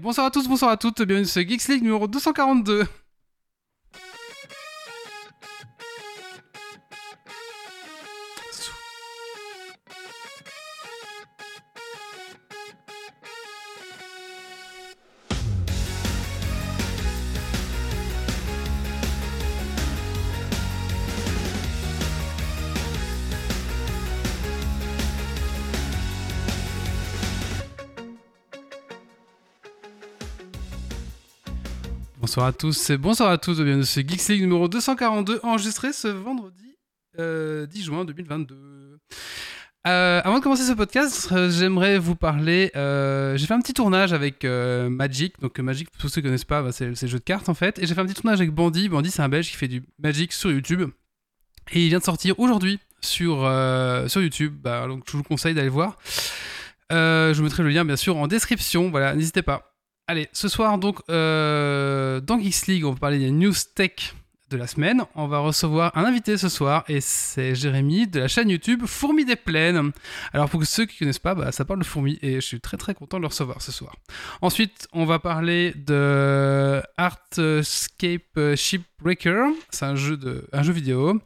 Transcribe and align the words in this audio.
Bonsoir 0.00 0.28
à 0.28 0.30
tous, 0.30 0.48
bonsoir 0.48 0.70
à 0.70 0.78
toutes, 0.78 1.02
bienvenue 1.02 1.26
sur 1.26 1.42
Geeks 1.46 1.68
League 1.68 1.82
numéro 1.82 2.08
242. 2.08 2.86
Bonsoir 32.40 32.48
à 32.48 32.52
tous 32.54 32.88
et 32.88 32.96
bonsoir 32.96 33.30
à 33.30 33.36
tous, 33.36 33.60
bienvenue 33.60 33.84
sur 33.84 34.00
Geeks 34.00 34.28
League 34.28 34.40
numéro 34.40 34.66
242, 34.66 35.40
enregistré 35.42 35.92
ce 35.92 36.08
vendredi 36.08 36.74
euh, 37.18 37.66
10 37.66 37.84
juin 37.84 38.06
2022. 38.06 38.98
Euh, 39.86 40.20
avant 40.24 40.38
de 40.38 40.42
commencer 40.42 40.62
ce 40.62 40.72
podcast, 40.72 41.28
euh, 41.32 41.50
j'aimerais 41.50 41.98
vous 41.98 42.16
parler. 42.16 42.70
euh, 42.76 43.36
j'ai 43.36 43.46
fait 43.46 43.52
un 43.52 43.60
petit 43.60 43.74
tournage 43.74 44.14
avec 44.14 44.46
euh, 44.46 44.88
Magic. 44.88 45.38
Donc, 45.42 45.58
Magic, 45.58 45.90
pour 45.90 46.08
ceux 46.08 46.22
qui 46.22 46.24
ne 46.24 46.30
connaissent 46.30 46.46
pas, 46.46 46.62
bah, 46.62 46.72
c'est 46.72 46.86
le 46.86 46.94
jeu 46.94 47.18
de 47.18 47.22
cartes 47.22 47.50
en 47.50 47.54
fait. 47.54 47.78
Et 47.78 47.86
j'ai 47.86 47.94
fait 47.94 48.00
un 48.00 48.06
petit 48.06 48.14
tournage 48.14 48.40
avec 48.40 48.52
Bandy. 48.52 48.88
Bandy, 48.88 49.10
c'est 49.10 49.20
un 49.20 49.28
belge 49.28 49.50
qui 49.50 49.56
fait 49.58 49.68
du 49.68 49.82
Magic 50.02 50.32
sur 50.32 50.50
YouTube. 50.50 50.88
Et 51.72 51.84
il 51.84 51.88
vient 51.90 51.98
de 51.98 52.04
sortir 52.04 52.40
aujourd'hui 52.40 52.78
sur, 53.02 53.44
euh, 53.44 54.08
sur 54.08 54.22
YouTube. 54.22 54.54
Bah, 54.62 54.86
donc, 54.88 55.04
je 55.10 55.14
vous 55.18 55.22
conseille 55.22 55.52
d'aller 55.52 55.68
voir. 55.68 55.98
Euh, 56.90 57.34
je 57.34 57.38
vous 57.38 57.44
mettrai 57.44 57.62
le 57.64 57.68
lien, 57.68 57.84
bien 57.84 57.96
sûr, 57.96 58.16
en 58.16 58.28
description. 58.28 58.88
Voilà, 58.88 59.14
n'hésitez 59.14 59.42
pas. 59.42 59.69
Allez, 60.10 60.28
ce 60.32 60.48
soir, 60.48 60.76
donc, 60.76 60.98
euh, 61.08 62.20
dans 62.20 62.40
Geeks 62.40 62.66
League, 62.66 62.84
on 62.84 62.90
va 62.90 62.98
parler 62.98 63.20
des 63.20 63.30
news 63.30 63.54
tech 63.76 64.12
de 64.50 64.56
la 64.56 64.66
semaine. 64.66 65.04
On 65.14 65.28
va 65.28 65.38
recevoir 65.38 65.96
un 65.96 66.04
invité 66.04 66.36
ce 66.36 66.48
soir 66.48 66.84
et 66.88 67.00
c'est 67.00 67.54
Jérémy 67.54 68.06
de 68.06 68.20
la 68.20 68.28
chaîne 68.28 68.50
YouTube 68.50 68.82
Fourmis 68.84 69.24
des 69.24 69.36
Plaines. 69.36 69.92
Alors, 70.32 70.50
pour 70.50 70.64
ceux 70.64 70.84
qui 70.86 70.94
ne 70.94 70.98
connaissent 70.98 71.18
pas, 71.20 71.34
bah, 71.34 71.52
ça 71.52 71.64
parle 71.64 71.78
de 71.78 71.84
fourmis 71.84 72.18
et 72.20 72.34
je 72.34 72.40
suis 72.40 72.60
très 72.60 72.76
très 72.76 72.94
content 72.94 73.18
de 73.18 73.22
le 73.22 73.28
recevoir 73.28 73.62
ce 73.62 73.70
soir. 73.70 73.94
Ensuite, 74.42 74.88
on 74.92 75.04
va 75.04 75.20
parler 75.20 75.72
de 75.76 76.82
Artscape 76.96 78.56
Shipbreaker. 78.56 79.50
C'est 79.70 79.84
un 79.84 79.94
jeu, 79.94 80.16
de, 80.16 80.46
un 80.52 80.62
jeu 80.62 80.72
vidéo. 80.72 81.20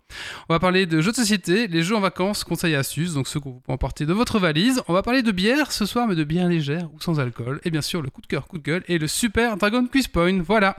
On 0.48 0.54
va 0.54 0.60
parler 0.60 0.84
de 0.86 1.00
jeux 1.00 1.10
de 1.10 1.16
société, 1.16 1.66
les 1.66 1.82
jeux 1.82 1.96
en 1.96 2.00
vacances, 2.00 2.44
conseils 2.44 2.74
et 2.74 2.76
astuces, 2.76 3.14
donc 3.14 3.26
ceux 3.26 3.40
que 3.40 3.48
vous 3.48 3.62
emporter 3.68 4.04
de 4.04 4.12
votre 4.12 4.38
valise. 4.38 4.82
On 4.86 4.92
va 4.92 5.02
parler 5.02 5.22
de 5.22 5.32
bière 5.32 5.72
ce 5.72 5.86
soir, 5.86 6.06
mais 6.06 6.14
de 6.14 6.24
bière 6.24 6.48
légère 6.48 6.92
ou 6.92 7.00
sans 7.00 7.20
alcool. 7.20 7.60
Et 7.64 7.70
bien 7.70 7.82
sûr, 7.82 8.02
le 8.02 8.10
coup 8.10 8.20
de 8.20 8.26
cœur, 8.26 8.46
coup 8.46 8.58
de 8.58 8.62
gueule 8.62 8.84
et 8.88 8.98
le 8.98 9.06
super 9.06 9.56
Dragon 9.56 9.86
Quiz 9.86 10.08
Point. 10.08 10.42
Voilà. 10.42 10.76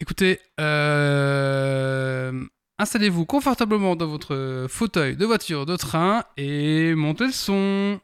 Écoutez, 0.00 0.38
euh, 0.60 2.44
installez-vous 2.78 3.26
confortablement 3.26 3.96
dans 3.96 4.06
votre 4.06 4.66
fauteuil 4.68 5.16
de 5.16 5.26
voiture, 5.26 5.66
de 5.66 5.76
train 5.76 6.24
et 6.36 6.94
montez 6.94 7.26
le 7.26 7.32
son. 7.32 8.00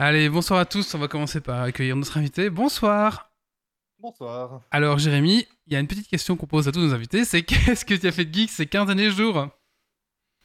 Allez, 0.00 0.28
bonsoir 0.28 0.60
à 0.60 0.64
tous. 0.64 0.94
On 0.94 0.98
va 0.98 1.08
commencer 1.08 1.40
par 1.40 1.62
accueillir 1.62 1.96
notre 1.96 2.16
invité. 2.18 2.50
Bonsoir. 2.50 3.32
Bonsoir. 3.98 4.60
Alors, 4.70 4.98
Jérémy, 4.98 5.48
il 5.66 5.72
y 5.72 5.76
a 5.76 5.80
une 5.80 5.88
petite 5.88 6.06
question 6.06 6.36
qu'on 6.36 6.46
pose 6.46 6.68
à 6.68 6.72
tous 6.72 6.78
nos 6.78 6.94
invités 6.94 7.24
c'est 7.24 7.42
qu'est-ce 7.44 7.84
que 7.84 7.94
tu 7.94 8.06
as 8.06 8.12
fait 8.12 8.24
de 8.24 8.32
geek 8.32 8.50
ces 8.50 8.66
15 8.66 8.86
derniers 8.86 9.10
jours? 9.10 9.48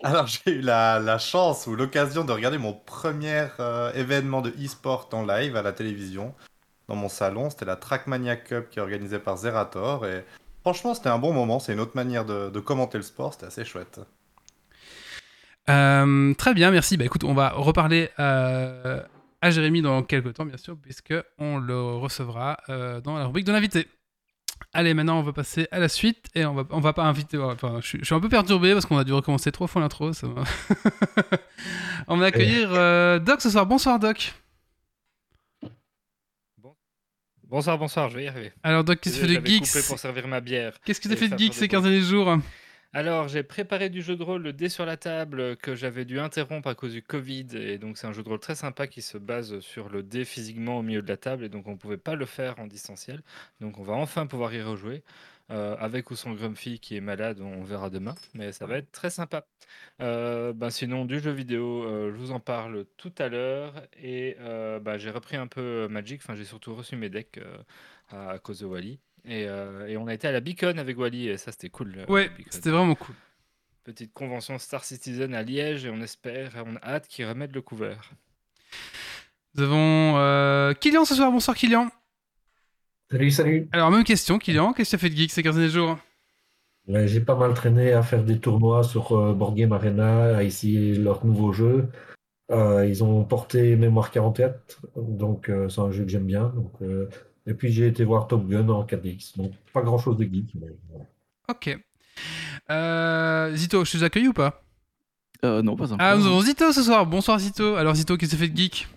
Alors 0.04 0.28
j'ai 0.28 0.56
eu 0.56 0.62
la, 0.62 1.00
la 1.00 1.18
chance 1.20 1.68
ou 1.68 1.76
l'occasion 1.76 2.26
de 2.26 2.32
regarder 2.32 2.58
mon 2.58 2.74
premier 2.74 3.48
euh, 3.60 3.94
événement 3.94 4.42
de 4.42 4.50
e-sport 4.50 5.08
en 5.14 5.24
live 5.26 5.56
à 5.56 5.62
la 5.62 5.72
télévision 5.72 6.34
dans 6.90 6.96
mon 6.96 7.08
salon. 7.08 7.50
C'était 7.52 7.66
la 7.66 7.78
Trackmania 7.78 8.36
Cup 8.36 8.70
qui 8.70 8.80
est 8.80 8.82
organisée 8.82 9.20
par 9.20 9.38
Zerator 9.38 10.06
et 10.06 10.26
franchement 10.62 10.94
c'était 10.94 11.10
un 11.10 11.20
bon 11.20 11.32
moment. 11.32 11.60
C'est 11.60 11.74
une 11.74 11.80
autre 11.80 11.96
manière 11.96 12.26
de, 12.26 12.50
de 12.50 12.60
commenter 12.60 12.98
le 12.98 13.04
sport. 13.04 13.34
C'était 13.34 13.46
assez 13.46 13.64
chouette. 13.64 14.02
Euh, 15.70 16.34
Très 16.34 16.54
bien, 16.54 16.72
merci. 16.72 16.98
Bah 16.98 17.06
écoute, 17.06 17.24
on 17.24 17.34
va 17.34 17.52
reparler 17.52 18.10
euh, 18.20 19.02
à 19.44 19.52
Jérémy 19.52 19.82
dans 19.82 20.02
quelques 20.04 20.34
temps, 20.34 20.46
bien 20.46 20.58
sûr, 20.58 20.78
puisque 20.82 21.14
on 21.38 21.58
le 21.58 21.80
recevra 21.80 22.58
euh, 22.70 23.02
dans 23.02 23.18
la 23.18 23.26
rubrique 23.26 23.46
de 23.46 23.52
l'invité. 23.52 23.88
Allez, 24.72 24.94
maintenant 24.94 25.20
on 25.20 25.22
va 25.22 25.34
passer 25.34 25.68
à 25.72 25.80
la 25.80 25.90
suite 25.90 26.28
et 26.34 26.46
on 26.46 26.54
va, 26.54 26.64
on 26.70 26.80
va 26.80 26.94
pas 26.94 27.04
inviter. 27.04 27.38
Enfin, 27.38 27.80
je, 27.82 27.88
suis- 27.88 28.00
je 28.00 28.06
suis 28.06 28.16
un 28.16 28.20
peu 28.22 28.30
perturbé 28.30 28.72
parce 28.74 28.86
qu'on 28.86 28.98
a 28.98 29.04
dû 29.04 29.12
recommencer 29.12 29.52
trois 29.52 29.68
fois 29.68 29.82
l'intro. 29.82 30.12
on 32.08 32.18
va 32.18 32.28
accueillir 32.28 32.70
euh, 32.72 33.20
Doc 33.20 33.42
ce 33.42 33.50
soir. 33.50 33.66
Bonsoir 33.66 34.00
Doc. 34.00 34.34
Bonsoir, 37.44 37.78
bonsoir, 37.78 38.10
je 38.10 38.16
vais 38.18 38.24
y 38.24 38.28
arriver. 38.28 38.52
Alors 38.64 38.84
Doc, 38.84 39.00
qu'est-ce 39.00 39.20
que 39.22 39.26
tu 39.28 39.34
fais 39.36 39.42
de 39.42 39.46
geeks? 39.46 39.68
coupé 39.68 39.84
pour 39.88 40.00
servir 40.00 40.28
ma 40.28 40.40
bière. 40.42 40.74
Qu'est-ce 40.86 41.00
que 41.02 41.08
tu 41.08 41.14
as 41.14 41.18
fait 41.18 41.28
de 41.30 41.38
geeks 41.38 41.54
ces 41.54 41.68
15 41.68 41.82
pauses. 41.82 41.90
derniers 41.92 42.06
jours? 42.06 42.38
Alors, 42.96 43.28
j'ai 43.28 43.42
préparé 43.42 43.90
du 43.90 44.04
jeu 44.04 44.16
de 44.16 44.22
rôle, 44.24 44.44
le 44.44 44.54
dé 44.54 44.70
sur 44.70 44.86
la 44.86 44.98
table, 44.98 45.58
que 45.58 45.74
j'avais 45.76 46.06
dû 46.06 46.20
interrompre 46.20 46.68
à 46.68 46.76
cause 46.76 46.94
du 46.94 47.02
Covid. 47.02 47.48
Et 47.54 47.80
donc, 47.80 47.98
c'est 47.98 48.06
un 48.06 48.14
jeu 48.14 48.22
de 48.22 48.30
rôle 48.30 48.40
très 48.40 48.54
sympa 48.54 48.86
qui 48.86 49.02
se 49.02 49.18
base 49.18 49.60
sur 49.62 49.90
le 49.90 50.04
dé 50.04 50.26
physiquement 50.26 50.78
au 50.78 50.84
milieu 50.84 51.02
de 51.02 51.08
la 51.08 51.18
table. 51.18 51.44
Et 51.44 51.50
donc, 51.50 51.68
on 51.68 51.72
ne 51.72 51.78
pouvait 51.78 51.98
pas 51.98 52.14
le 52.14 52.26
faire 52.28 52.60
en 52.60 52.68
distanciel. 52.68 53.24
Donc, 53.60 53.80
on 53.80 53.84
va 53.84 53.94
enfin 53.94 54.28
pouvoir 54.28 54.54
y 54.54 54.62
rejouer. 54.62 55.04
euh, 55.52 55.76
avec 55.80 56.10
ou 56.12 56.16
sans 56.16 56.34
Grumpy 56.34 56.80
qui 56.80 56.96
est 56.96 57.02
malade, 57.02 57.42
on 57.42 57.64
verra 57.64 57.90
demain. 57.90 58.16
Mais 58.36 58.52
ça 58.52 58.66
va 58.68 58.78
être 58.78 58.92
très 58.92 59.10
sympa. 59.10 59.46
Euh, 60.02 60.54
ben, 60.54 60.70
sinon, 60.70 61.06
du 61.06 61.20
jeu 61.20 61.32
vidéo, 61.32 61.84
euh, 61.86 62.12
je 62.12 62.18
vous 62.18 62.32
en 62.32 62.40
parle 62.40 62.86
tout 62.98 63.14
à 63.18 63.28
l'heure. 63.30 63.74
Et 64.02 64.38
euh, 64.40 64.80
ben, 64.80 64.98
j'ai 64.98 65.10
repris 65.12 65.36
un 65.38 65.48
peu 65.48 65.88
Magic. 65.90 66.22
Enfin, 66.24 66.36
j'ai 66.36 66.46
surtout 66.46 66.76
reçu 66.76 66.96
mes 66.96 67.10
decks 67.10 67.40
euh, 67.40 67.58
à, 68.10 68.32
à 68.32 68.40
cause 68.40 68.60
de 68.60 68.66
Wally. 68.68 69.00
Et, 69.26 69.46
euh, 69.48 69.88
et 69.88 69.98
on 69.98 70.08
a 70.08 70.14
été 70.14 70.28
à 70.28 70.32
la 70.32 70.40
Beacon 70.42 70.78
avec 70.80 70.98
Wally. 70.98 71.30
Et 71.30 71.38
ça, 71.38 71.52
c'était 71.52 71.70
cool. 71.70 71.94
euh, 71.98 72.06
Ouais, 72.08 72.30
c'était 72.50 72.70
vraiment 72.72 72.96
cool. 72.96 73.16
Petite 73.84 74.14
convention 74.14 74.58
Star 74.60 74.84
Citizen 74.84 75.34
à 75.34 75.44
Liège 75.44 75.86
et 75.86 75.90
on 75.90 76.02
espère, 76.02 76.52
on 76.66 76.76
a 76.78 76.84
hâte 76.84 77.08
qu'ils 77.08 77.26
remettent 77.26 77.54
le 77.54 77.62
couvert. 77.62 78.12
Nous 79.56 79.64
avons 79.64 80.18
euh, 80.18 80.74
Kylian 80.74 81.06
ce 81.06 81.16
soir. 81.16 81.32
Bonsoir 81.32 81.56
Kylian. 81.56 81.90
Salut, 83.12 83.30
salut. 83.32 83.68
Alors, 83.72 83.92
même 83.92 84.04
question, 84.04 84.40
Kylian. 84.40 84.74
Qu'est-ce 84.74 84.92
que 84.92 84.98
tu 84.98 85.06
as 85.06 85.08
fait 85.08 85.14
de 85.14 85.16
geeks 85.18 85.32
ces 85.32 85.44
15 85.44 85.56
derniers 85.56 85.70
jours? 85.70 85.98
Ouais, 86.88 87.08
j'ai 87.08 87.22
pas 87.22 87.36
mal 87.36 87.54
traîné 87.54 87.94
à 87.94 88.02
faire 88.04 88.24
des 88.24 88.40
tournois 88.40 88.84
sur 88.84 89.12
euh, 89.18 89.34
Board 89.34 89.56
Game 89.56 89.72
Arena, 89.72 90.38
à 90.38 90.44
essayer 90.44 90.96
leur 90.96 91.26
nouveau 91.26 91.54
jeu. 91.54 91.88
Euh, 92.52 92.86
ils 92.86 93.04
ont 93.04 93.24
porté 93.24 93.76
Mémoire 93.76 94.12
44, 94.12 94.82
donc 94.98 95.50
euh, 95.50 95.70
c'est 95.70 95.80
un 95.82 95.92
jeu 95.92 96.04
que 96.04 96.10
j'aime 96.10 96.26
bien. 96.26 96.50
Donc, 96.50 96.74
euh, 96.82 97.08
et 97.46 97.54
puis 97.54 97.72
j'ai 97.72 97.88
été 97.88 98.04
voir 98.04 98.28
Top 98.28 98.48
Gun 98.48 98.70
en 98.70 98.84
4DX. 98.86 99.38
Donc 99.38 99.52
pas 99.74 99.82
grand-chose 99.82 100.18
de 100.18 100.24
geek. 100.24 100.56
mais 100.56 100.68
voilà. 100.90 101.06
Ok. 101.50 101.78
Euh, 102.70 103.56
Zito, 103.56 103.84
je 103.86 103.98
te 103.98 104.04
accueilli 104.04 104.28
ou 104.28 104.34
pas? 104.34 104.64
Euh, 105.44 105.62
non, 105.62 105.76
pas 105.76 105.92
encore. 105.92 105.98
Ah, 106.00 106.16
nous 106.16 106.26
avons 106.26 106.42
Zito 106.42 106.72
ce 106.72 106.84
soir. 106.84 107.06
Bonsoir 107.06 107.40
Zito. 107.40 107.76
Alors 107.76 107.96
Zito, 107.96 108.16
qu'est-ce 108.18 108.32
que 108.32 108.36
tu 108.38 108.42
fait 108.42 108.50
de 108.50 108.58
geek? 108.58 108.88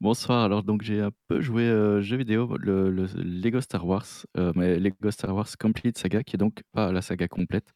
Bonsoir. 0.00 0.44
Alors, 0.44 0.62
donc, 0.62 0.82
j'ai 0.82 1.00
un 1.00 1.12
peu 1.28 1.40
joué 1.40 1.62
euh, 1.62 2.02
jeu 2.02 2.16
vidéo, 2.18 2.56
le, 2.58 2.90
le 2.90 3.06
Lego 3.16 3.60
Star 3.60 3.86
Wars, 3.86 4.04
euh, 4.36 4.52
mais 4.54 4.78
Lego 4.78 5.10
Star 5.10 5.34
Wars 5.34 5.48
Complete 5.58 5.96
Saga, 5.96 6.22
qui 6.22 6.36
est 6.36 6.38
donc 6.38 6.62
pas 6.72 6.92
la 6.92 7.00
saga 7.00 7.26
complète, 7.28 7.72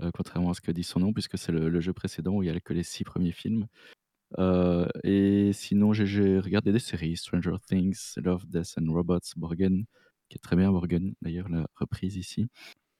euh, 0.00 0.10
contrairement 0.14 0.50
à 0.50 0.54
ce 0.54 0.60
que 0.60 0.70
dit 0.70 0.84
son 0.84 1.00
nom, 1.00 1.12
puisque 1.12 1.38
c'est 1.38 1.50
le, 1.50 1.68
le 1.68 1.80
jeu 1.80 1.92
précédent 1.92 2.32
où 2.34 2.42
il 2.42 2.46
y 2.46 2.56
a 2.56 2.60
que 2.60 2.72
les 2.72 2.84
six 2.84 3.02
premiers 3.02 3.32
films. 3.32 3.66
Euh, 4.38 4.86
et 5.04 5.52
sinon, 5.52 5.92
j'ai- 5.92 6.38
regardé 6.38 6.72
des 6.72 6.78
séries 6.78 7.16
Stranger 7.16 7.56
Things, 7.66 8.14
Love, 8.16 8.46
Death 8.46 8.74
and 8.80 8.92
Robots, 8.92 9.18
Borgen, 9.36 9.84
qui 10.28 10.36
est 10.36 10.42
très 10.42 10.56
bien, 10.56 10.70
Borgen, 10.70 11.14
d'ailleurs, 11.22 11.48
la 11.48 11.66
reprise 11.76 12.16
ici. 12.16 12.48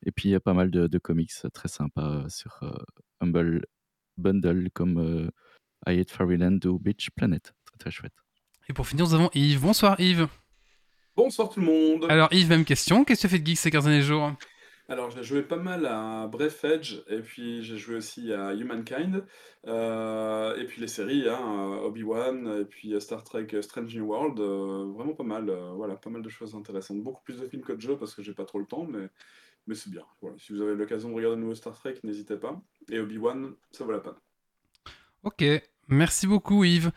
Et 0.04 0.12
puis, 0.12 0.28
il 0.28 0.32
y 0.32 0.34
a 0.34 0.40
pas 0.40 0.52
mal 0.54 0.70
de, 0.70 0.86
de 0.86 0.98
comics 0.98 1.32
très 1.54 1.68
sympas 1.68 2.24
euh, 2.24 2.28
sur 2.28 2.58
euh, 2.62 2.72
Humble 3.20 3.64
Bundle, 4.18 4.68
comme 4.74 4.98
euh, 4.98 5.30
I 5.86 5.98
Hate 6.00 6.10
Fairyland 6.10 6.58
ou 6.66 6.78
Beach 6.78 7.08
Planet. 7.14 7.52
Très, 7.64 7.76
très 7.78 7.90
chouette. 7.90 8.12
Et 8.68 8.72
pour 8.72 8.86
finir, 8.86 9.06
nous 9.06 9.14
avons 9.14 9.30
Yves. 9.34 9.60
Bonsoir 9.60 9.98
Yves. 10.00 10.28
Bonsoir 11.16 11.48
tout 11.50 11.60
le 11.60 11.66
monde. 11.66 12.06
Alors 12.10 12.32
Yves, 12.32 12.48
même 12.48 12.64
question. 12.64 13.04
Qu'est-ce 13.04 13.22
que 13.22 13.26
tu 13.28 13.30
fais 13.32 13.38
de 13.38 13.46
geek 13.46 13.58
ces 13.58 13.70
15 13.70 13.84
derniers 13.84 14.02
jours? 14.02 14.32
Alors 14.88 15.10
j'ai 15.10 15.22
joué 15.22 15.42
pas 15.42 15.56
mal 15.56 15.86
à 15.86 16.26
Breath 16.26 16.64
Edge 16.64 16.96
et 17.08 17.20
puis 17.20 17.62
j'ai 17.62 17.78
joué 17.78 17.96
aussi 17.96 18.32
à 18.32 18.52
Humankind 18.52 19.24
euh, 19.66 20.56
et 20.56 20.64
puis 20.66 20.80
les 20.80 20.88
séries, 20.88 21.28
hein, 21.28 21.38
euh, 21.40 21.86
Obi-Wan 21.86 22.60
et 22.60 22.64
puis 22.64 22.92
euh, 22.92 23.00
Star 23.00 23.22
Trek 23.24 23.46
Strange 23.62 23.94
New 23.94 24.04
World, 24.04 24.38
euh, 24.40 24.92
vraiment 24.92 25.14
pas 25.14 25.24
mal, 25.24 25.48
euh, 25.48 25.70
voilà, 25.76 25.94
pas 25.96 26.10
mal 26.10 26.20
de 26.20 26.28
choses 26.28 26.54
intéressantes. 26.54 27.00
Beaucoup 27.02 27.22
plus 27.22 27.40
de 27.40 27.46
films 27.46 27.62
que 27.62 27.72
de 27.72 27.80
jeux 27.80 27.96
parce 27.96 28.14
que 28.14 28.22
j'ai 28.22 28.34
pas 28.34 28.44
trop 28.44 28.58
le 28.58 28.66
temps, 28.66 28.84
mais, 28.84 29.08
mais 29.66 29.74
c'est 29.74 29.88
bien. 29.88 30.02
Voilà. 30.20 30.36
Si 30.38 30.52
vous 30.52 30.60
avez 30.60 30.74
l'occasion 30.74 31.08
de 31.10 31.14
regarder 31.14 31.36
le 31.36 31.42
nouveau 31.42 31.54
Star 31.54 31.74
Trek, 31.74 31.94
n'hésitez 32.02 32.36
pas. 32.36 32.60
Et 32.90 32.98
Obi-Wan, 32.98 33.54
ça 33.70 33.84
vaut 33.84 33.92
la 33.92 34.00
peine. 34.00 34.12
Ok, 35.22 35.44
merci 35.88 36.26
beaucoup 36.26 36.64
Yves. 36.64 36.90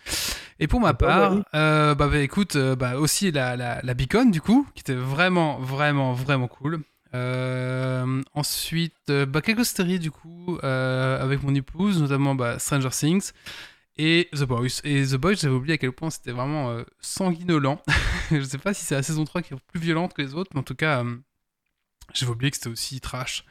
Et 0.60 0.68
pour 0.68 0.80
ma 0.80 0.96
part, 0.96 1.34
euh, 1.54 1.94
bah, 1.96 2.08
bah, 2.08 2.20
écoute, 2.20 2.56
euh, 2.56 2.76
bah, 2.76 2.98
aussi 2.98 3.32
la, 3.32 3.56
la, 3.56 3.82
la 3.84 3.94
Beacon 3.94 4.32
du 4.32 4.42
coup, 4.42 4.68
qui 4.74 4.82
était 4.82 4.96
vraiment, 4.96 5.60
vraiment, 5.60 6.14
vraiment 6.14 6.48
cool. 6.48 6.80
Euh, 7.16 8.22
ensuite, 8.34 8.94
euh, 9.10 9.26
bah, 9.26 9.42
quelques 9.42 9.66
séries 9.66 10.00
du 10.00 10.12
coup 10.12 10.58
euh, 10.64 11.22
avec 11.22 11.42
mon 11.44 11.56
épouse, 11.56 12.02
notamment 12.02 12.36
bah, 12.36 12.60
Stranger 12.60 12.90
Things 12.90 13.32
et 13.98 14.30
The 14.34 14.44
Boys. 14.44 14.82
Et 14.84 15.06
The 15.06 15.16
Boys, 15.16 15.36
j'avais 15.36 15.56
oublié 15.56 15.76
à 15.76 15.78
quel 15.78 15.94
point 15.94 16.10
c'était 16.10 16.32
vraiment 16.32 16.72
euh, 16.72 16.84
sanguinolent. 17.00 17.82
Je 18.32 18.42
sais 18.42 18.58
pas 18.58 18.74
si 18.74 18.84
c'est 18.84 18.96
la 18.96 19.04
saison 19.04 19.24
3 19.24 19.42
qui 19.42 19.54
est 19.54 19.58
plus 19.72 19.80
violente 19.80 20.14
que 20.14 20.22
les 20.22 20.34
autres, 20.34 20.52
mais 20.54 20.60
en 20.60 20.64
tout 20.64 20.76
cas, 20.76 21.04
j'avais 22.14 22.32
oublié 22.32 22.52
que 22.52 22.58
c'était 22.58 22.70
aussi 22.70 23.00
trash. 23.00 23.46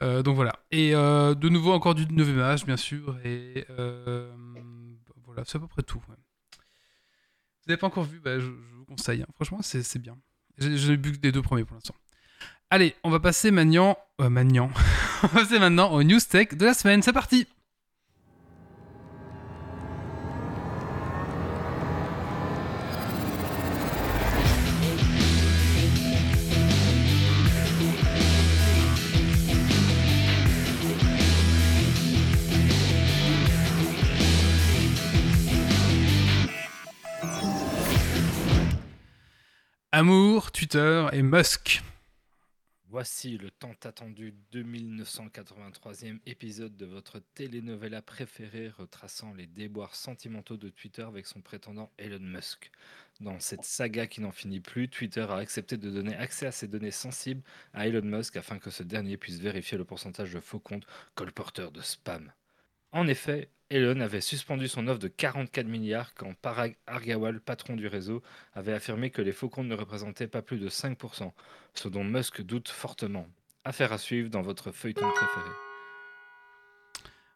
Donc 0.00 0.36
voilà. 0.36 0.52
Et 0.70 0.92
de 0.92 1.48
nouveau, 1.48 1.72
encore 1.72 1.94
du 1.94 2.06
9 2.06 2.38
âge, 2.38 2.64
bien 2.64 2.76
sûr. 2.76 3.18
Et 3.24 3.66
voilà, 5.24 5.42
c'est 5.44 5.56
à 5.56 5.60
peu 5.60 5.66
près 5.68 5.82
tout. 5.82 6.00
ouais. 6.08 6.16
Vous 7.66 7.72
n'avez 7.72 7.78
pas 7.78 7.88
encore 7.88 8.04
vu, 8.04 8.20
bah, 8.20 8.38
je, 8.38 8.46
vous 8.46 8.84
conseille. 8.86 9.22
hein. 9.22 9.26
Franchement, 9.34 9.58
c'est 9.60 9.98
bien. 9.98 10.16
J'ai- 10.56 10.96
vu 10.96 11.12
que 11.12 11.18
des 11.18 11.32
deux 11.32 11.42
premiers 11.42 11.64
pour 11.64 11.74
l'instant. 11.74 11.94
Allez, 12.70 12.96
on 13.04 13.10
va 13.10 13.20
passer 13.20 13.52
maintenant. 13.52 13.96
euh, 14.20 14.28
on 15.22 15.26
va 15.28 15.40
passer 15.42 15.60
maintenant 15.60 15.92
au 15.92 16.02
news 16.02 16.18
tech 16.18 16.54
de 16.54 16.64
la 16.64 16.74
semaine. 16.74 17.00
C'est 17.00 17.12
parti! 17.12 17.46
Amour, 39.92 40.50
Twitter 40.50 41.06
et 41.12 41.22
Musk. 41.22 41.80
Voici 42.98 43.36
le 43.36 43.50
tant 43.50 43.74
attendu 43.84 44.34
2983e 44.54 46.18
épisode 46.24 46.74
de 46.78 46.86
votre 46.86 47.18
telenovela 47.34 48.00
préférée 48.00 48.70
retraçant 48.70 49.34
les 49.34 49.46
déboires 49.46 49.94
sentimentaux 49.94 50.56
de 50.56 50.70
Twitter 50.70 51.02
avec 51.02 51.26
son 51.26 51.42
prétendant 51.42 51.92
Elon 51.98 52.20
Musk. 52.20 52.70
Dans 53.20 53.38
cette 53.38 53.64
saga 53.64 54.06
qui 54.06 54.22
n'en 54.22 54.32
finit 54.32 54.60
plus, 54.60 54.88
Twitter 54.88 55.26
a 55.28 55.36
accepté 55.36 55.76
de 55.76 55.90
donner 55.90 56.16
accès 56.16 56.46
à 56.46 56.52
ses 56.52 56.68
données 56.68 56.90
sensibles 56.90 57.42
à 57.74 57.86
Elon 57.86 58.00
Musk 58.00 58.34
afin 58.36 58.58
que 58.58 58.70
ce 58.70 58.82
dernier 58.82 59.18
puisse 59.18 59.40
vérifier 59.40 59.76
le 59.76 59.84
pourcentage 59.84 60.32
de 60.32 60.40
faux 60.40 60.58
comptes 60.58 60.86
colporteurs 61.14 61.72
de 61.72 61.82
spam. 61.82 62.32
En 62.92 63.08
effet, 63.08 63.50
Elon 63.68 64.00
avait 64.00 64.20
suspendu 64.20 64.68
son 64.68 64.86
offre 64.86 65.00
de 65.00 65.08
44 65.08 65.66
milliards 65.66 66.14
quand 66.14 66.34
Parag 66.34 66.76
Argawal, 66.86 67.40
patron 67.40 67.74
du 67.74 67.88
réseau, 67.88 68.22
avait 68.54 68.72
affirmé 68.72 69.10
que 69.10 69.22
les 69.22 69.32
faux 69.32 69.48
comptes 69.48 69.66
ne 69.66 69.74
représentaient 69.74 70.28
pas 70.28 70.42
plus 70.42 70.58
de 70.58 70.68
5%, 70.68 71.32
ce 71.74 71.88
dont 71.88 72.04
Musk 72.04 72.42
doute 72.42 72.68
fortement. 72.68 73.26
Affaire 73.64 73.92
à 73.92 73.98
suivre 73.98 74.30
dans 74.30 74.42
votre 74.42 74.70
feuilleton 74.70 75.10
préféré. 75.10 75.50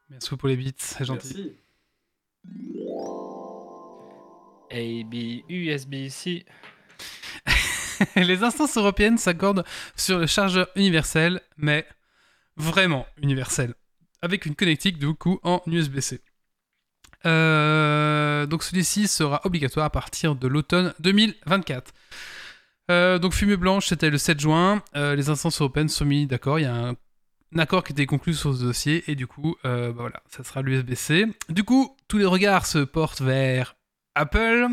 Merci 0.09 0.37
pour 0.37 0.49
les 0.49 0.57
bits, 0.57 0.73
c'est 0.77 1.05
gentil. 1.05 1.53
Merci. 2.45 2.81
A, 4.73 5.05
B, 5.05 5.43
USB, 5.49 6.09
C. 6.09 6.45
les 8.17 8.45
instances 8.45 8.77
européennes 8.77 9.19
s'accordent 9.19 9.65
sur 9.97 10.19
le 10.19 10.27
chargeur 10.27 10.69
universel, 10.77 11.41
mais 11.57 11.85
vraiment 12.57 13.05
universel, 13.21 13.75
avec 14.23 14.47
une 14.47 14.55
connectique 14.55 14.99
du 14.99 15.13
coup 15.15 15.41
en 15.43 15.63
USB-C. 15.67 16.21
Euh, 17.27 18.47
donc 18.47 18.63
celui-ci 18.63 19.07
sera 19.07 19.41
obligatoire 19.45 19.87
à 19.87 19.91
partir 19.91 20.35
de 20.35 20.49
l'automne 20.49 20.95
2024. 21.01 21.93
Euh, 22.91 23.19
donc 23.19 23.35
fumée 23.35 23.57
blanche, 23.57 23.87
c'était 23.89 24.11
le 24.11 24.19
7 24.19 24.41
juin. 24.41 24.83
Euh, 24.97 25.15
les 25.15 25.29
instances 25.29 25.61
européennes 25.61 25.89
sont 25.89 26.05
mis 26.05 26.27
d'accord. 26.27 26.59
Il 26.59 26.63
y 26.63 26.67
a 26.67 26.75
un, 26.75 26.97
accord 27.59 27.83
qui 27.85 27.93
était 27.93 28.07
conclu 28.07 28.33
sur 28.33 28.55
ce 28.55 28.63
dossier 28.63 29.05
et 29.11 29.17
du 29.17 29.27
coup, 29.27 29.57
bah 29.65 29.91
voilà, 29.91 30.23
ça 30.29 30.45
sera 30.45 30.63
l'USB-C. 30.63 31.27
Du 31.49 31.65
coup, 31.65 31.97
tous 32.07 32.17
les 32.19 32.25
regards 32.25 32.65
se 32.65 32.79
portent 32.79 33.23
vers 33.23 33.75
Apple. 34.15 34.69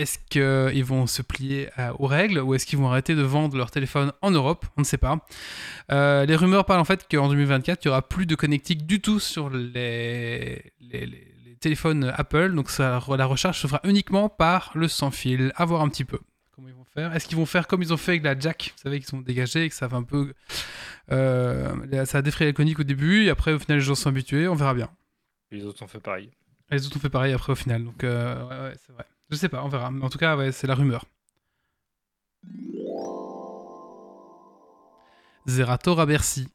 Est-ce 0.00 0.18
qu'ils 0.30 0.84
vont 0.84 1.06
se 1.06 1.22
plier 1.22 1.68
à- 1.76 1.94
aux 2.00 2.06
règles 2.06 2.38
ou 2.40 2.54
est-ce 2.54 2.64
qu'ils 2.66 2.78
vont 2.78 2.88
arrêter 2.88 3.14
de 3.14 3.22
vendre 3.22 3.56
leur 3.56 3.70
téléphone 3.70 4.12
en 4.22 4.30
Europe? 4.30 4.64
On 4.76 4.80
ne 4.80 4.86
sait 4.86 4.96
pas. 4.98 5.26
Euh, 5.92 6.24
les 6.26 6.36
rumeurs 6.36 6.64
parlent 6.64 6.80
en 6.80 6.84
fait 6.84 7.06
qu'en 7.10 7.28
2024, 7.28 7.84
il 7.84 7.88
n'y 7.88 7.90
aura 7.90 8.06
plus 8.08 8.26
de 8.26 8.34
connectique 8.34 8.86
du 8.86 9.00
tout 9.00 9.20
sur 9.20 9.50
les, 9.50 10.72
les- 10.80 11.06
les- 11.06 11.06
les 11.44 11.54
téléphones 11.60 12.12
Apple. 12.16 12.54
Donc 12.54 12.70
ça, 12.70 13.00
la 13.16 13.24
recharge 13.26 13.58
se 13.60 13.66
fera 13.66 13.80
uniquement 13.84 14.28
par 14.28 14.70
le 14.74 14.88
sans 14.88 15.10
fil. 15.10 15.52
À 15.56 15.64
voir 15.64 15.82
un 15.82 15.88
petit 15.88 16.04
peu 16.04 16.18
comment 16.54 16.68
ils 16.68 16.74
vont 16.74 16.84
faire. 16.84 17.14
Est-ce 17.14 17.28
qu'ils 17.28 17.36
vont 17.36 17.46
faire 17.46 17.66
comme 17.66 17.82
ils 17.82 17.92
ont 17.92 17.96
fait 17.98 18.12
avec 18.12 18.24
la 18.24 18.38
jack? 18.38 18.72
Vous 18.76 18.82
savez 18.82 18.98
qu'ils 18.98 19.08
sont 19.08 19.20
dégagés 19.20 19.64
et 19.64 19.68
que 19.68 19.74
ça 19.74 19.88
fait 19.88 19.96
un 19.96 20.02
peu... 20.02 20.32
euh, 21.12 22.04
ça 22.06 22.18
a 22.18 22.22
défrayé 22.22 22.50
la 22.50 22.54
conique 22.54 22.78
au 22.80 22.84
début 22.84 23.24
et 23.24 23.30
après 23.30 23.52
au 23.52 23.58
final 23.58 23.78
les 23.78 23.84
gens 23.84 23.94
sont 23.94 24.08
habitués. 24.08 24.48
On 24.48 24.54
verra 24.54 24.74
bien. 24.74 24.88
Les 25.50 25.64
autres 25.64 25.82
ont 25.82 25.88
fait 25.88 26.00
pareil. 26.00 26.30
Les 26.70 26.86
autres 26.86 26.96
ont 26.96 27.00
fait 27.00 27.10
pareil 27.10 27.32
après 27.32 27.52
au 27.52 27.56
final, 27.56 27.84
donc 27.84 28.04
euh, 28.04 28.42
ouais, 28.48 28.68
ouais, 28.70 28.74
c'est 28.86 28.92
vrai. 28.92 29.04
Je 29.30 29.36
sais 29.36 29.48
pas, 29.48 29.62
on 29.64 29.68
verra. 29.68 29.90
Mais 29.90 30.04
en 30.04 30.10
tout 30.10 30.18
cas, 30.18 30.50
c'est 30.52 30.66
la 30.66 30.74
rumeur. 30.74 31.04
Zerator 35.46 36.00
à 36.00 36.06
Bercy. 36.06 36.48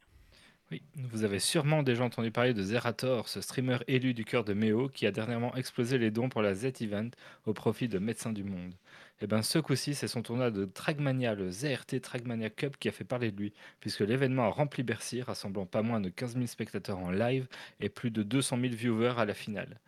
Oui, 0.72 0.82
vous 0.96 1.24
avez 1.24 1.40
sûrement 1.40 1.84
déjà 1.84 2.04
entendu 2.04 2.32
parler 2.32 2.54
de 2.54 2.64
Zerator, 2.64 3.30
ce 3.30 3.40
streamer 3.40 3.78
élu 3.88 4.16
du 4.16 4.26
cœur 4.26 4.44
de 4.44 4.54
Méo 4.54 4.90
qui 4.90 5.06
a 5.06 5.12
dernièrement 5.12 5.56
explosé 5.56 6.00
les 6.00 6.10
dons 6.10 6.28
pour 6.28 6.42
la 6.42 6.56
Z-Event 6.56 7.10
au 7.46 7.54
profit 7.54 7.88
de 7.88 8.00
Médecins 8.00 8.32
du 8.34 8.44
Monde. 8.44 8.74
Et 9.22 9.28
bien 9.28 9.44
ce 9.44 9.60
coup-ci, 9.60 9.94
c'est 9.94 10.08
son 10.08 10.24
tournoi 10.24 10.50
de 10.50 10.66
Trackmania, 10.66 11.36
le 11.36 11.52
ZRT 11.52 12.02
Trackmania 12.02 12.50
Cup, 12.50 12.78
qui 12.80 12.90
a 12.90 12.92
fait 12.92 13.04
parler 13.04 13.32
de 13.32 13.40
lui, 13.40 13.54
puisque 13.80 14.00
l'événement 14.00 14.46
a 14.46 14.50
rempli 14.50 14.82
Bercy, 14.82 15.22
rassemblant 15.22 15.68
pas 15.68 15.84
moins 15.84 16.02
de 16.02 16.10
15 16.10 16.34
000 16.34 16.48
spectateurs 16.48 16.98
en 16.98 17.12
live 17.12 17.48
et 17.80 17.90
plus 17.90 18.10
de 18.10 18.24
200 18.24 18.60
000 18.60 18.74
viewers 18.74 19.20
à 19.20 19.26
la 19.26 19.36
finale. 19.36 19.80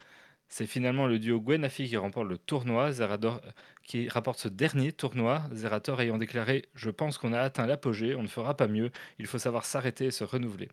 C'est 0.49 0.65
finalement 0.65 1.07
le 1.07 1.19
duo 1.19 1.41
Gwen 1.41 1.63
Afi 1.65 1.87
qui 1.89 1.97
remporte 1.97 2.27
le 2.29 2.37
tournoi, 2.37 2.91
Zerador, 2.93 3.41
qui 3.83 4.07
rapporte 4.07 4.39
ce 4.39 4.47
dernier 4.47 4.91
tournoi, 4.93 5.41
Zerator 5.51 5.99
ayant 6.01 6.17
déclaré 6.17 6.65
Je 6.73 6.89
pense 6.89 7.17
qu'on 7.17 7.33
a 7.33 7.39
atteint 7.41 7.65
l'apogée, 7.67 8.15
on 8.15 8.23
ne 8.23 8.27
fera 8.27 8.55
pas 8.55 8.67
mieux, 8.67 8.91
il 9.19 9.27
faut 9.27 9.39
savoir 9.39 9.65
s'arrêter 9.65 10.05
et 10.05 10.11
se 10.11 10.23
renouveler. 10.23 10.69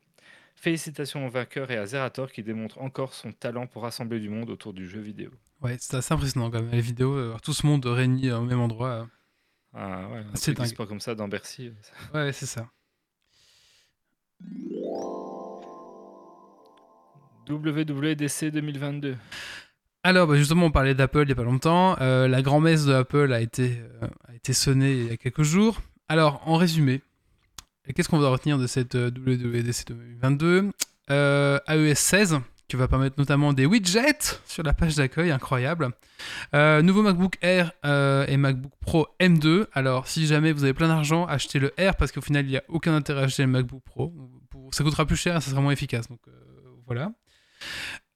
Félicitations 0.54 1.26
au 1.26 1.28
vainqueur 1.30 1.70
et 1.72 1.76
à 1.76 1.86
Zerator 1.86 2.30
qui 2.30 2.44
démontre 2.44 2.80
encore 2.80 3.12
son 3.14 3.32
talent 3.32 3.66
pour 3.66 3.82
rassembler 3.82 4.20
du 4.20 4.28
monde 4.28 4.48
autour 4.50 4.72
du 4.72 4.88
jeu 4.88 5.00
vidéo. 5.00 5.30
Ouais, 5.60 5.76
c'est 5.80 5.96
assez 5.96 6.14
impressionnant 6.14 6.50
quand 6.50 6.62
même. 6.62 6.70
Les 6.70 6.80
vidéos, 6.80 7.14
euh, 7.16 7.36
tout 7.42 7.52
ce 7.52 7.66
monde 7.66 7.84
réuni 7.84 8.30
au 8.30 8.42
même 8.42 8.60
endroit. 8.60 8.88
euh, 8.90 9.04
Ah 9.74 10.08
ouais, 10.08 10.18
un 10.18 10.24
C'est 10.36 10.54
dingue. 10.54 10.66
e-sport 10.66 10.86
comme 10.86 11.00
ça 11.00 11.16
dans 11.16 11.26
Bercy. 11.26 11.72
Ouais, 12.14 12.32
c'est 12.32 12.46
ça. 12.46 12.68
WWDC 17.48 18.50
2022. 18.50 19.16
Alors, 20.06 20.26
bah, 20.26 20.36
justement, 20.36 20.66
on 20.66 20.70
parlait 20.70 20.94
d'Apple 20.94 21.22
il 21.22 21.26
n'y 21.26 21.32
a 21.32 21.34
pas 21.34 21.44
longtemps. 21.44 21.96
Euh, 22.02 22.28
la 22.28 22.42
grand-messe 22.42 22.84
de 22.84 22.92
Apple 22.92 23.32
a 23.32 23.40
été, 23.40 23.80
euh, 24.02 24.06
a 24.28 24.34
été 24.34 24.52
sonnée 24.52 24.92
il 24.92 25.06
y 25.06 25.10
a 25.10 25.16
quelques 25.16 25.42
jours. 25.42 25.80
Alors, 26.10 26.42
en 26.44 26.56
résumé, 26.56 27.00
qu'est-ce 27.94 28.10
qu'on 28.10 28.18
va 28.18 28.28
retenir 28.28 28.58
de 28.58 28.66
cette 28.66 28.94
WWDC 28.94 29.86
2022 29.88 30.70
euh, 31.10 31.58
iOS 31.68 31.94
16, 31.94 32.40
qui 32.68 32.76
va 32.76 32.86
permettre 32.86 33.18
notamment 33.18 33.54
des 33.54 33.64
widgets 33.64 34.40
sur 34.46 34.62
la 34.62 34.74
page 34.74 34.94
d'accueil, 34.94 35.30
incroyable. 35.30 35.88
Euh, 36.54 36.82
nouveau 36.82 37.00
MacBook 37.00 37.38
Air 37.40 37.72
et 38.28 38.36
MacBook 38.36 38.72
Pro 38.80 39.08
M2. 39.20 39.68
Alors, 39.72 40.06
si 40.06 40.26
jamais 40.26 40.52
vous 40.52 40.64
avez 40.64 40.74
plein 40.74 40.88
d'argent, 40.88 41.24
achetez 41.24 41.58
le 41.58 41.72
Air 41.80 41.96
parce 41.96 42.12
qu'au 42.12 42.20
final, 42.20 42.44
il 42.44 42.50
n'y 42.50 42.58
a 42.58 42.64
aucun 42.68 42.94
intérêt 42.94 43.22
à 43.22 43.24
acheter 43.24 43.44
le 43.44 43.48
MacBook 43.48 43.82
Pro. 43.82 44.12
Ça 44.70 44.84
coûtera 44.84 45.06
plus 45.06 45.16
cher, 45.16 45.42
ça 45.42 45.50
sera 45.50 45.62
moins 45.62 45.72
efficace. 45.72 46.08
Donc, 46.08 46.20
voilà. 46.86 47.10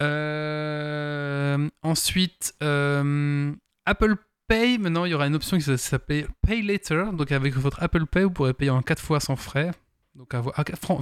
Euh, 0.02 1.69
ensuite, 1.83 2.55
euh, 2.62 3.52
Apple 3.87 4.17
Pay. 4.47 4.78
Maintenant, 4.78 5.05
il 5.05 5.11
y 5.11 5.14
aura 5.14 5.26
une 5.26 5.35
option 5.35 5.59
qui 5.59 5.64
va 5.64 5.76
s'appeler 5.76 6.26
Pay 6.47 6.62
Later. 6.62 7.07
Donc, 7.12 7.33
avec 7.33 7.55
votre 7.55 7.83
Apple 7.83 8.07
Pay, 8.07 8.25
vous 8.25 8.31
pourrez 8.31 8.55
payer 8.55 8.71
en 8.71 8.83
4 8.83 9.02
fois 9.02 9.21
sans 9.21 9.37
frais. 9.37 9.73
Donc, 10.14 10.35
à, 10.35 10.43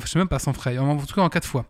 je 0.00 0.06
sais 0.06 0.18
même 0.18 0.28
pas 0.28 0.38
sans 0.38 0.52
frais, 0.52 0.76
en 0.76 0.98
tout 0.98 1.14
cas 1.14 1.22
en 1.22 1.28
4 1.28 1.46
fois. 1.46 1.66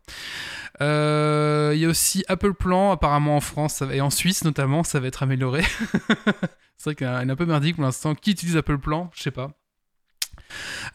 Euh, 0.80 1.72
il 1.74 1.80
y 1.80 1.84
a 1.84 1.88
aussi 1.88 2.24
Apple 2.28 2.54
Plan, 2.54 2.90
apparemment 2.90 3.36
en 3.36 3.40
France 3.40 3.82
et 3.92 4.00
en 4.00 4.10
Suisse 4.10 4.44
notamment, 4.44 4.82
ça 4.82 4.98
va 4.98 5.06
être 5.06 5.22
amélioré. 5.22 5.62
C'est 6.76 6.90
vrai 6.90 6.94
qu'il 6.96 7.06
est 7.06 7.30
un 7.30 7.36
peu 7.36 7.46
merdique 7.46 7.76
pour 7.76 7.84
l'instant. 7.84 8.14
Qui 8.14 8.32
utilise 8.32 8.56
Apple 8.56 8.78
Plan? 8.78 9.10
Je 9.14 9.22
sais 9.22 9.30
pas. 9.30 9.52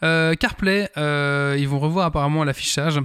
CarPlay, 0.00 0.90
ils 1.58 1.68
vont 1.68 1.78
revoir 1.78 2.06
apparemment 2.06 2.44
l'affichage. 2.44 3.00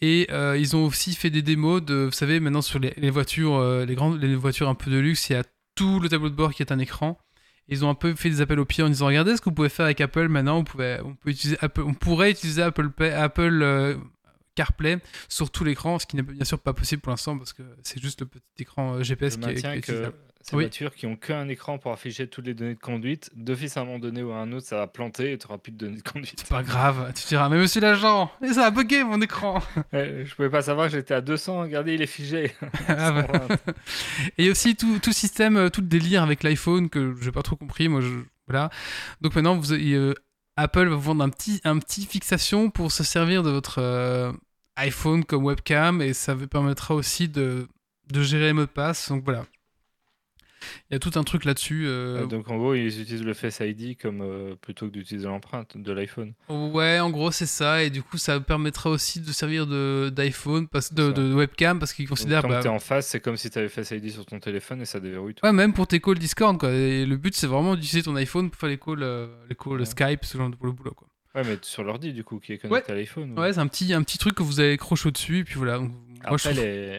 Et 0.00 0.28
euh, 0.30 0.56
ils 0.56 0.76
ont 0.76 0.86
aussi 0.86 1.14
fait 1.14 1.30
des 1.30 1.42
démos 1.42 1.82
de, 1.82 2.04
vous 2.04 2.12
savez, 2.12 2.38
maintenant 2.40 2.62
sur 2.62 2.78
les, 2.78 2.94
les 2.96 3.10
voitures, 3.10 3.56
euh, 3.56 3.84
les 3.84 3.94
grandes, 3.96 4.20
les 4.22 4.34
voitures 4.36 4.68
un 4.68 4.74
peu 4.74 4.90
de 4.90 4.98
luxe, 4.98 5.28
il 5.30 5.32
y 5.32 5.36
a 5.36 5.44
tout 5.74 5.98
le 6.00 6.08
tableau 6.08 6.28
de 6.30 6.34
bord 6.34 6.54
qui 6.54 6.62
est 6.62 6.72
un 6.72 6.78
écran. 6.78 7.18
Ils 7.70 7.84
ont 7.84 7.90
un 7.90 7.94
peu 7.94 8.14
fait 8.14 8.30
des 8.30 8.40
appels 8.40 8.60
au 8.60 8.64
pied 8.64 8.82
en 8.82 8.88
disant 8.88 9.06
regardez 9.06 9.36
ce 9.36 9.40
que 9.40 9.46
vous 9.50 9.54
pouvez 9.54 9.68
faire 9.68 9.84
avec 9.84 10.00
Apple 10.00 10.28
maintenant. 10.28 10.58
On, 10.58 10.64
pouvait, 10.64 11.00
on, 11.04 11.14
peut 11.14 11.30
utiliser 11.30 11.58
Apple, 11.60 11.82
on 11.82 11.94
pourrait 11.94 12.30
utiliser 12.30 12.62
Apple, 12.62 12.90
Pay- 12.90 13.12
Apple 13.12 13.60
euh, 13.62 13.96
CarPlay 14.54 14.98
sur 15.28 15.50
tout 15.50 15.64
l'écran, 15.64 15.98
ce 15.98 16.06
qui 16.06 16.16
n'est 16.16 16.22
bien 16.22 16.44
sûr 16.44 16.58
pas 16.58 16.72
possible 16.72 17.02
pour 17.02 17.10
l'instant 17.10 17.36
parce 17.36 17.52
que 17.52 17.62
c'est 17.82 18.00
juste 18.00 18.20
le 18.20 18.26
petit 18.26 18.42
écran 18.60 19.02
GPS 19.02 19.34
Je 19.34 19.38
qui 19.40 19.50
est, 19.50 19.54
qui 19.60 19.66
est 19.66 19.80
que. 19.82 20.12
Ces 20.50 20.56
Oui. 20.56 20.64
voitures 20.64 20.94
qui 20.94 21.06
ont 21.06 21.16
qu'un 21.16 21.48
écran 21.48 21.78
pour 21.78 21.92
afficher 21.92 22.26
toutes 22.28 22.46
les 22.46 22.54
données 22.54 22.74
de 22.74 22.80
conduite, 22.80 23.30
d'office 23.34 23.76
à 23.76 23.80
un 23.80 23.84
moment 23.84 23.98
donné 23.98 24.22
ou 24.22 24.32
à 24.32 24.36
un 24.36 24.50
autre, 24.52 24.66
ça 24.66 24.76
va 24.76 24.86
planter 24.86 25.32
et 25.32 25.38
tu 25.38 25.46
n'auras 25.46 25.58
plus 25.58 25.72
de 25.72 25.76
données 25.78 25.98
de 25.98 26.02
conduite. 26.08 26.34
C'est 26.40 26.48
pas 26.48 26.62
grave, 26.62 27.12
tu 27.14 27.26
diras 27.26 27.48
mais 27.48 27.58
monsieur 27.58 27.80
l'agent, 27.80 28.30
ça 28.52 28.66
a 28.66 28.70
bugué 28.70 29.04
mon 29.04 29.20
écran. 29.20 29.60
Ouais, 29.92 30.24
je 30.26 30.34
pouvais 30.34 30.50
pas 30.50 30.62
savoir 30.62 30.86
que 30.86 30.92
j'étais 30.92 31.14
à 31.14 31.20
200, 31.20 31.60
regardez, 31.60 31.94
il 31.94 32.02
est 32.02 32.06
figé. 32.06 32.52
Ah 32.88 33.12
bah. 33.12 33.26
120. 33.32 33.56
Et 34.38 34.50
aussi 34.50 34.76
tout, 34.76 34.98
tout 34.98 35.12
système, 35.12 35.56
euh, 35.56 35.68
tout 35.70 35.80
le 35.80 35.86
délire 35.88 36.22
avec 36.22 36.42
l'iPhone 36.42 36.88
que 36.88 37.14
j'ai 37.20 37.32
pas 37.32 37.42
trop 37.42 37.56
compris. 37.56 37.88
Moi, 37.88 38.00
je, 38.00 38.08
voilà. 38.46 38.70
Donc 39.20 39.34
maintenant, 39.34 39.56
vous, 39.56 39.72
euh, 39.72 40.14
Apple 40.56 40.88
va 40.88 40.94
vous 40.96 41.00
vendre 41.00 41.22
un 41.24 41.28
petit, 41.30 41.60
un 41.64 41.78
petit 41.78 42.06
fixation 42.06 42.70
pour 42.70 42.90
se 42.92 43.04
servir 43.04 43.42
de 43.42 43.50
votre 43.50 43.80
euh, 43.80 44.32
iPhone 44.76 45.24
comme 45.24 45.44
webcam 45.44 46.00
et 46.02 46.12
ça 46.14 46.34
vous 46.34 46.48
permettra 46.48 46.94
aussi 46.94 47.28
de, 47.28 47.68
de 48.12 48.22
gérer 48.22 48.46
les 48.46 48.52
mots 48.54 48.62
de 48.62 48.66
passe. 48.66 49.08
Donc 49.10 49.24
voilà. 49.24 49.44
Il 50.90 50.94
y 50.94 50.96
a 50.96 50.98
tout 50.98 51.12
un 51.16 51.22
truc 51.24 51.44
là-dessus. 51.44 51.84
euh, 51.86 52.26
Donc 52.26 52.48
en 52.48 52.56
gros, 52.56 52.74
ils 52.74 53.00
utilisent 53.00 53.22
le 53.24 53.34
Face 53.34 53.60
ID 53.60 53.96
comme 53.96 54.20
euh, 54.22 54.54
plutôt 54.60 54.86
que 54.86 54.92
d'utiliser 54.92 55.26
l'empreinte 55.26 55.76
de 55.76 55.92
l'iPhone. 55.92 56.32
Ouais, 56.48 56.98
en 57.00 57.10
gros, 57.10 57.30
c'est 57.30 57.46
ça. 57.46 57.82
Et 57.84 57.90
du 57.90 58.02
coup, 58.02 58.18
ça 58.18 58.40
permettra 58.40 58.90
aussi 58.90 59.20
de 59.20 59.30
servir 59.32 59.66
de- 59.66 60.10
d'iPhone, 60.14 60.66
de, 60.92 61.34
webcam, 61.34 61.78
parce 61.78 61.92
qu'ils 61.92 62.06
Donc, 62.06 62.10
considèrent. 62.18 62.42
quand 62.42 62.48
bah, 62.48 62.60
tu 62.60 62.66
es 62.66 62.70
en 62.70 62.78
face, 62.78 63.06
c'est 63.08 63.20
comme 63.20 63.36
si 63.36 63.50
tu 63.50 63.58
avais 63.58 63.68
Face 63.68 63.90
ID 63.92 64.10
sur 64.10 64.26
ton 64.26 64.40
téléphone 64.40 64.80
et 64.80 64.84
ça 64.84 65.00
déverrouille 65.00 65.34
tout. 65.34 65.44
Ouais, 65.46 65.52
même 65.52 65.72
pour 65.72 65.86
tes 65.86 66.00
calls 66.00 66.18
Discord, 66.18 66.58
quoi. 66.58 66.70
Et 66.72 67.06
le 67.06 67.16
but, 67.16 67.34
c'est 67.34 67.46
vraiment 67.46 67.74
d'utiliser 67.74 68.02
ton 68.02 68.16
iPhone 68.16 68.50
pour 68.50 68.58
faire 68.58 68.68
les 68.70 68.78
calls, 68.78 69.02
euh, 69.02 69.28
les 69.48 69.54
calls 69.54 69.78
Ouais. 69.80 69.84
Skype, 69.84 70.24
ce 70.24 70.36
genre 70.38 70.50
de 70.50 70.56
pour 70.56 70.66
le 70.66 70.72
boulot, 70.72 70.92
quoi. 70.94 71.08
Ouais, 71.34 71.42
mais 71.44 71.58
sur 71.62 71.84
l'ordi 71.84 72.12
du 72.12 72.24
coup, 72.24 72.40
qui 72.40 72.54
est 72.54 72.58
connecté 72.58 72.90
à 72.90 72.94
l'iPhone. 72.96 73.32
ou- 73.36 73.40
Ouais, 73.40 73.52
c'est 73.52 73.60
un 73.60 73.66
petit, 73.68 73.92
un 73.92 74.02
petit 74.02 74.18
truc 74.18 74.34
que 74.34 74.42
vous 74.42 74.58
avez 74.60 74.72
accroché 74.72 75.08
au-dessus, 75.08 75.38
et 75.40 75.44
puis 75.44 75.54
voilà. 75.56 75.78
Donc, 75.78 75.90
moi, 75.90 76.36
je 76.36 76.48
Après, 76.48 76.52
trouve- 76.52 76.64
les, 76.64 76.98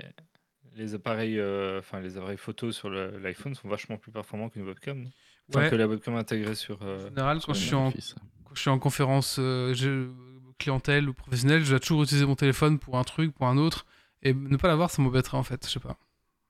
les 0.80 0.96
appareils, 0.96 1.38
euh, 1.40 1.80
enfin 1.80 2.00
les 2.00 2.18
appareils 2.18 2.38
photo 2.38 2.72
sur 2.72 2.90
le- 2.90 3.18
l'iPhone 3.20 3.54
sont 3.54 3.68
vachement 3.68 3.98
plus 3.98 4.12
performants 4.12 4.50
qu'une 4.50 4.64
webcam. 4.64 4.98
non? 5.04 5.10
Enfin, 5.50 5.62
Ouais. 5.64 5.70
que 5.70 5.76
la 5.76 5.88
webcam 5.88 6.16
intégrée 6.16 6.56
sur. 6.56 6.80
euh, 6.84 7.06
En 7.06 7.10
général, 7.10 7.40
quand 7.46 7.54
je, 7.54 7.60
suis 7.60 7.76
en, 7.76 7.88
Office. 7.88 8.16
quand 8.46 8.56
je 8.56 8.62
suis 8.62 8.70
en 8.70 8.80
conférence 8.80 9.38
euh, 9.40 9.74
je- 9.74 10.10
clientèle 10.58 11.08
ou 11.10 11.14
professionnelle, 11.14 11.64
je 11.64 11.70
dois 11.72 11.80
toujours 11.80 12.04
utiliser 12.04 12.26
mon 12.26 12.36
téléphone 12.36 12.80
pour 12.80 12.98
un 12.98 13.04
truc, 13.04 13.34
pour 13.34 13.48
un 13.48 13.58
autre, 13.58 13.86
et 14.24 14.34
ne 14.34 14.58
pas 14.58 14.68
l'avoir, 14.68 14.92
ça 14.92 15.02
m'embêterait 15.02 15.38
en 15.38 15.44
fait, 15.44 15.66
je 15.66 15.72
sais 15.72 15.80
pas. 15.80 15.98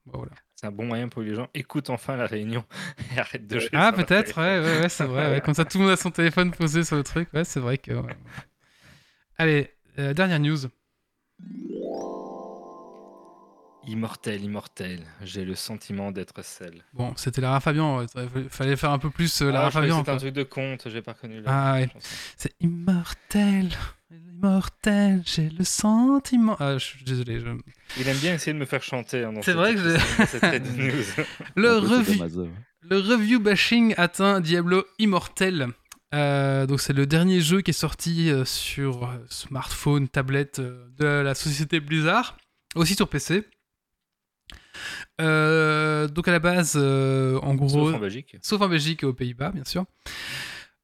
Bon, 0.06 0.18
voilà. 0.20 0.32
C'est 0.56 0.66
un 0.68 0.72
bon 0.72 0.86
moyen 0.86 1.08
pour 1.08 1.22
que 1.24 1.28
les 1.28 1.36
gens 1.36 1.48
écoutent 1.54 1.90
enfin 1.92 2.16
la 2.18 2.26
réunion 2.26 2.66
et 3.16 3.20
arrêtent 3.20 3.48
de 3.48 3.60
jouer. 3.60 3.70
Ah, 3.74 3.90
sur 3.90 3.98
leur 3.98 4.06
peut-être, 4.08 4.34
téléphone. 4.36 4.44
ouais, 4.44 4.60
ouais, 4.60 4.82
ouais, 4.82 4.90
c'est 4.90 5.04
vrai. 5.06 5.32
ouais. 5.32 5.42
Comme 5.42 5.54
ça, 5.54 5.64
tout 5.66 5.78
le 5.78 5.84
monde 5.86 5.94
a 5.94 5.98
son 5.98 6.12
téléphone 6.12 6.52
posé 6.52 6.84
sur 6.84 6.96
le 6.98 7.04
truc, 7.04 7.30
ouais, 7.34 7.44
c'est 7.46 7.60
vrai 7.60 7.78
que. 7.78 7.92
ouais. 7.94 8.16
Allez, 9.38 9.72
euh, 10.00 10.14
dernière 10.14 10.40
news. 10.40 10.58
Immortel, 13.88 14.44
immortel. 14.44 15.00
J'ai 15.24 15.46
le 15.46 15.56
sentiment 15.56 16.12
d'être 16.12 16.44
celle. 16.44 16.84
Bon, 16.94 17.14
c'était 17.16 17.42
Lara 17.42 17.60
Fabian, 17.60 18.06
il 18.36 18.50
fallait 18.50 18.76
faire 18.76 18.92
un 18.92 19.00
peu 19.00 19.10
plus 19.10 19.42
euh, 19.42 19.52
Lara 19.52 19.66
Ah, 19.68 19.70
je 19.70 19.74
Fabian. 19.74 20.00
C'était 20.00 20.12
un 20.12 20.18
truc 20.18 20.34
de 20.34 20.44
conte, 20.44 20.88
j'ai 20.90 21.02
pas 21.02 21.14
reconnu 21.14 21.42
la 21.42 21.52
Ah, 21.52 21.74
ouais. 21.76 21.90
C'est 22.38 22.54
immortel, 22.60 23.70
immortel, 24.12 25.24
j'ai 25.26 25.50
le 25.50 25.64
sentiment. 25.64 26.56
Ah, 26.60 26.74
je 26.78 26.84
suis 26.86 27.04
désolé. 27.06 27.40
je- 27.40 27.48
Il 28.00 28.08
aime 28.08 28.18
bien 28.18 28.34
essayer 28.36 28.54
de 28.54 28.58
me 28.60 28.66
faire 28.66 28.84
chanter. 28.84 29.24
hein, 29.24 29.34
C'est 29.42 29.54
vrai 29.54 29.74
que 29.76 29.80
news. 29.80 31.04
Le, 31.56 32.04
c'est 32.04 32.14
Amazon. 32.16 32.50
le 32.82 32.98
review 32.98 33.40
bashing 33.40 33.94
atteint 33.98 34.40
Diablo 34.42 34.84
Immortel. 35.00 35.68
Euh, 36.14 36.66
donc 36.66 36.82
c'est 36.82 36.94
le 36.94 37.06
dernier 37.06 37.40
jeu 37.40 37.62
qui 37.62 37.70
est 37.70 37.74
sorti 37.74 38.30
euh, 38.32 38.44
sur 38.44 39.10
smartphone, 39.30 40.08
tablette 40.10 40.58
euh, 40.60 40.88
de 40.98 41.06
la 41.06 41.36
société 41.36 41.80
Blizzard, 41.80 42.36
aussi 42.76 42.96
sur 42.96 43.08
PC. 43.08 43.44
Euh, 45.22 46.08
donc 46.08 46.28
à 46.28 46.32
la 46.32 46.40
base, 46.40 46.74
euh, 46.78 47.40
en 47.42 47.56
gros, 47.56 47.70
Sauf 47.70 47.96
en 47.96 48.00
Belgique. 48.00 48.36
sauf 48.42 48.62
en 48.62 48.70
Belgique 48.70 49.04
et 49.04 49.06
aux 49.06 49.14
Pays-Bas, 49.14 49.52
bien 49.52 49.66
sûr. 49.66 49.86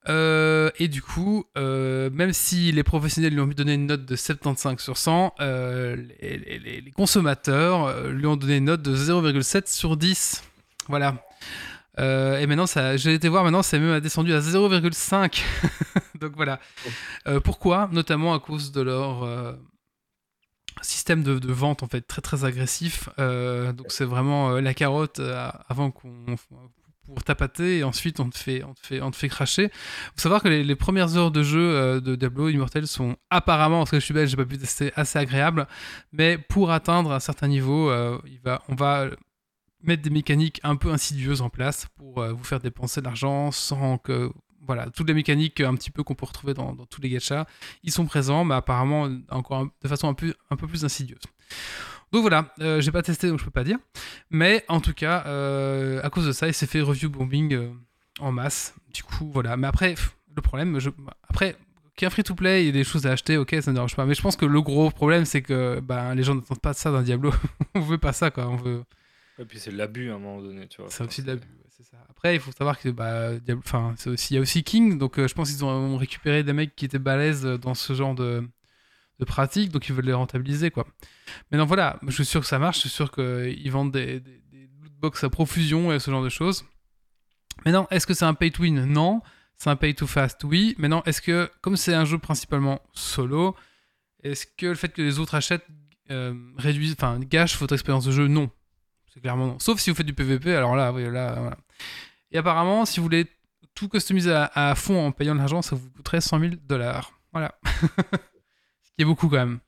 Euh, 0.08 0.70
et 0.78 0.88
du 0.88 1.02
coup, 1.02 1.46
même 1.56 2.32
si 2.34 2.72
les 2.72 2.84
professionnels 2.84 3.34
lui 3.34 3.42
ont 3.42 3.48
donné 3.48 3.74
une 3.74 3.88
note 3.88 4.06
de 4.06 4.16
75 4.16 4.78
sur 4.80 4.98
100, 4.98 5.34
euh, 5.40 5.96
les, 6.22 6.38
les- 6.38 6.60
les- 6.60 6.82
les 6.82 6.92
consommateurs 6.92 8.04
lui 8.12 8.28
ont 8.28 8.36
donné 8.38 8.58
une 8.58 8.66
note 8.66 8.82
de 8.84 8.96
0,7 8.96 9.68
sur 9.68 9.98
10. 9.98 10.44
Voilà. 10.88 11.16
Euh, 11.98 12.38
et 12.40 12.46
maintenant, 12.46 12.66
j'ai 12.98 13.14
été 13.14 13.30
voir, 13.30 13.44
maintenant, 13.46 13.64
c'est 13.64 13.80
même 13.80 14.00
descendu 14.02 14.34
à 14.34 14.42
0,5. 14.42 15.42
Donc 16.20 16.34
voilà. 16.36 16.60
Euh, 17.28 17.40
pourquoi? 17.40 17.90
Notamment 17.92 18.34
à 18.36 18.40
cause 18.40 18.72
de 18.72 18.82
leur 18.82 19.24
euh, 19.24 19.54
système 20.82 21.24
de, 21.24 21.52
vente, 21.52 21.84
en 21.84 21.88
fait, 21.88 22.02
très 22.02 22.22
très 22.22 22.46
agressif. 22.46 23.10
Euh, 23.20 23.74
donc 23.74 23.88
c'est 23.90 24.06
vraiment 24.06 24.52
euh, 24.52 24.62
la 24.62 24.74
carotte 24.74 25.20
euh, 25.20 25.50
avant 25.70 25.92
qu'on 25.92 26.36
pour 27.06 27.24
tapater 27.24 27.78
et 27.78 27.84
ensuite 27.84 28.20
on 28.20 28.32
te 28.32 28.38
fait, 28.38 28.64
on 28.64 28.74
te 28.74 28.80
fait, 28.84 29.00
on 29.00 29.12
te 29.12 29.16
fait 29.16 29.30
cracher. 29.30 29.70
Faut 30.16 30.22
savoir 30.22 30.42
que 30.42 30.48
les, 30.48 30.76
premières 30.76 31.16
heures 31.18 31.30
de 31.30 31.44
jeu 31.44 32.02
de 32.02 32.16
Diablo 32.16 32.50
Immortel 32.50 32.88
sont 32.88 33.16
apparemment, 33.30 33.82
parce 33.82 33.92
que 33.92 34.00
je 34.00 34.06
suis 34.06 34.14
belge, 34.16 34.32
j'ai 34.32 34.38
pas 34.38 34.46
pu 34.46 34.58
tester, 34.58 34.92
assez 34.96 35.20
agréables, 35.20 35.68
mais 36.12 36.40
pour 36.40 36.72
atteindre 36.72 37.12
un 37.12 37.20
certain 37.20 37.48
niveau, 37.48 37.94
il 38.26 38.40
va, 38.44 38.64
on 38.70 38.74
va 38.74 39.10
mettre 39.84 40.02
des 40.02 40.10
mécaniques 40.10 40.60
un 40.64 40.78
peu 40.78 40.90
insidieuses 40.90 41.42
en 41.42 41.52
place 41.52 41.86
pour 41.96 42.26
vous 42.26 42.44
faire 42.44 42.60
dépenser 42.60 43.02
de 43.02 43.06
l'argent 43.06 43.52
sans 43.52 44.00
que 44.00 44.32
voilà 44.66 44.90
toutes 44.90 45.08
les 45.08 45.14
mécaniques 45.14 45.62
un 45.62 45.76
petit 45.76 45.92
peu 45.92 46.04
qu'on 46.04 46.16
peut 46.16 46.26
retrouver 46.26 46.54
dans, 46.54 46.74
dans 46.74 46.86
tous 46.86 47.02
les 47.02 47.10
gachas 47.10 47.46
ils 47.84 47.92
sont 47.92 48.06
présents 48.06 48.44
mais 48.46 48.56
apparemment 48.56 49.10
encore 49.30 49.60
un- 49.60 49.72
de 49.82 49.88
façon 49.88 50.08
un 50.10 50.14
peu 50.14 50.34
un 50.50 50.56
peu 50.56 50.68
plus 50.68 50.84
insidieuse 50.86 51.20
donc 52.12 52.22
voilà 52.22 52.54
euh, 52.62 52.82
j'ai 52.82 52.92
pas 52.92 53.02
testé 53.02 53.28
donc 53.30 53.40
je 53.40 53.46
peux 53.46 53.52
pas 53.52 53.64
dire 53.64 53.78
mais 54.30 54.64
en 54.68 54.80
tout 54.82 54.94
cas 54.94 55.24
euh, 55.28 56.00
à 56.04 56.10
cause 56.10 56.26
de 56.28 56.32
ça 56.32 56.48
il 56.48 56.54
s'est 56.54 56.68
fait 56.68 56.82
review 56.82 57.10
bombing 57.10 57.54
euh, 57.54 57.70
en 58.20 58.32
masse 58.32 58.74
du 58.94 59.04
coup 59.04 59.30
voilà 59.32 59.58
mais 59.58 59.68
après 59.68 59.90
pff, 59.96 60.16
le 60.36 60.42
problème 60.42 60.80
je... 60.80 60.90
après 61.30 61.56
qu'il 61.96 62.04
y 62.04 62.06
ait 62.06 62.08
un 62.08 62.12
free-to-play, 62.12 62.64
il 62.64 62.66
y 62.66 62.70
a 62.70 62.72
des 62.74 62.84
choses 62.84 63.08
à 63.08 63.12
acheter, 63.14 63.38
ok, 63.38 63.56
ça 63.62 63.72
ne 63.72 63.76
dérange 63.76 63.96
pas. 63.96 64.06
Mais 64.06 64.16
je 64.16 64.22
pense 64.22 64.36
que 64.36 64.46
le 64.46 64.62
gros 64.62 64.92
problème, 64.92 65.24
c'est 65.24 65.42
que 65.42 65.80
ben, 65.80 66.14
les 66.14 66.24
gens 66.24 66.36
n'attendent 66.36 66.60
pas 66.60 66.74
ça 66.74 66.92
d'un 66.92 67.02
Diablo. 67.04 67.32
on 67.74 67.80
veut 67.80 67.98
pas 67.98 68.12
ça, 68.12 68.32
quoi. 68.32 68.50
On 68.50 68.58
veut, 68.58 68.84
Et 69.40 69.46
puis 69.46 69.60
c'est 69.60 69.72
de 69.72 69.78
l'abus 69.78 70.12
à 70.12 70.16
un 70.16 70.20
moment 70.20 70.42
donné, 70.42 70.68
tu 70.68 70.82
vois. 70.82 70.90
c'est 70.92 71.06
aussi 71.06 71.22
de 71.22 71.28
l'abus, 71.28 71.48
Après, 72.10 72.36
il 72.36 72.40
faut 72.40 72.52
savoir 72.52 72.80
que 72.80 72.90
bah, 72.90 73.34
il 73.34 74.32
y 74.32 74.38
a 74.38 74.42
aussi 74.42 74.64
King, 74.64 74.98
donc 74.98 75.20
euh, 75.20 75.28
je 75.28 75.34
pense 75.34 75.52
qu'ils 75.52 75.66
ont, 75.66 75.98
récupéré 75.98 76.44
des 76.44 76.54
mecs 76.54 76.76
qui 76.76 76.86
étaient 76.86 77.00
balèzes 77.00 77.44
dans 77.44 77.74
ce 77.74 77.94
genre 77.94 78.16
de, 78.16 78.48
de 79.20 79.26
pratique, 79.26 79.72
donc 79.72 79.88
ils 79.88 79.94
veulent 79.94 80.06
les 80.06 80.14
rentabiliser, 80.14 80.72
quoi. 80.72 80.88
Mais 81.52 81.58
non, 81.58 81.66
voilà, 81.66 82.00
je 82.08 82.12
suis 82.12 82.26
sûr 82.26 82.42
que 82.42 82.48
ça 82.48 82.60
marche, 82.60 82.78
je 82.78 82.82
suis 82.82 82.90
sûr 82.90 83.12
qu'ils 83.12 83.72
vendent 83.72 83.92
des, 83.92 84.20
des, 84.20 84.42
des 84.52 84.70
lootbox 84.82 85.24
à 85.24 85.30
profusion 85.30 85.92
et 85.92 86.00
ce 86.00 86.12
genre 86.12 86.24
de 86.24 86.30
choses. 86.30 86.66
Mais 87.66 87.72
non, 87.72 87.88
est-ce 87.92 88.08
que 88.08 88.14
c'est 88.14 88.26
un 88.26 88.34
pay 88.34 88.52
to 88.52 88.64
win? 88.64 88.86
Non. 88.86 89.22
C'est 89.58 89.70
un 89.70 89.76
pay 89.76 89.94
to 89.94 90.08
fast 90.08 90.44
Oui. 90.44 90.76
Mais 90.78 90.88
non, 90.88 91.02
est-ce 91.06 91.22
que, 91.22 91.50
comme 91.62 91.78
c'est 91.78 91.94
un 91.94 92.06
jeu 92.06 92.18
principalement 92.18 92.82
solo, 92.94 93.56
est-ce 94.24 94.46
que 94.46 94.68
le 94.68 94.76
fait 94.76 94.90
que 94.90 95.02
les 95.02 95.20
autres 95.20 95.36
achètent 95.36 95.66
euh, 96.12 96.34
enfin, 96.58 97.20
gâche 97.20 97.58
votre 97.58 97.74
expérience 97.74 98.06
de 98.06 98.12
jeu? 98.12 98.28
Non. 98.28 98.50
C'est 99.16 99.22
clairement 99.22 99.48
non. 99.48 99.60
Sauf 99.60 99.80
si 99.80 99.90
vous 99.90 99.96
faites 99.96 100.06
du 100.06 100.14
PVP, 100.14 100.54
alors 100.56 100.76
là, 100.76 100.92
oui, 100.92 101.10
là, 101.10 101.34
voilà. 101.40 101.58
Et 102.32 102.38
apparemment, 102.38 102.86
si 102.86 103.00
vous 103.00 103.06
voulez 103.06 103.26
tout 103.74 103.90
customiser 103.90 104.32
à, 104.34 104.52
à 104.54 104.76
fond 104.76 105.08
en 105.08 105.12
payant 105.12 105.34
de 105.34 105.40
l'argent, 105.40 105.62
ça 105.64 105.76
vous 105.76 105.90
coûterait 105.92 106.22
100 106.22 106.40
000 106.40 106.54
dollars. 106.64 107.12
Voilà. 107.32 107.58
Ce 108.84 108.92
qui 108.96 109.02
est 109.02 109.06
beaucoup 109.06 109.28
quand 109.30 109.38
même. 109.38 109.60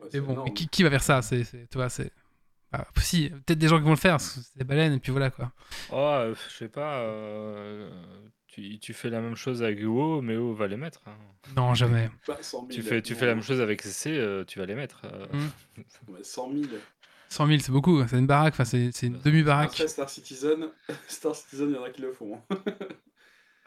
Ouais, 0.00 0.04
Mais 0.04 0.08
c'est 0.12 0.20
bon, 0.20 0.44
mais 0.44 0.52
qui, 0.52 0.68
qui 0.68 0.82
va 0.82 0.90
faire 0.90 1.02
ça? 1.02 1.22
C'est, 1.22 1.44
c'est- 1.44 1.68
tu 1.70 1.78
vois, 1.78 1.88
c'est. 1.88 2.10
bah, 2.72 2.86
si, 2.98 3.30
peut-être 3.30 3.58
des 3.58 3.68
gens 3.68 3.78
qui 3.78 3.84
vont 3.84 3.90
le 3.90 3.96
faire, 3.96 4.20
c'est 4.20 4.56
des 4.56 4.64
baleines, 4.64 4.94
et 4.94 4.98
puis 4.98 5.12
voilà 5.12 5.30
quoi. 5.30 5.52
Oh, 5.90 5.96
euh, 5.96 6.34
je 6.48 6.56
sais 6.56 6.68
pas. 6.68 6.98
euh, 7.00 7.90
tu, 8.46 8.78
tu 8.80 8.92
fais 8.94 9.10
la 9.10 9.20
même 9.20 9.36
chose 9.36 9.62
avec 9.62 9.80
WoW, 9.80 10.22
mais 10.22 10.36
WoW 10.36 10.54
va 10.54 10.66
les 10.66 10.76
mettre. 10.76 11.02
hein. 11.06 11.16
Non, 11.56 11.74
jamais. 11.74 12.10
Pas 12.26 12.42
100 12.42 12.66
000. 12.66 12.68
Tu 12.70 12.82
fais, 12.82 13.02
tu 13.02 13.14
fais 13.14 13.26
la 13.26 13.34
même 13.34 13.44
chose 13.44 13.60
avec 13.60 13.82
CC, 13.82 14.10
euh, 14.16 14.44
tu 14.44 14.58
vas 14.58 14.66
les 14.66 14.74
mettre. 14.74 15.02
euh. 15.04 15.26
Mm. 15.32 15.82
Ouais, 16.12 16.22
100 16.24 16.50
000. 16.52 16.64
100 17.30 17.46
000, 17.46 17.58
c'est 17.60 17.72
beaucoup, 17.72 18.02
c'est 18.08 18.18
une 18.18 18.26
baraque, 18.26 18.54
enfin, 18.54 18.64
c'est, 18.64 18.90
c'est 18.92 19.06
une 19.06 19.18
demi-baraque. 19.18 19.70
Après 19.70 19.88
Star 19.88 20.10
Citizen, 20.10 20.66
Star 21.08 21.34
Citizen, 21.34 21.70
il 21.70 21.76
y 21.76 21.78
en 21.78 21.84
a 21.84 21.90
qui 21.90 22.02
le 22.02 22.12
font. 22.12 22.40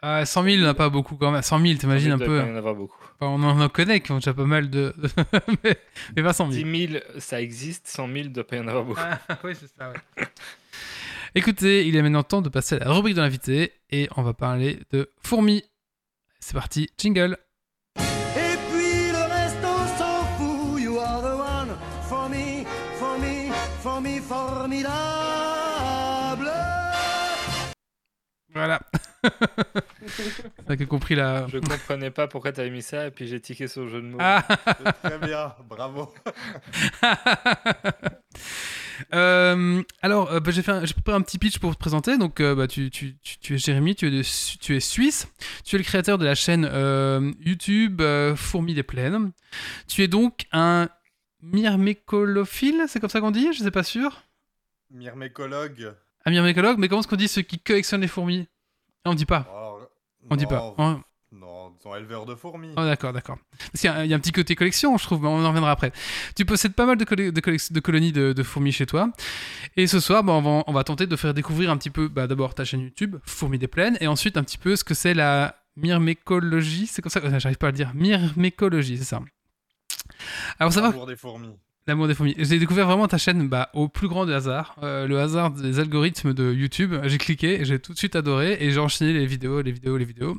Ah, 0.06 0.26
100 0.26 0.42
000, 0.42 0.54
il 0.56 0.60
n'y 0.60 0.66
en 0.66 0.68
a 0.68 0.74
pas 0.74 0.90
beaucoup 0.90 1.16
quand 1.16 1.30
même. 1.30 1.40
100 1.40 1.60
000, 1.60 1.78
t'imagines 1.78 2.12
un 2.12 2.18
peu. 2.18 2.38
y 2.38 2.42
en 2.42 2.56
avoir 2.56 2.74
beaucoup. 2.74 3.02
Enfin, 3.18 3.32
on 3.32 3.42
en 3.42 3.68
connaît 3.70 4.00
qui 4.00 4.12
ont 4.12 4.16
déjà 4.16 4.34
pas 4.34 4.44
mal 4.44 4.68
de. 4.68 4.94
mais, 5.64 5.78
mais 6.14 6.22
pas 6.22 6.34
100 6.34 6.52
000. 6.52 6.68
10 6.68 6.88
000, 6.88 7.02
ça 7.16 7.40
existe. 7.40 7.86
100 7.86 8.08
000, 8.08 8.18
il 8.18 8.32
doit 8.32 8.46
pas 8.46 8.56
y 8.56 8.60
en 8.60 8.68
avoir 8.68 8.84
beaucoup. 8.84 9.00
Ah, 9.02 9.18
oui, 9.44 9.54
c'est 9.58 9.66
ça, 9.66 9.90
ouais. 9.90 10.26
Écoutez, 11.34 11.86
il 11.88 11.96
est 11.96 12.02
maintenant 12.02 12.22
temps 12.22 12.42
de 12.42 12.50
passer 12.50 12.74
à 12.74 12.80
la 12.80 12.92
rubrique 12.92 13.14
de 13.14 13.22
l'invité 13.22 13.72
et 13.88 14.10
on 14.14 14.22
va 14.22 14.34
parler 14.34 14.78
de 14.90 15.10
fourmis. 15.22 15.64
C'est 16.38 16.52
parti, 16.52 16.90
jingle. 16.98 17.38
Voilà. 28.54 28.80
T'as 30.66 30.76
compris 30.86 31.14
la. 31.14 31.46
Je 31.48 31.58
comprenais 31.58 32.10
pas 32.10 32.28
pourquoi 32.28 32.52
t'avais 32.52 32.70
mis 32.70 32.82
ça, 32.82 33.06
et 33.06 33.10
puis 33.10 33.26
j'ai 33.26 33.40
tiqué 33.40 33.66
sur 33.68 33.82
le 33.82 33.88
jeu 33.88 34.00
de 34.00 34.06
mots. 34.06 34.18
Ah 34.20 34.42
Très 35.02 35.18
bien, 35.18 35.54
bravo. 35.68 36.12
Euh, 39.12 39.82
alors, 40.02 40.30
euh, 40.30 40.38
bah, 40.38 40.52
j'ai 40.52 40.62
préparé 40.62 41.16
un 41.16 41.20
petit 41.20 41.38
pitch 41.38 41.58
pour 41.58 41.74
te 41.74 41.80
présenter. 41.80 42.16
Donc, 42.16 42.38
euh, 42.38 42.54
bah, 42.54 42.68
tu, 42.68 42.90
tu- 42.90 43.16
tu- 43.18 43.38
tu 43.38 43.54
es 43.54 43.58
Jérémy, 43.58 43.96
tu 43.96 44.06
es, 44.06 44.10
de 44.10 44.22
Su- 44.22 44.56
tu 44.58 44.76
es 44.76 44.80
suisse. 44.80 45.26
Tu 45.64 45.74
es 45.74 45.78
le 45.78 45.84
créateur 45.84 46.16
de 46.16 46.24
la 46.24 46.36
chaîne 46.36 46.64
euh, 46.70 47.32
YouTube 47.40 48.00
euh, 48.00 48.36
Fourmis 48.36 48.72
des 48.74 48.84
Plaines. 48.84 49.32
Tu 49.88 50.02
es 50.04 50.08
donc 50.08 50.46
un 50.52 50.88
myrmécolophile, 51.42 52.84
c'est 52.86 53.00
comme 53.00 53.10
ça 53.10 53.20
qu'on 53.20 53.32
dit? 53.32 53.52
Je 53.52 53.64
sais 53.64 53.72
pas 53.72 53.82
sûr. 53.82 54.22
Myrmécologue. 54.92 55.94
Un 56.26 56.30
myrmécologue, 56.30 56.78
mais 56.78 56.88
comment 56.88 57.00
est-ce 57.00 57.08
qu'on 57.08 57.16
dit 57.16 57.28
ceux 57.28 57.42
qui 57.42 57.58
collectionnent 57.58 58.00
les 58.00 58.08
fourmis 58.08 58.46
Ah, 59.04 59.10
On 59.10 59.14
dit 59.14 59.26
pas. 59.26 59.46
On 60.30 60.36
dit 60.36 60.44
non, 60.44 60.48
pas. 60.48 60.74
Oh, 60.78 60.94
Non, 61.32 61.70
disons 61.76 61.94
éleveur 61.96 62.24
de 62.24 62.34
fourmis. 62.34 62.72
oh, 62.78 62.82
d'accord, 62.84 63.12
d'accord. 63.12 63.36
Parce 63.58 63.80
qu'il 63.82 63.90
y, 63.90 63.92
a- 63.92 64.04
il 64.06 64.10
y 64.10 64.14
a 64.14 64.16
un 64.16 64.20
petit 64.20 64.32
côté 64.32 64.54
collection, 64.56 64.96
je 64.96 65.04
trouve, 65.04 65.20
mais 65.20 65.28
on 65.28 65.44
en 65.44 65.48
reviendra 65.48 65.70
après. 65.72 65.92
Tu 66.34 66.46
possèdes 66.46 66.72
pas 66.74 66.86
mal 66.86 66.96
de, 66.96 67.04
colonies 67.04 68.12
de, 68.12 68.32
de 68.32 68.42
fourmis 68.42 68.72
chez 68.72 68.86
toi. 68.86 69.10
Et 69.76 69.86
ce 69.86 70.00
soir, 70.00 70.24
bah, 70.24 70.32
on, 70.32 70.40
va, 70.40 70.64
on 70.66 70.72
va 70.72 70.82
tenter 70.84 71.06
de 71.06 71.16
faire 71.16 71.34
découvrir 71.34 71.70
un 71.70 71.76
petit 71.76 71.90
peu, 71.90 72.08
bah, 72.08 72.26
d'abord 72.26 72.54
ta 72.54 72.64
chaîne 72.64 72.80
YouTube, 72.80 73.16
Fourmis 73.26 73.58
des 73.58 73.68
Plaines, 73.68 73.98
et 74.00 74.06
ensuite 74.06 74.38
un 74.38 74.44
petit 74.44 74.56
peu 74.58 74.76
ce 74.76 74.84
que 74.84 74.94
c'est 74.94 75.12
la 75.12 75.56
myrmécologie. 75.76 76.86
C'est 76.86 77.02
comme 77.02 77.10
ça 77.10 77.20
que 77.20 77.38
j'arrive 77.38 77.58
pas 77.58 77.66
à 77.68 77.70
le 77.70 77.76
dire. 77.76 77.90
Myrmécologie, 77.94 78.96
c'est 78.96 79.04
ça. 79.04 79.20
Alors, 80.58 80.72
savoir 80.72 80.92
L'amour 80.92 81.06
des 81.06 81.16
fourmis. 81.16 81.54
L'amour 81.86 82.08
des 82.08 82.14
fourmis. 82.14 82.34
J'ai 82.38 82.58
découvert 82.58 82.86
vraiment 82.86 83.06
ta 83.08 83.18
chaîne 83.18 83.46
bah, 83.46 83.68
au 83.74 83.88
plus 83.88 84.08
grand 84.08 84.24
des 84.24 84.32
hasards. 84.32 84.74
Euh, 84.82 85.06
le 85.06 85.20
hasard 85.20 85.50
des 85.50 85.78
algorithmes 85.80 86.32
de 86.32 86.50
YouTube. 86.50 86.94
J'ai 87.04 87.18
cliqué, 87.18 87.62
j'ai 87.66 87.78
tout 87.78 87.92
de 87.92 87.98
suite 87.98 88.16
adoré 88.16 88.56
et 88.58 88.70
j'ai 88.70 88.80
enchaîné 88.80 89.12
les 89.12 89.26
vidéos, 89.26 89.60
les 89.60 89.70
vidéos, 89.70 89.98
les 89.98 90.06
vidéos. 90.06 90.34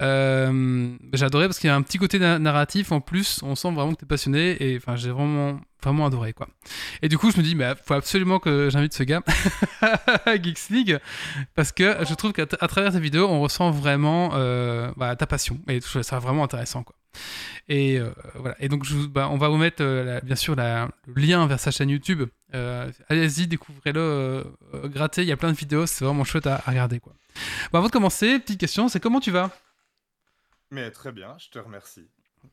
Euh, 0.00 0.88
j'ai 1.12 1.24
adoré 1.24 1.46
parce 1.46 1.60
qu'il 1.60 1.68
y 1.68 1.70
a 1.70 1.76
un 1.76 1.82
petit 1.82 1.98
côté 1.98 2.18
na- 2.18 2.40
narratif 2.40 2.90
en 2.90 3.00
plus. 3.00 3.40
On 3.44 3.54
sent 3.54 3.70
vraiment 3.72 3.92
que 3.92 3.98
tu 4.00 4.04
es 4.04 4.08
passionné 4.08 4.56
et 4.60 4.76
enfin, 4.76 4.96
j'ai 4.96 5.10
vraiment, 5.10 5.60
vraiment 5.84 6.06
adoré. 6.06 6.32
quoi. 6.32 6.48
Et 7.00 7.08
du 7.08 7.16
coup, 7.16 7.30
je 7.30 7.38
me 7.38 7.42
dis, 7.44 7.52
il 7.52 7.74
faut 7.84 7.94
absolument 7.94 8.40
que 8.40 8.68
j'invite 8.68 8.92
ce 8.94 9.04
gars 9.04 9.22
à 9.80 10.34
Geeks 10.42 10.68
League 10.70 10.98
parce 11.54 11.70
que 11.70 11.96
je 12.08 12.14
trouve 12.14 12.32
qu'à 12.32 12.46
travers 12.46 12.90
tes 12.92 13.00
vidéos, 13.00 13.28
on 13.28 13.40
ressent 13.40 13.70
vraiment 13.70 14.30
euh, 14.34 14.90
bah, 14.96 15.14
ta 15.14 15.26
passion 15.28 15.60
et 15.68 15.80
je 15.80 15.86
trouve 15.88 16.02
ça 16.02 16.18
vraiment 16.18 16.42
intéressant. 16.42 16.82
quoi. 16.82 16.96
Et 17.68 17.98
euh, 17.98 18.10
voilà. 18.34 18.56
Et 18.58 18.68
donc, 18.68 18.84
je 18.84 18.94
vous- 18.94 19.08
bah, 19.08 19.28
on 19.30 19.36
va 19.38 19.48
vous 19.48 19.56
mettre 19.56 19.82
euh, 19.82 20.04
la- 20.04 20.20
bien 20.20 20.36
sûr 20.36 20.54
la- 20.56 20.88
le 21.06 21.14
lien 21.22 21.46
vers 21.46 21.60
sa 21.60 21.70
chaîne 21.70 21.90
YouTube. 21.90 22.28
Euh, 22.54 22.90
Allez-y, 23.08 23.46
découvrez-le, 23.46 24.44
grattez. 24.84 25.22
Il 25.22 25.28
y 25.28 25.32
a 25.32 25.36
plein 25.36 25.52
de 25.52 25.56
vidéos, 25.56 25.86
c'est 25.86 26.04
vraiment 26.04 26.24
chouette 26.24 26.46
à, 26.46 26.56
à 26.56 26.70
regarder. 26.70 27.00
Quoi. 27.00 27.12
Bon, 27.72 27.78
avant 27.78 27.86
de 27.88 27.92
commencer, 27.92 28.38
petite 28.38 28.60
question 28.60 28.88
c'est 28.88 29.00
comment 29.00 29.20
tu 29.20 29.30
vas? 29.30 29.50
Mais 30.70 30.90
très 30.90 31.12
bien, 31.12 31.36
je 31.38 31.48
te 31.50 31.58
remercie. 31.58 32.08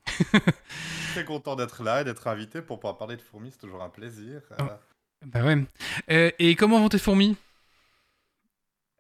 très 1.14 1.26
content 1.26 1.56
d'être 1.56 1.84
là 1.84 2.02
et 2.02 2.04
d'être 2.04 2.28
invité 2.28 2.62
pour 2.62 2.80
pouvoir 2.80 2.98
parler 2.98 3.16
de 3.18 3.22
fourmis, 3.22 3.52
c'est 3.52 3.58
toujours 3.60 3.82
un 3.82 3.90
plaisir. 3.90 4.42
Oh. 4.60 4.64
Bah 5.26 5.44
ouais. 5.44 5.58
Euh, 6.12 6.32
et 6.40 6.56
comment 6.56 6.80
vont 6.80 6.90
tes 6.90 7.00
fourmis? 7.00 7.36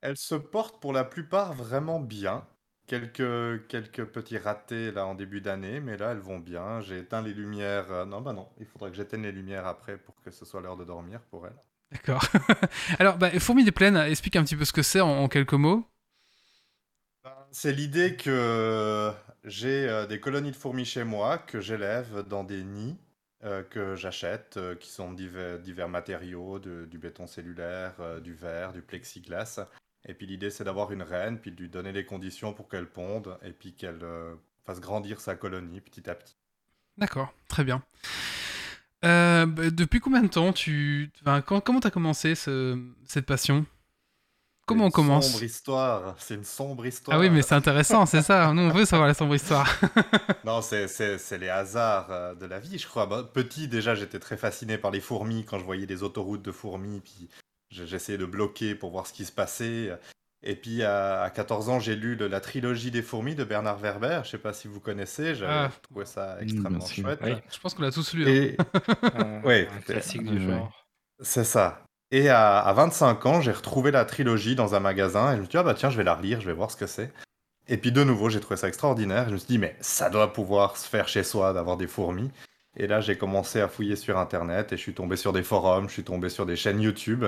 Elles 0.01 0.17
se 0.17 0.35
portent 0.35 0.81
pour 0.81 0.93
la 0.93 1.03
plupart 1.03 1.53
vraiment 1.53 1.99
bien. 1.99 2.45
Quelques, 2.89 3.67
quelques 3.67 4.03
petits 4.05 4.39
ratés 4.39 4.91
là 4.91 5.05
en 5.05 5.13
début 5.13 5.41
d'année, 5.41 5.79
mais 5.79 5.95
là 5.95 6.11
elles 6.11 6.17
vont 6.19 6.39
bien. 6.39 6.81
J'ai 6.81 6.97
éteint 6.97 7.21
les 7.21 7.33
lumières. 7.35 7.91
euh, 7.91 8.05
Non, 8.05 8.19
bah 8.19 8.33
non, 8.33 8.49
il 8.59 8.65
faudrait 8.65 8.89
que 8.89 8.97
j'éteigne 8.97 9.21
les 9.21 9.31
lumières 9.31 9.67
après 9.67 9.97
pour 9.97 10.19
que 10.21 10.31
ce 10.31 10.43
soit 10.43 10.59
l'heure 10.59 10.75
de 10.75 10.83
dormir 10.85 11.21
pour 11.29 11.45
elles. 11.45 11.55
D'accord. 11.91 12.23
Alors, 12.99 13.17
bah, 13.17 13.29
Fourmis 13.39 13.63
des 13.63 13.71
plaines, 13.71 13.95
explique 13.95 14.35
un 14.37 14.43
petit 14.43 14.55
peu 14.55 14.65
ce 14.65 14.73
que 14.73 14.81
c'est 14.81 15.01
en, 15.01 15.09
en 15.09 15.27
quelques 15.27 15.53
mots. 15.53 15.87
C'est 17.51 17.71
l'idée 17.73 18.15
que 18.15 19.11
j'ai 19.43 19.87
euh, 19.89 20.05
des 20.05 20.19
colonies 20.19 20.51
de 20.51 20.55
fourmis 20.55 20.85
chez 20.85 21.03
moi, 21.03 21.37
que 21.37 21.59
j'élève 21.59 22.23
dans 22.27 22.43
des 22.43 22.63
nids 22.63 22.97
euh, 23.43 23.63
que 23.63 23.95
j'achète, 23.95 24.57
euh, 24.57 24.75
qui 24.75 24.89
sont 24.89 25.13
divers, 25.13 25.59
divers 25.59 25.89
matériaux, 25.89 26.59
de- 26.59 26.85
du 26.85 26.97
béton 26.97 27.27
cellulaire, 27.27 27.93
euh, 27.99 28.19
du 28.19 28.33
verre, 28.33 28.73
du 28.73 28.81
plexiglas. 28.81 29.59
Et 30.09 30.15
puis 30.15 30.25
l'idée 30.25 30.49
c'est 30.49 30.63
d'avoir 30.63 30.91
une 30.91 31.03
reine, 31.03 31.37
puis 31.39 31.51
de 31.51 31.61
lui 31.61 31.69
donner 31.69 31.91
les 31.91 32.03
conditions 32.03 32.51
pour 32.51 32.67
qu'elle 32.67 32.87
ponde, 32.89 33.37
et 33.43 33.51
puis 33.51 33.73
qu'elle 33.73 33.99
euh, 34.03 34.33
fasse 34.65 34.79
grandir 34.81 35.21
sa 35.21 35.35
colonie 35.35 35.81
petit 35.81 36.09
à 36.09 36.15
petit. 36.15 36.35
D'accord, 36.97 37.31
très 37.47 37.63
bien. 37.63 37.83
Euh, 39.05 39.45
bah, 39.45 39.69
depuis 39.69 39.99
combien 39.99 40.21
de 40.23 40.27
temps 40.27 40.51
tu. 40.51 41.11
Enfin, 41.21 41.41
quand- 41.41 41.61
comment 41.61 41.79
t'as 41.79 41.91
commencé 41.91 42.33
ce- 42.35 42.77
cette 43.05 43.25
passion? 43.25 43.65
Comment 44.65 44.85
on 44.85 44.91
commence? 44.91 45.31
sombre 45.31 45.43
histoire, 45.43 46.15
c'est 46.19 46.35
une 46.35 46.43
sombre 46.43 46.85
histoire. 46.85 47.17
Ah 47.17 47.19
oui, 47.19 47.29
mais 47.31 47.41
c'est 47.41 47.55
intéressant, 47.55 48.05
c'est 48.05 48.21
ça. 48.21 48.53
Nous, 48.53 48.61
on 48.61 48.69
veut 48.69 48.85
savoir 48.85 49.07
la 49.07 49.13
sombre 49.15 49.35
histoire. 49.35 49.67
Non, 50.45 50.61
c'est, 50.61 50.87
les 51.39 51.49
hasards 51.49 52.11
euh, 52.11 52.35
de 52.35 52.45
la 52.45 52.59
vie, 52.59 52.77
je 52.77 52.87
crois. 52.87 53.05
Bah, 53.05 53.23
petit, 53.31 53.67
déjà, 53.67 53.95
j'étais 53.95 54.19
très 54.19 54.37
fasciné 54.37 54.77
par 54.77 54.91
les 54.91 55.01
fourmis 55.01 55.43
quand 55.45 55.57
je 55.59 55.65
voyais 55.65 55.85
des 55.87 56.03
autoroutes 56.03 56.41
de 56.43 56.51
fourmis, 56.51 56.99
puis 57.01 57.29
j'essayais 57.69 58.17
de 58.17 58.25
bloquer 58.25 58.75
pour 58.75 58.91
voir 58.91 59.07
ce 59.07 59.13
qui 59.13 59.25
se 59.25 59.31
passait. 59.31 59.91
Et 60.41 60.55
puis, 60.55 60.83
à, 60.83 61.21
à 61.23 61.29
14 61.29 61.67
ans, 61.69 61.79
j'ai 61.79 61.95
lu 61.95 62.15
le- 62.15 62.27
la 62.27 62.39
trilogie 62.39 62.91
des 62.91 63.01
fourmis 63.01 63.35
de 63.35 63.43
Bernard 63.43 63.77
Werber. 63.79 64.21
Je 64.23 64.29
sais 64.29 64.37
pas 64.37 64.53
si 64.53 64.67
vous 64.69 64.79
connaissez, 64.79 65.35
j'avais 65.35 65.51
Ah. 65.51 65.71
trouvé 65.81 66.05
ça 66.05 66.37
Mm, 66.39 66.43
extrêmement 66.43 66.85
chouette. 66.85 67.19
Oui. 67.23 67.33
Je 67.51 67.59
pense 67.59 67.73
qu'on 67.73 67.81
l'a 67.83 67.91
tous 67.91 68.13
lu. 68.13 68.23
hein. 68.23 68.27
Et 68.29 68.57
Un, 69.17 69.41
Ouais, 69.43 69.67
un 69.69 69.75
écoutez. 69.77 69.93
classique 69.93 70.23
du 70.23 70.41
genre. 70.41 70.85
c'est 71.21 71.43
ça. 71.43 71.83
Et 72.11 72.29
à, 72.29 72.59
à 72.59 72.73
25 72.73 73.25
ans, 73.25 73.41
j'ai 73.41 73.51
retrouvé 73.51 73.91
la 73.91 74.05
trilogie 74.05 74.55
dans 74.55 74.73
un 74.75 74.79
magasin 74.79 75.31
et 75.31 75.35
je 75.35 75.41
me 75.41 75.43
suis 75.43 75.51
dit, 75.51 75.57
ah 75.57 75.63
bah 75.63 75.73
tiens, 75.75 75.89
je 75.89 75.97
vais 75.97 76.03
la 76.05 76.15
relire, 76.15 76.39
je 76.41 76.47
vais 76.47 76.53
voir 76.53 76.71
ce 76.71 76.77
que 76.77 76.87
c'est. 76.87 77.11
Et 77.67 77.77
puis 77.77 77.91
de 77.91 78.03
nouveau, 78.03 78.29
j'ai 78.29 78.39
trouvé 78.39 78.55
ça 78.57 78.67
extraordinaire. 78.69 79.25
Je 79.27 79.33
me 79.33 79.37
suis 79.37 79.47
dit, 79.47 79.57
mais 79.59 79.75
ça 79.81 80.09
doit 80.09 80.31
pouvoir 80.33 80.75
se 80.77 80.87
faire 80.87 81.07
chez 81.07 81.23
soi 81.23 81.53
d'avoir 81.53 81.75
des 81.77 81.85
fourmis. 81.87 82.31
Et 82.77 82.87
là, 82.87 83.01
j'ai 83.01 83.17
commencé 83.17 83.59
à 83.61 83.67
fouiller 83.67 83.95
sur 83.95 84.17
Internet 84.17 84.71
et 84.71 84.77
je 84.77 84.81
suis 84.81 84.93
tombé 84.93 85.17
sur 85.17 85.33
des 85.33 85.43
forums, 85.43 85.87
je 85.89 85.93
suis 85.93 86.03
tombé 86.03 86.29
sur 86.29 86.45
des 86.45 86.55
chaînes 86.55 86.79
YouTube. 86.81 87.25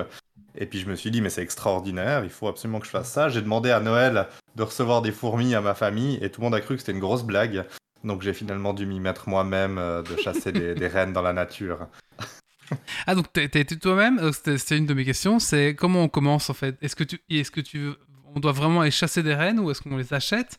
Et 0.56 0.66
puis 0.66 0.78
je 0.78 0.86
me 0.86 0.94
suis 0.94 1.10
dit, 1.10 1.20
mais 1.20 1.30
c'est 1.30 1.42
extraordinaire, 1.42 2.24
il 2.24 2.30
faut 2.30 2.48
absolument 2.48 2.80
que 2.80 2.86
je 2.86 2.90
fasse 2.90 3.10
ça. 3.10 3.28
J'ai 3.28 3.40
demandé 3.40 3.70
à 3.70 3.80
Noël 3.80 4.26
de 4.56 4.62
recevoir 4.62 5.02
des 5.02 5.12
fourmis 5.12 5.54
à 5.54 5.60
ma 5.60 5.74
famille 5.74 6.18
et 6.22 6.30
tout 6.30 6.40
le 6.40 6.46
monde 6.46 6.54
a 6.54 6.60
cru 6.60 6.74
que 6.74 6.80
c'était 6.80 6.92
une 6.92 7.00
grosse 7.00 7.22
blague. 7.22 7.64
Donc 8.04 8.22
j'ai 8.22 8.32
finalement 8.32 8.74
dû 8.74 8.84
m'y 8.84 9.00
mettre 9.00 9.28
moi-même, 9.28 9.78
euh, 9.78 10.02
de 10.02 10.16
chasser 10.16 10.52
des, 10.52 10.86
rennes 10.86 11.12
dans 11.12 11.22
la 11.22 11.32
nature. 11.32 11.86
Ah, 13.06 13.14
donc 13.14 13.26
t'as 13.30 13.42
été 13.42 13.78
toi-même? 13.78 14.18
Euh, 14.18 14.32
c'était 14.32 14.78
une 14.78 14.86
de 14.86 14.94
mes 14.94 15.04
questions. 15.04 15.38
C'est 15.38 15.74
comment 15.74 16.04
on 16.04 16.08
commence 16.08 16.48
en 16.48 16.54
fait? 16.54 16.78
Est-ce 16.80 16.96
que 16.96 17.04
tu. 17.04 17.20
Est-ce 17.28 17.50
que 17.50 17.60
tu. 17.60 17.90
On 18.34 18.40
doit 18.40 18.52
vraiment 18.52 18.80
aller 18.80 18.90
chasser 18.90 19.22
des 19.22 19.34
rennes 19.34 19.60
ou 19.60 19.70
est-ce 19.70 19.82
qu'on 19.82 19.98
les 19.98 20.14
achète? 20.14 20.58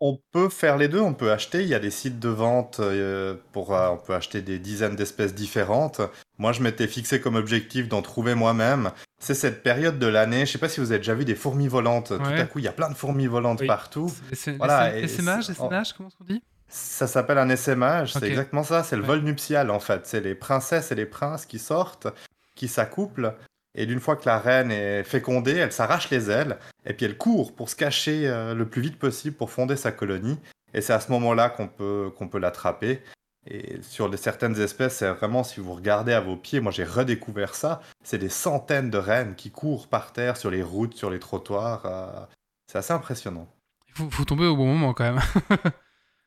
On 0.00 0.16
peut 0.32 0.48
faire 0.48 0.76
les 0.76 0.86
deux, 0.86 1.00
on 1.00 1.12
peut 1.12 1.32
acheter, 1.32 1.62
il 1.62 1.68
y 1.68 1.74
a 1.74 1.80
des 1.80 1.90
sites 1.90 2.20
de 2.20 2.28
vente 2.28 2.78
euh, 2.78 3.34
pour, 3.52 3.74
euh, 3.74 3.88
on 3.88 3.96
peut 3.96 4.14
acheter 4.14 4.42
des 4.42 4.60
dizaines 4.60 4.94
d'espèces 4.94 5.34
différentes. 5.34 6.00
Moi, 6.38 6.52
je 6.52 6.62
m'étais 6.62 6.86
fixé 6.86 7.20
comme 7.20 7.34
objectif 7.34 7.88
d'en 7.88 8.00
trouver 8.00 8.36
moi-même. 8.36 8.92
C'est 9.18 9.34
cette 9.34 9.64
période 9.64 9.98
de 9.98 10.06
l'année, 10.06 10.46
je 10.46 10.52
sais 10.52 10.58
pas 10.58 10.68
si 10.68 10.78
vous 10.78 10.92
avez 10.92 11.00
déjà 11.00 11.14
vu 11.14 11.24
des 11.24 11.34
fourmis 11.34 11.66
volantes. 11.66 12.08
Tout 12.16 12.22
à 12.22 12.44
coup, 12.44 12.60
il 12.60 12.64
y 12.64 12.68
a 12.68 12.72
plein 12.72 12.88
de 12.90 12.94
fourmis 12.94 13.26
volantes 13.26 13.60
Oui. 13.60 13.66
partout. 13.66 14.12
Voilà, 14.58 14.96
SMH, 15.08 15.50
SMH, 15.54 15.92
comment 15.96 16.10
qu'on 16.10 16.24
dit? 16.24 16.42
Ça 16.68 17.06
s'appelle 17.08 17.38
un 17.38 17.50
Ok. 17.50 17.56
c'est 17.56 18.28
exactement 18.28 18.62
ça, 18.62 18.84
c'est 18.84 18.94
le 18.94 19.02
Ouais. 19.02 19.08
vol 19.08 19.20
nuptial 19.22 19.70
en 19.70 19.80
fait. 19.80 20.02
C'est 20.06 20.20
les 20.20 20.34
princesses 20.34 20.92
et 20.92 20.94
les 20.94 21.06
princes 21.06 21.46
qui 21.46 21.58
sortent, 21.58 22.06
qui 22.54 22.68
s'accouplent, 22.68 23.34
et 23.82 23.86
d'une 23.86 24.00
fois 24.00 24.16
que 24.16 24.26
la 24.26 24.38
reine 24.38 24.70
est 24.70 25.04
fécondée, 25.04 25.56
elle 25.56 25.72
s'arrache 25.72 26.10
les 26.10 26.30
ailes, 26.30 26.58
et 26.84 26.92
puis 26.94 27.06
elle 27.06 27.16
court 27.16 27.54
pour 27.54 27.68
se 27.68 27.76
cacher 27.76 28.28
euh, 28.28 28.54
le 28.54 28.66
plus 28.66 28.82
vite 28.82 28.98
possible 28.98 29.36
pour 29.36 29.50
fonder 29.50 29.76
sa 29.76 29.92
colonie. 29.92 30.38
Et 30.74 30.80
c'est 30.80 30.92
à 30.92 31.00
ce 31.00 31.10
moment-là 31.12 31.48
qu'on 31.48 31.68
peut, 31.68 32.10
qu'on 32.16 32.28
peut 32.28 32.38
l'attraper. 32.38 33.02
Et 33.46 33.80
sur 33.82 34.08
les- 34.08 34.16
certaines 34.18 34.60
espèces, 34.60 34.96
c'est 34.96 35.08
vraiment, 35.10 35.42
si 35.44 35.60
vous 35.60 35.72
regardez 35.72 36.12
à 36.12 36.20
vos 36.20 36.36
pieds, 36.36 36.60
moi 36.60 36.70
j'ai 36.72 36.84
redécouvert 36.84 37.54
ça, 37.54 37.80
c'est 38.04 38.18
des 38.18 38.28
centaines 38.28 38.90
de 38.90 38.98
rennes 38.98 39.34
qui 39.36 39.50
courent 39.50 39.88
par 39.88 40.12
terre 40.12 40.36
sur 40.36 40.50
les 40.50 40.62
routes, 40.62 40.94
sur 40.94 41.08
les 41.10 41.18
trottoirs. 41.18 41.86
euh, 41.86 42.26
c'est 42.66 42.78
assez 42.78 42.92
impressionnant. 42.92 43.48
Il 43.88 43.94
faut, 43.94 44.10
faut 44.10 44.24
tomber 44.24 44.46
au 44.46 44.56
bon 44.56 44.66
moment 44.66 44.92
quand 44.92 45.04
même. 45.04 45.20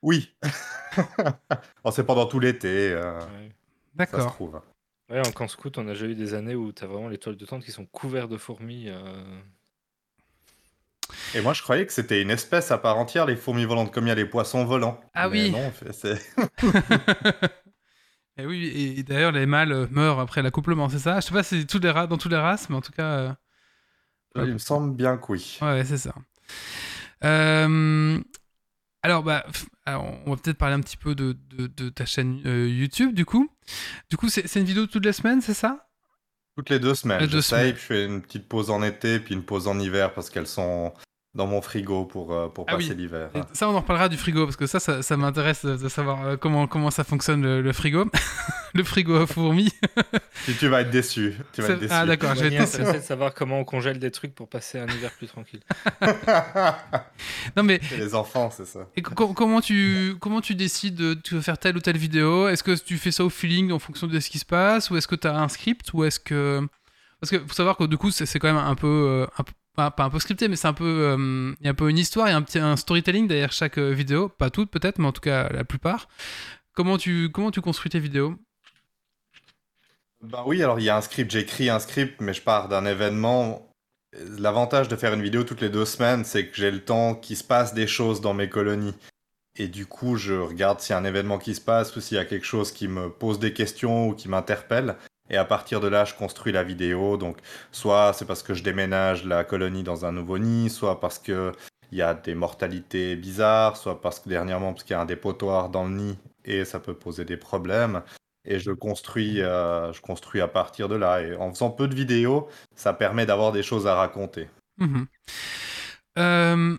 Oui. 0.04 0.34
c'est 1.92 2.04
pendant 2.04 2.26
tout 2.26 2.40
l'été, 2.40 2.92
euh, 2.92 3.20
Ouais. 3.20 3.52
D'accord. 3.94 4.36
Ouais, 5.12 5.20
en 5.22 5.32
camp 5.32 5.48
scout, 5.48 5.78
on 5.78 5.88
a 5.88 5.92
déjà 5.92 6.08
eu 6.08 6.16
des 6.16 6.34
années 6.34 6.56
où 6.56 6.72
tu 6.72 6.84
as 6.84 6.88
vraiment 6.88 7.08
les 7.10 7.18
toiles 7.20 7.36
de 7.38 7.46
tente 7.46 7.64
qui 7.64 7.72
sont 7.72 7.86
couvertes 7.86 8.32
de 8.32 8.38
fourmis. 8.38 8.86
euh, 8.90 9.40
Et 11.34 11.42
moi, 11.42 11.54
je 11.54 11.62
croyais 11.62 11.86
que 11.86 11.94
c'était 11.94 12.22
une 12.22 12.30
espèce 12.30 12.72
à 12.72 12.78
part 12.78 12.98
entière, 12.98 13.26
les 13.26 13.36
fourmis 13.36 13.66
volantes, 13.66 13.92
comme 13.94 14.06
il 14.06 14.10
y 14.10 14.12
a 14.12 14.16
les 14.16 14.26
poissons 14.26 14.66
volants. 14.66 15.00
Ah 15.14 15.30
Mais 15.30 15.48
oui. 15.48 15.52
Non, 15.52 15.72
c'est- 15.94 16.20
et 18.38 18.46
oui, 18.46 18.66
et, 18.68 19.00
et 19.00 19.04
d'ailleurs, 19.04 19.32
les 19.32 19.46
mâles 19.46 19.72
euh, 19.72 19.88
meurent 19.92 20.20
après 20.20 20.42
l'accouplement, 20.42 20.90
c'est 20.90 21.00
ça? 21.00 21.20
Je 21.20 21.28
sais 21.28 21.34
pas 21.34 21.44
si 21.44 21.62
c'est 21.62 21.68
tous 21.68 21.80
les 21.80 21.90
ra- 21.92 22.08
dans 22.08 22.18
toutes 22.18 22.32
les 22.32 22.38
races, 22.38 22.70
mais 22.70 22.76
en 22.76 22.82
tout 22.82 22.92
cas. 22.94 23.04
euh, 23.04 23.34
il 24.36 24.54
me 24.54 24.58
semble 24.58 24.96
bien 24.96 25.18
que 25.18 25.32
oui. 25.32 25.58
Ouais, 25.62 25.68
ouais, 25.70 25.86
c'est 25.86 25.98
ça. 25.98 26.14
Euh, 27.24 28.20
alors, 29.04 29.24
bah, 29.24 29.46
alors, 29.86 30.06
on 30.26 30.32
va 30.32 30.38
peut-être 30.42 30.58
parler 30.58 30.76
un 30.76 30.82
petit 30.82 30.98
peu 30.98 31.16
de, 31.16 31.36
de- 31.52 31.68
de 31.68 31.90
ta 31.90 32.06
chaîne 32.06 32.42
euh, 32.46 32.68
YouTube, 32.68 33.14
du 33.14 33.26
coup. 33.26 33.50
Du 34.10 34.18
coup, 34.18 34.30
c'est 34.30 34.56
une 34.56 34.66
vidéo 34.66 34.86
toutes 34.88 35.06
les 35.06 35.14
semaines, 35.14 35.42
c'est 35.42 35.54
ça? 35.54 35.88
Toutes 36.58 36.70
les 36.70 36.80
deux 36.80 36.94
semaines. 36.96 37.22
Les 37.22 37.28
deux 37.28 37.42
semaines. 37.42 37.74
je 37.76 37.80
fais 37.80 38.06
une 38.06 38.22
petite 38.22 38.48
pause 38.48 38.70
en 38.70 38.84
été, 38.84 39.20
puis 39.20 39.34
une 39.34 39.44
pause 39.44 39.68
en 39.68 39.80
hiver 39.80 40.14
parce 40.14 40.30
qu'elles 40.30 40.48
sont 40.48 40.94
dans 41.34 41.48
mon 41.48 41.62
frigo 41.62 42.04
pour, 42.04 42.34
euh, 42.34 42.50
pour 42.50 42.66
Ah 42.68 42.76
oui. 42.76 42.84
passer 42.84 42.94
l'hiver. 43.00 43.30
Et 43.36 43.40
ça, 43.54 43.70
on 43.70 43.74
en 43.74 43.80
reparlera 43.80 44.10
du 44.10 44.18
frigo, 44.18 44.44
parce 44.46 44.58
que 44.58 44.68
ça, 44.68 44.82
ça, 44.82 45.02
ça 45.02 45.16
m'intéresse 45.16 45.64
de, 45.66 45.78
de 45.78 45.88
savoir 45.90 46.26
euh, 46.26 46.36
comment, 46.38 46.68
comment 46.68 46.92
ça 46.92 47.06
fonctionne 47.06 47.42
le, 47.42 47.62
le 47.62 47.72
frigo. 47.74 48.06
le 48.74 48.84
frigo 48.84 49.16
à 49.16 49.26
fourmis. 49.28 49.72
Puis 50.46 50.56
tu 50.56 50.68
vas 50.68 50.82
être 50.82 50.90
déçu. 50.90 51.36
Tu 51.54 51.62
vas 51.62 51.70
être 51.70 51.80
déçu. 51.80 51.94
Ah, 51.96 52.06
d'accord, 52.06 52.36
j'ai 52.36 52.50
Moyen 52.50 52.64
été 52.64 52.76
intéressé 52.76 53.00
de 53.00 53.04
savoir 53.04 53.34
comment 53.34 53.60
on 53.60 53.64
congèle 53.64 53.98
des 54.00 54.12
trucs 54.12 54.36
pour 54.36 54.50
passer 54.50 54.78
un 54.80 54.88
hiver 54.88 55.12
plus 55.18 55.28
tranquille. 55.28 55.62
Non, 57.58 57.64
mais 57.64 57.80
C'est 57.84 57.98
les 57.98 58.16
enfants, 58.16 58.50
c'est 58.52 58.66
ça. 58.66 58.88
et 58.96 59.02
co- 59.02 59.34
comment, 59.34 59.62
tu, 59.62 60.16
comment 60.20 60.42
tu 60.42 60.56
décides 60.56 60.96
de 60.96 61.14
tu 61.14 61.36
veux 61.36 61.42
faire 61.42 61.58
telle 61.58 61.76
ou 61.78 61.80
telle 61.80 61.98
vidéo? 61.98 62.48
Est-ce 62.48 62.64
que 62.64 62.72
tu 62.78 62.98
fais 62.98 63.12
ça 63.12 63.24
au 63.26 63.30
feeling 63.30 63.72
en 63.72 63.80
fonction 63.80 64.08
de 64.08 64.20
ce 64.20 64.30
qui 64.30 64.40
se 64.40 64.46
passe? 64.46 64.90
Ou 64.90 64.98
est-ce 64.98 65.08
que 65.08 65.16
tu 65.16 65.28
as 65.28 65.36
un 65.38 65.48
script? 65.48 65.94
Ou 65.94 66.04
est-ce 66.04 66.20
que. 66.20 66.62
Parce 67.20 67.32
que 67.32 67.40
faut 67.40 67.54
savoir 67.54 67.78
que 67.78 67.84
du 67.86 67.98
coup, 67.98 68.10
c'est 68.12 68.26
c'est 68.26 68.40
quand 68.40 68.48
même 68.52 68.64
un 68.64 68.76
peu. 68.76 68.88
euh, 68.88 69.28
un 69.38 69.44
peu- 69.44 69.54
pas, 69.76 69.94
un 69.98 70.10
peu 70.10 70.20
scripté, 70.20 70.48
mais 70.48 70.56
c'est 70.56 70.68
un 70.68 70.74
peu. 70.74 70.86
euh, 70.86 71.54
Il 71.60 71.66
y 71.66 71.68
a 71.68 71.72
un 71.72 71.76
peu 71.76 71.90
une 71.90 71.98
histoire, 71.98 72.28
il 72.28 72.32
y 72.32 72.34
a 72.34 72.38
un 72.38 72.42
petit 72.42 72.60
un 72.60 72.76
storytelling 72.76 73.28
derrière 73.28 73.52
chaque 73.52 73.78
euh, 73.78 73.92
vidéo. 73.92 74.30
Pas 74.30 74.50
toutes 74.50 74.72
peut-être, 74.72 75.00
mais 75.00 75.08
en 75.08 75.12
tout 75.12 75.22
cas 75.22 75.50
la 75.50 75.64
plupart. 75.64 76.08
Comment 76.74 76.98
tu, 76.98 77.30
comment 77.32 77.52
tu 77.52 77.62
construis 77.62 77.90
tes 77.90 78.00
vidéos? 78.00 78.36
Ben 80.22 80.44
oui, 80.46 80.62
alors 80.62 80.80
il 80.80 80.84
y 80.86 80.90
a 80.90 80.98
un 80.98 81.02
script, 81.02 81.32
j'écris 81.32 81.70
un 81.70 81.80
script, 81.80 82.22
mais 82.22 82.34
je 82.34 82.42
pars 82.42 82.70
d'un 82.70 82.86
événement. 82.86 83.68
L'avantage 84.38 84.88
de 84.88 84.96
faire 84.96 85.14
une 85.14 85.22
vidéo 85.22 85.44
toutes 85.44 85.62
les 85.62 85.70
deux 85.70 85.86
semaines, 85.86 86.26
c'est 86.26 86.48
que 86.48 86.56
j'ai 86.56 86.70
le 86.70 86.84
temps 86.84 87.16
qu'il 87.16 87.38
se 87.38 87.44
passe 87.44 87.74
des 87.74 87.88
choses 87.88 88.22
dans 88.22 88.34
mes 88.34 88.50
colonies. 88.50 88.94
Et 89.56 89.68
du 89.68 89.86
coup, 89.86 90.16
je 90.18 90.34
regarde 90.34 90.80
s'il 90.80 90.94
y 90.94 90.96
a 90.96 91.00
un 91.00 91.06
événement 91.06 91.38
qui 91.38 91.56
se 91.56 91.62
passe 91.62 91.96
ou 91.96 92.02
s'il 92.02 92.18
y 92.18 92.20
a 92.20 92.26
quelque 92.26 92.46
chose 92.46 92.72
qui 92.72 92.88
me 92.88 93.10
pose 93.10 93.40
des 93.40 93.54
questions 93.54 94.10
ou 94.10 94.14
qui 94.14 94.30
m'interpelle. 94.30 94.96
Et 95.32 95.38
à 95.38 95.46
partir 95.46 95.80
de 95.80 95.88
là, 95.88 96.04
je 96.06 96.14
construis 96.14 96.52
la 96.52 96.64
vidéo. 96.64 97.18
Donc, 97.18 97.38
soit 97.72 98.14
c'est 98.14 98.26
parce 98.26 98.44
que 98.44 98.54
je 98.54 98.64
déménage 98.64 99.26
la 99.26 99.44
colonie 99.44 99.82
dans 99.82 100.06
un 100.06 100.12
nouveau 100.12 100.38
nid, 100.38 100.70
soit 100.70 101.00
parce 101.00 101.18
que 101.18 101.54
il 101.92 101.98
y 101.98 102.02
a 102.02 102.14
des 102.14 102.36
mortalités 102.36 103.16
bizarres, 103.16 103.78
soit 103.78 104.00
parce 104.02 104.20
que 104.20 104.30
dernièrement, 104.30 104.74
parce 104.74 104.84
qu'il 104.84 104.94
y 104.94 104.98
a 104.98 105.02
un 105.02 105.06
dépotoir 105.06 105.70
dans 105.70 105.86
le 105.86 105.96
nid 105.96 106.20
et 106.46 106.66
ça 106.66 106.80
peut 106.80 106.94
poser 106.94 107.26
des 107.26 107.38
problèmes. 107.38 108.04
Et 108.46 108.60
je 108.60 108.72
construis, 108.72 109.42
euh, 109.42 109.94
je 109.94 110.02
construis 110.02 110.42
à 110.42 110.48
partir 110.48 110.90
de 110.90 110.96
là. 110.96 111.22
Et 111.22 111.36
en 111.36 111.54
faisant 111.54 111.70
peu 111.70 111.88
de 111.88 111.96
vidéos, 111.96 112.50
ça 112.76 112.94
permet 112.94 113.26
d'avoir 113.26 113.52
des 113.52 113.64
choses 113.64 113.88
à 113.88 113.96
raconter. 113.96 114.50
Mhm. 114.78 115.08
Euh, 116.18 116.78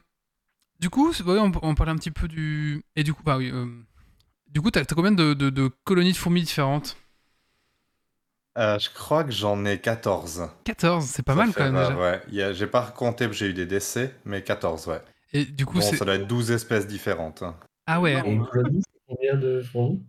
du 0.78 0.90
coup, 0.90 1.12
on, 1.26 1.74
parlait 1.74 1.92
un 1.92 1.96
petit 1.96 2.10
peu 2.10 2.28
du. 2.28 2.84
Et 2.96 3.04
du 3.04 3.14
coup, 3.14 3.22
bah 3.22 3.38
oui. 3.38 3.50
euh, 3.50 3.66
Du 4.48 4.60
coup, 4.60 4.70
t'as 4.70 4.80
as 4.80 4.84
combien 4.84 5.12
de 5.12 5.70
colonies 5.84 6.12
de 6.12 6.16
fourmis 6.16 6.42
différentes? 6.42 6.96
Euh, 8.58 8.78
je 8.78 8.90
crois 8.90 9.24
que 9.24 9.30
j'en 9.32 9.64
ai 9.64 9.78
14. 9.78 10.48
14, 10.64 11.06
c'est 11.06 11.22
pas 11.22 11.32
Ça 11.32 11.36
mal 11.38 11.52
fait, 11.52 11.60
quand 11.60 11.72
même 11.72 11.82
déjà. 11.88 11.98
Ouais, 11.98 12.20
Il 12.28 12.34
y 12.34 12.42
a- 12.42 12.52
j'ai 12.52 12.66
pas 12.66 12.92
compté, 12.94 13.26
j'ai 13.32 13.46
eu 13.46 13.54
des 13.54 13.66
décès, 13.66 14.14
mais 14.24 14.42
14, 14.42 14.86
ouais. 14.88 15.00
Et 15.32 15.46
du 15.46 15.64
coup, 15.64 15.76
Bon, 15.78 15.80
c'est. 15.80 15.96
ça 15.96 16.04
doit 16.04 16.16
être 16.16 16.26
12 16.26 16.50
espèces 16.50 16.86
différentes. 16.86 17.42
Ah 17.86 18.00
ouais, 18.00 18.12
Et 18.26 18.30
une 18.30 18.44
colonie, 18.46 18.82
c'est 18.84 19.00
combien 19.08 19.34
de 19.36 19.62
fourmis 19.62 20.02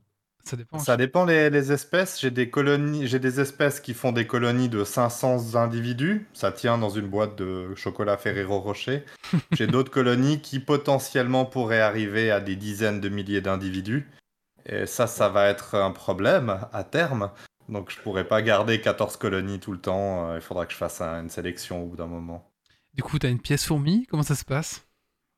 ça 0.46 0.58
dépend. 0.58 0.78
Ça 0.78 0.98
dépend 0.98 1.24
les, 1.24 1.50
les 1.50 1.72
espèces. 1.72 2.20
J'ai 2.20 2.30
des 2.30 2.50
colonies, 2.50 3.08
j'ai 3.08 3.20
des 3.20 3.40
espèces 3.40 3.80
qui 3.80 3.94
font 3.94 4.12
des 4.12 4.28
colonies 4.28 4.68
de 4.68 4.84
500 4.84 5.56
individus. 5.56 6.28
Ça 6.34 6.52
tient 6.52 6.78
dans 6.78 6.90
une 6.90 7.08
boîte 7.08 7.38
de 7.38 7.74
chocolat 7.76 8.18
Ferrero 8.18 8.60
Rocher. 8.60 9.06
J'ai 9.54 9.68
d'autres 9.68 9.90
colonies 9.90 10.42
qui 10.42 10.60
potentiellement 10.60 11.46
pourraient 11.46 11.80
arriver 11.80 12.30
à 12.30 12.42
des 12.42 12.58
dizaines 12.58 13.00
de 13.00 13.08
milliers 13.08 13.40
d'individus. 13.40 14.06
Et 14.66 14.86
ça, 14.86 15.08
ça 15.08 15.30
va 15.30 15.48
être 15.48 15.76
un 15.76 15.92
problème 15.92 16.60
à 16.74 16.84
terme. 16.84 17.32
Donc 17.70 17.92
je 17.92 18.00
pourrais 18.00 18.28
pas 18.28 18.42
garder 18.42 18.82
14 18.82 19.18
colonies 19.18 19.60
tout 19.60 19.72
le 19.72 19.80
temps. 19.80 20.30
Euh, 20.32 20.36
Il 20.36 20.42
faudra 20.42 20.66
que 20.66 20.72
je 20.74 20.78
fasse 20.78 21.02
un- 21.02 21.22
une 21.22 21.30
sélection 21.30 21.84
au 21.84 21.88
bout 21.88 21.96
d'un 21.96 22.08
moment. 22.08 22.50
Du 22.94 23.02
coup, 23.04 23.18
t'as 23.18 23.30
une 23.30 23.40
pièce 23.42 23.66
fourmi, 23.66 24.06
comment 24.10 24.24
ça 24.24 24.36
se 24.36 24.46
passe? 24.46 24.86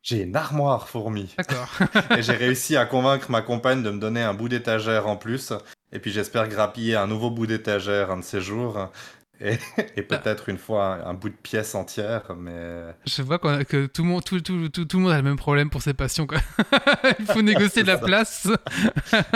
J'ai 0.02 0.22
une 0.24 0.36
armoire 0.36 0.88
fourmi. 0.90 1.34
D'accord. 1.38 1.68
Et 2.18 2.22
j'ai 2.22 2.34
réussi 2.34 2.76
à 2.78 2.86
convaincre 2.86 3.32
ma 3.32 3.42
compagne 3.42 3.82
de 3.82 3.90
me 3.90 4.00
donner 4.00 4.22
un 4.22 4.34
bout 4.34 4.50
d'étagère 4.50 5.08
en 5.08 5.18
plus. 5.18 5.54
Et 5.92 6.00
puis 6.00 6.12
j'espère 6.12 6.48
grappiller 6.50 6.96
un 6.96 7.08
nouveau 7.08 7.32
bout 7.32 7.48
d'étagère 7.48 8.12
un 8.12 8.18
de 8.18 8.24
ces 8.24 8.42
jours. 8.42 8.92
Et, 9.41 9.58
et 9.98 10.02
peut-être 10.02 10.50
une 10.50 10.58
fois 10.58 10.95
un, 11.06 11.10
un 11.10 11.13
bout 11.13 11.30
de 11.30 11.36
pièce 11.36 11.76
entière. 11.76 12.24
Mais 12.38 12.95
Je 13.06 13.21
vois 13.21 13.39
a- 13.50 13.65
que 13.65 13.86
tout 13.88 14.04
le, 14.04 14.10
monde, 14.10 14.24
tout, 14.24 14.39
tout, 14.41 14.69
tout, 14.69 14.86
tout 14.86 14.98
le 14.98 15.04
monde 15.04 15.12
a 15.12 15.17
le 15.17 15.24
même 15.24 15.36
problème 15.38 15.69
pour 15.69 15.82
ses 15.82 15.93
passions. 15.93 16.26
Quoi. 16.26 16.38
Il 17.19 17.26
faut 17.26 17.41
négocier 17.41 17.84
de 17.84 17.88
la 17.88 17.98
ça. 18.00 18.06
place. 18.06 18.48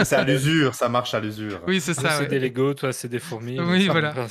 C'est 0.04 0.16
à 0.16 0.24
l'usure, 0.24 0.74
ça 0.76 0.88
marche 0.90 1.14
à 1.14 1.20
l'usure. 1.20 1.62
Oui, 1.68 1.82
c'est 1.82 1.94
ça. 1.94 2.12
c'est 2.12 2.20
ouais. 2.24 2.28
des 2.28 2.40
Lego, 2.40 2.74
toi, 2.74 2.94
c'est 2.94 3.10
des 3.10 3.20
fourmis. 3.20 3.60
Oui, 3.60 3.88
voilà. 3.88 4.14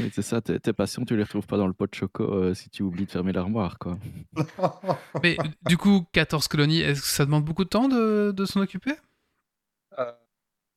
Oui, 0.00 0.10
c'est 0.12 0.22
ça, 0.22 0.40
tes, 0.40 0.58
tes 0.60 0.72
passions, 0.72 1.04
tu 1.04 1.16
les 1.16 1.22
retrouves 1.22 1.46
pas 1.46 1.56
dans 1.56 1.66
le 1.66 1.72
pot 1.72 1.86
de 1.86 1.94
choco 1.94 2.24
euh, 2.24 2.54
si 2.54 2.68
tu 2.70 2.82
oublies 2.82 3.06
de 3.06 3.10
fermer 3.10 3.32
l'armoire, 3.32 3.78
quoi. 3.78 3.98
Mais 5.22 5.36
du 5.66 5.76
coup, 5.76 6.06
14 6.12 6.48
colonies, 6.48 6.80
est-ce 6.80 7.00
que 7.00 7.06
ça 7.06 7.24
demande 7.24 7.44
beaucoup 7.44 7.64
de 7.64 7.68
temps 7.68 7.88
de, 7.88 8.32
de 8.32 8.44
s'en 8.44 8.60
occuper? 8.60 8.92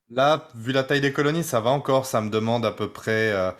Là, 0.10 0.48
vu 0.56 0.72
la 0.72 0.84
taille 0.84 1.02
des 1.02 1.14
colonies, 1.14 1.44
ça 1.44 1.60
va 1.60 1.72
encore. 1.72 2.06
Ça 2.06 2.22
me 2.22 2.30
demande 2.30 2.66
à 2.66 2.72
peu 2.72 2.92
près 2.92 3.32
euh, 3.32 3.52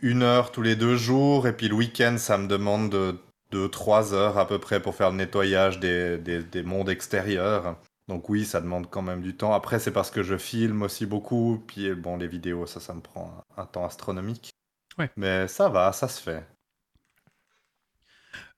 une 0.00 0.22
heure 0.22 0.52
tous 0.52 0.62
les 0.62 0.76
deux 0.76 0.96
jours. 0.96 1.46
Et 1.46 1.56
puis 1.56 1.68
le 1.68 1.74
week-end, 1.74 2.16
ça 2.18 2.38
me 2.38 2.46
demande 2.46 2.90
de, 2.90 3.18
de 3.50 3.66
trois 3.66 4.14
heures 4.14 4.38
à 4.38 4.46
peu 4.46 4.58
près 4.58 4.80
pour 4.80 4.94
faire 4.94 5.10
le 5.10 5.16
nettoyage 5.16 5.80
des, 5.80 6.18
des, 6.18 6.42
des 6.42 6.62
mondes 6.62 6.88
extérieurs. 6.88 7.76
Donc 8.08 8.28
oui, 8.28 8.44
ça 8.44 8.60
demande 8.60 8.88
quand 8.90 9.02
même 9.02 9.22
du 9.22 9.36
temps. 9.36 9.52
Après, 9.54 9.78
c'est 9.78 9.90
parce 9.92 10.10
que 10.10 10.22
je 10.22 10.36
filme 10.36 10.82
aussi 10.82 11.06
beaucoup. 11.06 11.62
Puis 11.66 11.94
bon, 11.94 12.16
les 12.16 12.28
vidéos, 12.28 12.66
ça, 12.66 12.80
ça 12.80 12.94
me 12.94 13.00
prend 13.00 13.44
un, 13.56 13.62
un 13.62 13.66
temps 13.66 13.84
astronomique. 13.84 14.50
Ouais. 14.98 15.10
Mais 15.16 15.48
ça 15.48 15.68
va, 15.68 15.92
ça 15.92 16.08
se 16.08 16.20
fait. 16.20 16.46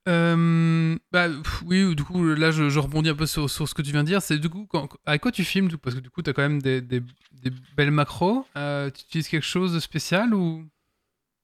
Euh, 0.09 0.97
bah, 1.13 1.29
pff, 1.29 1.63
oui, 1.67 1.95
du 1.97 2.05
coup, 2.05 2.25
là, 2.35 2.51
je, 2.51 2.69
je 2.69 2.79
rebondis 2.79 3.11
un 3.11 3.15
peu 3.15 3.27
sur, 3.27 3.51
sur 3.51 3.69
ce 3.69 3.75
que 3.75 3.83
tu 3.83 3.91
viens 3.91 4.03
de 4.03 4.09
dire. 4.09 4.23
C'est 4.23 4.39
du 4.39 4.49
coup, 4.49 4.67
quand, 4.69 4.89
avec 5.05 5.21
quoi 5.21 5.33
tu 5.33 5.45
filmes 5.45 5.69
Parce 5.79 5.97
que 5.97 6.01
du 6.01 6.11
coup, 6.11 6.23
tu 6.23 6.31
as 6.31 6.33
quand 6.33 6.43
même 6.43 6.63
des, 6.63 6.81
des, 6.81 7.01
des 7.33 7.51
belles 7.77 7.91
macros. 7.91 8.47
Euh, 8.57 8.91
tu 8.91 9.03
utilises 9.03 9.29
quelque 9.29 9.47
chose 9.47 9.75
de 9.75 9.81
spécial 9.81 10.35
ou? 10.35 10.65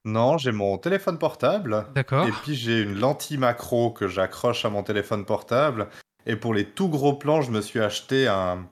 Non, 0.05 0.37
j'ai 0.37 0.53
mon 0.53 0.79
téléphone 0.79 1.19
portable. 1.19 1.87
D'accord. 1.95 2.27
Et 2.27 2.33
puis 2.33 2.55
j'ai 2.57 2.83
une 2.83 2.99
lentille 2.99 3.39
macro 3.39 3.93
que 3.93 4.09
j'accroche 4.09 4.65
à 4.65 4.71
mon 4.71 4.83
téléphone 4.83 5.25
portable. 5.25 5.89
Et 6.27 6.35
pour 6.37 6.55
les 6.55 6.65
tout 6.65 6.89
gros 6.89 7.15
plans, 7.15 7.41
je 7.41 7.53
me 7.53 7.61
suis 7.61 7.79
acheté 7.81 8.27
un, 8.27 8.67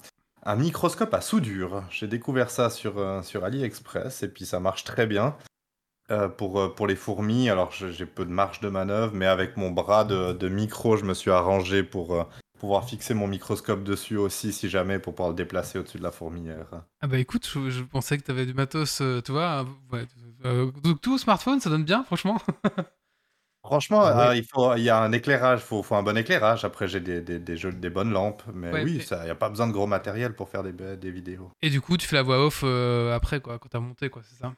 un 0.44 0.56
microscope 0.56 1.14
à 1.14 1.20
soudure. 1.20 1.84
J'ai 1.90 2.08
découvert 2.08 2.50
ça 2.50 2.68
sur, 2.68 2.98
euh, 2.98 3.22
sur 3.22 3.44
AliExpress 3.44 4.24
et 4.24 4.28
puis 4.28 4.44
ça 4.44 4.58
marche 4.58 4.82
très 4.84 5.06
bien. 5.06 5.36
Euh, 6.10 6.28
pour, 6.28 6.58
euh, 6.60 6.68
pour 6.74 6.86
les 6.88 6.96
fourmis, 6.96 7.48
alors 7.48 7.70
je- 7.72 7.90
j'ai 7.92 8.04
peu 8.06 8.24
de 8.24 8.30
marge 8.30 8.60
de 8.60 8.68
manœuvre, 8.68 9.14
mais 9.14 9.26
avec 9.26 9.56
mon 9.56 9.70
bras 9.70 10.04
de, 10.04 10.32
de 10.32 10.48
micro, 10.48 10.96
je 10.96 11.04
me 11.04 11.14
suis 11.14 11.30
arrangé 11.30 11.82
pour 11.84 12.14
euh, 12.14 12.24
pouvoir 12.58 12.84
fixer 12.88 13.14
mon 13.14 13.28
microscope 13.28 13.84
dessus 13.84 14.16
aussi, 14.16 14.52
si 14.52 14.68
jamais, 14.68 14.98
pour 14.98 15.14
pouvoir 15.14 15.30
le 15.30 15.36
déplacer 15.36 15.78
au-dessus 15.78 15.98
de 15.98 16.02
la 16.02 16.10
fourmilière. 16.10 16.82
Ah 17.02 17.06
bah 17.06 17.18
écoute, 17.18 17.46
je, 17.48 17.70
je 17.70 17.82
pensais 17.82 18.18
que 18.18 18.24
tu 18.24 18.30
avais 18.30 18.44
du 18.46 18.52
matos, 18.54 19.02
tu 19.24 19.32
vois. 19.32 19.64
ouais, 19.92 20.06
euh, 20.44 20.70
donc 20.82 21.00
tout 21.00 21.14
au 21.14 21.18
smartphone, 21.18 21.60
ça 21.60 21.70
donne 21.70 21.84
bien, 21.84 22.04
franchement. 22.04 22.38
Franchement, 23.64 24.02
Ah 24.02 24.30
ouais. 24.30 24.38
il 24.38 24.44
faut, 24.44 24.74
il 24.76 24.82
y 24.82 24.90
a 24.90 24.98
un 25.02 25.12
éclairage, 25.12 25.60
il 25.60 25.64
faut, 25.66 25.82
faut 25.82 25.94
un 25.94 26.02
bon 26.02 26.16
éclairage. 26.16 26.64
Après, 26.66 26.88
j'ai 26.88 27.00
des, 27.00 27.20
des, 27.22 27.38
des, 27.38 27.90
bonnes 27.90 28.10
lampes, 28.12 28.42
mais 28.54 28.72
Ouais, 28.72 28.82
oui, 28.84 29.00
ça- 29.00 29.20
il 29.22 29.24
n'y 29.24 29.30
a 29.30 29.34
pas 29.34 29.48
besoin 29.50 29.66
de 29.66 29.72
gros 29.72 29.86
matériel 29.86 30.34
pour 30.34 30.48
faire 30.50 30.62
des, 30.62 30.72
des 30.96 31.10
vidéos. 31.10 31.50
Et 31.62 31.70
du 31.70 31.80
coup, 31.80 31.96
tu 31.96 32.06
fais 32.06 32.16
la 32.16 32.22
voix 32.22 32.44
off 32.44 32.64
après, 33.14 33.40
quoi, 33.40 33.58
quand 33.58 33.68
t'as 33.68 33.80
monté, 33.80 34.08
quoi, 34.10 34.22
c'est 34.22 34.36
ça? 34.36 34.54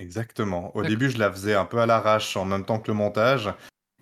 Exactement. 0.00 0.74
Au 0.74 0.82
D'accord. 0.82 0.88
début, 0.88 1.10
je 1.10 1.18
la 1.18 1.30
faisais 1.30 1.54
un 1.54 1.64
peu 1.66 1.78
à 1.78 1.86
l'arrache 1.86 2.36
en 2.36 2.44
même 2.44 2.64
temps 2.64 2.78
que 2.80 2.88
le 2.90 2.94
montage, 2.96 3.52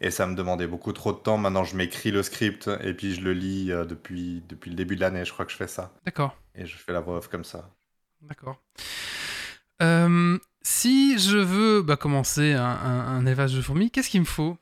et 0.01 0.11
ça 0.11 0.27
me 0.27 0.35
demandait 0.37 0.67
beaucoup 0.69 0.93
trop 0.93 1.13
de 1.13 1.19
temps. 1.19 1.37
Maintenant, 1.39 1.65
je 1.65 1.77
m'écris 1.77 2.11
le 2.13 2.23
script 2.23 2.71
et 2.83 2.95
puis 2.95 3.15
je 3.15 3.21
le 3.21 3.33
lis 3.33 3.73
euh, 3.73 3.85
depuis, 3.85 4.43
depuis 4.49 4.71
le 4.71 4.77
début 4.77 4.95
de 4.97 5.01
l'année. 5.01 5.25
Je 5.25 5.33
crois 5.33 5.45
que 5.45 5.51
je 5.53 5.57
fais 5.57 5.67
ça, 5.67 5.93
D'accord. 6.05 6.37
et 6.55 6.67
je 6.67 6.77
fais 6.77 6.93
la 6.93 7.01
voix 7.01 7.17
off 7.19 7.29
comme 7.29 7.45
ça. 7.45 7.69
D'accord. 8.23 8.63
Euh, 9.83 10.39
si 10.63 11.19
je 11.19 11.37
veux 11.39 11.83
bah, 11.83 11.97
commencer 11.97 12.53
un, 12.53 12.65
un, 12.65 13.07
un 13.17 13.27
élevage 13.27 13.55
de 13.55 13.61
fourmis, 13.63 13.91
qu'est-ce 13.91 14.11
qu'il 14.11 14.21
me 14.21 14.27
faut? 14.27 14.57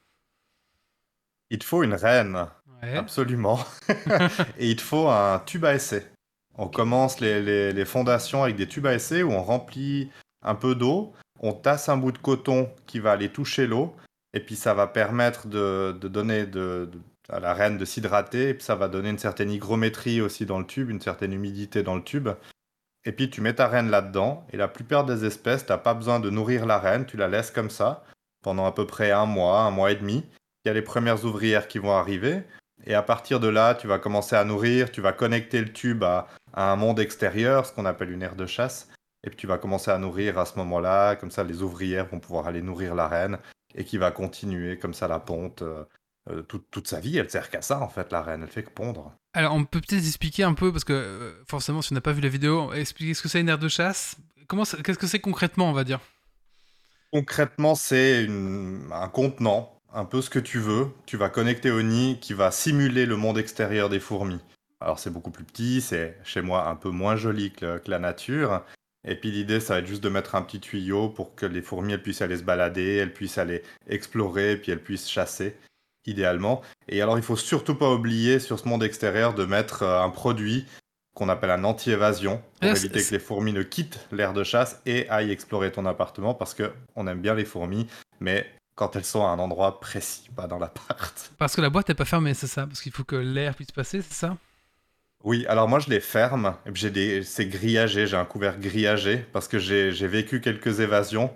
Il 1.50 1.58
te 1.58 1.64
faut 1.64 1.82
une 1.82 1.94
reine, 1.94 2.46
Ouais. 2.82 2.94
absolument, 2.96 3.58
et 4.58 4.70
il 4.70 4.76
te 4.76 4.82
faut 4.82 5.08
un 5.08 5.38
tube 5.40 5.64
à 5.64 5.74
essai. 5.74 6.06
On 6.56 6.68
commence 6.68 7.20
les, 7.20 7.40
les- 7.42 7.72
les 7.72 7.84
fondations 7.86 8.42
avec 8.42 8.56
des 8.56 8.66
tubes 8.68 8.86
à 8.86 8.94
essai 8.94 9.22
où 9.22 9.32
on 9.32 9.42
remplit 9.42 10.10
un 10.42 10.54
peu 10.54 10.74
d'eau, 10.74 11.12
on 11.40 11.52
tasse 11.52 11.88
un 11.88 11.96
bout 11.96 12.12
de 12.12 12.18
coton 12.18 12.70
qui 12.86 12.98
va 12.98 13.12
aller 13.12 13.28
toucher 13.28 13.66
l'eau, 13.66 13.94
et 14.32 14.40
puis 14.40 14.56
ça 14.56 14.74
va 14.74 14.86
permettre 14.86 15.46
de, 15.46 15.92
donner 15.92 16.46
à 17.28 17.40
la 17.40 17.54
reine 17.54 17.78
de 17.78 17.84
s'hydrater, 17.84 18.50
et 18.50 18.54
puis 18.54 18.64
ça 18.64 18.74
va 18.74 18.88
donner 18.88 19.10
une 19.10 19.18
certaine 19.18 19.50
hygrométrie 19.50 20.20
aussi 20.20 20.46
dans 20.46 20.58
le 20.58 20.66
tube, 20.66 20.90
une 20.90 21.00
certaine 21.00 21.32
humidité 21.32 21.82
dans 21.82 21.96
le 21.96 22.02
tube. 22.02 22.28
Et 23.04 23.12
puis 23.12 23.30
tu 23.30 23.40
mets 23.40 23.54
ta 23.54 23.68
reine 23.68 23.90
là-dedans, 23.90 24.46
et 24.52 24.56
la 24.56 24.68
plupart 24.68 25.04
des 25.04 25.24
espèces, 25.24 25.66
t'as 25.66 25.78
pas 25.78 25.94
besoin 25.94 26.20
de 26.20 26.30
nourrir 26.30 26.66
la 26.66 26.78
reine, 26.78 27.06
tu 27.06 27.16
la 27.16 27.28
laisses 27.28 27.50
comme 27.50 27.70
ça 27.70 28.04
pendant 28.42 28.66
à 28.66 28.72
peu 28.72 28.86
près 28.86 29.10
un 29.10 29.26
mois, 29.26 29.60
un 29.60 29.70
mois 29.70 29.90
et 29.90 29.96
demi. 29.96 30.24
Il 30.64 30.68
y 30.68 30.70
a 30.70 30.74
les 30.74 30.82
premières 30.82 31.24
ouvrières 31.24 31.66
qui 31.66 31.78
vont 31.78 31.92
arriver, 31.92 32.42
et 32.84 32.94
à 32.94 33.02
partir 33.02 33.40
de 33.40 33.48
là, 33.48 33.74
tu 33.74 33.86
vas 33.86 33.98
commencer 33.98 34.36
à 34.36 34.44
nourrir, 34.44 34.90
tu 34.90 35.00
vas 35.00 35.12
connecter 35.12 35.60
le 35.60 35.72
tube 35.72 36.04
à 36.04 36.26
un 36.54 36.76
monde 36.76 37.00
extérieur, 37.00 37.66
ce 37.66 37.72
qu'on 37.72 37.86
appelle 37.86 38.10
une 38.10 38.22
aire 38.22 38.36
de 38.36 38.46
chasse. 38.46 38.88
Et 39.26 39.30
puis 39.30 39.36
tu 39.36 39.46
vas 39.46 39.58
commencer 39.58 39.90
à 39.90 39.98
nourrir 39.98 40.38
à 40.38 40.46
ce 40.46 40.56
moment-là, 40.58 41.16
comme 41.16 41.30
ça 41.32 41.42
les 41.44 41.60
ouvrières 41.62 42.06
vont 42.06 42.20
pouvoir 42.20 42.46
aller 42.46 42.62
nourrir 42.62 42.94
la 42.94 43.08
reine, 43.08 43.38
et 43.74 43.84
qui 43.84 43.98
va 43.98 44.10
continuer 44.12 44.78
comme 44.78 44.94
ça 44.94 45.08
la 45.08 45.18
ponte. 45.18 45.62
euh, 45.62 45.84
euh, 46.28 46.42
toute, 46.42 46.68
toute 46.72 46.88
sa 46.88 46.98
vie, 46.98 47.18
elle 47.18 47.30
sert 47.30 47.50
qu'à 47.50 47.62
ça 47.62 47.80
en 47.80 47.88
fait, 47.88 48.10
la 48.10 48.20
reine, 48.20 48.42
elle 48.42 48.50
fait 48.50 48.64
que 48.64 48.70
pondre. 48.70 49.12
Alors, 49.32 49.54
on 49.54 49.64
peut 49.64 49.80
peut-être 49.80 50.04
expliquer 50.04 50.42
un 50.42 50.54
peu, 50.54 50.72
parce 50.72 50.82
que 50.82 50.92
euh, 50.92 51.32
forcément, 51.48 51.82
si 51.82 51.92
on 51.92 51.94
n'a 51.94 52.00
pas 52.00 52.10
vu 52.12 52.20
la 52.20 52.28
vidéo, 52.28 52.72
expliquer 52.72 53.14
ce 53.14 53.22
que 53.22 53.28
c'est 53.28 53.40
une 53.40 53.48
aire 53.48 53.58
de 53.60 53.68
chasse. 53.68 54.16
Qu'est-ce 54.48 54.98
que 54.98 55.06
c'est 55.06 55.20
concrètement, 55.20 55.70
on 55.70 55.72
va 55.72 55.84
dire? 55.84 56.00
Concrètement, 57.12 57.74
c'est 57.74 58.24
une- 58.24 58.88
un 58.92 59.08
contenant, 59.08 59.80
un 59.92 60.04
peu 60.04 60.20
ce 60.20 60.30
que 60.30 60.38
tu 60.38 60.58
veux. 60.58 60.88
Tu 61.06 61.16
vas 61.16 61.28
connecter 61.28 61.70
au 61.70 61.82
nid 61.82 62.18
qui 62.20 62.32
va 62.34 62.50
simuler 62.50 63.06
le 63.06 63.16
monde 63.16 63.38
extérieur 63.38 63.88
des 63.88 64.00
fourmis. 64.00 64.40
Alors 64.80 64.98
c'est 64.98 65.10
beaucoup 65.10 65.30
plus 65.30 65.44
petit, 65.44 65.80
c'est 65.80 66.18
chez 66.24 66.42
moi 66.42 66.68
un 66.68 66.74
peu 66.76 66.90
moins 66.90 67.16
joli 67.16 67.52
que 67.52 67.80
la 67.86 67.98
nature. 67.98 68.62
Et 69.06 69.14
puis 69.14 69.30
l'idée, 69.30 69.60
ça 69.60 69.74
va 69.74 69.80
être 69.80 69.86
juste 69.86 70.02
de 70.02 70.08
mettre 70.08 70.34
un 70.34 70.42
petit 70.42 70.60
tuyau 70.60 71.08
pour 71.08 71.34
que 71.34 71.46
les 71.46 71.62
fourmis 71.62 71.92
elles 71.92 72.02
puissent 72.02 72.22
aller 72.22 72.36
se 72.36 72.42
balader, 72.42 72.96
elles 72.96 73.12
puissent 73.12 73.38
aller 73.38 73.62
explorer, 73.88 74.56
puis 74.56 74.72
elles 74.72 74.82
puissent 74.82 75.08
chasser, 75.08 75.56
idéalement. 76.06 76.60
Et 76.88 77.00
alors 77.00 77.16
il 77.16 77.22
faut 77.22 77.36
surtout 77.36 77.76
pas 77.76 77.90
oublier 77.90 78.40
sur 78.40 78.58
ce 78.58 78.68
monde 78.68 78.82
extérieur 78.82 79.34
de 79.34 79.44
mettre 79.44 79.82
euh, 79.84 80.02
un 80.02 80.10
produit 80.10 80.66
qu'on 81.14 81.28
appelle 81.30 81.50
un 81.50 81.64
anti-évasion 81.64 82.42
pour 82.60 82.70
Ah, 82.70 82.76
éviter 82.76 83.02
que 83.02 83.12
les 83.12 83.18
fourmis 83.18 83.52
ne 83.52 83.62
quittent 83.62 84.06
l'aire 84.12 84.34
de 84.34 84.44
chasse 84.44 84.82
et 84.84 85.08
aillent 85.08 85.30
explorer 85.30 85.72
ton 85.72 85.86
appartement 85.86 86.34
parce 86.34 86.52
que 86.52 86.70
on 86.94 87.06
aime 87.06 87.22
bien 87.22 87.34
les 87.34 87.46
fourmis, 87.46 87.86
mais 88.20 88.46
quand 88.74 88.94
elles 88.96 89.04
sont 89.06 89.24
à 89.24 89.30
un 89.30 89.38
endroit 89.38 89.80
précis, 89.80 90.28
pas 90.36 90.46
dans 90.46 90.58
l'appart. 90.58 91.32
Parce 91.38 91.56
que 91.56 91.62
la 91.62 91.70
boîte 91.70 91.88
n'est 91.88 91.94
pas 91.94 92.04
fermée, 92.04 92.34
c'est 92.34 92.46
ça? 92.46 92.66
Parce 92.66 92.82
qu'il 92.82 92.92
faut 92.92 93.04
que 93.04 93.16
l'air 93.16 93.54
puisse 93.54 93.72
passer, 93.72 94.02
c'est 94.02 94.12
ça? 94.12 94.36
Oui, 95.26 95.44
alors 95.48 95.68
moi 95.68 95.80
je 95.80 95.90
les 95.90 95.98
ferme, 95.98 96.56
et 96.66 96.70
puis 96.70 96.80
j'ai 96.80 96.90
des... 96.92 97.24
c'est 97.24 97.46
grillagé, 97.46 98.06
j'ai 98.06 98.16
un 98.16 98.24
couvert 98.24 98.60
grillagé 98.60 99.18
parce 99.32 99.48
que 99.48 99.58
j'ai 99.58 99.90
j'ai 99.90 100.06
vécu 100.06 100.40
quelques 100.40 100.78
évasions 100.78 101.34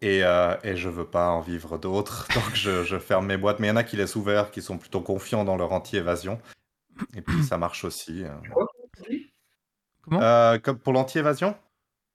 et, 0.00 0.24
euh, 0.24 0.56
et 0.64 0.74
je 0.74 0.88
veux 0.88 1.04
pas 1.04 1.28
en 1.28 1.42
vivre 1.42 1.76
d'autres, 1.76 2.26
donc 2.34 2.54
je, 2.54 2.82
je 2.82 2.98
ferme 2.98 3.26
mes 3.26 3.36
boîtes. 3.36 3.58
Mais 3.60 3.66
il 3.66 3.70
y 3.70 3.72
en 3.72 3.76
a 3.76 3.84
qui 3.84 3.96
laissent 3.96 4.16
ouvert, 4.16 4.50
qui 4.50 4.62
sont 4.62 4.78
plutôt 4.78 5.02
confiants 5.02 5.44
dans 5.44 5.56
leur 5.56 5.72
anti-évasion. 5.72 6.40
Et 7.14 7.20
puis 7.20 7.44
ça 7.44 7.58
marche 7.58 7.84
aussi. 7.84 8.24
euh. 8.24 8.30
Comment? 10.00 10.22
Euh, 10.22 10.58
comme 10.58 10.78
pour 10.78 10.94
l'anti-évasion? 10.94 11.54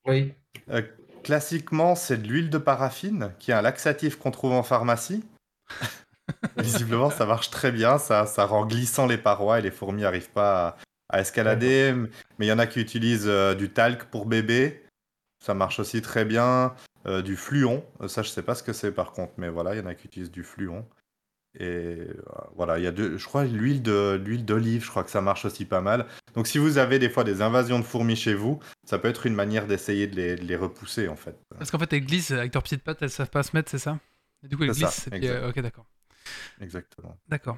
Oui. 0.08 0.34
Euh, 0.72 0.82
classiquement, 1.24 1.94
c'est 1.94 2.18
de 2.18 2.28
l'huile 2.28 2.50
de 2.50 2.58
paraffine, 2.58 3.32
qui 3.38 3.52
est 3.52 3.54
un 3.54 3.62
laxatif 3.62 4.18
qu'on 4.18 4.32
trouve 4.32 4.54
en 4.54 4.64
pharmacie. 4.64 5.24
Visiblement, 6.58 7.12
ça 7.12 7.28
marche 7.28 7.52
très 7.52 7.72
bien, 7.72 8.00
ça, 8.00 8.26
ça 8.26 8.48
rend 8.48 8.66
glissant 8.66 9.06
les 9.06 9.20
parois 9.20 9.60
et 9.60 9.62
les 9.62 9.70
fourmis 9.70 10.02
n'arrivent 10.02 10.32
pas 10.32 10.78
à, 11.12 11.22
escalader. 11.22 11.94
Mais 12.40 12.46
il 12.46 12.50
y 12.50 12.52
en 12.52 12.60
a 12.60 12.68
qui 12.68 12.80
utilisent 12.80 13.28
euh, 13.28 13.54
du 13.56 13.70
talc 13.70 14.06
pour 14.06 14.26
bébé, 14.26 14.84
ça 15.44 15.54
marche 15.54 15.80
aussi 15.80 16.02
très 16.02 16.26
bien. 16.26 16.74
Euh, 17.08 17.22
du 17.24 17.36
fluon, 17.36 17.84
Euh, 18.02 18.08
ça 18.08 18.22
je 18.22 18.30
sais 18.30 18.44
pas 18.44 18.54
ce 18.54 18.62
que 18.62 18.74
c'est 18.74 18.92
par 18.92 19.12
contre, 19.12 19.34
mais 19.38 19.50
voilà, 19.50 19.74
il 19.74 19.80
y 19.80 19.82
en 19.82 19.88
a 19.88 19.96
qui 19.96 20.06
utilisent 20.08 20.32
du 20.32 20.44
fluon. 20.44 20.86
Et 21.60 21.98
voilà, 22.56 22.78
il 22.78 22.84
y 22.84 22.88
a 22.88 22.92
deux, 22.92 23.18
je 23.18 23.26
crois 23.26 23.44
l'huile 23.44 23.82
de 23.82 24.22
l'huile 24.24 24.46
d'olive, 24.46 24.86
je 24.86 24.90
crois 24.90 25.04
que 25.04 25.10
ça 25.10 25.20
marche 25.20 25.44
aussi 25.44 25.66
pas 25.66 25.82
mal. 25.82 26.06
Donc 26.36 26.48
si 26.48 26.60
vous 26.60 26.78
avez 26.78 26.98
des 26.98 27.10
fois 27.10 27.24
des 27.26 27.42
invasions 27.42 27.78
de 27.80 27.84
fourmis 27.84 28.16
chez 28.16 28.34
vous, 28.36 28.60
ça 28.86 29.00
peut 29.00 29.10
être 29.10 29.26
une 29.26 29.34
manière 29.36 29.68
d'essayer 29.68 30.08
de 30.08 30.16
les, 30.16 30.36
de 30.36 30.44
les 30.46 30.56
repousser 30.56 31.10
en 31.10 31.18
fait. 31.18 31.36
Parce 31.58 31.70
qu'en 31.72 31.80
fait, 31.80 31.92
elles 31.92 32.06
glissent 32.06 32.32
avec 32.32 32.54
leurs 32.54 32.64
petites 32.64 32.84
pattes, 32.84 33.02
elles 33.02 33.10
savent 33.10 33.30
pas 33.32 33.44
se 33.44 33.54
mettre, 33.56 33.70
c'est 33.70 33.80
ça? 33.80 34.00
Et 34.44 34.48
du 34.48 34.56
coup, 34.56 34.64
elles 34.64 34.74
C'est 34.76 34.82
ça, 34.82 34.88
glissent. 34.88 35.08
et 35.08 35.10
puis, 35.20 35.28
euh, 35.28 35.50
ok, 35.50 35.60
d'accord. 35.60 35.86
Exactement. 36.62 37.18
D'accord. 37.28 37.58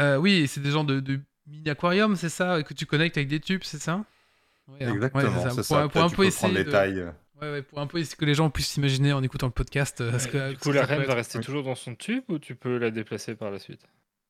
Euh, 0.00 0.16
oui, 0.16 0.46
c'est 0.48 0.60
des 0.60 0.70
genres 0.70 0.84
de, 0.84 1.00
de 1.00 1.20
mini-aquarium, 1.50 2.16
c'est 2.16 2.28
ça 2.28 2.62
Que 2.62 2.74
tu 2.74 2.86
connectes 2.86 3.16
avec 3.16 3.28
des 3.28 3.40
tubes, 3.40 3.62
c'est 3.64 3.80
ça? 3.80 4.04
Ouais, 4.68 4.84
hein. 4.84 4.92
Exactement, 4.92 5.22
Ouais, 5.22 5.50
c'est 5.50 5.54
Pour, 5.56 5.64
ça. 5.64 5.88
pour 5.88 6.02
un 6.02 6.10
peu 6.10 6.24
essayer 6.26 6.52
les 6.54 6.64
de- 6.64 6.70
tailles. 6.70 7.04
Ouais, 7.40 7.50
ouais, 7.52 7.62
pour 7.62 7.78
un 7.78 7.86
peu 7.86 7.98
essayer 7.98 8.16
que 8.16 8.24
les 8.24 8.34
gens 8.34 8.50
puissent 8.50 8.68
s'imaginer 8.68 9.12
en 9.12 9.22
écoutant 9.22 9.46
le 9.46 9.52
podcast. 9.52 10.00
euh, 10.00 10.18
ce 10.18 10.28
que- 10.28 10.50
du 10.50 10.54
ce 10.56 10.60
coup, 10.60 10.70
que 10.70 10.74
la 10.74 10.84
reine 10.84 11.04
va 11.04 11.14
rester 11.14 11.40
toujours 11.40 11.62
dans 11.62 11.74
son 11.76 11.94
tube 11.94 12.24
ou 12.28 12.38
tu 12.38 12.54
peux 12.54 12.78
la 12.78 12.90
déplacer 12.90 13.34
par 13.34 13.50
la 13.50 13.58
suite? 13.58 13.80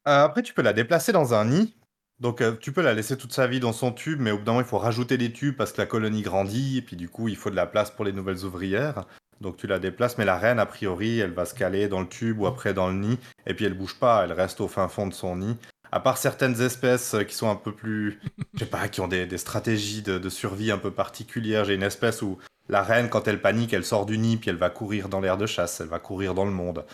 Euh, 0.07 0.25
après, 0.25 0.43
tu 0.43 0.53
peux 0.55 0.63
la 0.63 0.73
déplacer 0.73 1.13
dans 1.13 1.35
un 1.35 1.45
nid. 1.47 1.75
Donc, 2.21 2.41
euh, 2.41 2.57
tu 2.61 2.73
peux 2.73 2.83
la 2.83 2.95
laisser 2.95 3.17
toute 3.17 3.33
sa 3.33 3.47
vie 3.47 3.61
dans 3.61 3.73
son 3.73 3.93
tube, 3.93 4.21
mais 4.21 4.31
au 4.33 4.39
bout 4.39 4.45
d'un 4.45 4.53
moment, 4.53 4.63
il 4.65 4.67
faut 4.69 4.79
rajouter 4.79 5.17
des 5.19 5.33
tubes 5.33 5.57
parce 5.57 5.73
que 5.73 5.81
la 5.81 5.87
colonie 5.87 6.23
grandit, 6.23 6.79
et 6.79 6.83
puis 6.83 6.97
du 6.97 7.09
coup, 7.09 7.29
il 7.29 7.37
faut 7.37 7.49
de 7.51 7.55
la 7.57 7.67
place 7.67 7.91
pour 7.93 8.05
les 8.05 8.13
nouvelles 8.13 8.45
ouvrières. 8.45 9.05
Donc, 9.41 9.57
tu 9.57 9.69
la 9.69 9.79
déplaces, 9.79 10.19
mais 10.19 10.25
la 10.25 10.37
reine, 10.37 10.59
a 10.59 10.67
priori, 10.67 11.21
elle 11.21 11.31
va 11.31 11.45
se 11.45 11.55
caler 11.55 11.87
dans 11.87 12.01
le 12.01 12.09
tube 12.09 12.41
ou 12.41 12.47
après 12.49 12.75
dans 12.75 12.89
le 12.89 12.95
nid, 12.95 13.19
et 13.47 13.55
puis 13.55 13.65
elle 13.67 13.75
bouge 13.75 13.95
pas, 14.01 14.25
elle 14.25 14.33
reste 14.33 14.61
au 14.61 14.67
fin 14.67 14.89
fond 14.89 15.07
de 15.07 15.15
son 15.15 15.37
nid. 15.37 15.57
À 15.91 16.01
part 16.01 16.19
certaines 16.19 16.61
espèces 16.61 17.15
euh, 17.15 17.25
qui 17.25 17.35
sont 17.35 17.51
un 17.51 17.57
peu 17.57 17.73
plus, 17.73 18.21
je 18.55 18.61
sais 18.61 18.67
pas, 18.67 18.89
qui 18.89 19.01
ont 19.01 19.09
des, 19.09 19.39
stratégies 19.39 20.03
de, 20.03 20.29
survie 20.29 20.71
un 20.71 20.79
peu 20.79 20.91
particulières. 20.91 21.65
J'ai 21.65 21.75
une 21.75 21.83
espèce 21.83 22.23
où 22.23 22.39
la 22.69 22.83
reine, 22.83 23.09
quand 23.09 23.29
elle 23.29 23.41
panique, 23.41 23.73
elle 23.73 23.85
sort 23.85 24.07
du 24.07 24.19
nid, 24.19 24.37
puis 24.37 24.51
elle 24.51 24.57
va 24.57 24.71
courir 24.71 25.09
dans 25.09 25.21
l'air 25.21 25.37
de 25.37 25.47
chasse, 25.47 25.81
elle 25.81 25.89
va 25.89 25.99
courir 25.99 26.35
dans 26.35 26.45
le 26.45 26.51
monde. 26.51 26.85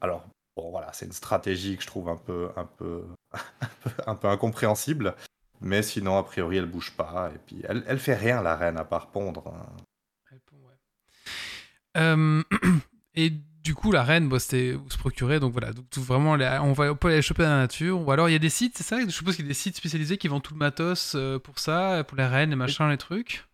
Alors, 0.00 0.24
Bon, 0.58 0.72
voilà, 0.72 0.92
c'est 0.92 1.06
une 1.06 1.12
stratégie 1.12 1.76
que 1.76 1.84
je 1.84 1.86
trouve 1.86 2.08
un 2.08 2.16
peu, 2.16 2.48
un 2.56 2.64
peu, 2.64 3.04
un 4.08 4.16
peu, 4.16 4.26
incompréhensible. 4.26 5.14
Mais 5.60 5.82
sinon, 5.84 6.18
a 6.18 6.24
priori, 6.24 6.56
elle 6.56 6.66
bouge 6.66 6.96
pas. 6.96 7.30
Et 7.32 7.38
puis, 7.38 7.62
elle, 7.68 7.84
elle 7.86 8.00
fait 8.00 8.16
rien, 8.16 8.42
la 8.42 8.56
reine, 8.56 8.76
à 8.76 8.84
part 8.84 9.12
pondre. 9.12 9.44
hein. 9.46 9.76
Répond, 10.28 10.56
ouais. 10.66 10.74
Euh, 11.98 12.42
et 13.14 13.30
du 13.68 13.74
coup, 13.74 13.92
la 13.92 14.02
reine, 14.02 14.30
bah, 14.30 14.38
c'était 14.38 14.72
où 14.74 14.88
se 14.88 14.96
procurer. 14.96 15.40
Donc 15.40 15.52
voilà, 15.52 15.72
donc 15.74 15.84
tout- 15.90 16.02
vraiment, 16.02 16.32
on 16.32 16.72
va 16.72 16.90
on 16.90 16.96
peut 16.96 17.08
aller 17.08 17.20
choper 17.20 17.42
dans 17.42 17.50
la 17.50 17.58
nature. 17.58 18.00
Ou 18.00 18.10
alors, 18.10 18.30
il 18.30 18.32
y 18.32 18.36
a 18.36 18.38
des 18.38 18.48
sites, 18.48 18.78
c'est 18.78 18.82
ça? 18.82 18.98
Je 18.98 19.10
suppose 19.10 19.36
qu'il 19.36 19.44
y 19.44 19.48
a 19.48 19.52
des 19.54 19.54
sites 19.54 19.76
spécialisés 19.76 20.16
qui 20.16 20.26
vendent 20.26 20.42
tout 20.42 20.54
le 20.54 20.58
matos 20.58 21.12
euh, 21.14 21.38
pour 21.38 21.58
ça, 21.58 22.02
pour 22.08 22.16
les 22.16 22.24
reines, 22.24 22.48
les 22.48 22.56
machins, 22.56 22.88
les 22.88 22.96
trucs. 22.96 23.46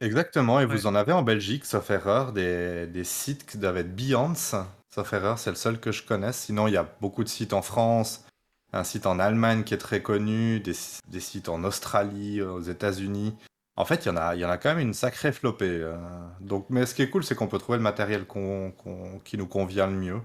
Exactement, 0.00 0.60
et 0.60 0.66
Ouais. 0.66 0.76
vous 0.76 0.86
en 0.86 0.94
avez 0.94 1.12
en 1.12 1.22
Belgique, 1.22 1.64
sauf 1.64 1.90
erreur, 1.90 2.32
des, 2.32 2.86
des 2.86 3.02
sites 3.04 3.44
qui 3.44 3.58
doivent 3.58 3.76
être 3.78 3.94
Beyonce. 3.94 4.54
Sauf 4.94 5.12
erreur, 5.12 5.38
c'est 5.40 5.50
le 5.50 5.56
seul 5.56 5.80
que 5.80 5.90
je 5.90 6.04
connaisse. 6.04 6.38
Sinon, 6.38 6.68
il 6.68 6.74
y 6.74 6.76
a 6.76 6.88
beaucoup 7.00 7.24
de 7.24 7.28
sites 7.28 7.52
en 7.52 7.62
France, 7.62 8.24
un 8.72 8.84
site 8.84 9.06
en 9.06 9.18
Allemagne 9.18 9.64
qui 9.64 9.74
est 9.74 9.78
très 9.78 10.00
connu, 10.00 10.60
des, 10.60 10.76
des 11.08 11.20
sites 11.20 11.48
en 11.48 11.64
Australie, 11.64 12.40
aux 12.40 12.60
États-Unis. 12.60 13.34
En 13.76 13.84
fait, 13.84 14.04
il 14.04 14.08
y 14.08 14.10
en 14.10 14.16
a, 14.16 14.34
il 14.34 14.40
y 14.40 14.44
en 14.44 14.50
a 14.50 14.58
quand 14.58 14.70
même 14.70 14.86
une 14.86 14.94
sacrée 14.94 15.32
flopée. 15.32 15.66
euh. 15.68 15.96
Donc, 16.40 16.66
mais 16.70 16.84
ce 16.86 16.94
qui 16.94 17.02
est 17.02 17.08
cool, 17.10 17.24
c'est 17.24 17.34
qu'on 17.34 17.46
peut 17.48 17.58
trouver 17.58 17.78
le 17.78 17.82
matériel 17.82 18.24
qu'on- 18.26 18.72
qu'on- 18.72 19.18
qui 19.24 19.38
nous 19.38 19.46
convient 19.46 19.86
le 19.86 19.94
mieux. 19.96 20.20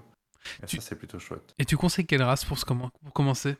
Et 0.62 0.66
Tu- 0.66 0.76
ça, 0.76 0.82
c'est 0.82 0.96
plutôt 0.96 1.18
chouette. 1.18 1.54
Et 1.58 1.64
tu 1.64 1.76
conseilles 1.76 2.06
quelle 2.06 2.22
race 2.22 2.44
pour, 2.44 2.58
ce 2.58 2.64
commen- 2.64 2.90
pour 3.02 3.12
commencer? 3.12 3.56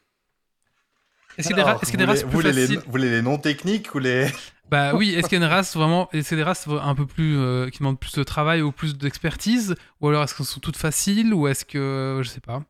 Est-ce 1.39 1.49
qu'il 1.49 1.57
y 1.57 1.61
a 1.61 1.63
des, 1.65 1.69
Alors, 1.69 1.75
ra- 1.77 1.83
est-ce 1.83 1.91
qu'il 1.91 2.01
y 2.01 2.03
a 2.03 2.07
des 2.07 2.13
vous 2.13 2.13
races 2.13 2.23
voulez- 2.25 2.31
plus 2.31 2.37
vous 2.37 2.41
voulez 2.41 2.53
les- 2.53 2.67
faciles? 2.67 2.83
Vous 2.87 2.91
voulez 2.93 3.11
les 3.11 3.23
noms 3.23 3.39
techniques 3.39 3.95
ou 3.95 3.99
les... 3.99 4.27
Bah 4.71 4.95
oui, 4.95 5.15
est-ce 5.15 5.29
qu'il 5.29 5.39
y 5.39 5.43
a 5.43 5.47
une 5.47 5.51
race 5.53 5.77
vraiment, 5.77 6.09
est-ce 6.13 6.29
qu'il 6.31 6.39
y 6.39 6.41
a 6.41 6.45
des 6.45 6.49
races 6.49 6.67
un 6.67 6.95
peu 6.97 7.07
plus 7.07 7.37
euh, 7.39 7.69
qui 7.71 7.79
demandent 7.79 8.01
plus 8.01 8.15
de 8.15 8.25
travail 8.25 8.63
ou 8.63 8.73
plus 8.73 8.97
d'expertise, 8.99 9.77
ou 10.01 10.09
alors 10.09 10.25
est-ce 10.25 10.35
qu'elles 10.35 10.45
sont 10.47 10.59
toutes 10.61 10.77
faciles, 10.77 11.33
ou 11.35 11.47
est-ce 11.47 11.65
que 11.65 12.21
je 12.25 12.29
sais 12.29 12.41
pas. 12.41 12.65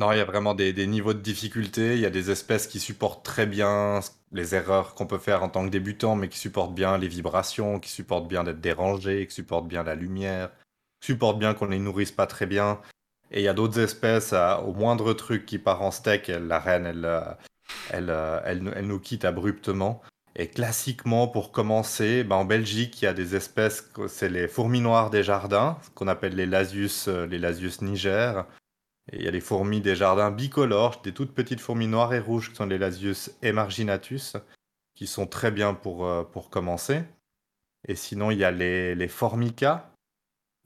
Non, 0.00 0.12
il 0.12 0.16
y 0.16 0.20
a 0.20 0.24
vraiment 0.24 0.54
des, 0.54 0.72
niveaux 0.86 1.12
de 1.12 1.18
difficulté. 1.18 1.94
Il 1.94 2.00
y 2.00 2.06
a 2.06 2.10
des 2.10 2.30
espèces 2.30 2.66
qui 2.66 2.80
supportent 2.80 3.22
très 3.22 3.44
bien 3.44 4.00
les 4.32 4.54
erreurs 4.54 4.94
qu'on 4.94 5.06
peut 5.06 5.18
faire 5.18 5.42
en 5.42 5.50
tant 5.50 5.62
que 5.66 5.70
débutant, 5.70 6.16
mais 6.16 6.30
qui 6.30 6.38
supportent 6.38 6.74
bien 6.74 6.96
les 6.96 7.06
vibrations, 7.06 7.78
qui 7.78 7.90
supportent 7.90 8.26
bien 8.26 8.42
d'être 8.42 8.62
dérangées, 8.62 9.26
qui 9.26 9.34
supportent 9.34 9.68
bien 9.68 9.82
la 9.82 9.94
lumière, 9.94 10.48
qui 11.02 11.08
supportent 11.08 11.38
bien 11.38 11.52
qu'on 11.52 11.66
les 11.66 11.78
nourrisse 11.78 12.12
pas 12.12 12.26
très 12.26 12.46
bien. 12.46 12.80
Et 13.30 13.40
il 13.40 13.42
y 13.42 13.48
a 13.48 13.52
d'autres 13.52 13.78
espèces, 13.78 14.32
au 14.32 14.72
moindre 14.72 15.12
truc 15.12 15.44
qui 15.44 15.58
part 15.58 15.82
en 15.82 15.90
steak, 15.90 16.28
la 16.28 16.58
reine, 16.60 16.86
elle, 16.86 17.04
euh, 17.04 17.20
elle, 17.90 18.08
euh, 18.08 18.40
elle, 18.46 18.72
elle 18.74 18.86
nous 18.86 19.00
quitte 19.00 19.26
abruptement. 19.26 20.00
Et 20.34 20.46
classiquement, 20.46 21.28
pour 21.28 21.52
commencer, 21.52 22.24
ben, 22.24 22.36
en 22.36 22.44
Belgique, 22.46 23.02
il 23.02 23.04
y 23.04 23.08
a 23.08 23.12
des 23.12 23.36
espèces, 23.36 23.90
c'est 24.08 24.30
les 24.30 24.48
fourmis 24.48 24.80
noires 24.80 25.10
des 25.10 25.22
jardins, 25.22 25.76
qu'on 25.94 26.08
appelle 26.08 26.36
les 26.36 26.46
lasius, 26.46 27.06
euh, 27.08 27.26
les 27.26 27.38
lasius 27.38 27.82
niger. 27.82 28.46
Et 29.12 29.16
il 29.16 29.22
y 29.24 29.28
a 29.28 29.30
les 29.30 29.40
fourmis 29.40 29.80
des 29.80 29.96
jardins 29.96 30.30
bicolores, 30.30 31.00
des 31.02 31.12
toutes 31.12 31.34
petites 31.34 31.60
fourmis 31.60 31.88
noires 31.88 32.14
et 32.14 32.20
rouges 32.20 32.50
qui 32.50 32.56
sont 32.56 32.66
les 32.66 32.78
Lasius 32.78 33.32
emarginatus, 33.42 34.36
qui 34.94 35.06
sont 35.06 35.26
très 35.26 35.50
bien 35.50 35.74
pour, 35.74 36.06
euh, 36.06 36.22
pour 36.22 36.50
commencer. 36.50 37.02
Et 37.88 37.96
sinon, 37.96 38.30
il 38.30 38.38
y 38.38 38.44
a 38.44 38.50
les, 38.50 38.94
les 38.94 39.08
Formica, 39.08 39.90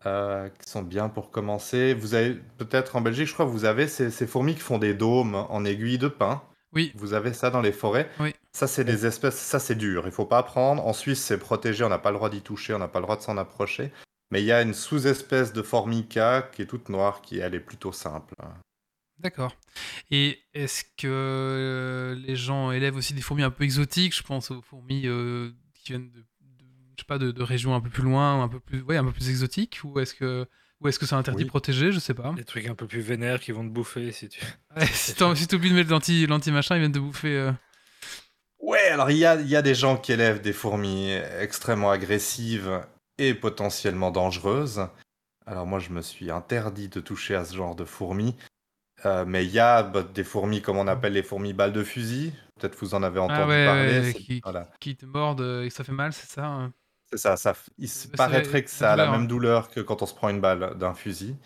euh, 0.06 0.48
qui 0.48 0.68
sont 0.68 0.82
bien 0.82 1.08
pour 1.08 1.30
commencer. 1.30 1.94
Vous 1.94 2.14
avez 2.14 2.34
peut-être 2.58 2.96
en 2.96 3.00
Belgique, 3.00 3.28
je 3.28 3.32
crois, 3.32 3.46
vous 3.46 3.64
avez 3.64 3.88
ces, 3.88 4.10
ces 4.10 4.26
fourmis 4.26 4.54
qui 4.54 4.60
font 4.60 4.78
des 4.78 4.92
dômes 4.92 5.34
en 5.34 5.64
aiguille 5.64 5.98
de 5.98 6.08
pin. 6.08 6.42
Oui. 6.74 6.92
Vous 6.96 7.14
avez 7.14 7.32
ça 7.32 7.50
dans 7.50 7.62
les 7.62 7.72
forêts. 7.72 8.10
Oui. 8.20 8.34
Ça, 8.52 8.66
c'est 8.66 8.84
des 8.84 9.06
espèces, 9.06 9.36
ça, 9.36 9.58
c'est 9.58 9.76
dur. 9.76 10.02
Il 10.06 10.12
faut 10.12 10.26
pas 10.26 10.42
prendre. 10.42 10.84
En 10.86 10.92
Suisse, 10.92 11.22
c'est 11.22 11.38
protégé. 11.38 11.84
On 11.84 11.88
n'a 11.88 11.98
pas 11.98 12.10
le 12.10 12.16
droit 12.16 12.30
d'y 12.30 12.42
toucher. 12.42 12.74
On 12.74 12.78
n'a 12.78 12.88
pas 12.88 12.98
le 12.98 13.04
droit 13.04 13.16
de 13.16 13.22
s'en 13.22 13.38
approcher. 13.38 13.92
Mais 14.30 14.42
il 14.42 14.46
y 14.46 14.52
a 14.52 14.62
une 14.62 14.74
sous-espèce 14.74 15.52
de 15.52 15.62
Formica 15.62 16.48
qui 16.52 16.62
est 16.62 16.66
toute 16.66 16.88
noire, 16.88 17.22
qui, 17.22 17.38
elle, 17.38 17.54
est 17.54 17.60
plutôt 17.60 17.92
simple. 17.92 18.34
D'accord. 19.18 19.56
Et 20.10 20.40
est-ce 20.54 20.82
que 20.96 21.06
euh, 21.06 22.14
les 22.16 22.34
gens 22.36 22.72
élèvent 22.72 22.96
aussi 22.96 23.14
des 23.14 23.20
fourmis 23.20 23.42
un 23.44 23.50
peu 23.50 23.64
exotiques? 23.64 24.16
Je 24.16 24.22
pense 24.22 24.50
aux 24.50 24.60
fourmis 24.62 25.02
euh, 25.06 25.50
qui 25.74 25.92
viennent 25.92 26.10
de, 26.10 26.18
de- 26.18 26.24
je 26.96 27.02
sais 27.02 27.06
pas, 27.06 27.18
de, 27.18 27.30
de 27.30 27.42
régions 27.42 27.74
un 27.74 27.80
peu 27.80 27.90
plus 27.90 28.02
loin, 28.02 28.42
un 28.42 28.48
peu 28.48 28.58
plus, 28.60 28.82
ouais, 28.82 28.96
un 28.96 29.04
peu 29.04 29.12
plus 29.12 29.28
exotiques, 29.30 29.80
ou 29.84 30.00
est-ce 30.00 30.14
que, 30.14 30.46
ou 30.80 30.88
est-ce 30.88 30.98
que 30.98 31.06
c'est 31.06 31.14
interdit 31.14 31.44
Oui. 31.44 31.48
protégé 31.48 31.92
Je 31.92 32.00
sais 32.00 32.14
pas. 32.14 32.32
Des 32.32 32.44
trucs 32.44 32.66
un 32.66 32.74
peu 32.74 32.86
plus 32.88 33.00
vénères 33.02 33.38
qui 33.38 33.52
vont 33.52 33.62
te 33.62 33.72
bouffer 33.72 34.10
si 34.10 34.28
tu. 34.28 34.40
Ouais, 34.76 34.86
si 34.86 35.14
t'oublies 35.46 35.70
de 35.70 35.76
mettre 35.76 35.90
l'anti, 35.90 36.26
l'anti 36.26 36.50
machin, 36.50 36.74
ils 36.74 36.80
viennent 36.80 36.92
te 36.92 36.98
bouffer. 36.98 37.36
euh. 37.36 37.52
Ouais, 38.58 38.88
alors 38.88 39.10
il 39.10 39.18
y 39.18 39.24
a, 39.26 39.40
il 39.40 39.48
y 39.48 39.54
a 39.56 39.62
des 39.62 39.74
gens 39.76 39.96
qui 39.96 40.10
élèvent 40.12 40.40
des 40.40 40.52
fourmis 40.52 41.12
extrêmement 41.40 41.90
agressives 41.92 42.84
et 43.18 43.34
potentiellement 43.34 44.10
dangereuses. 44.10 44.86
Alors 45.46 45.66
moi, 45.66 45.78
je 45.78 45.90
me 45.90 46.00
suis 46.02 46.30
interdit 46.30 46.88
de 46.88 47.00
toucher 47.00 47.34
à 47.34 47.44
ce 47.44 47.54
genre 47.54 47.74
de 47.74 47.84
fourmis. 47.84 48.36
Euh, 49.04 49.24
mais 49.26 49.44
il 49.44 49.50
y 49.50 49.58
a 49.58 49.82
bah, 49.82 50.02
des 50.02 50.24
fourmis 50.24 50.62
comme 50.62 50.78
on 50.78 50.86
appelle 50.86 51.12
les 51.12 51.22
fourmis 51.22 51.52
balles 51.52 51.72
de 51.72 51.84
fusil. 51.84 52.32
Peut-être 52.58 52.76
vous 52.78 52.94
en 52.94 53.02
avez 53.02 53.18
entendu 53.20 53.40
Ah 53.42 53.46
ouais, 53.46 53.66
parler. 53.66 54.00
ouais, 54.00 54.14
qui, 54.14 54.40
voilà. 54.42 54.70
qui 54.80 54.96
te 54.96 55.04
mordent 55.04 55.62
et 55.62 55.68
que 55.68 55.74
ça 55.74 55.84
fait 55.84 55.92
mal, 55.92 56.12
c'est 56.12 56.28
ça 56.30 56.46
hein 56.46 56.72
C'est 57.10 57.18
ça, 57.18 57.36
ça 57.36 57.54
il 57.76 57.88
se 57.88 58.08
paraîtrait 58.08 58.62
que 58.62 58.70
ça 58.70 58.92
a 58.92 58.96
la 58.96 59.10
même 59.10 59.26
douleur 59.26 59.68
que 59.68 59.80
quand 59.80 60.00
on 60.02 60.06
se 60.06 60.14
prend 60.14 60.28
une 60.30 60.40
balle 60.40 60.78
d'un 60.78 60.94
fusil. 60.94 61.36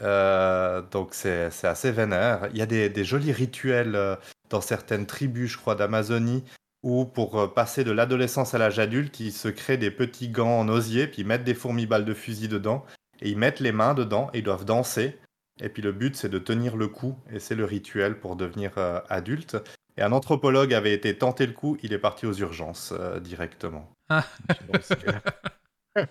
Euh, 0.00 0.80
donc 0.80 1.12
c'est 1.12 1.50
c'est 1.50 1.66
assez 1.66 1.92
vénère. 1.92 2.48
Il 2.52 2.58
y 2.58 2.62
a 2.62 2.66
des, 2.66 2.88
des 2.88 3.04
jolis 3.04 3.32
rituels 3.32 3.94
euh, 3.96 4.16
dans 4.48 4.60
certaines 4.62 5.06
tribus, 5.06 5.50
je 5.52 5.58
crois, 5.58 5.74
d'Amazonie, 5.74 6.44
où 6.82 7.04
pour 7.04 7.38
euh, 7.38 7.46
passer 7.46 7.84
de 7.84 7.92
l'adolescence 7.92 8.54
à 8.54 8.58
l'âge 8.58 8.78
adulte, 8.78 9.20
ils 9.20 9.32
se 9.32 9.48
créent 9.48 9.78
des 9.78 9.90
petits 9.90 10.28
gants 10.28 10.60
en 10.60 10.68
osier, 10.68 11.06
puis 11.06 11.22
ils 11.22 11.26
mettent 11.26 11.44
des 11.44 11.54
fourmis 11.54 11.86
balles 11.86 12.04
de 12.04 12.14
fusil 12.14 12.48
dedans, 12.48 12.84
et 13.20 13.30
ils 13.30 13.38
mettent 13.38 13.60
les 13.60 13.72
mains 13.72 13.94
dedans, 13.94 14.30
et 14.32 14.38
ils 14.38 14.44
doivent 14.44 14.64
danser. 14.64 15.18
Et 15.62 15.68
puis 15.68 15.82
le 15.82 15.92
but, 15.92 16.16
c'est 16.16 16.30
de 16.30 16.38
tenir 16.38 16.76
le 16.76 16.88
coup, 16.88 17.16
et 17.30 17.38
c'est 17.38 17.54
le 17.54 17.64
rituel 17.64 18.18
pour 18.18 18.36
devenir 18.36 18.72
euh, 18.78 19.00
adulte. 19.08 19.56
Et 19.96 20.02
un 20.02 20.12
anthropologue 20.12 20.72
avait 20.72 20.94
été 20.94 21.16
tenté 21.16 21.46
le 21.46 21.52
coup, 21.52 21.76
il 21.82 21.92
est 21.92 21.98
parti 21.98 22.24
aux 22.26 22.32
urgences 22.32 22.94
euh, 22.98 23.20
directement. 23.20 23.92
Ah. 24.08 24.24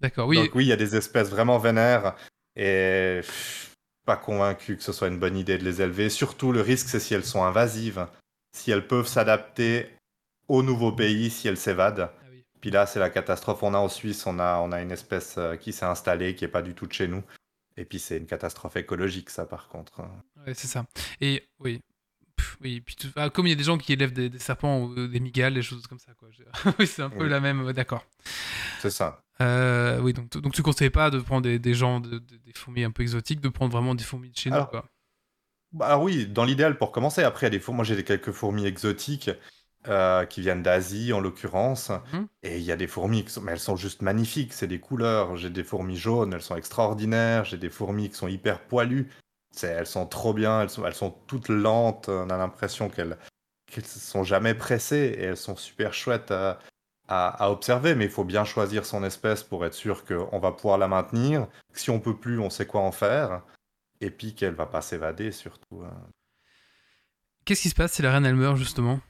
D'accord, 0.00 0.28
oui. 0.28 0.36
donc 0.36 0.54
oui, 0.54 0.64
il 0.64 0.68
y 0.68 0.72
a 0.72 0.76
des 0.76 0.96
espèces 0.96 1.30
vraiment 1.30 1.58
vénères 1.58 2.14
et 2.56 3.20
pff, 3.22 3.74
pas 4.04 4.16
convaincu 4.16 4.76
que 4.76 4.82
ce 4.82 4.92
soit 4.92 5.08
une 5.08 5.18
bonne 5.18 5.36
idée 5.36 5.56
de 5.56 5.64
les 5.64 5.80
élever. 5.80 6.10
Surtout, 6.10 6.52
le 6.52 6.60
risque, 6.60 6.88
c'est 6.88 7.00
si 7.00 7.14
elles 7.14 7.24
sont 7.24 7.44
invasives, 7.44 8.06
si 8.52 8.70
elles 8.70 8.86
peuvent 8.86 9.06
s'adapter 9.06 9.88
au 10.48 10.62
nouveau 10.62 10.92
pays, 10.92 11.30
si 11.30 11.48
elles 11.48 11.56
s'évadent. 11.56 12.10
Ah 12.12 12.26
oui. 12.30 12.44
Puis 12.60 12.70
là, 12.70 12.86
c'est 12.86 12.98
la 13.00 13.10
catastrophe. 13.10 13.62
On 13.62 13.74
a 13.74 13.78
en 13.78 13.88
Suisse, 13.88 14.26
on 14.26 14.38
a, 14.38 14.58
on 14.58 14.72
a 14.72 14.80
une 14.82 14.90
espèce 14.92 15.36
euh, 15.38 15.56
qui 15.56 15.72
s'est 15.72 15.84
installée, 15.86 16.34
qui 16.34 16.44
est 16.44 16.48
pas 16.48 16.62
du 16.62 16.74
tout 16.74 16.86
de 16.86 16.92
chez 16.92 17.08
nous. 17.08 17.22
Et 17.76 17.84
puis 17.84 17.98
c'est 17.98 18.18
une 18.18 18.26
catastrophe 18.26 18.76
écologique, 18.76 19.30
ça, 19.30 19.46
par 19.46 19.68
contre. 19.68 20.00
Ouais, 20.46 20.54
c'est 20.54 20.68
ça. 20.68 20.86
Et 21.20 21.44
oui. 21.58 21.80
Pff, 22.36 22.56
oui, 22.62 22.80
puis 22.80 22.96
tout- 22.96 23.08
ah, 23.16 23.30
comme 23.30 23.46
il 23.46 23.50
y 23.50 23.52
a 23.52 23.56
des 23.56 23.64
gens 23.64 23.78
qui 23.78 23.92
élèvent 23.92 24.12
des, 24.12 24.28
des 24.28 24.38
serpents 24.38 24.82
ou 24.82 25.06
des 25.08 25.20
migales, 25.20 25.54
des 25.54 25.62
choses 25.62 25.86
comme 25.86 25.98
ça, 25.98 26.12
quoi. 26.14 26.28
Oui, 26.78 26.86
c'est 26.86 27.02
un 27.02 27.10
peu 27.10 27.24
Oui. 27.24 27.28
la 27.30 27.40
même, 27.40 27.72
d'accord. 27.72 28.04
C'est 28.80 28.90
ça. 28.90 29.20
Euh, 29.40 30.00
oui, 30.00 30.12
donc, 30.12 30.30
donc 30.30 30.52
tu 30.52 30.62
conseilles 30.62 30.90
pas 30.90 31.10
de 31.10 31.18
prendre 31.18 31.42
des, 31.42 31.58
des 31.58 31.74
gens, 31.74 31.98
de- 32.00 32.18
de- 32.18 32.36
des 32.36 32.52
fourmis 32.54 32.84
un 32.84 32.90
peu 32.92 33.02
exotiques, 33.02 33.40
de 33.40 33.48
prendre 33.48 33.72
vraiment 33.72 33.94
des 33.96 34.04
fourmis 34.04 34.30
de 34.30 34.36
chez 34.36 34.50
nous, 34.50 34.64
quoi? 34.66 34.84
Bah 35.72 35.86
alors 35.86 36.02
oui, 36.02 36.26
dans 36.26 36.44
l'idéal 36.44 36.78
pour 36.78 36.92
commencer. 36.92 37.22
Après, 37.24 37.50
des 37.50 37.58
fourmis. 37.58 37.76
Moi, 37.78 37.84
j'ai 37.84 38.04
quelques 38.04 38.30
fourmis 38.30 38.64
exotiques 38.66 39.30
euh, 39.88 40.24
qui 40.26 40.40
viennent 40.40 40.62
d'Asie, 40.62 41.12
en 41.12 41.20
l'occurrence. 41.20 41.90
Mhm. 42.12 42.26
Et 42.42 42.58
il 42.58 42.64
y 42.64 42.72
a 42.72 42.76
des 42.76 42.86
fourmis, 42.86 43.24
qui 43.24 43.30
sont... 43.32 43.40
mais 43.42 43.52
elles 43.52 43.58
sont 43.60 43.76
juste 43.76 44.02
magnifiques. 44.02 44.52
C'est 44.52 44.66
des 44.66 44.80
couleurs. 44.80 45.36
J'ai 45.36 45.50
des 45.50 45.64
fourmis 45.64 45.96
jaunes, 45.96 46.32
elles 46.32 46.42
sont 46.42 46.56
extraordinaires. 46.56 47.44
J'ai 47.44 47.58
des 47.58 47.70
fourmis 47.70 48.08
qui 48.10 48.16
sont 48.16 48.28
hyper 48.28 48.60
poilues. 48.60 49.10
C'est... 49.50 49.68
Elles 49.68 49.86
sont 49.86 50.06
trop 50.06 50.32
bien. 50.34 50.62
Elles 50.62 50.70
sont, 50.70 50.84
elles 50.86 50.94
sont 50.94 51.10
toutes 51.26 51.48
lentes. 51.48 52.08
On 52.08 52.30
a 52.30 52.36
l'impression 52.36 52.88
qu'elles 52.88 53.18
qu'elles 53.66 53.86
sont 53.86 54.24
jamais 54.24 54.54
pressées 54.54 55.16
et 55.18 55.22
elles 55.22 55.36
sont 55.36 55.56
super 55.56 55.94
chouettes 55.94 56.30
à, 56.30 56.58
à, 57.08 57.44
à 57.44 57.50
observer. 57.50 57.94
Mais 57.94 58.04
il 58.04 58.10
faut 58.10 58.24
bien 58.24 58.44
choisir 58.44 58.86
son 58.86 59.02
espèce 59.04 59.42
pour 59.42 59.64
être 59.66 59.74
sûr 59.74 60.04
qu'on 60.04 60.38
va 60.38 60.52
pouvoir 60.52 60.78
la 60.78 60.86
maintenir. 60.88 61.48
Si 61.72 61.90
on 61.90 61.98
peut 62.00 62.16
plus, 62.16 62.38
on 62.38 62.50
sait 62.50 62.66
quoi 62.66 62.82
en 62.82 62.92
faire. 62.92 63.42
Et 64.00 64.10
puis 64.10 64.34
qu'elle 64.34 64.54
va 64.54 64.66
pas 64.66 64.82
s'évader 64.82 65.32
surtout. 65.32 65.82
hein. 65.84 65.94
Qu'est-ce 67.44 67.62
qui 67.62 67.68
se 67.68 67.74
passe 67.74 67.92
si 67.92 68.02
la 68.02 68.10
reine 68.12 68.26
elle 68.26 68.34
meurt, 68.36 68.56
justement? 68.56 69.00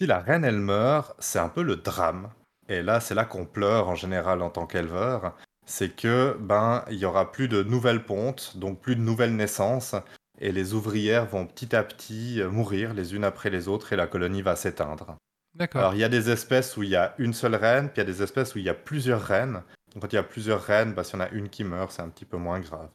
Si 0.00 0.06
la 0.06 0.18
reine 0.18 0.44
elle 0.44 0.58
meurt, 0.58 1.14
c'est 1.18 1.38
un 1.38 1.48
peu 1.48 1.62
le 1.62 1.76
drame. 1.76 2.30
Et 2.68 2.82
là, 2.82 3.00
c'est 3.00 3.14
là 3.14 3.24
qu'on 3.24 3.46
pleure 3.46 3.88
en 3.88 3.94
général 3.94 4.42
en 4.42 4.50
tant 4.50 4.66
qu'éleveur. 4.66 5.36
C'est 5.66 5.94
que 5.94 6.36
ben 6.40 6.84
il 6.90 6.96
y 6.96 7.04
aura 7.04 7.30
plus 7.30 7.48
de 7.48 7.62
nouvelles 7.62 8.04
pontes, 8.04 8.56
donc 8.56 8.80
plus 8.80 8.96
de 8.96 9.00
nouvelles 9.00 9.34
naissances, 9.34 9.94
et 10.40 10.52
les 10.52 10.74
ouvrières 10.74 11.26
vont 11.26 11.46
petit 11.46 11.74
à 11.74 11.82
petit 11.82 12.40
euh, 12.40 12.50
mourir 12.50 12.92
les 12.92 13.14
unes 13.14 13.24
après 13.24 13.50
les 13.50 13.68
autres, 13.68 13.92
et 13.92 13.96
la 13.96 14.06
colonie 14.06 14.42
va 14.42 14.56
s'éteindre. 14.56 15.16
D'accord. 15.54 15.80
Alors 15.80 15.94
il 15.94 16.00
y 16.00 16.04
a 16.04 16.08
des 16.08 16.28
espèces 16.28 16.76
où 16.76 16.82
il 16.82 16.90
y 16.90 16.96
a 16.96 17.14
une 17.18 17.32
seule 17.32 17.54
reine, 17.54 17.88
puis 17.88 18.02
il 18.02 18.06
y 18.06 18.10
a 18.10 18.12
des 18.12 18.22
espèces 18.22 18.54
où 18.54 18.58
il 18.58 18.64
y 18.64 18.68
a 18.68 18.74
plusieurs 18.74 19.22
reines. 19.22 19.62
Donc 19.92 20.02
quand 20.02 20.12
il 20.12 20.16
y 20.16 20.18
a 20.18 20.24
plusieurs 20.24 20.62
reines, 20.62 20.92
bah, 20.92 21.04
s'il 21.04 21.18
y 21.18 21.22
en 21.22 21.24
a 21.24 21.30
une 21.30 21.48
qui 21.48 21.64
meurt, 21.64 21.92
c'est 21.92 22.02
un 22.02 22.08
petit 22.08 22.24
peu 22.24 22.36
moins 22.36 22.60
grave. 22.60 22.90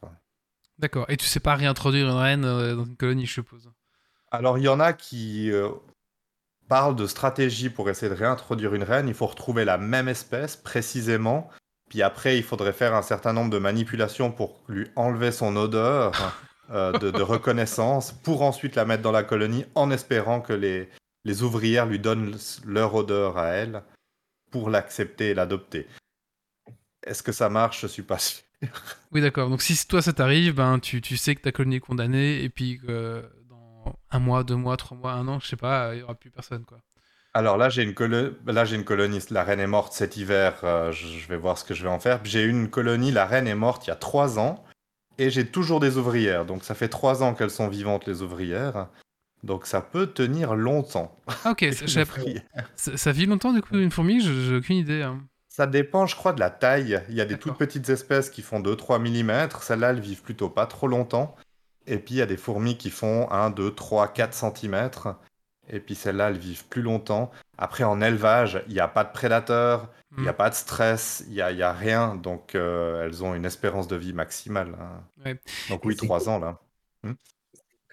D'accord. 0.78 1.06
Et 1.08 1.16
tu 1.16 1.26
sais 1.26 1.40
pas 1.40 1.54
réintroduire 1.54 2.08
une 2.08 2.16
reine 2.16 2.44
euh, 2.44 2.76
dans 2.76 2.84
une 2.84 2.96
colonie, 2.96 3.26
je 3.26 3.32
suppose? 3.32 3.70
Alors, 4.30 4.58
il 4.58 4.64
y 4.64 4.68
en 4.68 4.78
a 4.78 4.92
qui 4.92 5.50
euh, 5.50 5.70
parlent 6.70 6.94
de 6.94 7.08
stratégie 7.08 7.68
pour 7.68 7.90
essayer 7.90 8.08
de 8.08 8.16
réintroduire 8.16 8.76
une 8.76 8.84
reine. 8.84 9.08
Il 9.08 9.14
faut 9.14 9.26
retrouver 9.26 9.64
la 9.64 9.76
même 9.76 10.06
espèce 10.06 10.56
précisément. 10.56 11.50
Puis 11.88 12.00
après, 12.00 12.38
il 12.38 12.44
faudrait 12.44 12.72
faire 12.72 12.94
un 12.94 13.02
certain 13.02 13.32
nombre 13.32 13.50
de 13.50 13.58
manipulations 13.58 14.30
pour 14.30 14.62
lui 14.68 14.86
enlever 14.94 15.32
son 15.32 15.56
odeur 15.56 16.12
euh, 16.70 16.92
de, 16.92 17.10
de 17.10 17.22
reconnaissance, 17.22 18.12
pour 18.12 18.42
ensuite 18.42 18.76
la 18.76 18.84
mettre 18.84 19.02
dans 19.02 19.10
la 19.10 19.24
colonie 19.24 19.64
en 19.74 19.90
espérant 19.90 20.40
que 20.40 20.52
les, 20.52 20.88
les 21.24 21.42
ouvrières 21.42 21.86
lui 21.86 21.98
donnent 21.98 22.36
leur 22.64 22.94
odeur 22.94 23.36
à 23.36 23.48
elle 23.48 23.82
pour 24.52 24.70
l'accepter 24.70 25.30
et 25.30 25.34
l'adopter. 25.34 25.88
Est-ce 27.04 27.24
que 27.24 27.32
ça 27.32 27.48
marche? 27.48 27.80
Je 27.80 27.88
suis 27.88 28.04
pas 28.04 28.18
sûr. 28.18 28.44
Oui, 29.10 29.20
d'accord. 29.20 29.50
Donc 29.50 29.62
si 29.62 29.88
toi 29.88 30.02
ça 30.02 30.12
t'arrive, 30.12 30.54
ben 30.54 30.78
tu, 30.78 31.00
tu 31.00 31.16
sais 31.16 31.34
que 31.34 31.40
ta 31.40 31.50
colonie 31.50 31.76
est 31.76 31.80
condamnée 31.80 32.44
et 32.44 32.48
puis 32.48 32.78
que 32.78 33.24
un 34.10 34.18
mois, 34.18 34.44
deux 34.44 34.56
mois, 34.56 34.76
trois 34.76 34.96
mois, 34.96 35.12
un 35.12 35.26
an, 35.28 35.38
je 35.40 35.48
sais 35.48 35.56
pas, 35.56 35.94
il 35.94 36.00
y 36.00 36.02
aura 36.02 36.14
plus 36.14 36.30
personne, 36.30 36.64
quoi. 36.64 36.78
Alors 37.32 37.56
là, 37.56 37.68
j'ai 37.68 37.84
une, 37.84 37.92
colo- 37.92 38.32
là, 38.46 38.64
une 38.64 38.84
colonie. 38.84 39.20
La 39.30 39.44
reine 39.44 39.60
est 39.60 39.66
morte 39.68 39.92
cet 39.92 40.16
hiver. 40.16 40.54
euh, 40.64 40.90
je 40.90 41.28
vais 41.28 41.36
voir 41.36 41.58
ce 41.58 41.64
que 41.64 41.74
je 41.74 41.84
vais 41.84 41.88
en 41.88 42.00
faire. 42.00 42.18
J'ai 42.24 42.42
une 42.42 42.68
colonie. 42.68 43.12
La 43.12 43.24
reine 43.24 43.46
est 43.46 43.54
morte 43.54 43.86
il 43.86 43.90
y 43.90 43.92
a 43.92 43.96
trois 43.96 44.40
ans. 44.40 44.64
Et 45.16 45.30
j'ai 45.30 45.46
toujours 45.46 45.78
des 45.78 45.96
ouvrières. 45.96 46.44
Donc 46.44 46.64
ça 46.64 46.74
fait 46.74 46.88
trois 46.88 47.22
ans 47.22 47.34
qu'elles 47.34 47.50
sont 47.50 47.68
vivantes, 47.68 48.06
les 48.08 48.22
ouvrières. 48.22 48.88
Donc 49.44 49.66
ça 49.66 49.80
peut 49.80 50.08
tenir 50.08 50.54
longtemps. 50.56 51.16
Ah 51.44 51.52
ok, 51.52 51.66
ça, 51.72 51.86
j'ai 51.86 52.00
appris- 52.00 52.42
ça, 52.74 52.96
ça 52.96 53.12
vit 53.12 53.26
longtemps 53.26 53.52
du 53.52 53.62
coup 53.62 53.76
une 53.76 53.92
fourmi, 53.92 54.20
j'ai 54.20 54.56
aucune 54.56 54.76
idée. 54.78 55.02
hein. 55.02 55.22
Ça 55.46 55.66
dépend, 55.68 56.06
je 56.06 56.16
crois, 56.16 56.32
de 56.32 56.40
la 56.40 56.50
taille. 56.50 57.00
Il 57.08 57.14
y 57.14 57.20
a 57.20 57.24
des 57.26 57.38
toutes 57.38 57.58
petites 57.58 57.88
espèces 57.90 58.28
qui 58.30 58.42
font 58.42 58.60
2-3 58.60 58.98
mm. 58.98 59.50
Celles-là, 59.60 59.90
elles 59.90 60.00
vivent 60.00 60.22
plutôt 60.22 60.48
pas 60.48 60.66
trop 60.66 60.88
longtemps. 60.88 61.36
Et 61.86 61.98
puis, 61.98 62.14
il 62.16 62.18
y 62.18 62.22
a 62.22 62.26
des 62.26 62.36
fourmis 62.36 62.76
qui 62.78 62.90
font 62.90 63.30
1, 63.30 63.50
2, 63.50 63.74
3, 63.74 64.08
4 64.08 64.34
cm. 64.34 65.18
Et 65.68 65.80
puis, 65.80 65.94
celles-là, 65.94 66.28
elles 66.30 66.38
vivent 66.38 66.66
plus 66.68 66.82
longtemps. 66.82 67.30
Après, 67.58 67.84
en 67.84 68.00
élevage, 68.00 68.62
il 68.68 68.74
n'y 68.74 68.80
a 68.80 68.88
pas 68.88 69.04
de 69.04 69.12
prédateurs, 69.12 69.90
il 70.16 70.22
n'y 70.22 70.28
a 70.28 70.32
Hmm. 70.32 70.36
pas 70.36 70.50
de 70.50 70.54
stress, 70.54 71.24
il 71.28 71.34
n'y 71.34 71.40
a, 71.42 71.52
y 71.52 71.62
a 71.62 71.72
rien. 71.72 72.16
Donc, 72.16 72.54
euh, 72.54 73.04
elles 73.04 73.22
ont 73.24 73.34
une 73.34 73.44
espérance 73.44 73.88
de 73.88 73.96
vie 73.96 74.12
maximale. 74.12 74.74
hein. 74.80 75.04
Ouais. 75.24 75.40
Donc, 75.68 75.84
oui, 75.84 75.94
Et 75.94 75.96
c'est 75.96 76.06
3 76.06 76.18
quoi 76.18 76.34
ans, 76.34 76.38
là. 76.38 76.60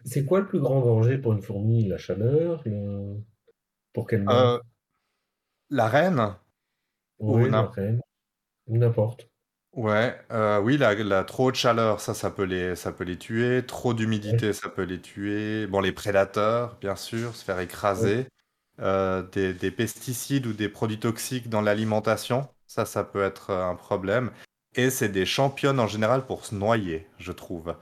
C'est 0.05 0.25
quoi 0.25 0.39
le 0.39 0.47
plus 0.47 0.59
grand 0.59 0.81
danger 0.81 1.19
pour 1.19 1.33
une 1.33 1.41
fourmi? 1.43 1.87
La 1.87 1.97
chaleur? 1.99 2.63
le- 2.65 3.21
Pour 3.93 4.07
qu'elle 4.07 4.23
meure? 4.23 4.55
Euh, 4.55 4.59
la 5.69 5.87
reine? 5.87 6.35
Ou 7.19 7.35
Oui, 7.35 7.49
la 7.51 7.61
n'im- 7.61 7.71
reine. 7.75 8.01
Ou 8.67 8.77
n'importe. 8.77 9.29
Ouais, 9.77 10.19
euh, 10.31 10.59
oui, 10.59 10.75
la, 10.77 10.95
la 10.95 11.23
trop 11.23 11.51
de 11.51 11.55
chaleur, 11.55 12.01
ça, 12.01 12.15
ça 12.15 12.31
peut 12.31 12.43
les, 12.43 12.75
ça 12.75 12.91
peut 12.91 13.03
les 13.03 13.17
tuer. 13.17 13.63
Trop 13.65 13.93
d'humidité, 13.93 14.51
ça 14.51 14.69
peut 14.69 14.81
les 14.83 14.99
tuer. 14.99 15.67
Bon, 15.67 15.81
les 15.81 15.91
prédateurs, 15.91 16.77
bien 16.81 16.95
sûr, 16.95 17.35
se 17.35 17.43
faire 17.45 17.59
écraser. 17.59 18.27
Euh, 18.81 19.23
des, 19.23 19.53
des 19.53 19.71
pesticides 19.71 20.47
ou 20.47 20.53
des 20.53 20.69
produits 20.69 20.99
toxiques 20.99 21.49
dans 21.49 21.61
l'alimentation, 21.61 22.47
ça, 22.67 22.85
ça 22.85 23.03
peut 23.03 23.23
être 23.23 23.51
euh, 23.51 23.65
un 23.69 23.75
problème. 23.75 24.31
Et 24.75 24.89
c'est 24.91 25.09
des 25.09 25.25
championnes 25.27 25.79
en 25.79 25.87
général 25.87 26.25
pour 26.25 26.45
se 26.45 26.55
noyer, 26.55 27.07
je 27.19 27.31
trouve. 27.31 27.75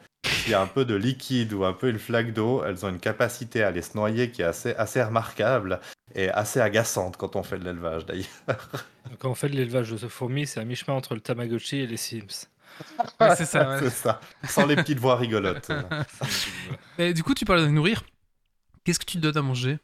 S'il 0.45 0.51
y 0.51 0.55
a 0.55 0.61
un 0.61 0.67
peu 0.67 0.85
de 0.85 0.93
liquide 0.93 1.53
ou 1.53 1.65
un 1.65 1.73
peu 1.73 1.89
une 1.89 1.97
flaque 1.97 2.31
d'eau, 2.31 2.63
elles 2.63 2.85
ont 2.85 2.89
une 2.89 2.99
capacité 2.99 3.63
à 3.63 3.69
aller 3.69 3.81
se 3.81 3.97
noyer 3.97 4.29
qui 4.29 4.43
est 4.43 4.45
assez, 4.45 4.75
assez 4.75 5.01
remarquable 5.01 5.79
et 6.13 6.29
assez 6.29 6.59
agaçante 6.59 7.17
quand 7.17 7.35
on 7.35 7.41
fait 7.41 7.57
de 7.57 7.63
l'élevage, 7.63 8.05
d'ailleurs. 8.05 8.27
Quand 9.17 9.31
on 9.31 9.33
fait 9.33 9.49
de 9.49 9.55
l'élevage 9.55 9.89
de 9.89 10.07
fourmis, 10.07 10.45
c'est 10.45 10.59
à 10.59 10.63
mi-chemin 10.63 10.95
entre 10.95 11.15
le 11.15 11.21
Tamagotchi 11.21 11.77
et 11.77 11.87
les 11.87 11.97
Sims. 11.97 12.45
Ouais, 13.19 13.35
c'est 13.35 13.45
ça. 13.45 13.69
ouais. 13.69 13.79
C'est 13.79 13.89
ça. 13.89 14.21
Sans 14.47 14.67
les 14.67 14.75
petites 14.75 14.99
voix 14.99 15.15
rigolotes. 15.15 15.71
Et 16.99 17.13
du 17.13 17.23
coup, 17.23 17.33
tu 17.33 17.45
parles 17.45 17.61
de 17.61 17.67
nourrir. 17.67 18.03
Qu'est-ce 18.83 18.99
que 18.99 19.05
tu 19.05 19.17
donnes 19.17 19.37
à 19.37 19.41
manger? 19.41 19.79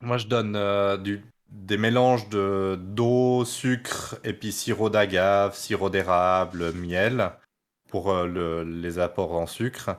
Moi, 0.00 0.16
je 0.16 0.26
donne 0.26 0.56
euh, 0.56 0.96
du, 0.96 1.22
des 1.50 1.76
mélanges 1.76 2.28
de 2.30 2.78
d'eau, 2.80 3.44
sucre 3.44 4.16
et 4.24 4.32
puis 4.32 4.52
sirop 4.52 4.88
d'agave, 4.88 5.54
sirop 5.54 5.90
d'érable, 5.90 6.72
miel 6.72 7.32
pour 7.94 8.10
euh, 8.10 8.26
le- 8.26 8.64
les 8.64 8.98
apports 8.98 9.34
en 9.34 9.46
sucre. 9.46 9.90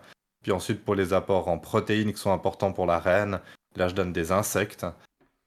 Puis 0.44 0.52
ensuite, 0.52 0.84
pour 0.84 0.96
les 0.96 1.14
apports 1.14 1.48
en 1.48 1.58
protéines 1.58 2.12
qui 2.12 2.20
sont 2.20 2.34
importants 2.34 2.74
pour 2.74 2.86
la 2.86 3.00
reine, 3.00 3.40
là, 3.78 3.88
je 3.88 3.96
donne 3.96 4.12
des 4.12 4.34
insectes 4.34 4.86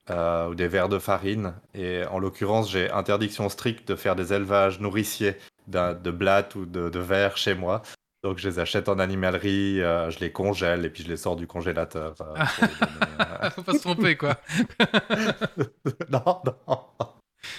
euh, 0.08 0.48
ou 0.48 0.54
des 0.54 0.66
vers 0.66 0.88
de 0.88 0.98
farine. 0.98 1.52
Et 1.74 2.04
en 2.10 2.18
l'occurrence, 2.18 2.70
j'ai 2.70 2.90
interdiction 2.90 3.50
stricte 3.50 3.86
de 3.86 3.96
faire 3.96 4.16
des 4.16 4.32
élevages 4.32 4.80
nourriciers 4.80 5.36
de 5.66 6.10
blattes 6.10 6.54
ou 6.54 6.64
de, 6.64 6.88
de 6.88 6.98
vers 6.98 7.36
chez 7.36 7.54
moi. 7.54 7.82
Donc 8.24 8.38
je 8.38 8.48
les 8.48 8.58
achète 8.58 8.88
en 8.88 8.98
animalerie, 8.98 9.82
euh, 9.82 10.08
je 10.10 10.20
les 10.20 10.32
congèle 10.32 10.86
et 10.86 10.90
puis 10.90 11.02
je 11.02 11.08
les 11.08 11.18
sors 11.18 11.36
du 11.36 11.46
congélateur. 11.46 12.14
euh, 12.22 13.50
Faut 13.50 13.62
pas 13.62 13.74
se 13.74 13.80
tromper, 13.82 14.16
quoi. 14.16 14.36
non, 16.08 16.40
non. 16.46 16.80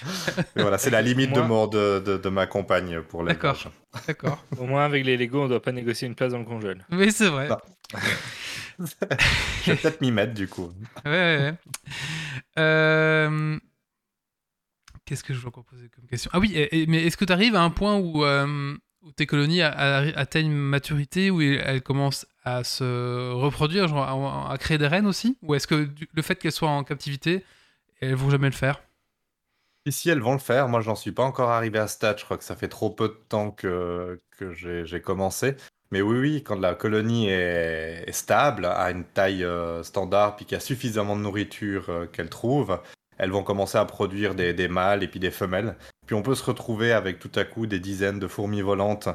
Mais 0.56 0.62
voilà, 0.62 0.78
c'est 0.78 0.90
la 0.90 1.02
limite 1.02 1.32
de, 1.32 1.40
mon, 1.40 1.66
de, 1.66 2.00
de, 2.00 2.16
de 2.16 2.28
ma 2.28 2.46
compagne 2.46 3.00
pour 3.02 3.22
les 3.22 3.34
D'accord. 3.34 3.58
D'accord. 4.06 4.44
Au 4.58 4.64
moins, 4.64 4.84
avec 4.84 5.04
les 5.04 5.16
Lego, 5.16 5.42
on 5.42 5.48
doit 5.48 5.62
pas 5.62 5.72
négocier 5.72 6.06
une 6.08 6.14
place 6.14 6.32
dans 6.32 6.38
le 6.38 6.44
congèle. 6.44 6.84
Oui, 6.90 7.10
c'est 7.12 7.28
vrai. 7.28 7.48
Je 8.78 9.72
vais 9.72 9.76
peut-être 9.76 10.00
m'y 10.00 10.10
mettre 10.10 10.32
du 10.32 10.48
coup. 10.48 10.72
Ouais, 11.04 11.10
ouais, 11.10 11.38
ouais. 11.38 11.54
Euh, 12.58 13.58
Qu'est-ce 15.04 15.24
que 15.24 15.34
je 15.34 15.40
veux 15.40 15.48
encore 15.48 15.64
poser 15.64 15.88
comme 15.94 16.06
question? 16.06 16.30
Ah 16.32 16.38
oui, 16.38 16.68
mais 16.88 17.04
est-ce 17.04 17.16
que 17.16 17.24
tu 17.24 17.32
arrives 17.32 17.56
à 17.56 17.62
un 17.62 17.70
point 17.70 17.96
où, 17.96 18.24
euh, 18.24 18.76
où 19.02 19.10
tes 19.12 19.26
colonies 19.26 19.60
atteignent 19.60 20.52
maturité, 20.52 21.30
où 21.30 21.40
elles 21.42 21.82
commencent 21.82 22.26
à 22.44 22.62
se 22.64 23.32
reproduire, 23.32 23.88
genre 23.88 24.04
à, 24.04 24.52
à 24.52 24.56
créer 24.58 24.78
des 24.78 24.86
reines 24.86 25.06
aussi? 25.06 25.36
Ou 25.42 25.54
est-ce 25.56 25.66
que 25.66 25.88
le 26.12 26.22
fait 26.22 26.36
qu'elles 26.36 26.52
soient 26.52 26.70
en 26.70 26.84
captivité, 26.84 27.44
elles 28.00 28.14
vont 28.14 28.30
jamais 28.30 28.48
le 28.48 28.54
faire? 28.54 28.80
Ici, 29.86 30.10
elles 30.10 30.20
vont 30.20 30.32
le 30.32 30.38
faire. 30.38 30.68
Moi, 30.68 30.80
j'en 30.80 30.94
suis 30.94 31.12
pas 31.12 31.22
encore 31.22 31.50
arrivé 31.50 31.78
à 31.78 31.86
ce 31.88 31.94
stade. 31.94 32.18
Je 32.18 32.24
crois 32.24 32.36
que 32.36 32.44
ça 32.44 32.56
fait 32.56 32.68
trop 32.68 32.90
peu 32.90 33.08
de 33.08 33.18
temps 33.28 33.50
que, 33.50 34.20
que 34.36 34.52
j'ai 34.52 35.00
commencé. 35.00 35.56
Mais 35.92 36.02
oui, 36.02 36.18
oui, 36.18 36.42
quand 36.44 36.58
la 36.60 36.74
colonie 36.74 37.28
est, 37.28 38.12
stable, 38.12 38.66
à 38.66 38.90
une 38.90 39.04
taille 39.04 39.44
euh, 39.44 39.82
standard, 39.82 40.36
puis 40.36 40.44
qu'il 40.44 40.54
y 40.54 40.56
a 40.56 40.60
suffisamment 40.60 41.16
de 41.16 41.22
nourriture 41.22 41.90
euh, 41.90 42.06
qu'elles 42.06 42.30
trouvent, 42.30 42.80
elles 43.18 43.30
vont 43.30 43.42
commencer 43.42 43.76
à 43.76 43.84
produire 43.84 44.34
des, 44.34 44.68
mâles 44.68 45.02
et 45.02 45.08
puis 45.08 45.18
des 45.18 45.32
femelles. 45.32 45.76
Puis 46.06 46.14
on 46.14 46.22
peut 46.22 46.34
se 46.36 46.44
retrouver 46.44 46.92
avec 46.92 47.18
tout 47.18 47.32
à 47.34 47.44
coup 47.44 47.66
des 47.66 47.80
dizaines 47.80 48.20
de 48.20 48.28
fourmis 48.28 48.62
volantes 48.62 49.08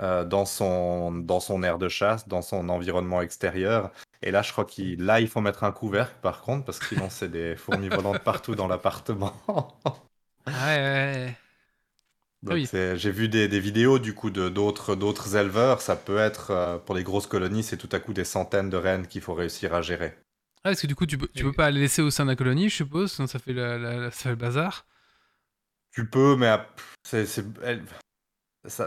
euh, 0.00 0.24
dans 0.24 0.44
son, 0.44 1.12
dans 1.12 1.40
son 1.40 1.62
aire 1.62 1.78
de 1.78 1.88
chasse, 1.88 2.28
dans 2.28 2.42
son 2.42 2.68
environnement 2.68 3.22
extérieur. 3.22 3.90
Et 4.22 4.30
là, 4.30 4.42
je 4.42 4.52
crois 4.52 4.64
qu'il 4.66 5.28
faut 5.28 5.40
mettre 5.40 5.64
un 5.64 5.72
couvercle, 5.72 6.16
par 6.20 6.42
contre, 6.42 6.66
parce 6.66 6.78
que 6.78 6.86
sinon, 6.86 7.08
c'est 7.08 7.30
des 7.30 7.56
fourmis 7.56 7.88
volantes 7.88 8.22
partout 8.22 8.54
dans 8.54 8.68
l'appartement. 8.68 9.32
Ouais, 10.48 11.36
oui. 12.46 12.68
J'ai 12.72 13.10
vu 13.10 13.28
des, 13.28 13.48
des 13.48 13.60
vidéos 13.60 13.98
du 13.98 14.14
coup 14.14 14.30
de 14.30 14.48
d'autres 14.48 14.94
d'autres 14.94 15.36
éleveurs. 15.36 15.80
Ça 15.80 15.96
peut 15.96 16.18
être 16.18 16.50
euh, 16.50 16.78
pour 16.78 16.94
les 16.94 17.02
grosses 17.02 17.26
colonies, 17.26 17.62
c'est 17.62 17.76
tout 17.76 17.88
à 17.92 17.98
coup 18.00 18.12
des 18.12 18.24
centaines 18.24 18.70
de 18.70 18.76
reines 18.76 19.06
qu'il 19.06 19.22
faut 19.22 19.34
réussir 19.34 19.74
à 19.74 19.82
gérer. 19.82 20.14
Ah, 20.58 20.70
parce 20.70 20.80
que 20.82 20.86
du 20.86 20.94
coup, 20.94 21.06
tu 21.06 21.18
peux, 21.18 21.28
tu 21.28 21.44
peux 21.44 21.52
pas 21.52 21.70
les 21.70 21.80
laisser 21.80 22.02
au 22.02 22.10
sein 22.10 22.24
de 22.24 22.30
la 22.30 22.36
colonie, 22.36 22.68
je 22.68 22.76
suppose, 22.76 23.12
sinon 23.12 23.26
ça 23.26 23.38
fait, 23.38 23.52
la- 23.52 23.78
la- 23.78 23.96
la- 23.96 24.10
ça 24.10 24.22
fait 24.24 24.28
le 24.30 24.36
bazar. 24.36 24.86
Tu 25.92 26.08
peux, 26.08 26.36
mais 26.36 26.56
c'est 27.04 27.44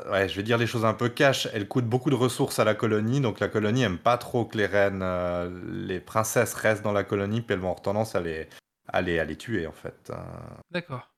ouais, 0.09 0.29
je 0.29 0.35
vais 0.35 0.43
dire 0.43 0.57
les 0.57 0.67
choses 0.67 0.85
un 0.85 0.93
peu 0.93 1.09
cash. 1.09 1.47
Elle 1.53 1.67
coûte 1.67 1.85
beaucoup 1.85 2.09
de 2.09 2.15
ressources 2.15 2.59
à 2.59 2.63
la 2.63 2.75
colonie, 2.75 3.19
donc 3.21 3.39
la 3.39 3.47
colonie 3.47 3.83
aime 3.83 3.97
pas 3.97 4.17
trop 4.17 4.45
que 4.45 4.57
les 4.57 4.65
reines, 4.65 5.01
euh, 5.01 5.49
les 5.65 5.99
princesses 5.99 6.53
restent 6.53 6.83
dans 6.83 6.91
la 6.91 7.03
colonie, 7.03 7.41
puis 7.41 7.53
elles 7.53 7.59
vont 7.59 7.69
avoir 7.69 7.81
tendance 7.81 8.15
à 8.15 8.19
les 8.21 8.47
à 8.87 9.01
les, 9.01 9.19
à 9.19 9.25
les 9.25 9.37
tuer 9.37 9.67
en 9.67 9.71
fait. 9.71 10.09
Euh, 10.09 10.15
D'accord. 10.69 11.10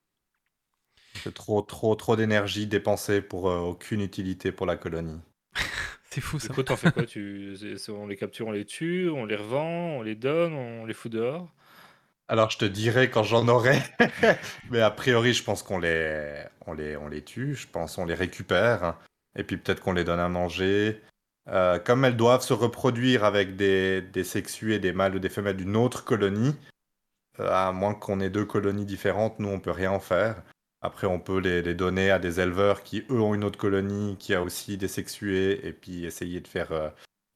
C'est 1.15 1.33
trop 1.33 1.61
trop 1.61 1.95
trop 1.95 2.15
d'énergie 2.15 2.67
dépensée 2.67 3.21
pour 3.21 3.49
euh, 3.49 3.59
aucune 3.59 4.01
utilité 4.01 4.51
pour 4.51 4.65
la 4.65 4.75
colonie. 4.77 5.19
C'est 6.09 6.21
fou 6.21 6.37
Du 6.37 6.45
ça. 6.47 6.53
coup, 6.53 6.63
t'en 6.63 6.75
fais 6.75 6.91
quoi? 6.91 7.05
Tu... 7.05 7.55
On 7.89 8.05
les 8.07 8.15
capture, 8.15 8.47
on 8.47 8.51
les 8.51 8.65
tue, 8.65 9.09
on 9.09 9.25
les 9.25 9.35
revend, 9.35 9.97
on 9.97 10.01
les 10.03 10.15
donne, 10.15 10.53
on 10.53 10.85
les 10.85 10.93
fout 10.93 11.11
dehors? 11.11 11.51
Alors 12.29 12.49
je 12.49 12.57
te 12.57 12.65
dirai 12.65 13.09
quand 13.09 13.23
j'en 13.23 13.47
aurai, 13.47 13.77
mais 14.71 14.79
a 14.79 14.91
priori 14.91 15.33
je 15.33 15.43
pense 15.43 15.61
qu'on 15.61 15.77
les, 15.77 16.43
on 16.65 16.73
les, 16.73 16.95
on 16.95 17.07
les 17.09 17.21
tue, 17.21 17.53
je 17.55 17.67
pense 17.67 17.97
on 17.97 18.05
les 18.05 18.13
récupère, 18.13 18.95
et 19.35 19.43
puis 19.43 19.57
peut-être 19.57 19.81
qu'on 19.81 19.93
les 19.93 20.03
donne 20.05 20.19
à 20.21 20.29
manger. 20.29 21.01
Euh, 21.49 21.77
comme 21.79 22.05
elles 22.05 22.15
doivent 22.15 22.43
se 22.43 22.53
reproduire 22.53 23.25
avec 23.25 23.57
des, 23.57 24.01
des 24.01 24.23
sexués, 24.23 24.79
des 24.79 24.93
mâles 24.93 25.15
ou 25.15 25.19
des 25.19 25.27
femelles 25.29 25.57
d'une 25.57 25.75
autre 25.75 26.05
colonie, 26.05 26.55
euh, 27.39 27.49
à 27.51 27.71
moins 27.73 27.93
qu'on 27.93 28.21
ait 28.21 28.29
deux 28.29 28.45
colonies 28.45 28.85
différentes, 28.85 29.39
nous 29.39 29.49
on 29.49 29.59
peut 29.59 29.71
rien 29.71 29.91
en 29.91 29.99
faire. 29.99 30.41
Après 30.83 31.07
on 31.07 31.19
peut 31.19 31.39
les, 31.39 31.63
donner 31.75 32.11
à 32.11 32.19
des 32.19 32.39
éleveurs 32.39 32.83
qui 32.83 33.05
eux 33.09 33.19
ont 33.21 33.33
une 33.33 33.43
autre 33.43 33.57
colonie 33.57 34.17
qui 34.17 34.33
a 34.35 34.43
aussi 34.43 34.77
des 34.77 34.87
sexués, 34.87 35.65
et 35.65 35.73
puis 35.73 36.05
essayer 36.05 36.41
de 36.41 36.47
faire 36.47 36.71
euh, 36.71 36.89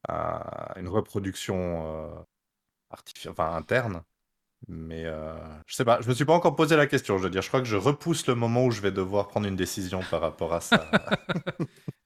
un- 0.08 0.40
une 0.76 0.88
reproduction 0.88 2.16
euh, 2.16 2.22
interne. 3.56 4.02
Mais 4.66 5.04
euh, 5.06 5.34
je 5.66 5.74
sais 5.76 5.84
pas, 5.84 6.00
je 6.02 6.08
me 6.08 6.14
suis 6.14 6.24
pas 6.24 6.32
encore 6.34 6.56
posé 6.56 6.76
la 6.76 6.86
question. 6.88 7.16
Je 7.16 7.22
veux 7.22 7.30
dire, 7.30 7.42
je 7.42 7.48
crois 7.48 7.60
que 7.60 7.66
je 7.68 7.76
repousse 7.76 8.26
le 8.26 8.34
moment 8.34 8.64
où 8.66 8.70
je 8.72 8.80
vais 8.80 8.90
devoir 8.90 9.28
prendre 9.28 9.46
une 9.46 9.54
décision 9.56 10.00
par 10.10 10.20
rapport 10.20 10.52
à 10.52 10.60
ça. 10.60 10.90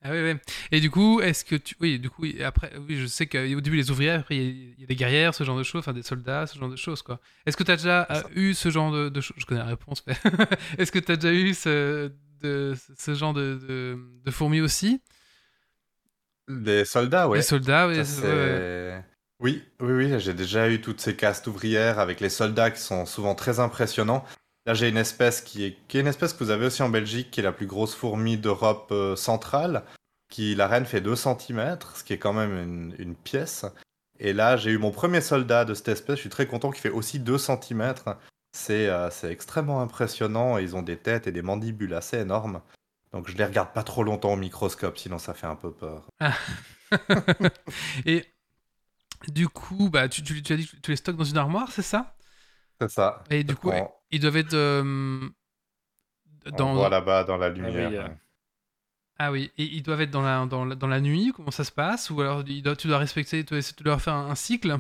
Ah 0.04 0.10
oui, 0.10 0.20
oui. 0.20 0.34
Et 0.72 0.80
du 0.80 0.90
coup, 0.90 1.20
est-ce 1.20 1.44
que 1.44 1.54
tu. 1.54 1.76
Oui, 1.80 2.00
du 2.00 2.10
coup, 2.10 2.24
après, 2.44 2.72
oui, 2.88 2.96
je 2.96 3.06
sais 3.06 3.26
qu'au 3.28 3.60
début, 3.60 3.76
les 3.76 3.88
ouvrières, 3.92 4.18
après, 4.18 4.36
il 4.36 4.42
y, 4.42 4.48
a- 4.48 4.74
il 4.76 4.80
y 4.80 4.82
a 4.82 4.86
des 4.88 4.96
guerrières, 4.96 5.32
ce 5.32 5.44
genre 5.44 5.56
de 5.56 5.62
choses, 5.62 5.78
enfin 5.78 5.92
des 5.92 6.02
soldats, 6.02 6.48
ce 6.48 6.58
genre 6.58 6.68
de 6.68 6.74
choses, 6.74 7.02
quoi. 7.02 7.20
Est-ce 7.46 7.56
que 7.56 7.62
tu 7.62 7.70
as 7.70 7.76
déjà 7.76 8.08
euh, 8.10 8.22
eu 8.34 8.52
ce 8.54 8.68
genre 8.70 8.90
de, 8.90 9.08
de 9.10 9.20
choses 9.20 9.36
Je 9.38 9.46
connais 9.46 9.60
la 9.60 9.66
réponse, 9.66 10.02
mais. 10.08 10.14
est-ce 10.78 10.90
que 10.90 10.98
tu 10.98 11.12
as 11.12 11.16
déjà 11.16 11.32
eu 11.32 11.54
ce, 11.54 12.10
de, 12.40 12.74
ce 12.98 13.14
genre 13.14 13.32
de, 13.32 13.54
de, 13.68 13.96
de 14.24 14.30
fourmis 14.32 14.60
aussi? 14.60 15.00
Des 16.48 16.84
soldats, 16.84 17.28
ouais. 17.28 17.38
Les 17.38 17.42
soldats, 17.44 17.86
oui. 17.86 17.98
Oui, 19.42 19.64
oui, 19.80 19.92
oui, 19.92 20.20
j'ai 20.20 20.34
déjà 20.34 20.70
eu 20.70 20.80
toutes 20.80 21.00
ces 21.00 21.16
castes 21.16 21.48
ouvrières 21.48 21.98
avec 21.98 22.20
les 22.20 22.28
soldats 22.28 22.70
qui 22.70 22.80
sont 22.80 23.06
souvent 23.06 23.34
très 23.34 23.58
impressionnants. 23.58 24.24
Là, 24.66 24.74
j'ai 24.74 24.88
une 24.88 24.96
espèce 24.96 25.40
qui 25.40 25.64
est, 25.64 25.94
une 25.94 26.06
espèce 26.06 26.32
que 26.32 26.44
vous 26.44 26.50
avez 26.50 26.66
aussi 26.66 26.80
en 26.84 26.88
Belgique, 26.88 27.32
qui 27.32 27.40
est 27.40 27.42
la 27.42 27.50
plus 27.50 27.66
grosse 27.66 27.92
fourmi 27.92 28.36
d'Europe 28.36 28.90
euh, 28.92 29.16
centrale, 29.16 29.82
qui 30.28 30.54
la 30.54 30.68
reine 30.68 30.84
fait 30.86 31.00
2 31.00 31.16
cm, 31.16 31.76
ce 31.96 32.04
qui 32.04 32.12
est 32.12 32.18
quand 32.18 32.32
même 32.32 32.94
une, 32.96 33.16
pièce. 33.16 33.66
Et 34.20 34.32
là, 34.32 34.56
j'ai 34.56 34.70
eu 34.70 34.78
mon 34.78 34.92
premier 34.92 35.20
soldat 35.20 35.64
de 35.64 35.74
cette 35.74 35.88
espèce, 35.88 36.16
je 36.16 36.20
suis 36.20 36.30
très 36.30 36.46
content, 36.46 36.70
qui 36.70 36.80
fait 36.80 36.90
aussi 36.90 37.18
2 37.18 37.36
cm. 37.36 37.94
C'est 38.52 38.88
euh, 38.88 39.10
c'est 39.10 39.32
extrêmement 39.32 39.80
impressionnant, 39.80 40.56
ils 40.58 40.76
ont 40.76 40.82
des 40.82 40.98
têtes 40.98 41.26
et 41.26 41.32
des 41.32 41.42
mandibules 41.42 41.94
assez 41.94 42.18
énormes. 42.18 42.60
Donc 43.12 43.28
je 43.28 43.36
les 43.36 43.44
regarde 43.44 43.72
pas 43.72 43.82
trop 43.82 44.04
longtemps 44.04 44.34
au 44.34 44.36
microscope, 44.36 44.98
sinon 44.98 45.18
ça 45.18 45.34
fait 45.34 45.48
un 45.48 45.56
peu 45.56 45.72
peur. 45.72 46.06
Et 48.06 48.31
du 49.28 49.48
coup, 49.48 49.90
bah, 49.90 50.08
tu, 50.08 50.22
tu, 50.22 50.42
tu 50.42 50.52
as 50.52 50.56
dit 50.56 50.66
que 50.68 50.76
tu 50.76 50.90
les 50.90 50.96
stockes 50.96 51.16
dans 51.16 51.24
une 51.24 51.38
armoire, 51.38 51.70
c'est 51.72 51.82
ça? 51.82 52.16
C'est 52.80 52.90
ça. 52.90 53.24
Et 53.30 53.42
du 53.44 53.56
coup, 53.56 53.72
On- 53.72 53.88
ils 54.12 54.20
doivent 54.20 54.36
être. 54.36 54.54
euh, 54.54 55.28
On 56.52 56.56
dans... 56.56 56.76
voit 56.76 56.88
là-bas 56.88 57.24
dans 57.24 57.36
la 57.36 57.48
oui, 57.60 57.92
lumière. 57.92 57.94
euh, 57.94 58.08
Ah 59.18 59.32
oui, 59.32 59.50
et 59.56 59.64
ils 59.64 59.82
doivent 59.82 60.02
être 60.02 60.10
dans 60.10 60.20
la, 60.20 60.44
dans 60.44 60.66
la, 60.66 60.74
dans 60.74 60.86
la 60.86 61.00
nuit, 61.00 61.32
comment 61.34 61.50
ça 61.50 61.64
se 61.64 61.72
passe? 61.72 62.10
Ou 62.10 62.20
alors 62.20 62.42
ils 62.46 62.62
doivent- 62.62 62.76
tu 62.76 62.88
dois 62.88 62.98
respecter, 62.98 63.38
tu 63.42 63.50
dois 63.50 63.58
essayer 63.58 63.76
de 63.78 63.84
leur 63.84 64.02
faire 64.02 64.12
un, 64.14 64.28
un 64.30 64.34
cycle? 64.34 64.78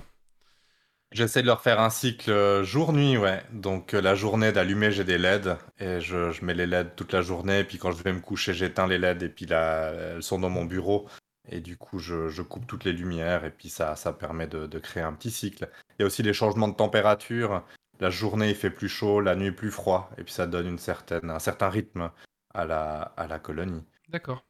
J'essaie 1.12 1.42
de 1.42 1.46
leur 1.46 1.60
faire 1.60 1.78
un 1.80 1.90
cycle 1.90 2.30
euh, 2.30 2.64
jour-nuit, 2.64 3.18
ouais. 3.18 3.42
Donc 3.52 3.92
euh, 3.92 4.00
la 4.00 4.14
journée 4.14 4.50
d'allumer, 4.50 4.90
j'ai 4.92 5.04
des 5.04 5.14
LED 5.14 5.56
et 5.78 6.00
je, 6.00 6.30
je 6.32 6.44
mets 6.44 6.54
les 6.54 6.64
LED 6.64 6.90
toute 6.96 7.12
la 7.12 7.20
journée. 7.20 7.60
Et 7.60 7.64
puis 7.64 7.76
quand 7.76 7.92
je 7.92 8.02
vais 8.02 8.12
me 8.14 8.20
coucher, 8.20 8.54
j'éteins 8.54 8.86
les 8.86 8.96
LED 8.96 9.26
et 9.26 9.28
puis 9.28 9.44
là, 9.44 9.90
elles 9.92 10.22
sont 10.22 10.38
dans 10.38 10.48
mon 10.48 10.64
bureau. 10.64 11.06
Et 11.48 11.60
du 11.60 11.76
coup, 11.76 11.98
je, 11.98 12.28
je 12.28 12.42
coupe 12.42 12.66
toutes 12.66 12.84
les 12.84 12.92
lumières 12.92 13.44
et 13.44 13.50
puis 13.50 13.68
ça, 13.68 13.96
ça 13.96 14.12
permet 14.12 14.46
de, 14.46 14.66
de 14.66 14.78
créer 14.78 15.02
un 15.02 15.12
petit 15.12 15.30
cycle. 15.30 15.68
Il 15.98 16.02
y 16.02 16.04
a 16.04 16.06
aussi 16.06 16.22
les 16.22 16.32
changements 16.32 16.68
de 16.68 16.76
température. 16.76 17.64
La 18.00 18.10
journée, 18.10 18.50
il 18.50 18.54
fait 18.56 18.70
plus 18.70 18.88
chaud, 18.88 19.20
la 19.20 19.34
nuit, 19.36 19.52
plus 19.52 19.70
froid. 19.70 20.10
Et 20.18 20.24
puis 20.24 20.32
ça 20.32 20.46
donne 20.46 20.66
une 20.68 20.78
certaine, 20.78 21.30
un 21.30 21.38
certain 21.40 21.68
rythme 21.68 22.10
à 22.54 22.64
la, 22.64 23.00
à 23.16 23.26
la 23.26 23.38
colonie. 23.38 23.84
D'accord. 24.08 24.44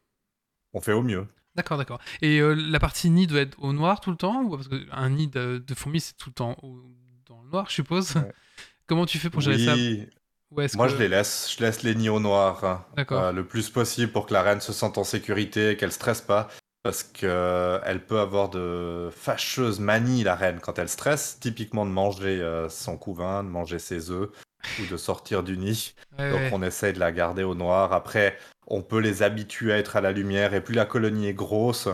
On 0.73 0.81
fait 0.81 0.93
au 0.93 1.01
mieux. 1.03 1.27
D'accord, 1.55 1.77
d'accord. 1.77 1.99
Et 2.21 2.39
euh, 2.39 2.53
la 2.53 2.79
partie 2.79 3.09
nid 3.09 3.27
doit 3.27 3.41
être 3.41 3.57
au 3.61 3.73
noir 3.73 3.99
tout 3.99 4.09
le 4.11 4.17
temps 4.17 4.41
ou 4.43 4.55
Parce 4.55 4.67
qu'un 4.67 5.09
nid 5.09 5.27
de, 5.27 5.57
de 5.65 5.73
fourmis, 5.75 5.99
c'est 5.99 6.15
tout 6.17 6.29
le 6.29 6.33
temps 6.33 6.57
au- 6.63 6.83
dans 7.27 7.41
le 7.41 7.49
noir, 7.49 7.67
je 7.69 7.73
suppose. 7.75 8.15
Ouais. 8.15 8.31
Comment 8.87 9.05
tu 9.05 9.17
fais 9.19 9.29
pour 9.29 9.41
gérer 9.41 9.63
ça? 9.63 9.73
Oui, 9.73 10.07
Ou 10.51 10.61
est-ce 10.61 10.75
Moi, 10.77 10.87
que- 10.87 10.93
je 10.93 10.97
les 10.97 11.07
laisse. 11.07 11.53
Je 11.55 11.63
laisse 11.63 11.83
les 11.83 11.95
nids 11.95 12.09
au 12.09 12.19
noir 12.19 12.63
hein, 12.63 12.85
D'accord. 12.95 13.21
euh, 13.23 13.31
le 13.31 13.45
plus 13.45 13.69
possible 13.69 14.11
pour 14.11 14.25
que 14.25 14.33
la 14.33 14.41
reine 14.43 14.61
se 14.61 14.73
sente 14.73 14.97
en 14.97 15.03
sécurité, 15.03 15.77
qu'elle 15.77 15.91
stresse 15.91 16.21
pas. 16.21 16.49
Parce 16.83 17.03
que 17.03 17.25
euh, 17.25 17.79
elle 17.85 18.05
peut 18.05 18.19
avoir 18.19 18.49
de 18.49 19.09
fâcheuses 19.11 19.79
manies, 19.79 20.23
la 20.23 20.35
reine, 20.35 20.59
quand 20.59 20.77
elle 20.77 20.89
stresse. 20.89 21.39
Typiquement 21.39 21.85
de 21.85 21.91
manger 21.91 22.41
euh, 22.41 22.67
son 22.67 22.97
couvain, 22.97 23.43
de 23.43 23.49
manger 23.49 23.79
ses 23.79 24.11
œufs 24.11 24.29
ou 24.81 24.85
de 24.85 24.97
sortir 24.97 25.43
du 25.43 25.57
nid. 25.57 25.95
Ouais, 26.19 26.29
Donc 26.29 26.39
ouais. 26.39 26.49
on 26.51 26.61
essaie 26.61 26.91
de 26.91 26.99
la 26.99 27.13
garder 27.13 27.43
au 27.43 27.55
noir. 27.55 27.93
Après, 27.93 28.37
on 28.67 28.81
peut 28.81 28.99
les 28.99 29.23
habituer 29.23 29.71
à 29.71 29.77
être 29.77 29.95
à 29.95 30.01
la 30.01 30.11
lumière. 30.11 30.53
Et 30.53 30.61
plus 30.61 30.75
la 30.75 30.85
colonie 30.85 31.27
est 31.27 31.33
grosse, 31.33 31.87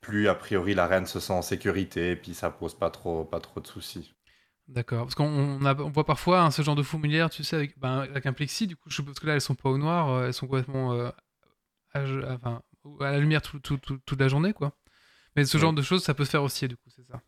plus 0.00 0.28
a 0.28 0.36
priori 0.36 0.74
la 0.74 0.86
reine 0.86 1.06
se 1.06 1.18
sent 1.18 1.32
en 1.32 1.42
sécurité. 1.42 2.12
Et 2.12 2.16
puis 2.16 2.32
ça 2.34 2.50
pose 2.50 2.74
pas 2.74 2.90
trop, 2.90 3.24
pas 3.24 3.40
trop 3.40 3.58
de 3.60 3.66
soucis. 3.66 4.14
D'accord. 4.68 5.02
Parce 5.02 5.16
qu'on 5.16 5.58
on 5.60 5.90
voit 5.90 6.06
parfois 6.06 6.42
hein, 6.42 6.52
ce 6.52 6.62
genre 6.62 6.76
de 6.76 6.84
fourmilière, 6.84 7.28
tu 7.30 7.42
sais, 7.42 7.56
avec, 7.56 7.76
ben, 7.80 8.02
avec 8.02 8.26
un 8.26 8.32
plexi, 8.32 8.68
du 8.68 8.76
coup, 8.76 8.88
je 8.88 8.94
suppose 8.94 9.18
que 9.18 9.26
là, 9.26 9.34
elles 9.34 9.40
sont 9.40 9.56
pas 9.56 9.68
au 9.68 9.78
noir, 9.78 10.10
euh, 10.10 10.26
elles 10.26 10.34
sont 10.34 10.46
complètement 10.46 10.92
euh, 10.92 11.10
enfin, 11.94 12.62
à 13.00 13.12
la 13.12 13.18
lumière 13.18 13.42
tout- 13.42 13.60
tout- 13.60 13.78
tout- 13.78 13.98
toute 14.04 14.20
la 14.20 14.28
journée, 14.28 14.52
quoi. 14.52 14.72
Mais 15.36 15.44
ce 15.44 15.56
Oui. 15.56 15.60
genre 15.60 15.72
de 15.72 15.82
choses, 15.82 16.02
ça 16.02 16.14
peut 16.14 16.24
se 16.24 16.30
faire 16.30 16.42
aussi, 16.42 16.66
du 16.68 16.76
coup, 16.76 16.90
c'est 16.94 17.06
ça 17.06 17.20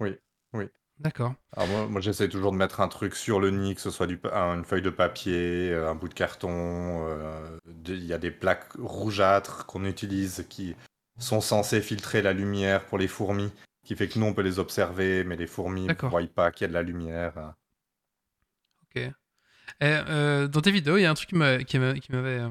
Oui, 0.00 0.16
oui. 0.52 0.66
D'accord. 0.98 1.34
Alors 1.56 1.68
moi, 1.68 1.86
moi 1.88 2.00
j'essaie 2.00 2.28
toujours 2.28 2.52
de 2.52 2.56
mettre 2.56 2.80
un 2.80 2.86
truc 2.88 3.14
sur 3.16 3.40
le 3.40 3.50
nid, 3.50 3.74
que 3.74 3.80
ce 3.80 3.90
soit 3.90 4.06
du, 4.06 4.20
un- 4.32 4.54
une 4.58 4.64
feuille 4.64 4.82
de 4.82 4.90
papier, 4.90 5.70
euh, 5.72 5.90
un 5.90 5.94
bout 5.94 6.08
de 6.08 6.14
carton. 6.14 6.50
euh, 7.08 7.58
Il 7.86 8.04
y 8.04 8.12
a 8.12 8.18
des 8.18 8.30
plaques 8.30 8.72
rougeâtres 8.78 9.66
qu'on 9.66 9.84
utilise 9.84 10.44
qui 10.48 10.76
sont 11.18 11.40
censés 11.40 11.80
filtrer 11.80 12.22
la 12.22 12.32
lumière 12.32 12.84
pour 12.86 12.98
les 12.98 13.08
fourmis, 13.08 13.52
qui 13.84 13.96
fait 13.96 14.08
que 14.08 14.18
nous 14.18 14.26
on 14.26 14.34
peut 14.34 14.42
les 14.42 14.58
observer, 14.58 15.24
mais 15.24 15.36
les 15.36 15.46
fourmis 15.48 15.86
ne 15.86 15.94
voient 16.08 16.22
pas 16.28 16.52
qu'il 16.52 16.64
y 16.64 16.66
a 16.66 16.68
de 16.68 16.74
la 16.74 16.82
lumière. 16.82 17.54
Ok. 18.84 18.96
Et, 19.02 19.12
euh, 19.82 20.46
dans 20.48 20.60
tes 20.60 20.70
vidéos, 20.70 20.96
il 20.98 21.02
y 21.02 21.06
a 21.06 21.10
un 21.10 21.14
truc 21.14 21.30
qui 21.30 21.34
m'a- 21.34 21.64
qui 21.64 21.78
m'a- 21.78 21.94
qui 21.98 22.12
m'avait 22.12 22.42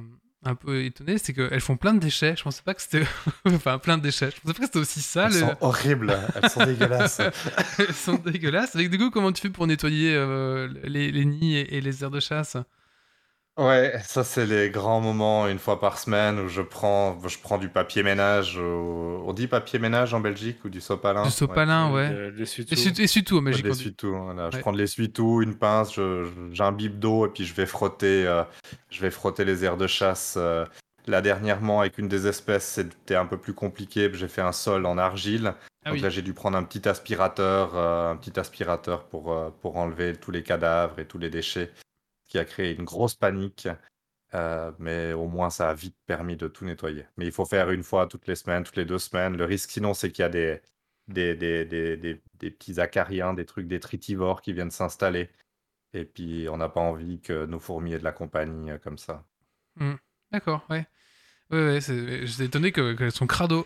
un 0.44 0.56
peu 0.56 0.84
étonné, 0.84 1.18
c'est 1.18 1.34
qu'elles 1.34 1.62
font 1.62 1.78
plein 1.78 1.94
de 1.94 2.00
déchets. 2.00 2.36
Je 2.36 2.44
pensais 2.44 2.62
pas 2.64 2.74
que 2.74 2.82
c'était. 2.82 3.04
enfin, 3.46 3.78
plein 3.78 3.98
de 3.98 4.04
déchets. 4.04 4.32
Je 4.32 4.42
pensais 4.42 4.54
pas 4.54 4.60
que 4.60 4.66
c'était 4.66 4.80
aussi 4.80 5.02
sale. 5.02 5.32
Elles 5.34 5.40
sont 5.40 5.58
horribles, 5.62 6.18
elles 6.42 6.50
sont 6.50 6.66
dégueulasses. 6.66 7.22
Elles 7.80 7.94
sont 7.94 8.16
dégueulasses. 8.16 8.76
Avec 8.76 8.90
du 8.90 8.98
coup, 8.98 9.12
comment 9.12 9.32
tu 9.32 9.42
fais 9.42 9.50
pour 9.50 9.68
nettoyer 9.68 10.16
euh, 10.16 10.68
les, 10.84 11.12
les 11.12 11.26
nids 11.26 11.58
et, 11.58 11.78
et 11.78 11.82
les 11.82 12.04
aires 12.04 12.12
de 12.12 12.20
chasse? 12.20 12.58
Ouais, 13.62 13.94
ça 14.04 14.24
c'est 14.24 14.46
les 14.46 14.70
grands 14.72 15.02
moments 15.02 15.48
une 15.48 15.60
fois 15.60 15.80
par 15.80 16.00
semaine 16.00 16.40
où 16.40 16.48
je 16.48 16.62
prends, 16.62 17.18
je 17.28 17.38
prends 17.38 17.58
du 17.58 17.70
papier 17.70 18.02
ménage. 18.02 18.58
au- 18.58 19.24
On 19.28 19.34
dit 19.34 19.48
papier 19.48 19.78
ménage 19.78 20.14
en 20.14 20.20
Belgique 20.20 20.66
ou 20.66 20.70
du 20.70 20.82
sopalin? 20.82 21.24
Du 21.24 21.30
sopalin, 21.32 21.92
ouais. 21.92 22.10
Le- 22.10 22.30
l'essuie-tout. 22.32 22.74
Et 22.74 23.08
surtout 23.08 23.38
en 23.38 23.42
Belgique. 23.44 23.64
de 23.66 23.70
on 23.70 23.74
dit. 23.74 23.78
l'essuie-tout, 23.80 24.16
voilà. 24.16 24.50
Je 24.50 24.56
Ouais. 24.56 24.62
prends 24.62 24.72
de 24.72 24.78
l'essuie-tout, 24.78 25.42
une 25.44 25.56
pince, 25.56 25.94
je- 25.94 26.24
je- 26.26 26.54
j'imbibe 26.56 26.98
d'eau 26.98 27.28
et 27.28 27.30
puis 27.30 27.46
je 27.46 27.54
vais 27.54 27.66
frotter, 27.68 28.26
euh, 28.26 28.44
je 28.90 29.00
vais 29.02 29.12
frotter 29.12 29.46
les 29.46 29.64
aires 29.64 29.78
de 29.78 29.88
chasse. 29.88 30.36
euh. 30.38 30.66
Là 31.08 31.22
dernièrement 31.22 31.82
avec 31.82 31.98
une 31.98 32.08
des 32.08 32.28
espèces, 32.28 32.66
c'était 32.66 33.16
un 33.16 33.26
peu 33.26 33.38
plus 33.38 33.54
compliqué. 33.54 34.08
puis 34.10 34.20
J'ai 34.20 34.28
fait 34.28 34.42
un 34.42 34.52
sol 34.54 34.86
en 34.86 34.98
argile. 34.98 35.54
Ah 35.84 35.90
Donc 35.90 35.96
oui. 35.96 36.00
là 36.02 36.10
j'ai 36.10 36.22
dû 36.22 36.34
prendre 36.34 36.58
un 36.58 36.64
petit 36.64 36.88
aspirateur, 36.88 37.72
euh, 37.76 38.12
un 38.12 38.16
petit 38.16 38.40
aspirateur 38.40 39.04
pour 39.06 39.32
euh, 39.34 39.50
pour 39.62 39.78
enlever 39.78 40.16
tous 40.16 40.32
les 40.32 40.44
cadavres 40.44 41.00
et 41.00 41.06
tous 41.06 41.18
les 41.18 41.30
déchets, 41.32 41.72
qui 42.32 42.40
a 42.40 42.46
créé 42.46 42.74
une 42.74 42.86
grosse 42.86 43.16
panique. 43.16 43.68
Euh, 44.34 44.72
mais 44.80 45.12
au 45.12 45.28
moins 45.28 45.50
ça 45.50 45.70
a 45.70 45.74
vite 45.74 45.98
permis 46.06 46.38
de 46.38 46.48
tout 46.48 46.64
nettoyer. 46.64 47.06
Mais 47.18 47.26
il 47.26 47.34
faut 47.34 47.44
faire 47.44 47.70
une 47.70 47.84
fois 47.84 48.08
toutes 48.08 48.28
les 48.28 48.36
semaines, 48.36 48.64
toutes 48.64 48.78
les 48.78 48.86
deux 48.86 49.00
semaines. 49.00 49.36
Le 49.36 49.44
risque 49.44 49.70
sinon 49.70 49.94
c'est 49.94 50.10
qu'il 50.10 50.24
y 50.24 50.26
a 50.26 50.30
des 50.30 50.62
des, 51.10 51.36
des, 51.36 51.66
des, 51.66 51.98
des, 51.98 52.22
des 52.40 52.52
petits 52.52 52.80
acariens, 52.80 53.34
des 53.34 53.46
trucs 53.46 53.68
détritivores 53.68 54.42
qui 54.42 54.54
viennent 54.54 54.72
s'installer. 54.72 55.30
Et 55.94 56.06
puis, 56.06 56.48
on 56.48 56.56
n'a 56.56 56.70
pas 56.70 56.80
envie 56.80 57.20
que 57.20 57.46
nos 57.46 57.60
fourmis 57.60 57.92
aient 57.92 58.00
de 58.00 58.06
la 58.06 58.14
compagnie 58.14 58.72
euh, 58.72 58.78
comme 58.78 58.98
ça. 58.98 59.26
D'accord, 60.32 60.66
ouais. 60.70 60.88
Ouais, 61.50 61.66
ouais, 61.66 61.80
j'étais 61.82 62.46
étonné 62.46 62.72
que- 62.72 62.94
qu'elles 62.94 63.12
sont 63.12 63.28
crado. 63.28 63.66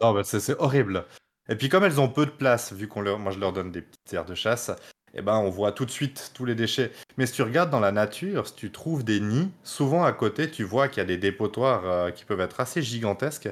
Non, 0.00 0.14
bah, 0.14 0.24
c'est 0.24 0.40
c'est 0.40 0.58
horrible. 0.58 1.04
Et 1.50 1.56
puis, 1.56 1.68
comme 1.68 1.84
elles 1.84 2.00
ont 2.00 2.08
peu 2.08 2.24
de 2.24 2.30
place, 2.30 2.72
vu 2.72 2.88
qu'on 2.88 3.02
leur, 3.02 3.18
moi 3.18 3.32
je 3.32 3.38
leur 3.38 3.52
donne 3.52 3.70
des 3.70 3.82
petites 3.82 4.14
aires 4.14 4.24
de 4.24 4.34
chasse, 4.34 4.70
eh 5.16 5.22
ben, 5.22 5.36
on 5.36 5.48
voit 5.48 5.72
tout 5.72 5.84
de 5.84 5.90
suite 5.90 6.32
tous 6.34 6.44
les 6.44 6.54
déchets. 6.54 6.90
Mais 7.16 7.26
si 7.26 7.34
tu 7.34 7.42
regardes 7.42 7.70
dans 7.70 7.80
la 7.80 7.92
nature, 7.92 8.48
si 8.48 8.54
tu 8.54 8.70
trouves 8.72 9.04
des 9.04 9.20
nids, 9.20 9.50
souvent 9.62 10.04
à 10.04 10.12
côté, 10.12 10.50
tu 10.50 10.64
vois 10.64 10.88
qu'il 10.88 10.98
y 10.98 11.02
a 11.02 11.06
des 11.06 11.18
dépotoirs 11.18 11.82
euh, 11.86 12.10
qui 12.10 12.24
peuvent 12.24 12.40
être 12.40 12.58
assez 12.60 12.82
gigantesques. 12.82 13.48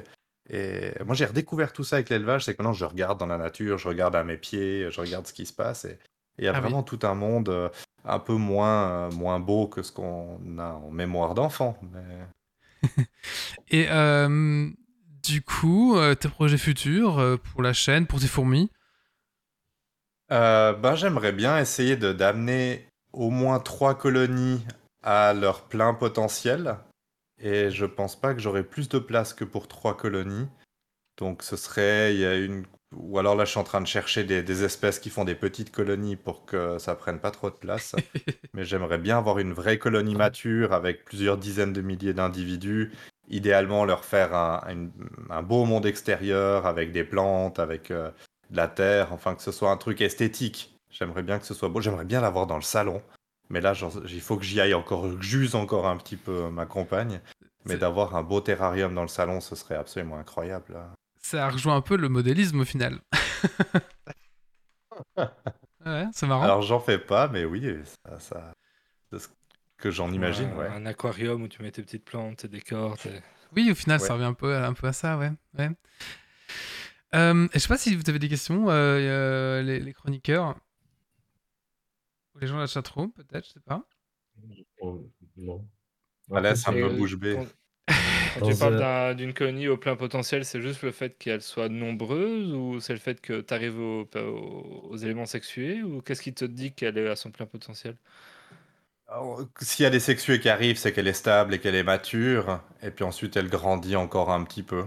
Et 0.49 0.91
moi, 1.05 1.15
j'ai 1.15 1.25
redécouvert 1.25 1.71
tout 1.71 1.85
ça 1.85 1.95
avec 1.97 2.09
l'élevage, 2.09 2.43
c'est 2.43 2.53
que 2.53 2.61
maintenant, 2.61 2.73
je 2.73 2.83
regarde 2.83 3.17
dans 3.17 3.27
la 3.27 3.37
nature, 3.37 3.77
je 3.77 3.87
regarde 3.87 4.13
à 4.15 4.25
mes 4.25 4.35
pieds, 4.35 4.91
je 4.91 4.99
regarde 4.99 5.25
ce 5.25 5.31
qui 5.31 5.45
se 5.45 5.53
passe. 5.53 5.85
Et 5.85 5.97
il 6.37 6.43
y 6.43 6.47
a 6.49 6.53
Ah 6.53 6.59
oui. 6.59 6.61
vraiment 6.61 6.83
tout 6.83 6.99
un 7.03 7.15
monde 7.15 7.47
euh, 7.47 7.69
un 8.03 8.19
peu 8.19 8.33
moins, 8.33 8.89
euh, 8.89 9.11
moins 9.11 9.39
beau 9.39 9.67
que 9.67 9.83
ce 9.83 9.93
qu'on 9.93 10.39
a 10.59 10.73
en 10.73 10.91
mémoire 10.91 11.33
d'enfant. 11.33 11.77
Mais... 11.93 12.89
Et 13.71 13.87
du 15.23 15.41
coup, 15.41 15.97
tes 16.19 16.27
projets 16.27 16.57
futurs 16.57 17.39
pour 17.53 17.61
la 17.61 17.71
chaîne, 17.71 18.05
pour 18.05 18.19
tes 18.19 18.27
fourmis 18.27 18.69
Euh, 20.31 20.73
ben, 20.73 20.95
j'aimerais 20.95 21.31
bien 21.31 21.59
essayer 21.59 21.95
de 21.95 22.13
d'amener 22.13 22.87
au 23.11 23.29
moins 23.29 23.59
trois 23.59 23.95
colonies 23.95 24.65
à 25.03 25.33
leur 25.33 25.63
plein 25.67 25.93
potentiel. 25.93 26.77
Et 27.39 27.71
je 27.71 27.85
pense 27.85 28.19
pas 28.19 28.33
que 28.33 28.39
j'aurai 28.39 28.63
plus 28.63 28.89
de 28.89 28.99
place 28.99 29.33
que 29.33 29.43
pour 29.43 29.67
trois 29.67 29.97
colonies. 29.97 30.47
Donc 31.17 31.43
ce 31.43 31.55
serait, 31.57 32.13
il 32.15 32.21
y 32.21 32.25
a 32.25 32.35
une, 32.35 32.65
ou 32.95 33.19
alors 33.19 33.35
là 33.35 33.45
je 33.45 33.51
suis 33.51 33.59
en 33.59 33.63
train 33.63 33.81
de 33.81 33.87
chercher 33.87 34.23
des, 34.23 34.41
des 34.41 34.63
espèces 34.63 34.99
qui 34.99 35.09
font 35.09 35.25
des 35.25 35.35
petites 35.35 35.71
colonies 35.71 36.15
pour 36.15 36.45
que 36.45 36.77
ça 36.79 36.95
prenne 36.95 37.19
pas 37.19 37.31
trop 37.31 37.49
de 37.49 37.55
place. 37.55 37.95
Mais 38.53 38.63
j'aimerais 38.63 38.97
bien 38.97 39.17
avoir 39.17 39.39
une 39.39 39.53
vraie 39.53 39.77
colonie 39.77 40.15
mature 40.15 40.73
avec 40.73 41.05
plusieurs 41.05 41.37
dizaines 41.37 41.73
de 41.73 41.81
milliers 41.81 42.13
d'individus. 42.13 42.93
Idéalement 43.29 43.85
leur 43.85 44.05
faire 44.05 44.33
un 44.35 45.43
beau 45.43 45.65
monde 45.65 45.85
extérieur 45.85 46.65
avec 46.65 46.91
des 46.91 47.03
plantes, 47.03 47.57
avec 47.59 47.89
euh, 47.89 48.11
de 48.53 48.57
la 48.57 48.67
terre, 48.69 49.11
enfin 49.11 49.35
que 49.35 49.41
ce 49.41 49.51
soit 49.51 49.71
un 49.71 49.77
truc 49.77 49.99
esthétique. 50.01 50.73
J'aimerais 50.89 51.23
bien 51.23 51.39
que 51.39 51.45
ce 51.45 51.53
soit 51.53 51.69
beau. 51.69 51.81
J'aimerais 51.81 52.05
bien 52.05 52.21
l'avoir 52.21 52.47
dans 52.47 52.55
le 52.55 52.61
salon. 52.61 53.01
Mais 53.49 53.59
là, 53.61 53.73
il 54.09 54.21
faut 54.21 54.37
que 54.37 54.43
j'y 54.43 54.61
aille 54.61 54.73
encore, 54.73 55.03
que 55.03 55.21
j'use 55.21 55.55
encore 55.55 55.87
un 55.87 55.97
petit 55.97 56.15
peu 56.15 56.49
ma 56.49 56.65
compagne. 56.65 57.19
Mais 57.65 57.77
d'avoir 57.77 58.15
un 58.15 58.23
beau 58.23 58.41
terrarium 58.41 58.93
dans 58.93 59.01
le 59.01 59.07
salon, 59.07 59.39
ce 59.41 59.55
serait 59.55 59.75
absolument 59.75 60.17
incroyable. 60.17 60.77
Ça 61.19 61.49
rejoint 61.49 61.75
un 61.75 61.81
peu 61.81 61.97
le 61.97 62.09
modélisme 62.09 62.61
au 62.61 62.65
final. 62.65 62.99
ouais, 65.85 66.05
c'est 66.13 66.27
marrant. 66.27 66.43
Alors, 66.43 66.61
j'en 66.61 66.79
fais 66.79 66.99
pas, 66.99 67.27
mais 67.27 67.45
oui, 67.45 67.67
ça, 68.05 68.19
ça- 68.19 68.51
c'est 69.11 69.19
ce 69.19 69.27
que 69.77 69.91
j'en 69.91 70.11
imagine, 70.11 70.49
Un- 70.51 70.55
ouais. 70.57 70.67
Un 70.67 70.85
aquarium 70.85 71.43
où 71.43 71.47
tu 71.47 71.61
mets 71.61 71.71
tes 71.71 71.81
petites 71.81 72.05
plantes, 72.05 72.37
tes 72.37 72.47
décors. 72.47 72.97
tes- 72.97 73.21
Oui, 73.55 73.69
au 73.71 73.75
final, 73.75 73.99
Ouais. 74.01 74.07
ça 74.07 74.13
revient 74.13 74.25
un 74.25 74.33
peu, 74.33 74.55
un 74.55 74.73
peu 74.73 74.87
à 74.87 74.93
ça, 74.93 75.17
ouais. 75.17 75.31
ouais. 75.57 75.69
Euh, 77.15 77.47
je 77.53 77.59
sais 77.59 77.67
pas 77.67 77.77
si 77.77 77.95
vous 77.95 78.03
avez 78.07 78.19
des 78.19 78.29
questions, 78.29 78.69
euh, 78.69 78.99
euh, 78.99 79.61
les, 79.61 79.79
les 79.79 79.93
chroniqueurs. 79.93 80.55
Ou 82.35 82.39
les 82.39 82.47
gens 82.47 82.55
de 82.55 82.61
la 82.61 82.67
chatroom, 82.67 83.11
peut-être, 83.11 83.45
je 83.47 83.51
sais 83.53 83.59
pas. 83.59 83.83
Oh, 84.81 85.07
non. 85.37 85.65
Allez, 86.33 86.55
c'est 86.55 86.69
un 86.69 86.73
peu 86.73 86.89
bouche 86.89 87.15
bée. 87.15 87.37
Quand, 88.39 88.49
tu 88.49 88.55
parles 88.57 88.75
un- 88.75 88.79
d'un- 88.79 89.13
d'une 89.15 89.33
colonie 89.33 89.67
au 89.67 89.77
plein 89.77 89.95
potentiel, 89.95 90.43
c'est 90.43 90.61
juste 90.61 90.81
le 90.81 90.91
fait 90.91 91.15
qu'elle 91.19 91.41
soit 91.43 91.69
nombreuse 91.69 92.51
ou 92.53 92.79
c'est 92.79 92.93
le 92.93 92.99
fait 92.99 93.21
que 93.21 93.41
tu 93.41 93.53
arrives 93.53 93.77
aux, 93.79 94.09
aux- 94.15 94.87
aux 94.89 94.97
éléments 94.97 95.27
sexués 95.27 95.83
ou 95.83 96.01
qu'est-ce 96.01 96.21
qui 96.23 96.33
te 96.33 96.45
dit 96.45 96.73
qu'elle 96.73 96.97
est 96.97 97.07
à 97.07 97.15
son 97.15 97.29
plein 97.29 97.45
potentiel? 97.45 97.95
Alors, 99.07 99.41
S'il 99.61 99.83
y 99.83 99.85
a 99.85 99.89
des 99.91 99.99
sexués 99.99 100.39
qui 100.39 100.49
arrivent, 100.49 100.77
c'est 100.77 100.91
qu'elle 100.93 101.07
est 101.07 101.13
stable 101.13 101.53
et 101.53 101.59
qu'elle 101.59 101.75
est 101.75 101.83
mature. 101.83 102.61
Et 102.81 102.89
puis 102.89 103.03
ensuite, 103.03 103.37
elle 103.37 103.49
grandit 103.49 103.95
encore 103.95 104.31
un 104.31 104.43
petit 104.43 104.63
peu. 104.63 104.85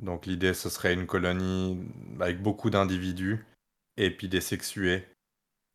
Donc 0.00 0.26
l'idée, 0.26 0.54
ce 0.54 0.68
serait 0.68 0.94
une 0.94 1.06
colonie 1.06 1.78
avec 2.20 2.42
beaucoup 2.42 2.70
d'individus 2.70 3.44
et 3.96 4.10
puis 4.10 4.28
des 4.28 4.40
sexués. 4.40 5.06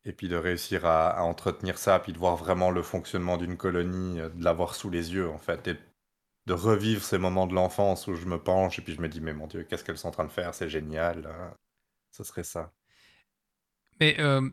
Et 0.04 0.12
puis 0.12 0.28
de 0.28 0.36
réussir 0.36 0.86
à, 0.86 1.20
entretenir 1.24 1.78
ça, 1.78 1.98
puis 1.98 2.12
de 2.12 2.18
voir 2.18 2.36
vraiment 2.36 2.70
le 2.70 2.82
fonctionnement 2.82 3.36
d'une 3.36 3.56
colonie, 3.56 4.20
euh, 4.20 4.28
de 4.28 4.44
l'avoir 4.44 4.76
sous 4.76 4.88
les 4.88 5.12
yeux 5.12 5.28
en 5.28 5.38
fait. 5.38 5.66
Et 5.66 5.76
de 6.46 6.52
revivre 6.52 7.02
ces 7.02 7.18
moments 7.18 7.48
de 7.48 7.54
l'enfance 7.54 8.06
où 8.06 8.14
je 8.14 8.26
me 8.26 8.38
penche 8.38 8.78
et 8.78 8.82
puis 8.82 8.94
je 8.94 9.00
me 9.00 9.08
dis, 9.08 9.20
mais 9.20 9.34
mon 9.34 9.48
Dieu, 9.48 9.64
qu'est-ce 9.64 9.82
qu'elles 9.82 9.98
sont 9.98 10.08
en 10.08 10.12
train 10.12 10.24
de 10.24 10.30
faire? 10.30 10.54
C'est 10.54 10.68
génial. 10.68 11.26
hein. 11.26 11.56
Ce 12.12 12.22
serait 12.22 12.44
ça. 12.44 12.72
Mais 14.00 14.16
euh, 14.20 14.48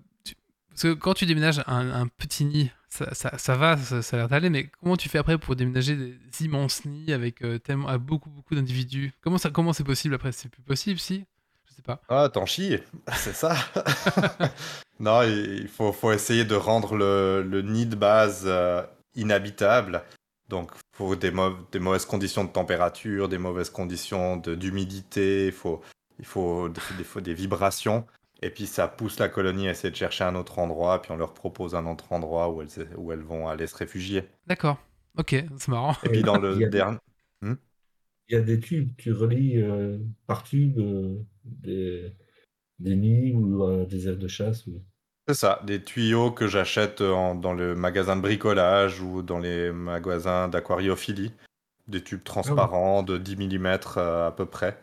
parce 0.74 0.84
que 0.84 0.94
quand 0.94 1.14
tu 1.14 1.28
déménages 1.28 1.62
un, 1.68 2.08
petit 2.08 2.46
nid, 2.46 2.72
ça, 2.90 3.06
va, 3.56 3.78
ça, 3.78 4.16
a 4.16 4.18
l'air 4.18 4.28
d'aller, 4.28 4.50
mais 4.50 4.72
comment 4.82 4.98
tu 4.98 5.08
fais 5.08 5.20
après 5.20 5.38
pour 5.38 5.56
déménager 5.56 5.96
des 5.96 6.18
immenses 6.46 6.86
nids 6.86 7.14
avec 7.14 7.44
euh, 7.44 7.60
tellement, 7.60 7.96
beaucoup, 8.00 8.32
beaucoup 8.32 8.56
d'individus? 8.56 9.14
Comment 9.22 9.38
ça, 9.38 9.52
comment 9.52 9.72
c'est 9.72 9.84
possible 9.84 10.16
après? 10.16 10.32
C'est 10.32 10.50
plus 10.50 10.64
possible, 10.64 11.00
si? 11.00 11.26
Je 11.70 11.76
sais 11.76 11.84
pas. 11.84 12.02
Ah, 12.10 12.28
t'en 12.34 12.48
chies, 12.48 12.80
c'est 13.14 13.36
ça. 13.36 13.56
non, 15.00 15.22
il 15.22 15.68
faut, 15.68 16.12
essayer 16.12 16.44
de 16.44 16.56
rendre 16.56 16.96
le, 16.96 17.62
nid 17.62 17.86
de 17.86 17.96
base 17.96 18.44
euh, 18.46 18.82
inhabitable. 19.16 20.02
Donc, 20.50 20.72
il 20.74 20.98
faut 20.98 21.16
des, 21.16 21.30
mau- 21.30 21.56
des 21.72 21.80
mauvaises 21.80 22.06
conditions 22.06 22.44
de 22.44 22.50
température, 22.50 23.30
des 23.30 23.38
mauvaises 23.38 23.70
conditions 23.70 24.38
d'humidité, 24.38 25.46
il 25.46 26.26
faut, 26.26 26.70
des 27.22 27.34
vibrations. 27.36 28.08
Et 28.44 28.50
puis, 28.50 28.68
ça 28.68 28.90
pousse 28.90 29.20
la 29.20 29.30
colonie 29.30 29.70
à 29.70 29.72
essayer 29.72 29.90
de 29.90 29.96
chercher 29.96 30.26
un 30.26 30.36
autre 30.36 30.60
endroit, 30.60 31.02
puis 31.02 31.12
on 31.12 31.16
leur 31.16 31.34
propose 31.34 31.76
un 31.76 31.86
autre 31.86 32.12
endroit 32.12 32.50
où 32.50 32.62
elles, 32.62 32.68
où 32.98 33.12
elles 33.14 33.22
vont 33.22 33.48
aller 33.48 33.68
se 33.68 33.76
réfugier. 33.76 34.26
D'accord. 34.48 34.78
Ok, 35.18 35.30
c'est 35.58 35.68
marrant. 35.70 35.94
Et 36.04 36.10
puis, 36.10 36.24
dans 36.24 36.38
le 36.38 36.56
Il 36.56 36.60
y 36.62 36.64
a 36.66 36.68
des- 36.68 36.78
dernier. 36.78 36.98
Il 37.42 38.36
y 38.36 38.36
a 38.36 38.42
des 38.42 38.60
tubes, 38.60 38.90
tu 38.98 39.12
relis 39.14 39.62
euh, 39.62 39.98
par 40.28 40.44
tube 40.44 40.78
euh, 40.80 41.20
des, 41.46 42.12
des 42.80 42.96
nids 42.96 43.34
ou 43.34 43.64
euh, 43.64 43.86
des 43.86 44.08
aires 44.08 44.18
de 44.18 44.28
chasse. 44.28 44.66
ou- 44.68 44.82
C'est 45.28 45.36
ça, 45.36 45.62
des 45.66 45.82
tuyaux 45.84 46.32
que 46.32 46.48
j'achète 46.48 47.02
dans 47.02 47.54
le 47.54 47.76
magasin 47.76 48.16
de 48.18 48.22
bricolage 48.22 49.02
ou 49.02 49.22
dans 49.22 49.40
les 49.40 49.72
magasins 49.72 50.48
d'aquariophilie. 50.50 51.32
Des 51.88 52.02
tubes 52.02 52.24
transparents 52.24 53.04
de 53.04 53.18
10 53.18 53.36
mm 53.36 53.98
à 53.98 54.34
peu 54.36 54.46
près. 54.46 54.80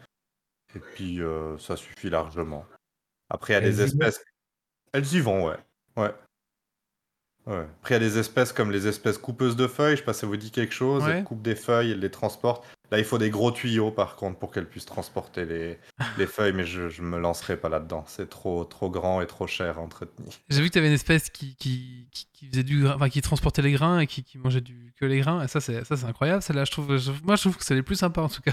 Et 0.76 0.78
puis 0.78 1.20
euh, 1.20 1.58
ça 1.58 1.76
suffit 1.76 2.10
largement. 2.10 2.64
Après, 3.30 3.52
il 3.52 3.56
y 3.56 3.58
a 3.58 3.62
Elles 3.62 3.76
des 3.76 3.82
y 3.82 3.96
vont 3.96 4.06
espèces. 4.06 4.24
Elles 4.92 5.12
y 5.14 5.20
vont, 5.20 5.46
ouais. 5.48 5.56
Ouais. 5.96 6.12
Ouais. 7.46 7.66
Après, 7.80 7.94
il 7.96 8.02
y 8.02 8.06
a 8.06 8.08
des 8.08 8.18
espèces 8.18 8.52
comme 8.52 8.70
les 8.70 8.86
espèces 8.86 9.16
coupeuses 9.18 9.56
de 9.56 9.66
feuilles. 9.66 9.92
Je 9.96 10.00
sais 10.00 10.04
pas 10.04 10.12
si 10.12 10.20
ça 10.20 10.26
vous 10.26 10.36
dit 10.36 10.50
quelque 10.50 10.74
chose. 10.74 11.02
Ouais. 11.04 11.18
Elles 11.18 11.24
coupent 11.24 11.42
des 11.42 11.54
feuilles, 11.56 11.92
elles 11.92 12.00
les 12.00 12.10
transportent. 12.10 12.66
Là, 12.90 12.98
il 12.98 13.04
faut 13.04 13.18
des 13.18 13.30
gros 13.30 13.50
tuyaux, 13.52 13.92
par 13.92 14.16
contre, 14.16 14.38
pour 14.38 14.50
qu'elle 14.50 14.68
puisse 14.68 14.84
transporter 14.84 15.44
les, 15.44 15.78
les 16.18 16.26
feuilles, 16.26 16.52
mais 16.52 16.64
je, 16.64 16.88
je 16.88 17.02
me 17.02 17.18
lancerai 17.18 17.56
pas 17.56 17.68
là-dedans. 17.68 18.04
C'est 18.08 18.28
trop, 18.28 18.64
trop 18.64 18.90
grand 18.90 19.20
et 19.20 19.26
trop 19.26 19.46
cher 19.46 19.78
à 19.78 19.80
entretenir. 19.80 20.32
J'ai 20.48 20.60
vu 20.60 20.68
que 20.68 20.72
tu 20.72 20.78
avais 20.78 20.88
une 20.88 20.94
espèce 20.94 21.30
qui, 21.30 21.54
qui, 21.56 22.08
qui, 22.10 22.26
qui 22.32 22.48
faisait 22.48 22.62
du 22.64 22.82
grain- 22.82 22.96
enfin, 22.96 23.08
qui 23.08 23.22
transportait 23.22 23.62
les 23.62 23.72
grains 23.72 24.00
et 24.00 24.06
qui, 24.06 24.22
qui 24.24 24.38
mangeait 24.38 24.60
du, 24.60 24.92
que 24.96 25.04
les 25.06 25.20
grains. 25.20 25.42
Et 25.44 25.48
ça, 25.48 25.60
c'est 25.60 25.84
ça, 25.84 25.96
c'est 25.96 26.04
incroyable. 26.06 26.42
Celle-là, 26.42 26.64
je 26.64 26.72
trouve, 26.72 26.96
je- 26.98 27.12
moi, 27.22 27.36
je 27.36 27.42
trouve 27.42 27.56
que 27.56 27.64
c'est 27.64 27.74
les 27.76 27.82
plus 27.82 27.96
sympas 27.96 28.22
en 28.22 28.28
tout 28.28 28.42
cas. 28.42 28.52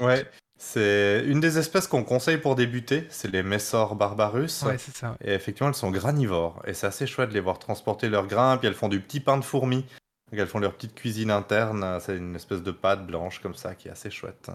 Ouais, 0.00 0.24
c'est 0.58 1.22
une 1.24 1.38
des 1.38 1.56
espèces 1.58 1.86
qu'on 1.86 2.02
conseille 2.02 2.38
pour 2.38 2.56
débuter, 2.56 3.06
c'est 3.10 3.30
les 3.30 3.42
Messor 3.44 3.94
barbarus. 3.94 4.62
ouais, 4.64 4.76
c'est 4.76 4.94
ça. 4.96 5.12
ouais. 5.12 5.16
Et 5.20 5.32
effectivement, 5.34 5.68
elles 5.68 5.74
sont 5.74 5.90
granivores. 5.92 6.60
Et 6.66 6.74
c'est 6.74 6.88
assez 6.88 7.06
chouette 7.06 7.28
de 7.28 7.34
les 7.34 7.40
voir 7.40 7.58
transporter 7.60 8.08
leurs 8.08 8.26
grains. 8.26 8.56
Puis 8.58 8.66
elles 8.66 8.74
font 8.74 8.88
du 8.88 9.00
petit 9.00 9.20
pain 9.20 9.36
de 9.38 9.44
fourmi. 9.44 9.86
Donc 10.30 10.40
elles 10.40 10.48
font 10.48 10.58
leur 10.58 10.74
petite 10.74 10.94
cuisine 10.94 11.30
interne. 11.30 11.98
C'est 12.00 12.16
une 12.16 12.34
espèce 12.34 12.62
de 12.62 12.72
pâte 12.72 13.06
blanche 13.06 13.40
comme 13.40 13.54
ça 13.54 13.74
qui 13.74 13.88
est 13.88 13.92
assez 13.92 14.10
chouette. 14.10 14.50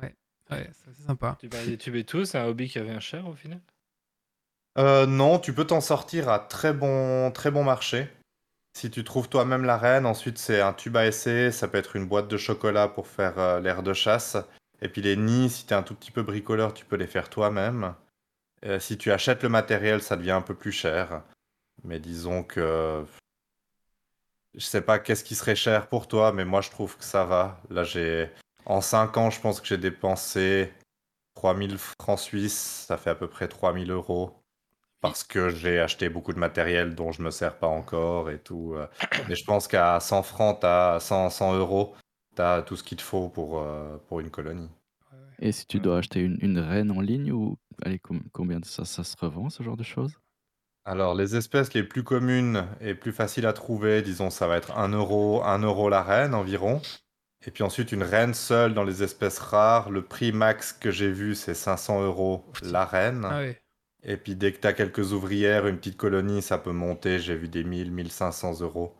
Ouais, 0.00 0.14
c'est 0.48 0.90
assez 0.90 1.02
sympa. 1.06 1.36
Tu 1.40 1.48
parlais 1.48 1.66
des 1.66 1.76
tubes 1.78 1.94
et 1.94 2.04
tout, 2.04 2.24
c'est 2.24 2.38
un 2.38 2.46
hobby 2.46 2.68
qui 2.68 2.78
revient 2.80 3.00
cher 3.00 3.28
au 3.28 3.34
final? 3.34 3.60
Euh, 4.78 5.06
non, 5.06 5.38
tu 5.38 5.52
peux 5.52 5.64
t'en 5.64 5.80
sortir 5.80 6.28
à 6.28 6.38
très 6.38 6.72
bon, 6.72 7.30
très 7.32 7.50
bon 7.50 7.64
marché. 7.64 8.08
Si 8.76 8.90
tu 8.90 9.02
trouves 9.04 9.28
toi-même 9.28 9.64
la 9.64 9.76
reine, 9.76 10.06
ensuite 10.06 10.38
c'est 10.38 10.60
un 10.60 10.72
tube 10.72 10.96
à 10.96 11.06
essai, 11.06 11.50
ça 11.50 11.68
peut 11.68 11.78
être 11.78 11.96
une 11.96 12.06
boîte 12.06 12.28
de 12.28 12.36
chocolat 12.36 12.88
pour 12.88 13.06
faire 13.08 13.38
euh, 13.38 13.60
l'air 13.60 13.82
de 13.82 13.92
chasse. 13.92 14.36
Et 14.82 14.88
puis 14.88 15.02
les 15.02 15.16
nids, 15.16 15.50
si 15.50 15.66
tu 15.66 15.74
es 15.74 15.76
un 15.76 15.82
tout 15.82 15.94
petit 15.94 16.10
peu 16.10 16.22
bricoleur, 16.22 16.74
tu 16.74 16.84
peux 16.84 16.96
les 16.96 17.06
faire 17.06 17.28
toi-même. 17.28 17.94
Euh, 18.64 18.78
si 18.78 18.98
tu 18.98 19.10
achètes 19.10 19.42
le 19.42 19.48
matériel, 19.48 20.02
ça 20.02 20.16
devient 20.16 20.30
un 20.32 20.42
peu 20.42 20.54
plus 20.54 20.72
cher. 20.72 21.22
Mais 21.84 21.98
disons 21.98 22.42
que... 22.42 23.04
Je 24.54 24.64
sais 24.64 24.82
pas 24.82 24.98
qu'est-ce 24.98 25.22
qui 25.24 25.34
serait 25.36 25.54
cher 25.54 25.86
pour 25.88 26.08
toi, 26.08 26.32
mais 26.32 26.44
moi 26.44 26.60
je 26.60 26.70
trouve 26.70 26.96
que 26.96 27.04
ça 27.04 27.24
va. 27.24 27.60
Là 27.70 27.84
j'ai... 27.84 28.30
En 28.66 28.80
5 28.80 29.16
ans, 29.16 29.30
je 29.30 29.40
pense 29.40 29.60
que 29.60 29.66
j'ai 29.66 29.78
dépensé 29.78 30.72
3000 31.34 31.78
francs 31.78 32.18
suisses, 32.18 32.84
ça 32.86 32.96
fait 32.98 33.10
à 33.10 33.14
peu 33.14 33.28
près 33.28 33.48
3000 33.48 33.90
euros. 33.90 34.36
Parce 35.00 35.24
que 35.24 35.48
j'ai 35.48 35.80
acheté 35.80 36.10
beaucoup 36.10 36.34
de 36.34 36.38
matériel 36.38 36.94
dont 36.94 37.10
je 37.10 37.22
me 37.22 37.30
sers 37.30 37.56
pas 37.56 37.66
encore 37.68 38.30
et 38.30 38.38
tout. 38.38 38.74
euh. 38.76 38.86
Mais 39.28 39.34
je 39.34 39.44
pense 39.44 39.66
qu'à 39.66 39.98
100 39.98 40.22
francs, 40.22 40.58
t'as 40.60 41.00
100, 41.00 41.30
100 41.30 41.54
euros, 41.56 41.94
tu 42.40 42.44
as 42.46 42.62
tout 42.62 42.76
ce 42.76 42.82
qu'il 42.84 42.98
te 42.98 43.02
faut 43.02 43.28
pour, 43.28 43.60
euh, 43.60 43.96
pour 44.08 44.20
une 44.20 44.30
colonie. 44.30 44.70
Et 45.38 45.52
si 45.52 45.66
tu 45.66 45.80
dois 45.80 45.98
acheter 45.98 46.20
une, 46.20 46.38
une 46.40 46.58
reine 46.58 46.90
en 46.90 47.00
ligne, 47.00 47.32
ou 47.32 47.58
allez, 47.82 47.98
com- 47.98 48.22
combien 48.32 48.60
de 48.60 48.64
ça, 48.64 48.84
ça 48.84 49.04
se 49.04 49.16
revend, 49.16 49.50
ce 49.50 49.62
genre 49.62 49.76
de 49.76 49.82
choses? 49.84 50.18
Alors, 50.84 51.14
les 51.14 51.36
espèces 51.36 51.74
les 51.74 51.82
plus 51.84 52.02
communes 52.04 52.66
et 52.80 52.94
plus 52.94 53.12
faciles 53.12 53.46
à 53.46 53.52
trouver, 53.52 54.02
disons, 54.02 54.30
ça 54.30 54.46
va 54.46 54.56
être 54.56 54.76
1 54.76 54.88
euro, 54.90 55.42
1 55.44 55.58
euro 55.60 55.88
la 55.88 56.02
reine 56.02 56.34
environ. 56.34 56.80
Et 57.46 57.50
puis 57.50 57.62
ensuite, 57.62 57.92
une 57.92 58.02
reine 58.02 58.34
seule 58.34 58.74
dans 58.74 58.84
les 58.84 59.02
espèces 59.02 59.38
rares, 59.38 59.90
le 59.90 60.02
prix 60.04 60.32
max 60.32 60.72
que 60.72 60.90
j'ai 60.90 61.10
vu, 61.10 61.34
c'est 61.34 61.54
500 61.54 62.02
euros 62.02 62.44
la 62.62 62.84
reine. 62.84 63.24
Ah. 63.24 63.42
Et 64.02 64.16
puis 64.16 64.34
dès 64.36 64.52
que 64.52 64.60
tu 64.60 64.66
as 64.66 64.72
quelques 64.72 65.12
ouvrières, 65.12 65.66
une 65.66 65.78
petite 65.78 65.96
colonie, 65.96 66.42
ça 66.42 66.58
peut 66.58 66.72
monter. 66.72 67.18
J'ai 67.18 67.36
vu 67.36 67.48
des 67.48 67.64
1000, 67.64 67.92
1500 67.92 68.60
euros. 68.60 68.94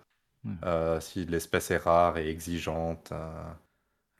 Ouais. 0.44 0.52
Euh, 0.64 1.00
si 1.00 1.24
l'espèce 1.26 1.70
est 1.70 1.76
rare 1.76 2.16
et 2.18 2.28
exigeante. 2.28 3.10
euh, 3.12 3.42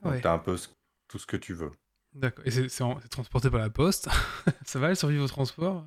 donc 0.02 0.12
Ouais. 0.12 0.20
t'as 0.20 0.32
un 0.32 0.38
peu 0.38 0.56
ce- 0.56 0.68
tout 1.08 1.18
ce 1.18 1.26
que 1.26 1.36
tu 1.36 1.54
veux. 1.54 1.72
D'accord. 2.12 2.44
Et 2.46 2.50
c'est 2.50 2.68
c'est 2.68 2.82
en- 2.84 2.98
c'est 3.00 3.08
transporté 3.08 3.50
par 3.50 3.60
la 3.60 3.70
poste? 3.70 4.08
ça 4.66 4.78
va, 4.78 4.88
elle 4.90 4.96
survit 4.96 5.18
au 5.18 5.26
transport? 5.28 5.86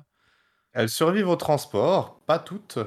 Elles 0.72 0.88
survivent 0.88 1.28
au 1.28 1.36
transport, 1.36 2.20
pas 2.26 2.38
toutes. 2.40 2.78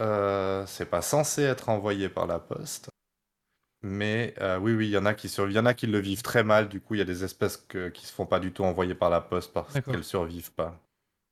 Euh, 0.00 0.66
c'est 0.66 0.86
pas 0.86 1.00
censé 1.02 1.42
être 1.42 1.68
envoyé 1.68 2.08
par 2.08 2.26
la 2.26 2.38
poste. 2.38 2.88
Mais 3.82 4.34
euh, 4.40 4.58
oui, 4.58 4.74
oui, 4.74 4.86
il 4.88 4.90
y 4.92 4.98
en 4.98 5.06
a 5.06 5.14
qui 5.14 5.28
survivent. 5.28 5.54
Il 5.54 5.56
y 5.56 5.60
en 5.60 5.66
a 5.66 5.74
qui 5.74 5.86
le 5.86 5.98
vivent 5.98 6.22
très 6.22 6.44
mal. 6.44 6.68
Du 6.68 6.80
coup, 6.80 6.94
il 6.94 6.98
y 6.98 7.00
a 7.02 7.04
des 7.06 7.24
espèces 7.24 7.56
que- 7.56 7.88
qui 7.88 8.06
se 8.06 8.12
font 8.12 8.26
pas 8.26 8.38
du 8.38 8.52
tout 8.52 8.64
envoyer 8.64 8.94
par 8.94 9.10
la 9.10 9.20
poste 9.20 9.52
parce 9.52 9.72
D'accord. 9.74 9.92
qu'elles 9.94 10.04
survivent 10.04 10.52
pas. 10.52 10.78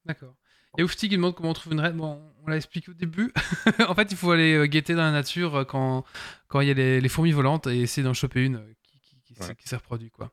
D'accord. 0.04 0.34
Et 0.78 0.82
Oufti 0.82 1.08
qui 1.08 1.16
demande 1.16 1.34
comment 1.34 1.50
on 1.50 1.54
trouve 1.54 1.72
une 1.74 1.80
reine. 1.80 1.96
Bon, 1.96 2.29
on 2.46 2.50
l'a 2.50 2.56
expliqué 2.56 2.90
au 2.90 2.94
début. 2.94 3.32
en 3.88 3.94
fait, 3.94 4.10
il 4.10 4.16
faut 4.16 4.30
aller 4.30 4.54
euh, 4.54 4.66
guetter 4.66 4.94
dans 4.94 5.02
la 5.02 5.10
nature 5.12 5.56
euh, 5.56 5.64
quand 5.64 6.04
quand 6.48 6.60
il 6.60 6.68
y 6.68 6.70
a 6.70 6.74
les, 6.74 7.00
les 7.00 7.08
fourmis 7.08 7.32
volantes 7.32 7.66
et 7.66 7.80
essayer 7.82 8.02
d'en 8.04 8.14
choper 8.14 8.44
une 8.44 8.56
euh, 8.56 8.74
qui, 8.82 9.00
qui, 9.00 9.34
qui, 9.34 9.42
Ouais. 9.42 9.54
qui 9.56 9.68
s'est 9.68 9.76
reproduite, 9.76 10.12
quoi. 10.12 10.30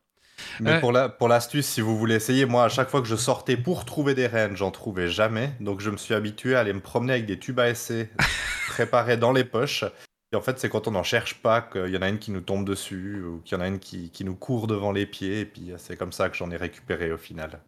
Mais 0.60 0.74
Ouais. 0.74 0.80
pour 0.80 0.92
la, 0.92 1.08
pour 1.08 1.28
l'astuce, 1.28 1.66
si 1.66 1.80
vous 1.80 1.96
voulez 1.98 2.14
essayer, 2.16 2.46
moi, 2.46 2.64
à 2.64 2.68
chaque 2.68 2.88
fois 2.90 3.00
que 3.00 3.08
je 3.08 3.16
sortais 3.16 3.56
pour 3.56 3.84
trouver 3.84 4.14
des 4.14 4.26
reines, 4.26 4.56
j'en 4.56 4.70
trouvais 4.70 5.08
jamais. 5.08 5.52
Donc, 5.60 5.80
je 5.80 5.90
me 5.90 5.96
suis 5.96 6.14
habitué 6.14 6.54
à 6.54 6.60
aller 6.60 6.72
me 6.72 6.80
promener 6.80 7.14
avec 7.14 7.26
des 7.26 7.38
tubes 7.38 7.58
à 7.58 7.68
essai 7.68 8.10
préparés 8.68 9.16
dans 9.16 9.32
les 9.32 9.44
poches. 9.44 9.84
Et 10.32 10.36
en 10.36 10.40
fait, 10.42 10.58
c'est 10.58 10.68
quand 10.68 10.86
on 10.86 10.90
n'en 10.92 11.02
cherche 11.02 11.36
pas 11.42 11.62
qu'il 11.62 11.88
y 11.88 11.96
en 11.96 12.02
a 12.02 12.08
une 12.08 12.18
qui 12.18 12.30
nous 12.30 12.42
tombe 12.42 12.64
dessus 12.66 13.22
ou 13.24 13.40
qu'il 13.40 13.56
y 13.56 13.60
en 13.60 13.64
a 13.64 13.66
une 13.68 13.78
qui, 13.78 14.10
qui 14.10 14.24
nous 14.24 14.36
court 14.36 14.66
devant 14.66 14.92
les 14.92 15.06
pieds. 15.06 15.40
Et 15.40 15.44
puis, 15.46 15.72
c'est 15.78 15.96
comme 15.96 16.12
ça 16.12 16.28
que 16.28 16.36
j'en 16.36 16.50
ai 16.50 16.56
récupéré 16.56 17.10
au 17.12 17.16
final. 17.18 17.60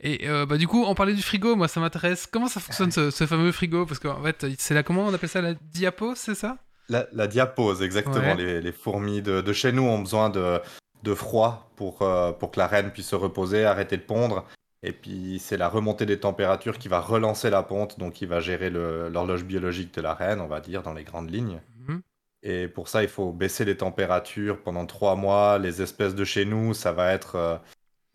Et 0.00 0.28
euh, 0.28 0.46
bah, 0.46 0.56
du 0.56 0.66
coup, 0.66 0.84
on 0.86 0.94
parlait 0.94 1.14
du 1.14 1.22
frigo, 1.22 1.56
moi 1.56 1.68
ça 1.68 1.80
m'intéresse. 1.80 2.26
Comment 2.26 2.48
ça 2.48 2.60
fonctionne 2.60 2.90
ce, 2.90 3.10
ce 3.10 3.26
fameux 3.26 3.52
frigo? 3.52 3.86
Parce 3.86 3.98
qu'en 3.98 4.22
fait, 4.22 4.46
c'est 4.58 4.74
la 4.74 4.82
comment 4.82 5.06
on 5.06 5.14
appelle 5.14 5.28
ça? 5.28 5.40
La 5.40 5.54
diapo, 5.54 6.14
c'est 6.14 6.34
ça? 6.34 6.58
La, 6.88 7.06
la 7.12 7.26
diapose, 7.26 7.82
exactement. 7.82 8.34
Ouais. 8.34 8.36
Les, 8.36 8.60
les 8.60 8.72
fourmis 8.72 9.20
de, 9.20 9.40
de 9.42 9.52
chez 9.52 9.72
nous 9.72 9.82
ont 9.82 9.98
besoin 9.98 10.30
de, 10.30 10.58
de 11.02 11.14
froid 11.14 11.70
pour, 11.76 12.02
euh, 12.02 12.32
pour 12.32 12.50
que 12.50 12.58
la 12.58 12.66
reine 12.66 12.90
puisse 12.90 13.08
se 13.08 13.16
reposer, 13.16 13.64
arrêter 13.64 13.96
de 13.98 14.02
pondre. 14.02 14.46
Et 14.82 14.92
puis 14.92 15.38
c'est 15.38 15.56
la 15.56 15.68
remontée 15.68 16.06
des 16.06 16.20
températures 16.20 16.78
qui 16.78 16.88
va 16.88 17.00
relancer 17.00 17.50
la 17.50 17.62
ponte, 17.62 17.98
donc 17.98 18.12
qui 18.12 18.26
va 18.26 18.40
gérer 18.40 18.70
l'horloge 18.70 19.44
biologique 19.44 19.92
de 19.92 20.00
la 20.00 20.14
reine, 20.14 20.40
on 20.40 20.46
va 20.46 20.60
dire, 20.60 20.82
dans 20.82 20.94
les 20.94 21.04
grandes 21.04 21.30
lignes. 21.30 21.60
Mhm. 21.88 22.00
Et 22.44 22.68
pour 22.68 22.88
ça, 22.88 23.02
il 23.02 23.08
faut 23.08 23.32
baisser 23.32 23.64
les 23.64 23.76
températures 23.76 24.62
pendant 24.62 24.86
trois 24.86 25.16
mois. 25.16 25.58
Les 25.58 25.82
espèces 25.82 26.14
de 26.14 26.24
chez 26.24 26.44
nous, 26.44 26.74
ça 26.74 26.92
va 26.92 27.12
être 27.12 27.34
euh, 27.34 27.56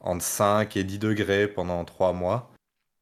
entre 0.03 0.23
5 0.23 0.77
et 0.77 0.83
10 0.83 0.99
degrés 0.99 1.47
pendant 1.47 1.83
trois 1.85 2.13
mois. 2.13 2.51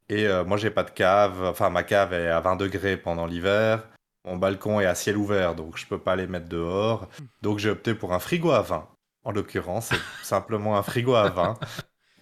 Et 0.08 0.28
euh, 0.28 0.44
moi, 0.44 0.58
j'ai 0.58 0.70
pas 0.70 0.84
de 0.84 0.92
cave. 0.92 1.44
Enfin, 1.44 1.70
ma 1.70 1.84
cave 1.84 2.14
est 2.14 2.30
à 2.30 2.40
20 2.40 2.56
degrés 2.56 2.98
pendant 2.98 3.26
l'hiver. 3.26 3.88
Mon 4.26 4.38
balcon 4.38 4.80
est 4.80 4.86
à 4.86 4.94
ciel 4.94 5.18
ouvert, 5.18 5.56
donc 5.56 5.78
je 5.78 5.88
peux 5.88 5.98
pas 5.98 6.16
les 6.16 6.28
mettre 6.28 6.48
dehors. 6.48 7.10
Donc 7.42 7.58
j'ai 7.58 7.72
opté 7.72 7.96
pour 7.96 8.14
un 8.14 8.20
frigo 8.20 8.52
à 8.52 8.62
vin. 8.62 8.88
En 9.24 9.32
l'occurrence, 9.32 9.88
c'est 9.88 10.00
simplement 10.24 10.78
un 10.78 10.84
frigo 10.84 11.16
à 11.16 11.30
vin. 11.30 11.58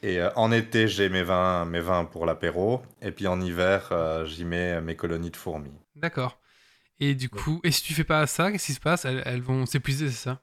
Et 0.01 0.21
euh, 0.21 0.30
en 0.36 0.51
été, 0.51 0.88
j'ai 0.88 1.09
mes 1.09 1.23
vins, 1.23 1.65
mes 1.65 1.82
vins 1.82 2.05
pour 2.05 2.25
l'apéro. 2.25 2.82
Et 3.01 3.11
puis 3.11 3.27
en 3.27 3.41
hiver, 3.41 3.89
euh, 3.91 4.25
j'y 4.25 4.45
mets 4.45 4.80
mes 4.80 4.95
colonies 4.95 5.32
de 5.32 5.36
fourmis. 5.36 5.73
D'accord. 5.95 6.39
Et 7.01 7.15
du 7.15 7.30
coup, 7.30 7.59
et 7.63 7.71
si 7.71 7.82
tu 7.84 7.93
fais 7.93 8.03
pas 8.03 8.25
ça, 8.27 8.51
qu'est-ce 8.51 8.67
qui 8.67 8.73
se 8.73 8.80
passe? 8.80 9.03
Elles, 9.05 9.23
elles 9.25 9.41
vont 9.41 9.65
s'épuiser, 9.65 10.09
c'est 10.09 10.23
ça? 10.23 10.41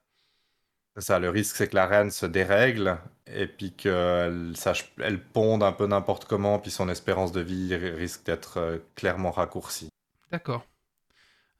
C'est 0.94 1.04
ça, 1.04 1.18
le 1.18 1.30
risque, 1.30 1.56
c'est 1.56 1.68
que 1.68 1.74
la 1.74 1.86
reine 1.86 2.10
se 2.10 2.26
dérègle 2.26 2.98
et 3.32 3.46
puis 3.46 3.72
qu'elle 3.72 4.54
elle 4.98 5.22
ponde 5.22 5.62
un 5.62 5.72
peu 5.72 5.86
n'importe 5.86 6.24
comment, 6.26 6.58
puis 6.58 6.70
son 6.70 6.88
espérance 6.88 7.32
de 7.32 7.40
vie 7.40 7.74
ri- 7.74 7.90
risque 7.90 8.24
d'être 8.26 8.58
euh, 8.58 8.78
clairement 8.94 9.30
raccourcie. 9.30 9.88
D'accord. 10.30 10.64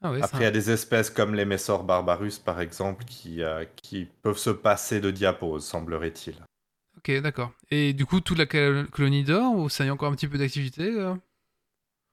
Ah 0.03 0.11
ouais, 0.13 0.21
Après, 0.21 0.45
il 0.45 0.45
y 0.45 0.49
a 0.49 0.51
des 0.51 0.71
espèces 0.71 1.09
comme 1.09 1.35
les 1.35 1.47
Messor 1.47 1.83
barbarus, 1.83 2.39
par 2.39 2.61
exemple, 2.61 3.05
qui, 3.07 3.43
euh, 3.43 3.65
qui 3.77 4.05
peuvent 4.21 4.37
se 4.37 4.51
passer 4.51 5.01
de 5.01 5.11
diapose, 5.11 5.65
semblerait-il. 5.65 6.35
Ok, 6.99 7.11
d'accord. 7.23 7.53
Et 7.71 7.93
du 7.95 8.05
coup, 8.07 8.21
toute 8.21 8.37
la 8.39 8.45
col- 8.47 8.89
colonie 8.91 9.25
dort 9.25 9.55
ou 9.55 9.69
ça 9.71 9.85
y 9.85 9.89
a 9.89 9.93
encore 9.95 10.13
un 10.13 10.17
petit 10.17 10.29
peu 10.29 10.39
d'activité 10.39 10.83
euh? 10.85 11.15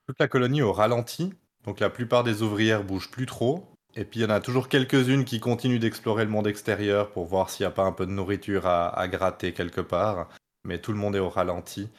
Toute 0.07 0.19
la 0.21 0.29
colonie 0.29 0.61
au 0.61 0.71
ralenti, 0.71 1.33
donc 1.65 1.81
la 1.81 1.89
plupart 1.89 2.23
des 2.23 2.41
ouvrières 2.41 2.85
bougent 2.85 3.11
plus 3.11 3.25
trop. 3.25 3.72
Et 3.95 4.05
puis 4.05 4.19
il 4.19 4.23
y 4.23 4.25
en 4.25 4.29
a 4.29 4.39
toujours 4.39 4.69
quelques-unes 4.69 5.25
qui 5.25 5.39
continuent 5.39 5.79
d'explorer 5.79 6.25
le 6.25 6.31
monde 6.31 6.47
extérieur 6.47 7.11
pour 7.11 7.25
voir 7.25 7.49
s'il 7.49 7.63
n'y 7.63 7.67
a 7.67 7.71
pas 7.71 7.83
un 7.83 7.91
peu 7.91 8.05
de 8.05 8.11
nourriture 8.11 8.65
à, 8.65 9.07
gratter 9.07 9.53
quelque 9.53 9.81
part. 9.81 10.29
Mais 10.65 10.79
tout 10.79 10.91
le 10.91 10.97
monde 10.97 11.15
est 11.15 11.19
au 11.19 11.29
ralenti. 11.29 11.89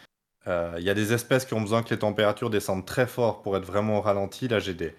Euh, 0.47 0.74
Il 0.78 0.84
y 0.84 0.90
a 0.90 0.95
des 0.95 1.12
espèces 1.12 1.45
qui 1.45 1.55
ont 1.55 1.61
besoin 1.61 1.82
que 1.82 1.90
les 1.90 1.99
températures 1.99 2.51
descendent 2.51 2.86
très 2.86 3.07
fort 3.07 3.42
pour 3.42 3.57
être 3.57 3.64
vraiment 3.64 3.99
au 3.99 4.01
ralenti. 4.01 4.49
Là, 4.49 4.59
j'ai 4.59 4.74
des, 4.74 4.95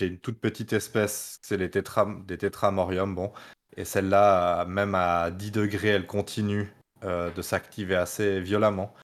une 0.00 0.18
toute 0.18 0.38
petite 0.38 0.72
espèce, 0.72 1.38
c'est 1.42 1.56
les 1.56 1.70
tétra, 1.70 2.08
des 2.26 2.38
tétramorium, 2.38 3.14
bon. 3.14 3.32
Et 3.76 3.84
celle-là, 3.84 4.64
même 4.66 4.94
à 4.94 5.30
10 5.30 5.52
degrés, 5.52 5.88
elle 5.88 6.06
continue 6.06 6.72
euh, 7.04 7.30
de 7.30 7.42
s'activer 7.42 7.96
assez 7.96 8.40
violemment. 8.40 8.94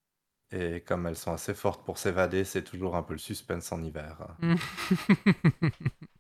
Et 0.53 0.81
comme 0.83 1.07
elles 1.07 1.17
sont 1.17 1.33
assez 1.33 1.55
fortes 1.55 1.85
pour 1.85 1.99
s'évader, 1.99 2.45
c'est 2.45 2.63
toujours 2.63 2.95
un 2.95 3.03
peu 3.03 3.15
le 3.15 3.19
suspense 3.19 3.73
en 3.73 3.83
hiver. 3.83 4.19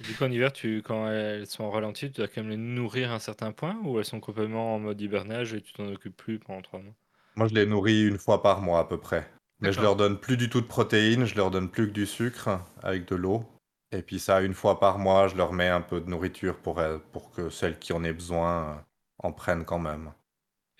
Du 0.00 0.16
coup, 0.16 0.24
en 0.24 0.30
hiver, 0.32 0.52
tu, 0.52 0.82
quand 0.82 1.08
elles 1.08 1.46
sont 1.46 1.62
en 1.62 1.70
ralenti, 1.70 2.06
tu 2.10 2.16
dois 2.18 2.26
quand 2.28 2.40
même 2.42 2.50
les 2.50 2.56
nourrir 2.56 3.12
à 3.12 3.14
un 3.14 3.18
certain 3.20 3.52
point 3.52 3.76
ou 3.84 3.98
elles 4.00 4.04
sont 4.04 4.18
complètement 4.20 4.74
en 4.74 4.80
mode 4.80 5.00
hibernage 5.00 5.54
et 5.54 5.60
tu 5.62 5.72
t'en 5.72 5.86
occupes 5.86 6.16
plus 6.16 6.38
pendant 6.40 6.62
trois 6.62 6.80
mois? 6.80 6.94
Moi, 7.36 7.48
je 7.48 7.54
les 7.54 7.64
nourris 7.64 8.06
une 8.06 8.18
fois 8.18 8.42
par 8.42 8.60
mois 8.60 8.80
à 8.80 8.84
peu 8.84 8.98
près. 9.00 9.30
Mais 9.60 9.72
je 9.72 9.80
leur 9.80 9.96
donne 9.96 10.20
plus 10.20 10.36
du 10.36 10.50
tout 10.50 10.60
de 10.60 10.66
protéines, 10.66 11.24
je 11.24 11.34
leur 11.36 11.50
donne 11.50 11.70
plus 11.70 11.86
que 11.86 11.92
du 11.92 12.04
sucre 12.06 12.60
avec 12.82 13.06
de 13.08 13.16
l'eau. 13.16 13.44
Et 13.92 14.02
puis 14.02 14.20
ça, 14.20 14.42
une 14.42 14.52
fois 14.54 14.78
par 14.78 14.98
mois, 14.98 15.28
je 15.28 15.36
leur 15.36 15.52
mets 15.54 15.68
un 15.68 15.80
peu 15.80 16.00
de 16.00 16.10
nourriture 16.10 16.58
pour, 16.58 16.80
elles- 16.82 17.00
pour 17.12 17.30
que 17.30 17.48
celles 17.48 17.78
qui 17.78 17.92
en 17.94 18.04
aient 18.04 18.12
besoin 18.12 18.76
euh, 18.76 18.80
en 19.20 19.32
prennent 19.32 19.64
quand 19.64 19.78
même. 19.78 20.12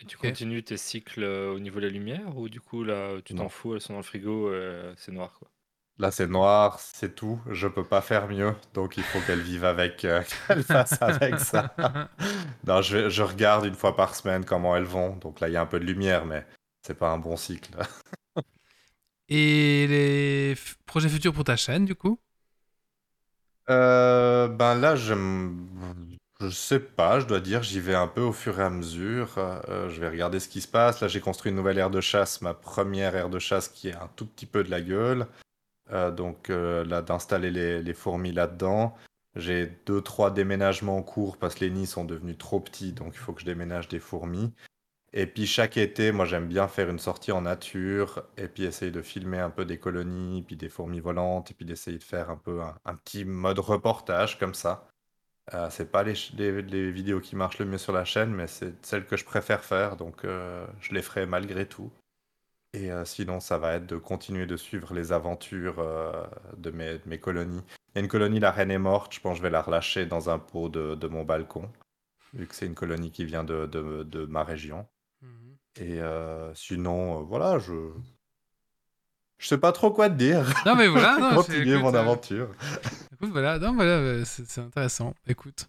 Et 0.00 0.06
tu 0.06 0.16
continues 0.16 0.64
tes 0.64 0.76
cycles 0.76 1.22
euh, 1.22 1.52
au 1.54 1.60
niveau 1.60 1.78
de 1.78 1.86
la 1.86 1.92
lumière 1.92 2.36
ou 2.36 2.48
du 2.48 2.60
coup, 2.60 2.82
là, 2.82 3.20
tu 3.24 3.34
t'en 3.36 3.48
fous, 3.48 3.74
elles 3.76 3.80
sont 3.80 3.92
dans 3.92 4.00
le 4.00 4.04
frigo, 4.04 4.48
euh, 4.48 4.92
c'est 4.96 5.12
noir 5.12 5.32
quoi? 5.38 5.52
Là, 5.98 6.12
c'est 6.12 6.28
noir, 6.28 6.78
c'est 6.78 7.16
tout. 7.16 7.40
Je 7.50 7.66
peux 7.66 7.82
pas 7.84 8.00
faire 8.00 8.28
mieux. 8.28 8.54
Donc, 8.72 8.96
il 8.96 9.02
faut 9.02 9.20
qu'elles 9.20 9.40
vivent 9.40 9.64
avec, 9.64 10.04
euh, 10.04 10.22
qu'elles 10.46 10.62
fassent 10.62 11.02
avec 11.02 11.38
ça. 11.40 11.74
Non, 12.66 12.82
je, 12.82 13.08
je 13.08 13.22
regarde 13.22 13.64
une 13.64 13.74
fois 13.74 13.96
par 13.96 14.14
semaine 14.14 14.44
comment 14.44 14.76
elles 14.76 14.84
vont. 14.84 15.16
Donc 15.16 15.40
là, 15.40 15.48
il 15.48 15.52
y 15.52 15.56
a 15.56 15.62
un 15.62 15.66
peu 15.66 15.80
de 15.80 15.84
lumière, 15.84 16.26
mais 16.26 16.46
c'est 16.82 16.98
pas 16.98 17.10
un 17.10 17.18
bon 17.18 17.36
cycle. 17.36 17.70
Et 19.30 19.86
les 19.88 20.54
projets 20.86 21.08
futurs 21.08 21.32
pour 21.32 21.44
ta 21.44 21.56
chaîne, 21.56 21.84
du 21.84 21.94
coup? 21.94 22.18
Euh, 23.70 24.48
ben 24.48 24.74
là, 24.74 24.96
je, 24.96 25.14
je 26.40 26.48
sais 26.48 26.80
pas, 26.80 27.20
je 27.20 27.26
dois 27.26 27.40
dire, 27.40 27.62
j'y 27.62 27.80
vais 27.80 27.94
un 27.94 28.06
peu 28.06 28.22
au 28.22 28.32
fur 28.32 28.60
et 28.60 28.62
à 28.62 28.70
mesure. 28.70 29.34
Euh, 29.38 29.88
je 29.88 30.00
vais 30.00 30.08
regarder 30.08 30.40
ce 30.40 30.48
qui 30.48 30.60
se 30.60 30.68
passe. 30.68 31.00
Là, 31.00 31.08
j'ai 31.08 31.20
construit 31.20 31.50
une 31.50 31.56
nouvelle 31.56 31.78
aire 31.78 31.90
de 31.90 32.00
chasse, 32.00 32.40
ma 32.40 32.54
première 32.54 33.16
aire 33.16 33.28
de 33.28 33.38
chasse 33.38 33.68
qui 33.68 33.88
est 33.88 33.96
un 33.96 34.08
tout 34.16 34.26
petit 34.26 34.46
peu 34.46 34.62
de 34.64 34.70
la 34.70 34.80
gueule. 34.80 35.26
Euh, 35.92 36.10
donc 36.10 36.50
euh, 36.50 36.84
là, 36.84 37.02
d'installer 37.02 37.50
les, 37.50 37.94
fourmis 37.94 38.32
là-dedans. 38.32 38.94
J'ai 39.36 39.66
deux, 39.86 40.00
trois 40.02 40.30
déménagements 40.30 40.96
en 40.98 41.02
cours 41.02 41.36
parce 41.36 41.54
que 41.54 41.64
les 41.64 41.70
nids 41.70 41.86
sont 41.86 42.04
devenus 42.04 42.38
trop 42.38 42.60
petits, 42.60 42.92
donc 42.92 43.14
il 43.14 43.18
faut 43.18 43.32
que 43.32 43.40
je 43.40 43.46
déménage 43.46 43.88
des 43.88 44.00
fourmis. 44.00 44.52
Et 45.12 45.26
puis 45.26 45.46
chaque 45.46 45.76
été, 45.76 46.12
moi 46.12 46.26
j'aime 46.26 46.48
bien 46.48 46.68
faire 46.68 46.90
une 46.90 46.98
sortie 46.98 47.32
en 47.32 47.42
nature 47.42 48.24
et 48.36 48.46
puis 48.46 48.64
essayer 48.64 48.90
de 48.90 49.00
filmer 49.00 49.38
un 49.38 49.50
peu 49.50 49.64
des 49.64 49.78
colonies, 49.78 50.42
puis 50.42 50.56
des 50.56 50.68
fourmis 50.68 51.00
volantes, 51.00 51.50
et 51.50 51.54
puis 51.54 51.64
d'essayer 51.64 51.98
de 51.98 52.04
faire 52.04 52.30
un 52.30 52.36
peu 52.36 52.60
un, 52.62 52.94
petit 52.96 53.24
mode 53.24 53.58
reportage 53.58 54.38
comme 54.38 54.54
ça. 54.54 54.88
Euh, 55.54 55.68
c'est 55.70 55.90
pas 55.90 56.02
les 56.02 56.92
vidéos 56.92 57.20
qui 57.20 57.36
marchent 57.36 57.58
le 57.58 57.64
mieux 57.64 57.78
sur 57.78 57.92
la 57.92 58.04
chaîne, 58.04 58.34
mais 58.34 58.46
c'est 58.46 58.84
celles 58.84 59.06
que 59.06 59.16
je 59.16 59.24
préfère 59.24 59.64
faire, 59.64 59.96
donc 59.96 60.24
euh, 60.24 60.66
je 60.80 60.92
les 60.94 61.02
ferai 61.02 61.26
malgré 61.26 61.66
tout. 61.66 61.90
Et 62.74 62.90
euh, 62.92 63.04
sinon, 63.04 63.40
ça 63.40 63.58
va 63.58 63.74
être 63.74 63.86
de 63.86 63.96
continuer 63.96 64.46
de 64.46 64.56
suivre 64.56 64.94
les 64.94 65.12
aventures 65.12 65.78
euh, 65.78 66.26
de 66.56 66.70
mes, 66.70 66.98
de 66.98 67.08
mes 67.08 67.18
colonies. 67.18 67.62
Il 67.94 67.96
y 67.96 67.98
a 67.98 68.00
une 68.02 68.08
colonie, 68.08 68.40
la 68.40 68.50
reine 68.50 68.70
est 68.70 68.78
morte, 68.78 69.14
je 69.14 69.20
pense 69.20 69.32
que 69.34 69.38
je 69.38 69.42
vais 69.42 69.50
la 69.50 69.62
relâcher 69.62 70.06
dans 70.06 70.28
un 70.30 70.38
pot 70.38 70.68
de, 70.68 70.94
de 70.94 71.08
mon 71.08 71.24
balcon, 71.24 71.70
vu 72.34 72.46
que 72.46 72.54
c'est 72.54 72.66
une 72.66 72.74
colonie 72.76 73.12
qui 73.12 73.24
vient 73.26 73.44
de, 73.44 73.66
de- 73.66 74.26
ma 74.26 74.44
région. 74.44 74.88
Et 75.76 76.00
euh, 76.00 76.54
sinon, 76.54 77.22
voilà, 77.24 77.58
je... 77.58 77.72
Je 79.38 79.46
sais 79.46 79.58
pas 79.58 79.70
trop 79.72 79.90
quoi 79.92 80.10
te 80.10 80.14
dire. 80.16 80.44
Non, 80.66 80.74
mais 80.74 80.88
voilà, 80.88 81.16
non, 81.20 81.34
Continuer 81.36 81.70
écoute, 81.74 81.82
mon 81.82 81.94
euh, 81.94 82.00
aventure. 82.00 82.48
Écoute, 83.14 83.30
voilà, 83.30 83.58
non, 83.58 83.72
voilà, 83.74 83.92
euh, 83.92 84.22
c'est 84.24 84.60
intéressant. 84.60 85.14
Écoute, 85.28 85.66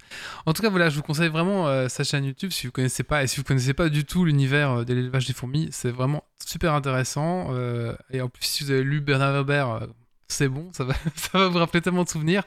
en 0.48 0.54
tout 0.54 0.62
cas, 0.64 0.70
voilà, 0.70 0.90
je 0.90 0.96
vous 0.96 1.04
conseille 1.04 1.30
vraiment 1.30 1.68
euh, 1.68 1.88
sa 1.88 2.04
chaîne 2.04 2.26
YouTube 2.26 2.52
si 2.52 2.66
vous 2.66 2.72
connaissez 2.72 3.04
pas 3.04 3.24
et 3.24 3.28
si 3.28 3.38
vous 3.38 3.44
connaissez 3.44 3.74
pas 3.76 3.90
du 3.90 4.06
tout 4.06 4.26
l'univers 4.26 4.86
de 4.86 4.94
l'élevage 4.94 5.28
des 5.28 5.34
fourmis, 5.34 5.70
c'est 5.72 5.92
vraiment 5.92 6.24
super 6.44 6.74
intéressant. 6.74 7.50
euh, 7.52 7.96
et 8.12 8.22
en 8.22 8.30
plus, 8.30 8.44
si 8.46 8.64
vous 8.64 8.72
avez 8.72 8.84
lu 8.84 9.02
Bernard 9.02 9.34
Werber, 9.34 9.66
euh, 9.84 9.88
c'est 10.28 10.48
bon, 10.48 10.70
ça 10.74 10.84
va, 10.84 10.94
ça 11.16 11.38
va 11.38 11.48
vous 11.48 11.58
rappeler 11.60 11.82
tellement 11.82 12.04
de 12.04 12.10
souvenirs. 12.10 12.44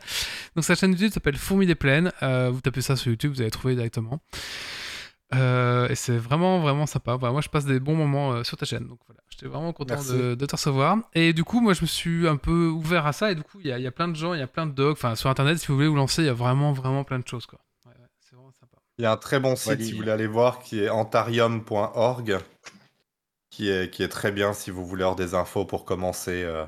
Donc 0.56 0.64
sa 0.64 0.74
chaîne 0.74 0.90
YouTube 0.92 1.12
s'appelle 1.12 1.36
Fourmis 1.36 1.66
des 1.66 1.76
plaines. 1.76 2.10
vous 2.20 2.60
tapez 2.60 2.80
ça 2.80 2.96
sur 2.96 3.10
YouTube, 3.10 3.32
vous 3.34 3.40
allez 3.42 3.50
trouver 3.50 3.74
directement. 3.76 4.20
Euh, 5.34 5.88
et 5.88 5.94
c'est 5.94 6.16
vraiment, 6.18 6.60
vraiment 6.60 6.86
sympa. 6.86 7.16
Voilà, 7.16 7.32
moi, 7.32 7.40
je 7.40 7.48
passe 7.48 7.64
des 7.64 7.80
bons 7.80 7.94
moments 7.96 8.32
euh, 8.32 8.44
sur 8.44 8.56
ta 8.56 8.66
chaîne. 8.66 8.86
Donc 8.86 8.98
voilà, 9.06 9.20
j'étais 9.30 9.46
vraiment 9.46 9.72
content 9.72 10.02
de, 10.02 10.34
de 10.34 10.46
te 10.46 10.54
recevoir. 10.54 10.98
Et 11.14 11.32
du 11.32 11.42
coup, 11.44 11.60
moi, 11.60 11.72
je 11.72 11.80
me 11.82 11.86
suis 11.86 12.28
un 12.28 12.36
peu 12.36 12.68
ouvert 12.68 13.06
à 13.06 13.12
ça. 13.12 13.32
Et 13.32 13.34
du 13.34 13.42
coup, 13.42 13.58
il 13.60 13.66
y 13.68 13.72
a, 13.72 13.78
il 13.78 13.82
y 13.82 13.86
a 13.86 13.90
plein 13.92 14.08
de 14.08 14.16
gens, 14.16 14.34
il 14.34 14.40
y 14.40 14.42
a 14.42 14.46
plein 14.46 14.66
de 14.66 14.72
docs. 14.72 14.92
Enfin, 14.98 15.14
sur 15.14 15.30
Internet, 15.30 15.58
si 15.58 15.68
vous 15.68 15.74
voulez 15.76 15.88
vous 15.88 15.96
lancer, 15.96 16.22
il 16.22 16.26
y 16.26 16.28
a 16.28 16.34
vraiment, 16.34 16.72
vraiment 16.72 17.04
plein 17.04 17.18
de 17.18 17.26
choses. 17.26 17.46
Quoi. 17.46 17.58
Ouais, 17.86 17.92
ouais, 17.92 18.06
c'est 18.20 18.36
vraiment 18.36 18.52
sympa. 18.52 18.76
Il 18.98 19.02
y 19.02 19.06
a 19.06 19.12
un 19.12 19.16
très 19.16 19.40
bon 19.40 19.56
site, 19.56 19.80
si 19.82 19.92
vous 19.92 19.98
voulez 19.98 20.10
aller 20.12 20.26
voir, 20.26 20.58
qui 20.60 20.80
est 20.80 20.90
antarium.org, 20.90 22.38
qui 23.50 23.70
est, 23.70 23.90
qui 23.90 24.02
est 24.02 24.08
très 24.08 24.32
bien 24.32 24.52
si 24.52 24.70
vous 24.70 24.84
voulez 24.86 25.02
avoir 25.02 25.16
des 25.16 25.34
infos 25.34 25.64
pour 25.64 25.84
commencer. 25.84 26.42
euh, 26.42 26.64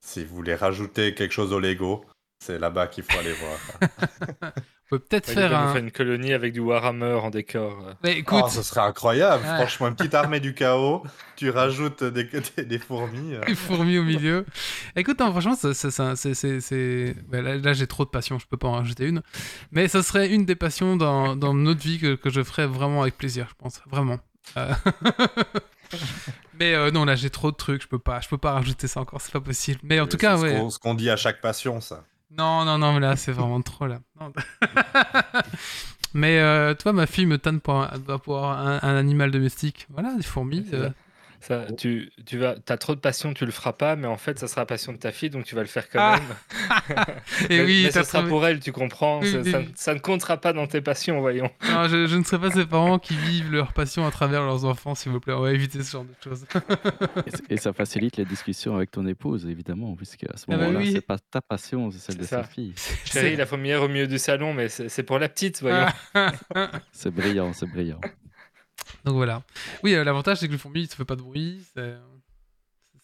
si 0.00 0.22
vous 0.24 0.34
voulez 0.34 0.54
rajouter 0.54 1.14
quelque 1.14 1.32
chose 1.32 1.52
au 1.52 1.58
Lego, 1.60 2.04
c'est 2.38 2.58
là-bas 2.58 2.88
qu'il 2.88 3.04
faut 3.04 3.18
aller 3.18 3.32
voir. 3.32 3.58
Peut 4.98 5.04
peut-être 5.08 5.28
Ouais, 5.28 5.34
faire 5.34 5.56
un. 5.58 5.76
une 5.76 5.90
colonie 5.90 6.32
avec 6.32 6.52
du 6.52 6.60
Warhammer 6.60 7.14
en 7.14 7.30
décor. 7.30 7.78
euh. 7.86 7.92
Mais 8.02 8.18
écoute, 8.18 8.42
Oh, 8.44 8.48
ce 8.48 8.62
serait 8.62 8.80
incroyable, 8.80 9.42
Ouais. 9.44 9.54
franchement, 9.56 9.88
une 9.88 9.94
petite 9.96 10.14
armée 10.14 10.40
du 10.40 10.54
chaos, 10.54 11.02
tu 11.36 11.50
rajoutes 11.50 12.04
des, 12.04 12.24
des, 12.24 12.64
des 12.64 12.78
fourmis. 12.78 13.34
euh. 13.34 13.40
les 13.46 13.54
fourmis 13.54 13.98
au 13.98 14.04
milieu. 14.04 14.44
Écoute, 14.96 15.18
non, 15.20 15.30
franchement, 15.30 15.54
ça- 15.56 15.74
ça- 15.74 15.90
ça- 15.90 16.16
c'est. 16.16 16.34
c'est- 16.34 16.60
c'est- 16.60 17.14
bah, 17.28 17.40
là, 17.42 17.56
là, 17.56 17.72
j'ai 17.72 17.86
trop 17.86 18.04
de 18.04 18.10
passion, 18.10 18.38
je 18.38 18.46
peux 18.46 18.56
pas 18.56 18.68
en 18.68 18.72
rajouter 18.74 19.06
une. 19.06 19.22
Mais 19.72 19.88
ça 19.88 20.02
serait 20.02 20.28
une 20.30 20.44
des 20.44 20.56
passions 20.56 20.96
dans, 20.96 21.36
dans 21.36 21.54
notre 21.54 21.80
vie 21.80 21.98
que, 21.98 22.14
que 22.14 22.30
je 22.30 22.42
ferais 22.42 22.66
vraiment 22.66 23.02
avec 23.02 23.16
plaisir, 23.16 23.46
je 23.50 23.54
pense. 23.56 23.80
Vraiment. 23.90 24.18
Euh, 24.56 24.72
Mais 26.58 26.74
euh, 26.74 26.90
non, 26.90 27.04
là, 27.04 27.14
j'ai 27.16 27.30
trop 27.30 27.50
de 27.50 27.56
trucs, 27.56 27.82
je 27.82 27.88
peux 27.88 27.98
pas, 27.98 28.20
je 28.20 28.28
peux 28.28 28.38
pas 28.38 28.52
rajouter 28.52 28.86
ça 28.86 29.00
encore, 29.00 29.20
c'est 29.20 29.32
pas 29.32 29.40
possible. 29.40 29.80
Mais 29.82 29.98
en 30.00 30.06
tout 30.06 30.16
cas, 30.16 30.36
ce 30.36 30.42
ouais. 30.42 30.54
qu'on- 30.56 30.70
Ce 30.70 30.78
qu'on 30.78 30.94
dit 30.94 31.10
à 31.10 31.16
chaque 31.16 31.40
passion, 31.40 31.80
ça. 31.80 32.04
Non, 32.36 32.64
non, 32.64 32.78
non, 32.78 32.92
mais 32.94 33.00
là, 33.00 33.16
c'est 33.16 33.32
vraiment 33.32 33.60
trop, 33.62 33.86
là. 33.86 34.00
Non. 34.20 34.32
mais 36.14 36.38
euh, 36.38 36.74
toi, 36.74 36.92
ma 36.92 37.06
fille 37.06 37.26
me 37.26 37.38
tanne 37.38 37.60
pour, 37.60 37.76
un, 37.82 38.18
pour 38.18 38.44
un, 38.44 38.78
un 38.82 38.96
animal 38.96 39.30
domestique. 39.30 39.86
Voilà, 39.90 40.14
des 40.16 40.22
fourmis. 40.22 40.66
Euh, 40.72 40.90
ça. 41.44 41.66
Ça, 41.68 41.72
tu, 41.74 42.10
tu 42.26 42.38
vas, 42.38 42.54
as 42.68 42.76
trop 42.76 42.94
de 42.94 43.00
passion, 43.00 43.32
tu 43.34 43.44
le 43.46 43.52
feras 43.52 43.72
pas, 43.74 43.96
mais 43.96 44.06
en 44.06 44.16
fait, 44.16 44.38
ça 44.38 44.48
sera 44.48 44.62
la 44.62 44.66
passion 44.66 44.92
de 44.92 44.98
ta 44.98 45.12
fille, 45.12 45.30
donc 45.30 45.44
tu 45.44 45.54
vas 45.54 45.60
le 45.60 45.66
faire 45.68 45.88
quand 45.90 46.00
Ah. 46.00 46.18
même. 46.20 46.96
Et 47.50 47.58
mais 47.58 47.64
oui, 47.64 47.82
mais 47.84 47.90
ça 47.90 48.02
sera 48.04 48.18
trouvé- 48.18 48.30
pour 48.30 48.46
elle, 48.46 48.60
tu 48.60 48.72
comprends. 48.72 49.20
Oui, 49.20 49.30
ça, 49.30 49.38
oui, 49.38 49.50
ça- 49.52 49.58
oui. 49.60 49.72
ça 49.74 49.94
ne 49.94 49.98
comptera 49.98 50.36
pas 50.38 50.52
dans 50.52 50.66
tes 50.66 50.80
passions, 50.80 51.20
voyons. 51.20 51.50
Non, 51.70 51.86
je, 51.88 52.06
je 52.06 52.16
ne 52.16 52.24
serai 52.24 52.38
pas 52.40 52.50
ces 52.50 52.66
parents 52.66 52.98
qui 52.98 53.14
vivent 53.16 53.52
leur 53.52 53.72
passion 53.72 54.06
à 54.06 54.10
travers 54.10 54.42
leurs 54.42 54.64
enfants, 54.64 54.94
s'il 54.94 55.12
vous 55.12 55.20
plaît. 55.20 55.34
On 55.34 55.40
va 55.42 55.52
éviter 55.52 55.82
ce 55.82 55.92
genre 55.92 56.04
de 56.04 56.14
choses. 56.22 56.44
Et 57.50 57.56
ça 57.56 57.72
facilite 57.72 58.16
les 58.16 58.24
discussions 58.24 58.76
avec 58.76 58.90
ton 58.90 59.06
épouse, 59.06 59.46
évidemment, 59.46 59.94
puisque 59.96 60.24
à 60.24 60.36
ce 60.36 60.44
Ah 60.48 60.52
bah 60.52 60.56
moment-là, 60.66 60.78
oui. 60.78 60.92
c'est 60.92 61.00
pas 61.00 61.18
ta 61.18 61.40
passion, 61.40 61.90
c'est 61.90 61.98
celle 61.98 62.16
de 62.18 62.24
ça. 62.24 62.42
sa 62.42 62.44
fille. 62.44 62.72
Chérie, 63.04 63.36
la 63.36 63.46
fourmilière 63.46 63.82
au 63.82 63.88
milieu 63.88 64.06
du 64.06 64.18
salon, 64.18 64.54
mais 64.54 64.68
c'est 64.68 65.02
pour 65.02 65.18
la 65.18 65.28
petite, 65.28 65.60
voyons. 65.60 65.86
C'est 66.92 67.10
brillant, 67.10 67.52
c'est 67.52 67.66
brillant. 67.66 68.00
Donc 69.04 69.14
voilà. 69.14 69.42
Oui, 69.82 69.94
euh, 69.94 70.04
l'avantage, 70.04 70.38
c'est 70.38 70.46
que 70.46 70.52
le 70.52 70.58
fourmi, 70.58 70.80
il 70.80 70.88
ne 70.88 70.94
fait 70.94 71.04
pas 71.04 71.16
de 71.16 71.22
bruit. 71.22 71.64
C'est 71.74 71.94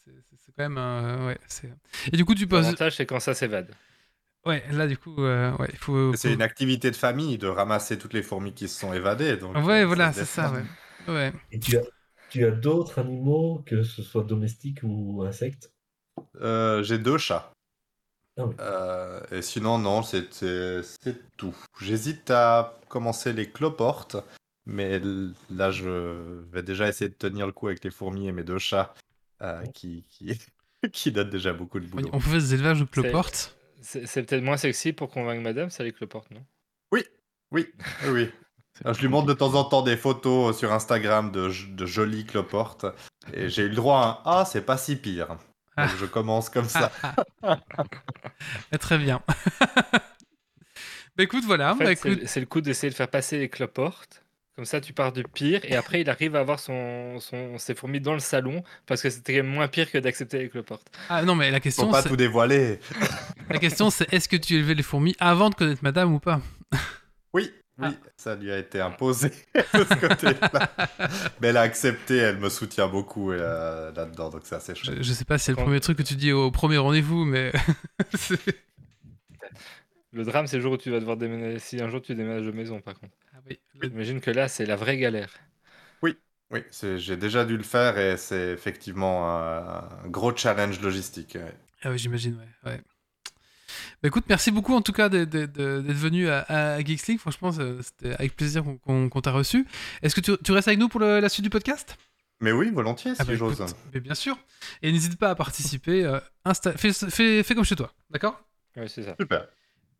c'est- 0.04 0.10
c'est- 0.30 0.36
c'est 0.44 0.52
quand 0.56 0.62
même. 0.64 0.78
un- 0.78 1.26
ouais, 1.26 1.38
c'est- 1.46 1.72
Et 2.12 2.16
du 2.16 2.24
coup, 2.24 2.34
tu 2.34 2.46
poses. 2.46 2.64
L'avantage, 2.64 2.96
c'est 2.96 3.06
quand 3.06 3.20
ça 3.20 3.34
s'évade. 3.34 3.70
Ouais, 4.46 4.64
là, 4.72 4.86
du 4.86 4.96
coup, 4.96 5.22
euh, 5.22 5.54
ouais, 5.58 5.68
il 5.70 5.78
faut. 5.78 6.14
C'est 6.14 6.28
faut- 6.28 6.34
une 6.34 6.42
activité 6.42 6.90
de 6.90 6.96
famille 6.96 7.36
de 7.36 7.46
ramasser 7.46 7.98
toutes 7.98 8.14
les 8.14 8.22
fourmis 8.22 8.54
qui 8.54 8.68
se 8.68 8.78
sont 8.80 8.92
évadées. 8.94 9.36
Donc, 9.36 9.54
Ouais, 9.56 9.82
euh, 9.82 9.86
voilà, 9.86 10.12
se 10.12 10.20
c'est 10.20 10.24
ça, 10.26 10.50
ouais. 10.52 10.64
Ouais. 11.08 11.32
Et 11.52 11.58
tu 11.60 11.76
as, 11.76 11.82
tu 12.30 12.44
as 12.46 12.50
d'autres 12.50 12.98
animaux, 12.98 13.62
que 13.66 13.82
ce 13.82 14.02
soit 14.02 14.24
domestiques 14.24 14.80
ou 14.82 15.22
insectes? 15.26 15.72
Euh, 16.40 16.82
J'ai 16.82 16.98
deux 16.98 17.18
chats. 17.18 17.52
Ah 18.38 18.46
oui. 18.46 18.54
Euh, 18.60 19.20
et 19.32 19.42
sinon, 19.42 19.76
non, 19.78 20.02
c'est 20.02 20.32
c'est- 20.32 20.82
c'est 21.02 21.36
tout. 21.36 21.54
J'hésite 21.80 22.30
à 22.30 22.80
commencer 22.88 23.32
les 23.34 23.50
cloportes, 23.50 24.16
mais 24.66 25.00
là, 25.50 25.70
je 25.70 26.42
vais 26.52 26.62
déjà 26.62 26.88
essayer 26.88 27.08
de 27.08 27.14
tenir 27.14 27.46
le 27.46 27.52
coup 27.52 27.66
avec 27.68 27.82
les 27.84 27.90
fourmis 27.90 28.28
et 28.28 28.32
mes 28.32 28.44
deux 28.44 28.58
chats, 28.58 28.94
euh, 29.42 29.64
qui, 29.74 30.04
qui, 30.08 30.38
qui 30.92 31.12
donnent 31.12 31.30
déjà 31.30 31.52
beaucoup 31.52 31.80
de 31.80 31.86
On, 31.86 31.96
boulot. 31.96 32.10
on 32.12 32.20
fait 32.20 32.38
des 32.38 32.54
élevages 32.54 32.80
de 32.80 32.84
cloportes. 32.84 33.56
C'est 33.82 34.02
peut-être 34.26 34.42
moins 34.42 34.58
sexy 34.58 34.92
pour 34.92 35.10
convaincre 35.10 35.40
madame, 35.42 35.70
ça 35.70 35.82
les 35.84 35.92
cloporte, 35.92 36.30
non? 36.32 36.44
Oui, 36.92 37.02
oui, 37.50 37.66
oui. 38.08 38.30
Alors, 38.84 38.94
je 38.96 39.00
lui 39.00 39.08
montre 39.08 39.26
de 39.26 39.32
temps 39.32 39.54
en 39.54 39.64
temps 39.64 39.82
des 39.82 39.96
photos 39.96 40.56
sur 40.58 40.72
Instagram 40.72 41.32
de, 41.32 41.50
de 41.74 41.86
jolies 41.86 42.26
cloportes, 42.26 42.84
et 43.32 43.48
j'ai 43.48 43.62
eu 43.62 43.68
le 43.70 43.74
droit 43.74 44.00
à 44.00 44.30
un 44.30 44.40
Ah, 44.40 44.44
c'est 44.44 44.60
pas 44.66 44.76
si 44.76 44.96
pire. 44.96 45.38
Ah. 45.76 45.86
Donc, 45.86 45.96
je 45.98 46.04
commence 46.04 46.50
comme 46.50 46.68
ça. 46.68 46.92
Eh, 48.72 48.78
Très 48.78 48.98
bien. 48.98 49.22
bah 51.16 51.22
écoute, 51.24 51.44
voilà. 51.44 51.72
En 51.72 51.76
fait, 51.76 51.84
bah, 51.84 51.94
c'est 51.96 52.12
écoute, 52.12 52.26
c'est 52.26 52.40
le 52.40 52.46
coup 52.46 52.60
d'essayer 52.60 52.90
de 52.90 52.94
faire 52.94 53.08
passer 53.08 53.38
les 53.38 53.48
cloportes. 53.48 54.22
Comme 54.60 54.66
ça, 54.66 54.78
tu 54.82 54.92
pars 54.92 55.10
du 55.10 55.22
pire, 55.22 55.62
et 55.64 55.74
après, 55.74 56.02
il 56.02 56.10
arrive 56.10 56.36
à 56.36 56.40
avoir 56.40 56.58
son, 56.58 57.18
son- 57.18 57.56
ses 57.56 57.74
fourmis 57.74 57.98
dans 57.98 58.12
le 58.12 58.18
salon, 58.18 58.62
parce 58.84 59.00
que 59.00 59.08
c'était 59.08 59.40
moins 59.40 59.68
pire 59.68 59.90
que 59.90 59.96
d'accepter 59.96 60.38
les 60.38 60.48
cloportes. 60.50 60.86
Ah 61.08 61.22
non, 61.22 61.34
mais 61.34 61.50
la 61.50 61.56
Faut 61.56 61.62
question, 61.62 61.90
pas 61.90 62.02
c'est... 62.02 62.10
tout 62.10 62.16
dévoiler. 62.16 62.78
la 63.48 63.58
question, 63.58 63.88
c'est 63.88 64.12
est-ce 64.12 64.28
que 64.28 64.36
tu 64.36 64.56
élevais 64.56 64.74
les 64.74 64.82
fourmis 64.82 65.16
avant 65.18 65.48
de 65.48 65.54
connaître 65.54 65.82
madame 65.82 66.12
ou 66.12 66.18
pas? 66.18 66.42
Oui, 67.32 67.50
oui, 67.78 67.88
Ah. 67.88 67.92
ça 68.18 68.34
lui 68.36 68.52
a 68.52 68.58
été 68.58 68.82
imposé 68.82 69.30
de 69.54 69.62
ce 69.82 69.94
côté-là. 70.06 70.70
Mais 71.40 71.48
elle 71.48 71.56
a 71.56 71.62
accepté, 71.62 72.18
elle 72.18 72.36
me 72.36 72.50
soutient 72.50 72.86
beaucoup 72.88 73.32
euh, 73.32 73.90
là-dedans, 73.92 74.28
donc 74.28 74.42
c'est 74.44 74.56
assez 74.56 74.74
chouette. 74.74 74.96
je, 74.98 75.02
je 75.02 75.12
sais 75.14 75.24
pas 75.24 75.38
si 75.38 75.46
c'est 75.46 75.52
le 75.52 75.56
Quand- 75.56 75.62
premier 75.62 75.80
truc 75.80 75.96
que 75.96 76.02
tu 76.02 76.16
dis 76.16 76.32
au 76.32 76.50
premier 76.50 76.76
rendez-vous, 76.76 77.24
mais. 77.24 77.50
Le 80.12 80.24
drame, 80.24 80.46
c'est 80.48 80.56
le 80.56 80.62
jour 80.62 80.72
où 80.72 80.76
tu 80.76 80.90
vas 80.90 80.98
devoir 80.98 81.16
déménager. 81.16 81.60
Si 81.60 81.80
un 81.80 81.88
jour 81.88 82.02
tu 82.02 82.14
déménages 82.14 82.44
de 82.44 82.50
maison, 82.50 82.80
par 82.80 82.98
contre. 82.98 83.14
Ah 83.46 83.48
oui, 83.50 83.58
J'imagine 83.82 84.20
que 84.20 84.30
là, 84.30 84.48
c'est 84.48 84.66
la 84.66 84.76
vraie 84.76 84.96
galère. 84.98 85.30
Oui, 86.52 86.64
c'est- 86.72 86.98
j'ai 86.98 87.16
déjà 87.16 87.44
dû 87.44 87.56
le 87.56 87.62
faire 87.62 87.96
et 87.96 88.16
c'est 88.16 88.50
effectivement 88.50 89.30
un, 89.30 89.88
un 90.04 90.08
gros 90.08 90.34
challenge 90.36 90.80
logistique. 90.80 91.36
ouais. 91.36 91.54
Ah 91.82 91.90
oui, 91.92 91.98
j'imagine, 91.98 92.36
ouais. 92.64 92.70
ouais. 92.72 92.80
Bah 94.02 94.08
écoute, 94.08 94.24
merci 94.28 94.50
beaucoup 94.50 94.74
en 94.74 94.80
tout 94.82 94.90
cas 94.92 95.08
d'être 95.08 95.56
venu 95.60 96.28
à, 96.28 96.40
à 96.40 96.80
Geeks 96.80 97.06
League. 97.06 97.20
Franchement, 97.20 97.52
c'était 97.52 98.14
avec 98.14 98.34
plaisir 98.34 98.64
qu'on 98.84 99.08
t'a 99.20 99.30
reçu. 99.30 99.64
Est-ce 100.02 100.14
que 100.16 100.20
tu, 100.20 100.32
tu 100.42 100.50
restes 100.50 100.66
avec 100.66 100.80
nous 100.80 100.88
pour 100.88 100.98
le- 100.98 101.20
la 101.20 101.28
suite 101.28 101.44
du 101.44 101.50
podcast? 101.50 101.96
Mais 102.40 102.50
oui, 102.50 102.70
volontiers, 102.72 103.14
si 103.14 103.20
Ah 103.22 103.24
bah 103.24 103.36
j'ose. 103.36 103.64
mais 103.94 104.00
bien 104.00 104.14
sûr. 104.16 104.36
Et 104.82 104.90
n'hésite 104.90 105.18
pas 105.20 105.30
à 105.30 105.34
participer. 105.36 106.04
euh, 106.04 106.18
fais, 106.76 106.92
fais- 106.92 107.42
fais 107.44 107.54
comme 107.54 107.64
chez 107.64 107.76
toi, 107.76 107.92
d'accord? 108.10 108.42
Ouais, 108.76 108.88
c'est 108.88 109.04
ça. 109.04 109.14
Super. 109.20 109.46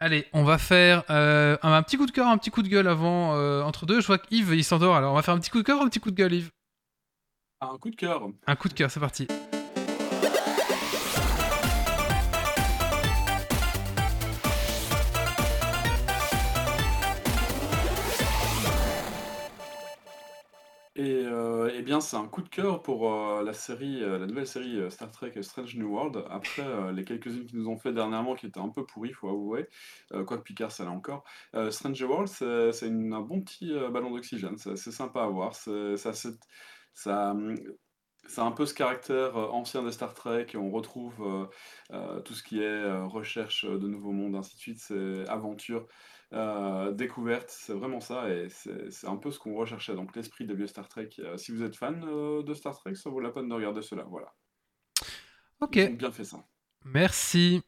Allez, 0.03 0.27
on 0.33 0.45
va 0.45 0.57
faire 0.57 1.05
euh, 1.11 1.59
un, 1.63 1.73
un 1.75 1.83
petit 1.83 1.99
coup 1.99 2.07
de 2.07 2.11
cœur, 2.11 2.27
un 2.27 2.39
petit 2.39 2.51
coup 2.51 2.63
de 2.63 2.69
gueule 2.69 2.89
avant, 2.89 3.35
euh, 3.37 3.63
entre 3.63 3.85
deux. 3.85 4.01
Je 4.01 4.07
vois 4.07 4.17
qu'Yves, 4.17 4.55
il 4.55 4.65
s'endort. 4.65 4.97
Alors, 4.97 5.13
on 5.13 5.15
va 5.15 5.21
faire 5.21 5.35
un 5.35 5.39
petit 5.39 5.51
coup 5.51 5.59
de 5.59 5.63
cœur, 5.63 5.83
un 5.83 5.89
petit 5.89 6.01
coup 6.01 6.11
de 6.11 6.17
gueule, 6.17 6.33
Yves? 6.33 6.51
Un 7.61 7.77
coup 7.77 7.91
de 7.91 7.97
cœur. 7.97 8.23
Un 8.47 8.57
coup 8.57 8.69
de 8.69 8.73
cœur, 8.73 8.91
c'est 8.91 9.01
parti. 9.01 9.29
Et 21.01 21.25
euh, 21.25 21.71
eh 21.75 21.81
bien, 21.81 21.99
c'est 22.03 22.17
un 22.19 22.29
coup 22.29 22.43
de 22.43 22.51
cœur 22.51 22.83
pour 22.83 23.11
euh, 23.11 23.43
la 23.43 23.55
série, 23.55 24.03
euh, 24.03 24.19
la 24.19 24.27
nouvelle 24.27 24.47
série 24.47 24.79
Star 24.91 25.11
Trek 25.11 25.33
Strange 25.41 25.75
New 25.77 25.89
World. 25.89 26.23
Après 26.29 26.93
les 26.93 27.05
quelques-unes 27.05 27.47
qui 27.47 27.57
nous 27.57 27.69
ont 27.69 27.79
fait 27.79 27.95
dernièrement, 27.95 28.35
qui 28.35 28.45
étaient 28.47 28.61
un 28.61 28.69
peu 28.69 28.85
pourries, 28.85 29.15
faut 29.15 29.31
avouer. 29.31 29.67
Euh, 30.13 30.25
quoique 30.25 30.43
Picard, 30.43 30.71
ça 30.71 30.85
l'est 30.85 30.91
encore. 30.91 31.25
Strange 31.71 32.03
New 32.03 32.07
World, 32.07 32.29
c'est 32.29 32.87
un 32.89 33.21
bon 33.23 33.41
petit 33.41 33.73
ballon 33.91 34.11
d'oxygène. 34.11 34.59
C'est 34.59 34.77
sympa 34.77 35.23
à 35.23 35.29
voir. 35.29 35.55
C'est 35.55 35.97
ça, 35.97 36.13
ça, 36.93 37.31
hum, 37.31 37.55
ça 38.27 38.43
a 38.43 38.45
un 38.45 38.53
peu 38.53 38.67
ce 38.67 38.75
caractère 38.75 39.37
ancien 39.37 39.83
des 39.83 39.93
Star 39.93 40.13
Trek. 40.13 40.49
On 40.55 40.71
retrouve 40.71 41.49
tout 42.27 42.35
ce 42.35 42.43
qui 42.43 42.61
est 42.61 42.93
recherche 43.05 43.65
de 43.65 43.89
nouveaux 43.89 44.13
mondes, 44.13 44.37
ainsi 44.37 44.55
de 44.55 44.61
suite. 44.61 44.79
C'est 44.81 45.27
aventure. 45.29 45.87
Euh, 46.33 46.93
découverte, 46.93 47.51
c'est 47.51 47.73
vraiment 47.75 48.01
ça, 48.01 48.29
et 48.31 48.49
c'est 48.51 48.91
c'est 48.91 49.07
un 49.09 49.17
peu 49.17 49.31
ce 49.31 49.39
qu'on 49.39 49.55
recherchait. 49.57 49.95
Donc 49.95 50.15
l'esprit 50.17 50.47
des 50.47 50.55
vieux 50.55 50.67
Star 50.69 50.89
Trek. 50.89 51.11
Euh, 51.21 51.37
si 51.37 51.53
vous 51.53 51.63
êtes 51.63 51.77
fan 51.77 52.05
euh, 52.05 52.43
de 52.43 52.55
Star 52.55 52.77
Trek, 52.79 52.95
ça 52.95 53.11
vaut 53.11 53.21
la 53.21 53.31
peine 53.31 53.49
de 53.49 53.55
regarder 53.55 53.83
cela. 53.83 54.05
Voilà. 54.05 54.35
Ok, 55.61 55.77
Ils 55.77 55.89
ont 55.89 55.93
bien 55.95 56.11
fait 56.13 56.25
ça. 56.25 56.47
merci. 56.85 57.63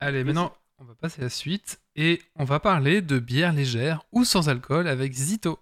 Allez, 0.00 0.24
maintenant, 0.24 0.52
on 0.78 0.84
va 0.84 0.94
passer 0.96 1.20
à 1.22 1.24
la 1.24 1.30
suite. 1.30 1.80
Et 1.96 2.22
on 2.36 2.44
va 2.44 2.60
parler 2.60 3.02
de 3.02 3.18
bière 3.18 3.52
légère 3.52 4.04
ou 4.12 4.24
sans 4.24 4.48
alcool 4.48 4.88
avec 4.88 5.12
Zito. 5.14 5.58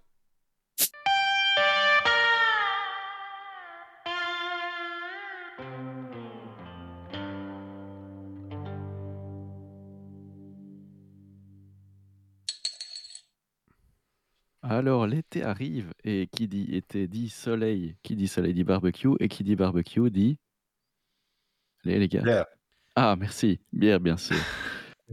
Alors, 14.76 15.06
l'été 15.06 15.42
arrive 15.42 15.94
et 16.04 16.28
qui 16.30 16.48
dit 16.48 16.74
été 16.76 17.08
dit 17.08 17.30
soleil, 17.30 17.96
qui 18.02 18.14
dit 18.14 18.28
soleil 18.28 18.52
dit 18.52 18.62
barbecue 18.62 19.08
et 19.20 19.28
qui 19.28 19.42
dit 19.42 19.56
barbecue 19.56 20.10
dit... 20.10 20.38
Allez 21.82 21.98
les 21.98 22.08
gars. 22.08 22.20
Bière. 22.20 22.44
Ah, 22.94 23.16
merci. 23.16 23.58
Bière, 23.72 24.00
bien 24.00 24.18
sûr. 24.18 24.36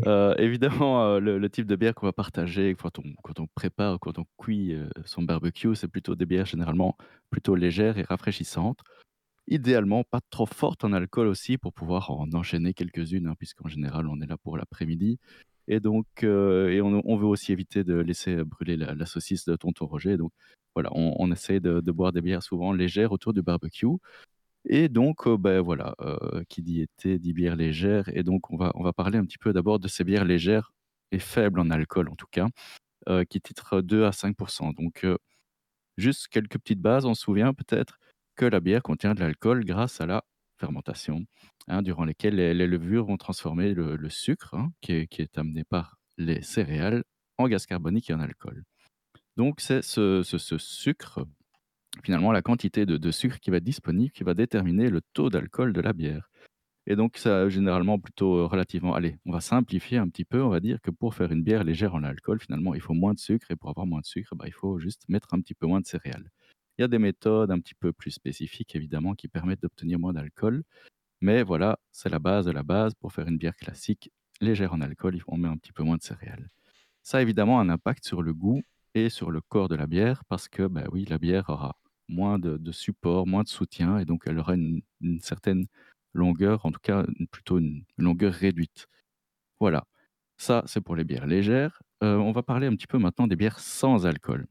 Euh, 0.07 0.33
évidemment, 0.39 1.03
euh, 1.05 1.19
le, 1.19 1.37
le 1.37 1.49
type 1.51 1.67
de 1.67 1.75
bière 1.75 1.93
qu'on 1.93 2.07
va 2.07 2.13
partager 2.13 2.73
quand 2.73 2.97
on, 2.97 3.03
quand 3.21 3.39
on 3.39 3.45
prépare, 3.53 3.99
quand 3.99 4.17
on 4.17 4.25
cuit 4.39 4.73
euh, 4.73 4.89
son 5.05 5.21
barbecue, 5.21 5.75
c'est 5.75 5.87
plutôt 5.87 6.15
des 6.15 6.25
bières 6.25 6.47
généralement 6.47 6.97
plutôt 7.29 7.53
légères 7.53 7.99
et 7.99 8.01
rafraîchissantes. 8.01 8.79
Idéalement, 9.45 10.03
pas 10.03 10.21
trop 10.31 10.47
fortes 10.47 10.83
en 10.83 10.93
alcool 10.93 11.27
aussi 11.27 11.59
pour 11.59 11.73
pouvoir 11.73 12.09
en 12.09 12.27
enchaîner 12.33 12.73
quelques-unes, 12.73 13.27
hein, 13.27 13.35
puisqu'en 13.37 13.67
général, 13.67 14.07
on 14.07 14.19
est 14.19 14.25
là 14.25 14.35
pour 14.35 14.57
l'après-midi. 14.57 15.19
Et 15.67 15.79
donc, 15.79 16.07
euh, 16.23 16.81
on, 16.81 17.17
veut 17.17 17.25
aussi 17.25 17.51
éviter 17.51 17.83
de 17.83 17.95
laisser 17.95 18.43
brûler 18.43 18.75
la, 18.77 19.05
saucisse 19.05 19.45
de 19.45 19.55
tonton 19.55 19.85
Roger. 19.85 20.17
Donc, 20.17 20.31
voilà, 20.75 20.89
on, 20.93 21.15
on 21.19 21.31
essaie 21.31 21.59
de, 21.59 21.79
boire 21.91 22.11
des 22.11 22.21
bières 22.21 22.43
souvent 22.43 22.73
légères 22.73 23.11
autour 23.11 23.33
du 23.33 23.41
barbecue. 23.41 23.87
Et 24.65 24.89
donc, 24.89 25.27
euh, 25.27 25.37
ben 25.37 25.61
voilà, 25.61 25.95
euh, 26.01 26.43
qui 26.49 26.61
dit 26.61 26.81
été 26.81 27.19
dit 27.19 27.33
bière 27.33 27.55
légère. 27.55 28.09
Et 28.13 28.23
donc, 28.23 28.51
on 28.51 28.57
va, 28.57 28.71
on 28.75 28.83
va 28.83 28.93
parler 28.93 29.17
un 29.17 29.25
petit 29.25 29.37
peu 29.37 29.53
d'abord 29.53 29.79
de 29.79 29.87
ces 29.87 30.03
bières 30.03 30.25
légères 30.25 30.73
et 31.11 31.19
faibles 31.19 31.59
en 31.59 31.69
alcool, 31.69 32.09
en 32.09 32.15
tout 32.15 32.27
cas, 32.31 32.47
qui 33.29 33.41
titrent 33.41 33.81
2 33.81 34.05
à 34.05 34.11
5% 34.11 34.73
Donc, 34.73 35.05
juste 35.97 36.27
quelques 36.29 36.57
petites 36.59 36.81
bases. 36.81 37.05
On 37.05 37.13
se 37.13 37.23
souvient 37.23 37.53
peut-être 37.53 37.99
que 38.35 38.45
la 38.45 38.59
bière 38.59 38.81
contient 38.81 39.13
de 39.13 39.19
l'alcool 39.19 39.65
grâce 39.65 40.01
à 40.01 40.05
la 40.05 40.23
fermentation, 40.63 41.25
hein, 41.67 41.81
durant 41.81 42.05
lesquelles 42.05 42.35
les, 42.35 42.67
levures 42.67 43.05
vont 43.05 43.17
transformer 43.17 43.73
le, 43.73 44.09
sucre, 44.09 44.53
hein, 44.53 44.71
qui, 44.81 44.93
est, 44.93 45.37
amené 45.37 45.63
par 45.65 45.97
les 46.17 46.41
céréales, 46.41 47.03
en 47.37 47.47
gaz 47.49 47.65
carbonique 47.65 48.09
et 48.09 48.13
en 48.13 48.21
alcool. 48.21 48.63
Donc, 49.35 49.59
c'est 49.59 49.81
ce, 49.81 50.23
sucre 50.57 51.25
finalement 52.03 52.31
la 52.31 52.41
quantité 52.41 52.85
de, 52.85 52.97
de 52.97 53.11
sucre 53.11 53.39
qui 53.39 53.51
va 53.51 53.57
être 53.57 53.63
disponible 53.63 54.11
qui 54.11 54.23
va 54.23 54.33
déterminer 54.33 54.89
le 54.89 55.01
taux 55.13 55.29
d'alcool 55.29 55.73
de 55.73 55.81
la 55.81 55.93
bière. 55.93 56.29
Et 56.85 56.95
donc, 56.95 57.17
ça, 57.17 57.47
généralement, 57.49 57.97
plutôt 57.99 58.37
euh, 58.39 58.45
relativement. 58.45 58.93
Allez, 58.93 59.17
on 59.25 59.31
va 59.31 59.41
simplifier 59.41 59.97
un 59.97 60.09
petit 60.09 60.25
peu. 60.25 60.41
On 60.41 60.49
va 60.49 60.59
dire 60.59 60.81
que 60.81 60.91
pour 60.91 61.15
faire 61.15 61.31
une 61.31 61.43
bière 61.43 61.63
légère 61.63 61.95
en 61.95 62.03
alcool, 62.03 62.39
finalement, 62.41 62.73
il 62.73 62.81
faut 62.81 62.93
moins 62.93 63.13
de 63.13 63.19
sucre. 63.19 63.51
Et 63.51 63.55
pour 63.55 63.69
avoir 63.69 63.85
moins 63.85 64.01
de 64.01 64.05
sucre, 64.05 64.35
bah, 64.35 64.45
il 64.47 64.53
faut 64.53 64.79
juste 64.79 65.07
mettre 65.07 65.33
un 65.33 65.39
petit 65.39 65.55
peu 65.55 65.65
moins 65.65 65.79
de 65.79 65.85
céréales. 65.85 66.29
Il 66.77 66.81
y 66.81 66.85
a 66.85 66.87
des 66.87 66.99
méthodes 66.99 67.51
un 67.51 67.59
petit 67.59 67.75
peu 67.75 67.93
plus 67.93 68.11
spécifiques, 68.11 68.75
évidemment, 68.75 69.13
qui 69.13 69.27
permettent 69.27 69.61
d'obtenir 69.61 69.99
moins 69.99 70.13
d'alcool. 70.13 70.63
Mais 71.21 71.43
voilà, 71.43 71.79
c'est 71.91 72.09
la 72.09 72.19
base 72.19 72.45
de 72.45 72.51
la 72.51 72.63
base. 72.63 72.93
Pour 72.95 73.13
faire 73.13 73.27
une 73.27 73.37
bière 73.37 73.55
classique, 73.55 74.11
légère 74.41 74.73
en 74.73 74.81
alcool, 74.81 75.17
on 75.27 75.37
met 75.37 75.47
un 75.47 75.57
petit 75.57 75.71
peu 75.71 75.83
moins 75.83 75.97
de 75.97 76.03
céréales. 76.03 76.49
Ça 77.03 77.19
a 77.19 77.21
évidemment 77.21 77.59
un 77.59 77.69
impact 77.69 78.05
sur 78.05 78.21
le 78.21 78.33
goût 78.33 78.63
et 78.95 79.09
sur 79.09 79.31
le 79.31 79.41
corps 79.41 79.69
de 79.69 79.75
la 79.75 79.87
bière 79.87 80.23
parce 80.25 80.47
que, 80.49 80.67
bah 80.67 80.85
oui, 80.91 81.05
la 81.05 81.17
bière 81.17 81.49
aura 81.49 81.77
moins 82.07 82.39
de, 82.39 82.71
support, 82.71 83.27
moins 83.27 83.43
de 83.43 83.49
soutien 83.49 83.99
et 83.99 84.05
donc 84.05 84.23
elle 84.25 84.39
aura 84.39 84.55
une, 84.55 84.81
certaine 85.21 85.67
longueur, 86.13 86.65
en 86.65 86.71
tout 86.71 86.79
cas 86.81 87.05
plutôt 87.31 87.59
une, 87.59 87.83
une 87.97 88.05
longueur 88.05 88.33
réduite. 88.33 88.87
Voilà, 89.59 89.85
ça 90.37 90.63
c'est 90.67 90.81
pour 90.81 90.95
les 90.95 91.03
bières 91.03 91.27
légères. 91.27 91.81
Euh, 92.03 92.17
on 92.17 92.31
va 92.31 92.43
parler 92.43 92.67
un 92.67 92.75
petit 92.75 92.87
peu 92.87 92.97
maintenant 92.97 93.27
des 93.27 93.35
bières 93.35 93.59
sans 93.59 94.05
alcool. 94.05 94.47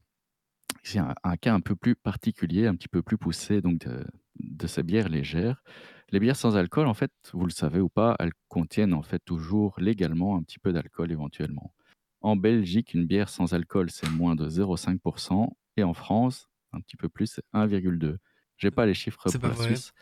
C'est 0.83 0.99
un, 0.99 1.15
un 1.23 1.37
cas 1.37 1.55
un 1.55 1.61
peu 1.61 1.77
plus 1.77 1.95
particulier, 1.95 2.67
un 2.67 2.75
petit 2.75 2.89
peu 2.89 3.03
plus 3.03 3.19
poussé 3.19 3.61
donc 3.61 3.79
de, 3.87 4.05
de 4.41 4.67
ces 4.67 4.83
bières 4.83 5.09
légères. 5.09 5.63
Les 6.11 6.21
bières 6.21 6.37
sans 6.37 6.57
alcool, 6.57 6.87
en 6.89 6.95
fait, 6.95 7.13
vous 7.33 7.47
le 7.47 7.53
savez 7.53 7.81
ou 7.81 7.89
pas, 7.89 8.17
elles 8.19 8.33
contiennent 8.49 8.93
en 8.93 9.03
fait 9.03 9.21
toujours 9.25 9.75
légalement 9.79 10.37
un 10.37 10.43
petit 10.43 10.59
peu 10.59 10.73
d'alcool 10.73 11.11
éventuellement. 11.13 11.73
En 12.21 12.37
Belgique, 12.37 12.95
une 12.95 13.07
bière 13.07 13.29
sans 13.29 13.55
alcool, 13.55 13.91
c'est 13.91 14.11
moins 14.11 14.35
de 14.35 14.49
0,5%. 14.49 15.49
Et 15.77 15.83
en 15.85 15.95
France, 15.95 16.49
un 16.73 16.81
petit 16.81 16.97
peu 16.97 17.09
plus, 17.09 17.27
c'est 17.27 17.45
1,2%. 17.55 18.19
J'ai 18.59 18.71
pas 18.71 18.87
les 18.87 18.95
chiffres 18.95 19.23
C'est 19.27 19.39
pour 19.39 19.49
pas 19.49 19.49
la 19.49 19.55
vrai. 19.55 19.67
Suisse. 19.69 19.93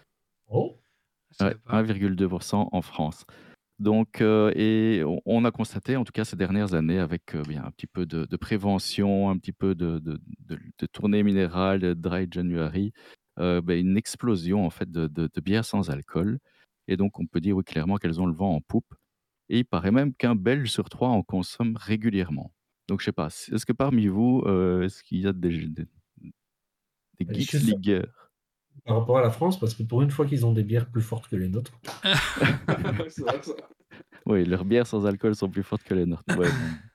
Oh, 0.49 0.79
Je 1.31 1.37
savais 1.37 1.55
Ouais, 1.55 1.61
pas. 1.65 1.83
1,2% 1.83 2.69
en 2.73 2.83
France. 2.83 3.25
Donc, 3.81 4.21
euh, 4.21 4.53
et 4.57 5.03
on- 5.27 5.45
a 5.47 5.51
constaté, 5.53 5.97
en 5.97 6.05
tout 6.05 6.13
cas 6.13 6.25
ces 6.27 6.37
dernières 6.37 6.75
années, 6.75 6.99
avec 6.99 7.35
euh, 7.35 7.43
bien, 7.43 7.65
un 7.65 7.71
petit 7.73 7.87
peu 7.89 8.07
de, 8.07 8.27
de 8.27 8.37
prévention, 8.37 9.31
un 9.31 9.39
petit 9.39 9.53
peu 9.55 9.75
de, 9.75 9.99
de, 9.99 10.21
de, 10.41 10.59
de 10.79 10.87
tournée 10.87 11.23
minérale, 11.23 11.81
de 11.81 11.95
dry 11.95 12.29
January, 12.31 12.93
euh, 13.39 13.63
ben, 13.63 13.79
une 13.81 13.97
explosion 13.97 14.67
en 14.67 14.71
fait 14.71 14.91
de, 14.91 15.09
bières 15.41 15.65
sans 15.65 15.91
alcool. 15.91 16.39
Et 16.89 16.97
donc, 16.99 17.19
on 17.21 17.27
peut 17.27 17.41
dire 17.41 17.57
oui, 17.57 17.65
clairement 17.65 17.97
qu'elles 17.97 18.21
ont 18.21 18.27
le 18.27 18.35
vent 18.35 18.55
en 18.55 18.61
poupe. 18.61 18.95
Et 19.51 19.61
il 19.61 19.65
paraît 19.67 19.93
même 19.93 20.15
qu'un 20.15 20.35
Belge 20.37 20.71
sur 20.71 20.91
trois 20.91 21.09
en 21.11 21.23
consomme 21.23 21.77
régulièrement. 21.77 22.53
Donc, 22.89 23.01
je 23.01 23.07
sais 23.07 23.13
pas, 23.13 23.29
est-ce 23.29 23.67
que 23.67 23.73
parmi 23.75 24.09
vous, 24.09 24.43
est-ce 24.83 25.03
qu'il 25.05 25.21
y 25.21 25.27
a 25.29 25.33
des, 25.35 25.69
des, 25.69 25.87
des 27.21 27.27
Je 27.29 27.33
geeks 27.33 27.61
ligueurs? 27.61 28.30
Par 28.87 28.99
rapport 28.99 29.19
à 29.19 29.23
la 29.23 29.31
France, 29.31 29.59
parce 29.61 29.75
que 29.75 29.83
pour 29.83 30.03
une 30.03 30.11
fois 30.11 30.27
qu'ils 30.27 30.45
ont 30.47 30.53
des 30.53 30.63
bières 30.65 30.91
plus 30.91 31.03
fortes 31.03 31.29
que 31.29 31.37
les 31.37 31.49
nôtres. 31.49 31.73
Oui, 34.27 34.45
leurs 34.45 34.65
bières 34.65 34.87
sans 34.87 35.07
alcool 35.07 35.35
sont 35.35 35.49
plus 35.49 35.63
fortes 35.63 35.83
que 35.83 35.95
les 35.95 36.07
nôtres. 36.07 36.23
Ouais, 36.39 36.49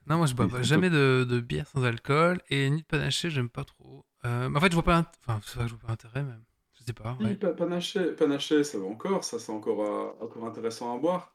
Non, 0.06 0.16
moi 0.18 0.26
je 0.26 0.34
bois 0.34 0.46
Oui, 0.46 0.62
jamais 0.62 0.90
de, 0.90 1.26
de 1.28 1.40
bière 1.40 1.66
sans 1.66 1.82
alcool 1.84 2.40
et 2.50 2.70
ni 2.70 2.82
de 2.82 2.86
panaché, 2.86 3.30
j'aime 3.30 3.50
pas 3.50 3.64
trop. 3.64 4.06
Euh, 4.24 4.48
en 4.54 4.60
fait, 4.60 4.68
je 4.70 4.74
vois 4.74 4.84
pas. 4.84 5.10
Enfin, 5.26 5.40
c'est 5.44 5.56
vrai 5.56 5.64
que 5.64 5.70
je 5.70 5.74
vois 5.76 5.86
pas 5.88 5.92
intérêt 5.92 6.22
même. 6.22 6.42
Je 6.78 6.84
sais 6.84 6.92
pas. 6.92 7.16
Oui, 7.20 7.26
ouais. 7.26 7.36
panaché, 7.36 8.12
panaché, 8.12 8.62
ça 8.64 8.78
va 8.78 8.86
encore, 8.86 9.24
ça 9.24 9.38
c'est 9.38 9.52
encore, 9.52 9.82
euh, 9.82 10.24
encore 10.24 10.46
intéressant 10.46 10.94
à 10.94 10.98
boire. 10.98 11.34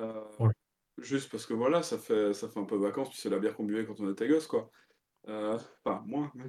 Euh, 0.00 0.12
Ouais. 0.38 0.52
Juste 0.98 1.30
parce 1.30 1.44
que 1.44 1.52
voilà, 1.52 1.82
ça 1.82 1.98
fait, 1.98 2.32
ça 2.32 2.48
fait 2.48 2.58
un 2.58 2.64
peu 2.64 2.76
vacances, 2.76 3.10
puis 3.10 3.18
c'est 3.20 3.28
la 3.28 3.38
bière 3.38 3.54
qu'on 3.54 3.64
buvait 3.64 3.84
quand 3.84 4.00
on 4.00 4.10
était 4.10 4.26
gosse, 4.26 4.46
quoi. 4.46 4.70
Euh, 5.28 5.58
Enfin, 5.84 6.02
moins. 6.06 6.32
oui. 6.34 6.44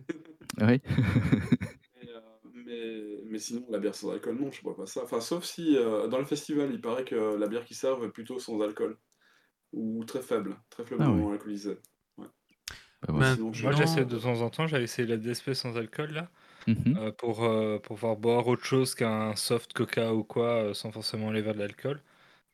Mais, 0.57 0.81
euh, 0.89 1.65
mais, 2.67 3.21
mais 3.25 3.39
sinon, 3.39 3.65
la 3.69 3.79
bière 3.79 3.95
sans 3.95 4.11
alcool, 4.11 4.37
non, 4.39 4.51
je 4.51 4.61
bois 4.61 4.75
pas 4.75 4.85
ça. 4.85 5.03
Enfin, 5.03 5.21
sauf 5.21 5.43
si 5.45 5.77
euh, 5.77 6.07
dans 6.07 6.19
le 6.19 6.25
festival, 6.25 6.71
il 6.73 6.81
paraît 6.81 7.05
que 7.05 7.15
la 7.37 7.47
bière 7.47 7.65
qui 7.65 7.75
servent 7.75 8.03
est 8.05 8.11
plutôt 8.11 8.39
sans 8.39 8.61
alcool. 8.61 8.97
Ou 9.73 10.05
très 10.05 10.21
faible, 10.23 10.57
très 10.69 10.85
faiblement 10.85 11.13
oui. 11.13 11.33
alcoolisée. 11.33 11.79
Bah, 13.01 13.11
voilà. 13.13 13.35
Sinon, 13.35 13.53
je- 13.53 13.63
Moi, 13.63 13.71
Non. 13.71 13.77
j'essaie 13.77 14.05
de 14.05 14.17
temps 14.19 14.41
en 14.41 14.49
temps, 14.49 14.67
j'avais 14.67 14.83
essayé 14.85 15.07
la 15.07 15.17
DSP 15.17 15.53
sans 15.53 15.77
alcool 15.77 16.11
là, 16.11 16.29
Mhm. 16.67 16.97
euh, 16.97 17.11
pour, 17.11 17.43
euh, 17.45 17.79
pour 17.79 17.95
pouvoir 17.97 18.17
boire 18.17 18.47
autre 18.47 18.65
chose 18.65 18.95
qu'un 18.95 19.35
soft 19.35 19.73
coca 19.73 20.13
ou 20.13 20.23
quoi, 20.23 20.63
euh, 20.71 20.73
sans 20.73 20.91
forcément 20.91 21.29
aller 21.29 21.41
vers 21.41 21.53
de 21.55 21.59
l'alcool. 21.59 22.01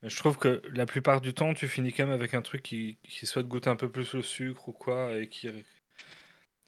Mais 0.03 0.09
je 0.09 0.17
trouve 0.17 0.37
que 0.37 0.61
la 0.73 0.85
plupart 0.87 1.21
du 1.21 1.33
temps, 1.33 1.53
tu 1.55 1.67
finis 1.69 1.93
quand 1.93 2.05
même 2.05 2.13
avec 2.15 2.33
un 2.35 2.41
truc 2.43 2.63
qui, 2.63 2.99
qui 3.03 3.25
soit 3.27 3.43
de 3.43 3.49
goûter 3.49 3.69
un 3.69 3.77
peu 3.77 3.91
plus 3.91 4.13
le 4.15 4.21
sucre 4.23 4.69
ou 4.69 4.73
quoi, 4.73 5.17
et 5.17 5.29
qui. 5.29 5.49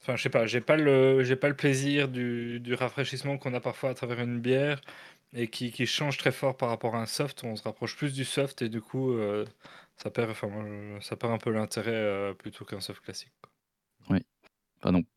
Enfin, 0.05 0.15
je 0.17 0.21
sais 0.21 0.29
pas, 0.29 0.45
j'ai 0.45 0.61
pas 0.61 0.77
le, 0.77 1.23
j'ai 1.23 1.35
pas 1.35 1.49
le 1.49 1.55
plaisir 1.55 2.07
du, 2.07 2.59
du 2.59 2.75
rafraîchissement 2.75 3.39
qu'on 3.39 3.55
a 3.55 3.59
parfois 3.59 3.89
à 3.89 3.95
travers 3.95 4.19
une 4.19 4.39
bière, 4.39 4.79
et 5.33 5.47
qui, 5.47 5.71
qui 5.71 5.87
change 5.87 6.19
très 6.19 6.31
fort 6.31 6.55
par 6.55 6.69
rapport 6.69 6.95
à 6.95 7.01
un 7.01 7.07
soft. 7.07 7.43
On 7.43 7.55
se 7.55 7.63
rapproche 7.63 7.97
plus 7.97 8.13
du 8.13 8.23
soft 8.23 8.61
et 8.61 8.69
du 8.69 8.81
coup, 8.81 9.13
euh, 9.13 9.45
ça, 9.97 10.11
perd, 10.11 10.29
enfin, 10.29 10.47
ça 11.01 11.15
perd 11.15 11.33
un 11.33 11.39
peu 11.39 11.49
l'intérêt 11.49 11.91
euh, 11.91 12.33
plutôt 12.35 12.65
qu'un 12.65 12.81
soft 12.81 13.01
classique. 13.01 13.33
quoi. 13.41 14.19
Enfin, 14.79 14.91
donc, 14.91 15.07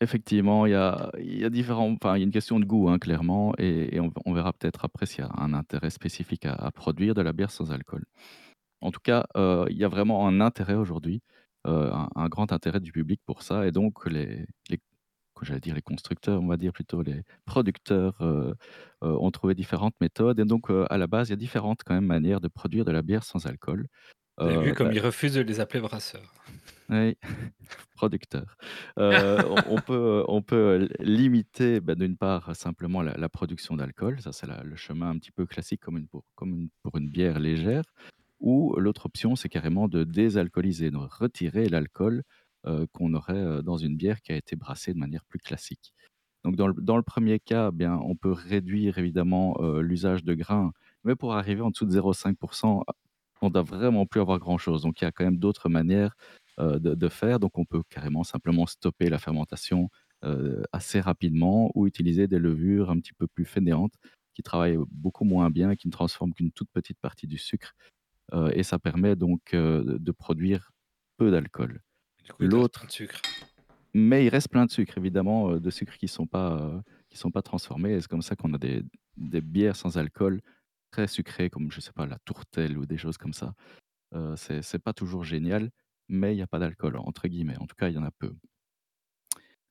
effectivement, 0.00 0.66
il 0.66 0.70
y 0.70 0.74
a, 0.76 1.10
y 1.18 1.44
a 1.44 1.50
différents. 1.50 1.90
Enfin, 1.90 2.16
il 2.16 2.20
y 2.20 2.22
a 2.22 2.26
une 2.26 2.32
question 2.32 2.60
de 2.60 2.64
goût, 2.64 2.88
hein, 2.90 3.00
clairement, 3.00 3.54
et, 3.58 3.98
on, 4.00 4.32
verra 4.32 4.52
peut-être 4.52 4.84
après 4.84 5.06
s'il 5.06 5.24
y 5.24 5.26
a 5.26 5.32
un 5.36 5.52
intérêt 5.52 5.90
spécifique 5.90 6.46
à, 6.46 6.70
produire 6.70 7.14
de 7.14 7.22
la 7.22 7.32
bière 7.32 7.50
sans 7.50 7.72
alcool. 7.72 8.04
En 8.80 8.92
tout 8.92 9.00
cas, 9.00 9.26
euh, 9.36 9.66
il 9.70 9.76
y 9.76 9.84
a 9.84 9.88
vraiment 9.88 10.28
un 10.28 10.40
intérêt 10.40 10.74
aujourd'hui, 10.74 11.22
un, 11.64 12.08
un 12.14 12.28
grand 12.28 12.52
intérêt 12.52 12.80
du 12.80 12.92
public 12.92 13.20
pour 13.26 13.42
ça, 13.42 13.66
et 13.66 13.72
donc 13.72 14.06
les, 14.06 14.46
les 14.70 14.78
j'allais 15.42 15.60
dire 15.60 15.74
les 15.74 15.82
constructeurs, 15.82 16.40
on 16.40 16.46
va 16.46 16.56
dire 16.56 16.72
plutôt 16.72 17.02
les 17.02 17.22
producteurs, 17.46 18.16
euh, 18.20 18.54
euh, 19.02 19.16
ont 19.18 19.30
trouvé 19.32 19.54
différentes 19.54 19.94
méthodes, 20.00 20.38
et 20.40 20.44
donc 20.44 20.70
euh, 20.70 20.86
à 20.90 20.98
la 20.98 21.06
base, 21.06 21.28
il 21.28 21.32
y 21.32 21.34
a 21.34 21.36
différentes 21.36 21.80
quand 21.84 21.94
même 21.94 22.06
manières 22.06 22.40
de 22.40 22.48
produire 22.48 22.84
de 22.84 22.92
la 22.92 23.02
bière 23.02 23.24
sans 23.24 23.46
alcool. 23.46 23.88
Vous 24.38 24.46
avez 24.46 24.58
vu 24.58 24.70
Euh, 24.70 24.74
comme 24.74 24.88
bah, 24.88 24.94
ils 24.94 25.00
refusent 25.00 25.34
de 25.34 25.42
les 25.42 25.60
appeler 25.60 25.80
brasseurs. 25.80 26.32
oui, 26.88 27.16
producteur. 27.96 28.56
Euh, 28.98 29.42
on, 29.48 29.76
on 29.76 29.80
peut, 29.80 30.24
on 30.28 30.42
peut 30.42 30.88
limiter, 31.00 31.80
bah, 31.80 31.94
d'une 31.94 32.16
part, 32.16 32.54
simplement 32.56 33.02
la, 33.02 33.14
la 33.16 33.28
production 33.28 33.76
d'alcool. 33.76 34.20
Ça, 34.20 34.32
c'est 34.32 34.46
le 34.64 34.76
chemin 34.76 35.10
un 35.10 35.18
petit 35.18 35.32
peu 35.32 35.46
classique 35.46 35.80
comme, 35.80 35.98
une, 35.98 36.08
pour, 36.08 36.24
comme 36.34 36.54
une, 36.54 36.68
pour 36.82 36.96
une 36.98 37.10
bière 37.10 37.38
légère. 37.38 37.84
Ou 38.42 38.74
l'autre 38.78 39.06
option, 39.06 39.36
c'est 39.36 39.48
carrément 39.48 39.88
de 39.88 40.04
désalcooliser, 40.04 40.90
de 40.90 40.96
retirer 40.98 41.68
l'alcool 41.68 42.22
qu'on 42.92 43.14
aurait 43.14 43.62
dans 43.62 43.76
une 43.76 43.96
bière 43.96 44.20
qui 44.20 44.32
a 44.32 44.36
été 44.36 44.54
brassée 44.56 44.92
de 44.94 44.98
manière 44.98 45.24
plus 45.24 45.38
classique. 45.40 45.92
Donc, 46.44 46.56
dans 46.56 46.66
le, 46.68 46.74
dans 46.74 46.96
le 46.96 47.02
premier 47.02 47.38
cas, 47.38 47.70
eh 47.72 47.76
bien, 47.76 47.98
on 48.04 48.16
peut 48.16 48.32
réduire 48.32 48.98
évidemment 48.98 49.56
l'usage 49.80 50.24
de 50.24 50.34
grains, 50.34 50.72
mais 51.04 51.14
pour 51.16 51.34
arriver 51.34 51.62
en 51.62 51.70
dessous 51.70 51.86
de 51.86 51.92
0,5%, 51.92 52.82
on 53.42 53.50
doit 53.50 53.62
vraiment 53.62 54.06
plus 54.06 54.20
avoir 54.20 54.38
grand-chose. 54.38 54.82
Donc, 54.82 55.00
il 55.00 55.04
y 55.04 55.06
a 55.06 55.12
quand 55.12 55.24
même 55.24 55.38
d'autres 55.38 55.68
manières 55.68 56.16
de, 56.58 57.08
faire. 57.08 57.40
Donc, 57.40 57.58
on 57.58 57.64
peut 57.64 57.82
carrément 57.88 58.24
simplement 58.24 58.66
stopper 58.66 59.08
la 59.08 59.18
fermentation 59.18 59.88
assez 60.72 61.00
rapidement 61.00 61.70
ou 61.74 61.86
utiliser 61.86 62.28
des 62.28 62.38
levures 62.38 62.90
un 62.90 62.98
petit 62.98 63.12
peu 63.12 63.26
plus 63.26 63.44
fainéantes 63.44 63.94
qui 64.34 64.42
travaillent 64.42 64.78
beaucoup 64.90 65.24
moins 65.24 65.50
bien 65.50 65.76
qui 65.76 65.88
ne 65.88 65.92
transforment 65.92 66.32
qu'une 66.32 66.52
toute 66.52 66.70
petite 66.70 66.98
partie 67.00 67.26
du 67.26 67.38
sucre. 67.38 67.74
Euh, 68.34 68.50
et 68.54 68.62
ça 68.62 68.78
permet 68.78 69.16
donc 69.16 69.54
euh, 69.54 69.98
de- 69.98 70.12
produire 70.12 70.72
peu 71.16 71.30
d'alcool. 71.30 71.80
Du 72.24 72.32
coup, 72.32 72.44
il 72.44 72.48
te 72.48 72.54
reste 72.54 72.62
L'autre, 72.62 72.80
plein 72.80 72.86
de 72.86 72.92
sucre. 72.92 73.20
mais 73.94 74.24
il 74.24 74.28
reste 74.28 74.48
plein 74.48 74.64
de 74.66 74.70
sucres, 74.70 74.96
évidemment, 74.98 75.50
euh, 75.52 75.60
de 75.60 75.70
sucres 75.70 75.98
qui 75.98 76.06
ne 76.06 76.10
sont, 76.10 76.26
pas, 76.26 76.56
euh, 76.60 76.80
qui 77.10 77.18
sont 77.18 77.30
pas 77.30 77.42
transformés. 77.42 77.92
Et 77.94 78.00
c'est 78.00 78.08
comme 78.08 78.22
ça 78.22 78.36
qu'on 78.36 78.54
a 78.54 78.58
des, 78.58 78.82
des 79.16 79.40
bières 79.40 79.76
sans 79.76 79.98
alcool 79.98 80.40
très 80.90 81.06
sucrées, 81.08 81.50
comme, 81.50 81.70
je 81.70 81.80
sais 81.80 81.92
pas, 81.92 82.06
la 82.06 82.18
tourtelle 82.24 82.78
ou 82.78 82.86
des 82.86 82.96
choses 82.98 83.18
comme 83.18 83.34
ça. 83.34 83.54
Euh, 84.14 84.36
c'est 84.36 84.62
c'est 84.62 84.78
pas 84.78 84.92
toujours 84.92 85.24
génial, 85.24 85.70
mais 86.08 86.32
il 86.32 86.36
n'y 86.36 86.42
a 86.42 86.46
pas 86.46 86.58
d'alcool, 86.58 86.96
entre 86.98 87.28
guillemets. 87.28 87.56
En 87.58 87.66
tout 87.66 87.76
cas, 87.76 87.88
il 87.88 87.94
y 87.94 87.98
en 87.98 88.04
a 88.04 88.10
peu. 88.10 88.34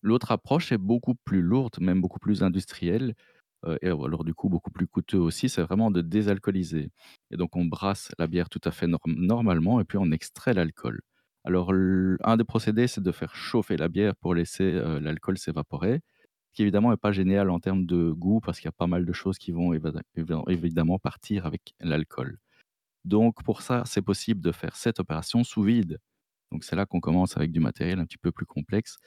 L'autre 0.01 0.31
approche 0.31 0.71
est 0.71 0.77
beaucoup 0.79 1.13
plus 1.15 1.41
lourde, 1.41 1.79
même 1.79 2.01
beaucoup 2.01 2.19
plus 2.19 2.41
industrielle, 2.43 3.13
euh, 3.65 3.77
et 3.81 3.87
alors 3.87 4.23
du 4.23 4.33
coup 4.33 4.49
beaucoup 4.49 4.71
plus 4.71 4.87
coûteux 4.87 5.19
aussi, 5.19 5.49
c'est 5.49 5.61
vraiment 5.61 5.91
de 5.91 6.01
désalcooliser. 6.01 6.91
Et 7.31 7.37
donc 7.37 7.55
on 7.55 7.65
brasse 7.65 8.11
la 8.19 8.27
bière 8.27 8.49
tout 8.49 8.61
à 8.65 8.71
fait 8.71 8.87
norm- 8.87 9.15
normalement, 9.15 9.79
et 9.81 9.83
puis 9.85 9.97
on 9.97 10.11
extrait 10.11 10.53
l'alcool. 10.53 11.01
Alors 11.43 11.71
un 12.23 12.37
des 12.37 12.43
procédés, 12.43 12.87
c'est 12.87 13.01
de 13.01 13.11
faire 13.11 13.35
chauffer 13.35 13.77
la 13.77 13.87
bière 13.87 14.15
pour 14.15 14.35
laisser 14.35 14.63
euh, 14.63 14.99
l'alcool 14.99 15.37
s'évaporer, 15.37 16.01
ce 16.49 16.53
qui 16.55 16.61
évidemment 16.63 16.91
n'est 16.91 16.97
pas 16.97 17.11
génial 17.11 17.49
en 17.49 17.59
termes 17.59 17.85
de 17.85 18.11
goût, 18.11 18.41
parce 18.41 18.59
qu'il 18.59 18.65
y 18.65 18.69
a 18.69 18.73
pas 18.73 18.87
mal 18.87 19.05
de 19.05 19.13
choses 19.13 19.37
qui 19.37 19.51
vont 19.51 19.73
évidemment 20.47 20.99
partir 20.99 21.45
avec 21.45 21.73
l'alcool. 21.79 22.37
Donc 23.05 23.43
pour 23.43 23.61
ça, 23.61 23.83
c'est 23.85 24.01
possible 24.01 24.41
de 24.41 24.51
faire 24.51 24.75
cette 24.75 24.99
opération 24.99 25.43
sous 25.43 25.63
vide. 25.63 25.99
Donc 26.51 26.63
c'est 26.63 26.75
là 26.75 26.85
qu'on 26.85 26.99
commence 26.99 27.37
avec 27.37 27.51
du 27.51 27.59
matériel 27.59 27.99
un 27.99 28.05
petit 28.05 28.17
peu 28.17 28.31
plus 28.31 28.45
complexe. 28.45 28.97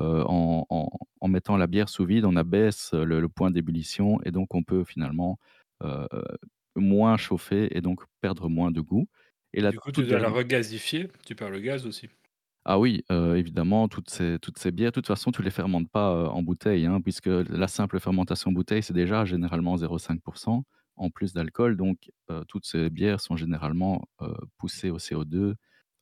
Euh, 0.00 0.24
en, 0.26 0.66
en- 0.70 0.88
en 1.20 1.28
mettant 1.28 1.56
la 1.56 1.66
bière 1.66 1.88
sous 1.88 2.06
vide, 2.06 2.24
on 2.24 2.36
abaisse 2.36 2.92
le, 2.94 3.20
le 3.20 3.28
point 3.28 3.50
d'ébullition 3.50 4.18
et 4.24 4.30
donc 4.30 4.54
on 4.54 4.62
peut 4.62 4.84
finalement 4.84 5.38
euh, 5.82 6.06
moins 6.76 7.16
chauffer 7.16 7.76
et 7.76 7.80
donc 7.82 8.02
perdre 8.20 8.48
moins 8.48 8.70
de 8.72 8.80
goût. 8.80 9.08
Et 9.52 9.60
la 9.60 9.72
du 9.72 9.78
coup, 9.78 9.90
tu 9.90 10.04
dois 10.04 10.18
la 10.18 10.28
dernière... 10.28 10.34
regasifier. 10.36 11.08
Tu 11.24 11.34
perds 11.34 11.50
le 11.50 11.60
gaz 11.60 11.86
aussi. 11.86 12.10
Ah 12.64 12.78
oui, 12.78 13.04
euh, 13.10 13.36
évidemment, 13.36 13.88
toutes 13.88 14.10
ces, 14.10 14.38
toutes 14.40 14.58
ces 14.58 14.70
bières, 14.70 14.90
de 14.90 14.94
toute 14.94 15.06
façon, 15.06 15.32
tu 15.32 15.42
les 15.42 15.50
fermentes 15.50 15.88
pas 15.90 16.12
euh, 16.14 16.26
en 16.26 16.42
bouteille, 16.42 16.84
hein, 16.86 17.00
puisque 17.00 17.26
la 17.26 17.68
simple 17.68 17.98
fermentation 18.00 18.50
en 18.50 18.52
bouteille, 18.52 18.82
c'est 18.82 18.92
déjà 18.92 19.24
généralement 19.24 19.76
0,5% 19.78 20.64
en 20.96 21.10
plus 21.10 21.32
d'alcool. 21.32 21.76
Donc, 21.76 22.10
euh, 22.30 22.44
toutes 22.44 22.66
ces 22.66 22.90
bières 22.90 23.20
sont 23.20 23.36
généralement 23.36 24.06
euh, 24.20 24.34
poussées 24.58 24.90
au 24.90 24.98
CO2. 24.98 25.54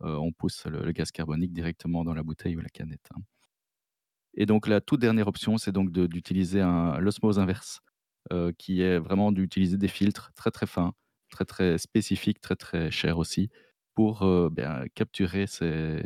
euh, 0.02 0.16
on 0.16 0.32
pousse 0.32 0.66
le, 0.66 0.82
le 0.84 0.92
gaz 0.92 1.12
carbonique 1.12 1.52
directement 1.52 2.04
dans 2.04 2.14
la 2.14 2.22
bouteille 2.24 2.56
ou 2.56 2.60
la 2.60 2.68
canette. 2.70 3.08
hein. 3.16 3.20
Et 4.38 4.46
donc, 4.46 4.68
la 4.68 4.80
toute 4.82 5.00
dernière 5.00 5.28
option, 5.28 5.58
c'est 5.58 5.72
donc 5.72 5.92
d'utiliser 5.92 6.62
un- 6.62 6.98
l'osmose 7.00 7.40
inverse, 7.40 7.80
euh, 8.32 8.52
qui 8.58 8.82
est 8.82 8.98
vraiment 9.00 9.32
d'utiliser 9.32 9.78
des 9.78 9.88
filtres 9.88 10.32
très 10.34 10.50
très 10.52 10.66
fins, 10.66 10.94
très 11.30 11.44
très 11.46 11.78
spécifiques, 11.78 12.40
très 12.40 12.56
très 12.56 12.90
chers 12.92 13.18
aussi, 13.18 13.50
pour 13.94 14.22
euh, 14.24 14.48
ben, 14.50 14.86
capturer 14.94 15.46
ces, 15.48 16.02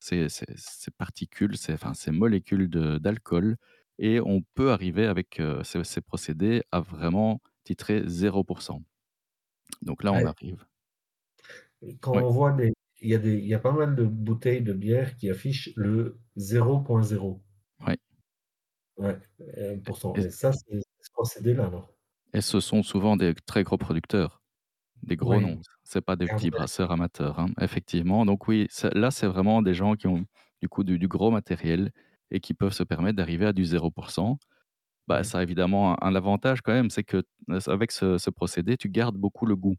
ces, 0.00 0.28
ces- 0.28 0.46
ces 0.56 0.90
particules, 0.92 1.56
ces, 1.56 1.74
enfin, 1.74 1.94
ces 1.94 2.10
molécules 2.12 2.68
d'alcool. 2.70 3.56
Et 3.98 4.20
on 4.20 4.42
peut 4.54 4.72
arriver 4.72 5.06
avec 5.06 5.40
euh, 5.40 5.62
ces, 5.64 5.84
ces 5.84 6.00
procédés 6.02 6.62
à 6.72 6.80
vraiment 6.80 7.40
titrer 7.64 8.02
0%. 8.06 8.82
Donc 9.82 10.04
là, 10.04 10.12
on 10.14 10.24
Ouais. 10.24 10.26
arrive. 10.26 10.66
Quand 12.00 12.14
Ouais. 12.14 12.22
on 12.22 12.30
voit 12.30 12.52
des, 12.52 12.72
il 13.00 13.08
y 13.10 13.14
a 13.14 13.18
des, 13.18 13.34
il 13.38 13.46
y 13.46 13.54
a 13.54 13.58
pas 13.58 13.72
mal 13.72 13.96
de 13.96 14.04
bouteilles 14.04 14.62
de 14.62 14.72
bière 14.72 15.16
qui 15.16 15.30
affichent 15.30 15.70
le 15.76 16.18
0.0. 16.36 17.42
Ouais. 18.98 19.06
Ouais, 19.06 19.18
euh, 19.58 19.76
pourcent. 19.84 20.18
Et, 20.18 20.22
Et 20.22 20.30
ça, 20.30 20.52
c'est 20.52 20.80
ce 21.00 21.10
procédé-là, 21.12 21.68
non? 21.70 21.86
et 22.32 22.40
ce 22.40 22.60
sont 22.60 22.82
souvent 22.82 23.16
des 23.16 23.34
très 23.34 23.62
gros 23.64 23.78
producteurs. 23.78 24.42
Des 25.02 25.16
gros 25.16 25.40
Oui, 25.40 25.42
noms, 25.42 25.60
c'est 25.84 26.02
pas 26.02 26.16
des 26.16 26.28
et 26.28 26.30
petits 26.30 26.50
brasseurs 26.50 26.92
amateurs, 26.92 27.38
hein, 27.40 27.50
effectivement. 27.60 28.26
Donc 28.26 28.48
oui, 28.48 28.68
là, 28.94 29.10
c'est 29.12 29.26
vraiment 29.28 29.62
des 29.62 29.74
gens 29.74 29.94
qui 29.96 30.08
ont 30.08 30.26
du 30.62 30.68
coup 30.68 30.84
du 30.84 30.98
du 30.98 31.08
gros 31.08 31.30
matériel 31.32 31.92
et 32.30 32.40
qui 32.40 32.54
peuvent 32.54 32.72
se 32.74 32.84
permettre 32.84 33.16
d'arriver 33.16 33.46
à 33.46 33.52
du 33.54 33.64
0 33.66 33.92
Bah, 35.08 35.22
ouais. 35.22 35.26
ça 35.26 35.40
a 35.40 35.42
évidemment 35.44 35.94
un 36.02 36.08
un 36.10 36.14
avantage 36.16 36.62
quand 36.62 36.72
même, 36.74 36.90
c'est 36.90 37.04
que, 37.04 37.18
heu, 37.50 37.58
avec 37.68 37.92
ce 37.92 38.18
ce 38.18 38.30
procédé, 38.30 38.76
tu 38.78 38.88
gardes 38.90 39.16
beaucoup 39.18 39.46
le 39.46 39.56
goût. 39.56 39.76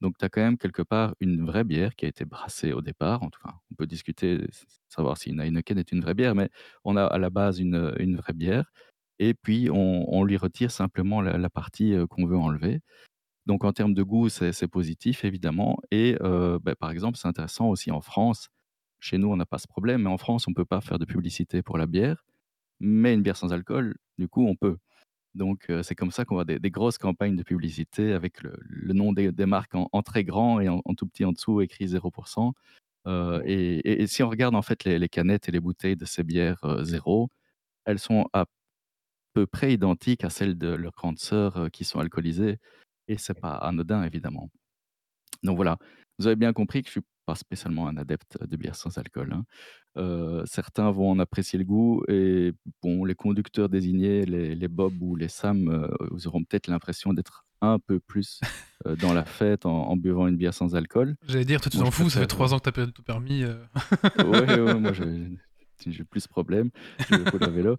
Donc 0.00 0.16
tu 0.18 0.24
as 0.24 0.28
quand 0.30 0.40
même 0.42 0.58
quelque 0.58 0.82
part 0.82 1.14
une 1.20 1.44
vraie 1.46 1.64
bière 1.64 1.94
qui 1.96 2.06
a 2.06 2.08
été 2.08 2.24
brassée 2.24 2.72
au 2.72 2.80
départ. 2.82 3.22
Enfin, 3.22 3.54
on 3.70 3.74
peut 3.74 3.86
discuter, 3.86 4.44
s 4.48 4.66
savoir 4.88 5.18
si 5.18 5.30
une 5.30 5.40
Heineken 5.40 5.78
est 5.78 5.92
une 5.92 6.00
vraie 6.00 6.14
bière, 6.14 6.34
mais 6.34 6.50
on 6.84 6.96
a 6.96 7.04
à 7.04 7.18
la 7.18 7.30
base 7.30 7.60
une, 7.60 7.94
une 7.98 8.16
vraie 8.16 8.32
bière 8.34 8.72
et 9.18 9.34
puis 9.34 9.68
on 9.70 10.06
on 10.12 10.24
lui 10.24 10.36
retire 10.38 10.70
simplement 10.70 11.20
la 11.22 11.50
partie, 11.50 11.92
heu, 11.94 12.06
qu'on 12.06 12.26
veut 12.26 12.36
enlever. 12.38 12.80
Donc 13.46 13.64
en 13.64 13.72
termes 13.72 13.94
de 13.94 14.02
goût, 14.02 14.28
c'est 14.28 14.68
positif 14.68 15.24
évidemment 15.24 15.78
et 15.90 16.16
bah, 16.20 16.74
par 16.78 16.90
exemple, 16.90 17.18
c'est 17.18 17.28
intéressant 17.28 17.68
aussi 17.68 17.90
en 17.90 18.00
France. 18.00 18.48
Chez 19.00 19.18
nous, 19.18 19.28
on 19.30 19.36
n'a 19.36 19.46
pas 19.46 19.58
ce 19.58 19.66
problème, 19.68 20.02
mais 20.02 20.10
en 20.10 20.18
France, 20.18 20.46
on 20.46 20.50
ne 20.50 20.54
peut 20.54 20.64
pas 20.66 20.80
faire 20.82 20.98
de 20.98 21.06
publicité 21.06 21.62
pour 21.62 21.78
la 21.78 21.86
bière, 21.86 22.24
mais 22.80 23.14
une 23.14 23.22
bière 23.22 23.36
sans 23.36 23.52
alcool, 23.52 23.96
du 24.18 24.28
coup, 24.28 24.46
on 24.46 24.56
peut. 24.56 24.78
Donc 25.34 25.70
c'est 25.82 25.94
comme 25.94 26.10
ça 26.10 26.24
qu'on 26.24 26.34
voit 26.36 26.44
des 26.44 26.58
des 26.58 26.70
grosses 26.70 26.98
campagnes 26.98 27.36
de 27.36 27.42
publicité 27.44 28.12
avec 28.12 28.42
le 28.42 28.54
le 28.64 28.92
nom 28.94 29.12
des 29.12 29.32
des 29.32 29.46
marques 29.46 29.74
en 29.76 29.88
en 29.92 30.02
très 30.02 30.24
grand 30.24 30.60
et 30.60 30.68
en 30.68 30.82
en 30.84 30.94
tout 30.94 31.06
petit 31.06 31.24
en 31.24 31.32
dessous 31.32 31.60
écrit 31.60 31.88
0 31.88 32.12
heu 33.06 33.42
et 33.46 33.78
et 33.80 34.02
et 34.02 34.06
si 34.08 34.22
on 34.22 34.30
regarde 34.30 34.54
en 34.56 34.62
fait 34.62 34.84
les 34.84 34.98
les 34.98 35.08
canettes 35.08 35.48
et 35.48 35.52
les 35.52 35.60
bouteilles 35.60 35.96
de 35.96 36.04
ces 36.06 36.24
bières, 36.24 36.58
heu, 36.64 36.84
0, 36.84 37.30
elles 37.86 37.98
sont 38.00 38.26
à 38.34 38.46
peu 39.34 39.46
près 39.46 39.74
identiques 39.74 40.24
à 40.24 40.30
celles 40.30 40.58
de 40.58 40.68
leurs 40.70 40.92
grandes 40.94 41.18
sœurs, 41.20 41.70
qui 41.72 41.84
sont 41.84 42.00
alcoolisées 42.00 42.58
et 43.08 43.18
c'est 43.18 43.34
pas 43.40 43.54
anodin 43.56 44.04
évidemment. 44.04 44.50
Donc 45.44 45.56
voilà, 45.56 45.78
vous 46.20 46.26
avez 46.28 46.36
bien 46.36 46.52
compris 46.52 46.82
que 46.82 46.88
je 46.88 46.92
suis 46.92 47.02
pas 47.26 47.34
spécialement 47.34 47.88
un 47.88 47.96
adepte 47.96 48.38
de 48.44 48.56
bière 48.56 48.76
sans 48.76 48.96
alcool, 48.98 49.32
hein. 49.32 49.44
Heu, 49.98 50.42
certains 50.46 50.90
vont 50.92 51.10
en 51.10 51.18
apprécier 51.18 51.58
le 51.58 51.64
goût 51.64 52.02
et 52.08 52.52
bon, 52.82 53.04
les 53.04 53.14
conducteurs 53.16 53.68
désignés, 53.68 54.24
les 54.24 54.54
les 54.54 54.68
Bob 54.68 54.94
ou 55.02 55.16
les 55.16 55.28
Sam, 55.28 55.68
vous 56.12 56.26
auront 56.28 56.44
peut-être 56.44 56.68
l'impression 56.68 57.12
d'être 57.12 57.44
un 57.60 57.78
peu 57.80 58.00
plus, 58.00 58.40
dans 59.00 59.12
la 59.12 59.24
fête 59.24 59.66
en 59.66 59.88
en 59.90 59.96
buvant 59.96 60.28
une 60.28 60.36
bière 60.36 60.54
sans 60.54 60.76
alcool. 60.76 61.16
J'allais 61.28 61.44
dire, 61.44 61.60
toi 61.60 61.70
tu 61.70 61.76
Moi, 61.78 61.86
t'en 61.86 61.90
je 61.90 61.96
fous, 61.96 62.10
ça 62.10 62.20
fait 62.20 62.26
préfère, 62.26 62.28
3 62.28 62.46
heu 62.48 62.54
ans 62.54 62.58
que 62.58 62.64
t'as 62.64 62.72
perdu 62.72 62.92
ton 62.92 63.02
permis. 63.02 63.42
euh. 63.44 63.56
ouais, 64.22 64.60
ouais, 64.60 64.78
moi 64.78 64.92
j'ai 64.92 65.28
j'ai 65.86 66.04
plus 66.04 66.20
ce 66.20 66.28
problème, 66.28 66.70
je 67.08 67.16
roule 67.22 67.44
à 67.44 67.50
vélo. 67.50 67.76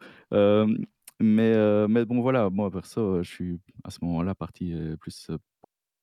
Mais 1.20 2.06
bon 2.06 2.22
voilà, 2.22 2.50
moi 2.50 2.72
perso, 2.72 3.18
heu, 3.20 3.24
je 3.24 3.30
suis 3.30 3.60
à 3.84 3.90
ce 3.92 4.00
moment-là 4.04 4.36
parti, 4.36 4.74
plus, 5.00 5.30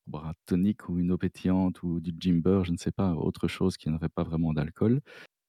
boire 0.09 0.27
un 0.27 0.33
tonic 0.45 0.89
ou 0.89 0.99
une 0.99 1.11
eau 1.11 1.17
pétillante 1.17 1.83
ou 1.83 1.99
du 2.01 2.13
Jimber, 2.19 2.63
je 2.65 2.71
ne 2.71 2.77
sais 2.77 2.91
pas, 2.91 3.13
autre 3.13 3.47
chose 3.47 3.77
qui 3.77 3.89
n'aurait 3.89 4.09
pas 4.09 4.23
vraiment 4.23 4.53
d'alcool. 4.53 5.01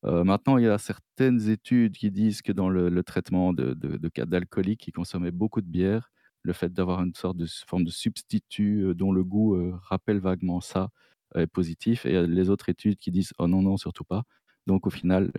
Heu, 0.07 0.25
maintenant, 0.25 0.59
il 0.59 0.65
y 0.65 0.69
a 0.69 0.79
certaines 0.79 1.49
études 1.51 1.97
qui 1.97 2.11
disent 2.11 2.43
que 2.43 2.53
dans 2.53 2.69
le 2.71 3.03
traitement 3.05 3.53
de 3.55 4.09
cas 4.09 4.27
d'alcooliques 4.27 4.81
qui 4.81 4.93
consommaient 4.93 5.31
beaucoup 5.33 5.61
de 5.63 5.67
bière, 5.69 6.11
le 6.43 6.53
fait 6.55 6.73
d'avoir 6.73 7.03
une 7.03 7.15
sorte 7.15 7.37
de 7.37 7.47
forme 7.67 7.85
de 7.85 7.91
substitut, 7.91 8.83
heu, 8.85 8.95
dont 8.95 9.13
le 9.13 9.25
goût, 9.25 9.57
heu, 9.57 9.75
rappelle 9.83 10.19
vaguement 10.21 10.61
ça, 10.61 10.91
est 11.37 11.47
positif 11.47 12.07
et 12.07 12.15
heu, 12.17 12.25
les 12.27 12.51
autres 12.51 12.69
études 12.71 12.99
qui 12.99 13.11
disent: 13.13 13.33
«Oh 13.39 13.47
non, 13.49 13.63
non, 13.63 13.77
surtout 13.77 14.05
pas». 14.05 14.25
Donc 14.67 14.87
au 14.87 14.91
final, 14.91 15.33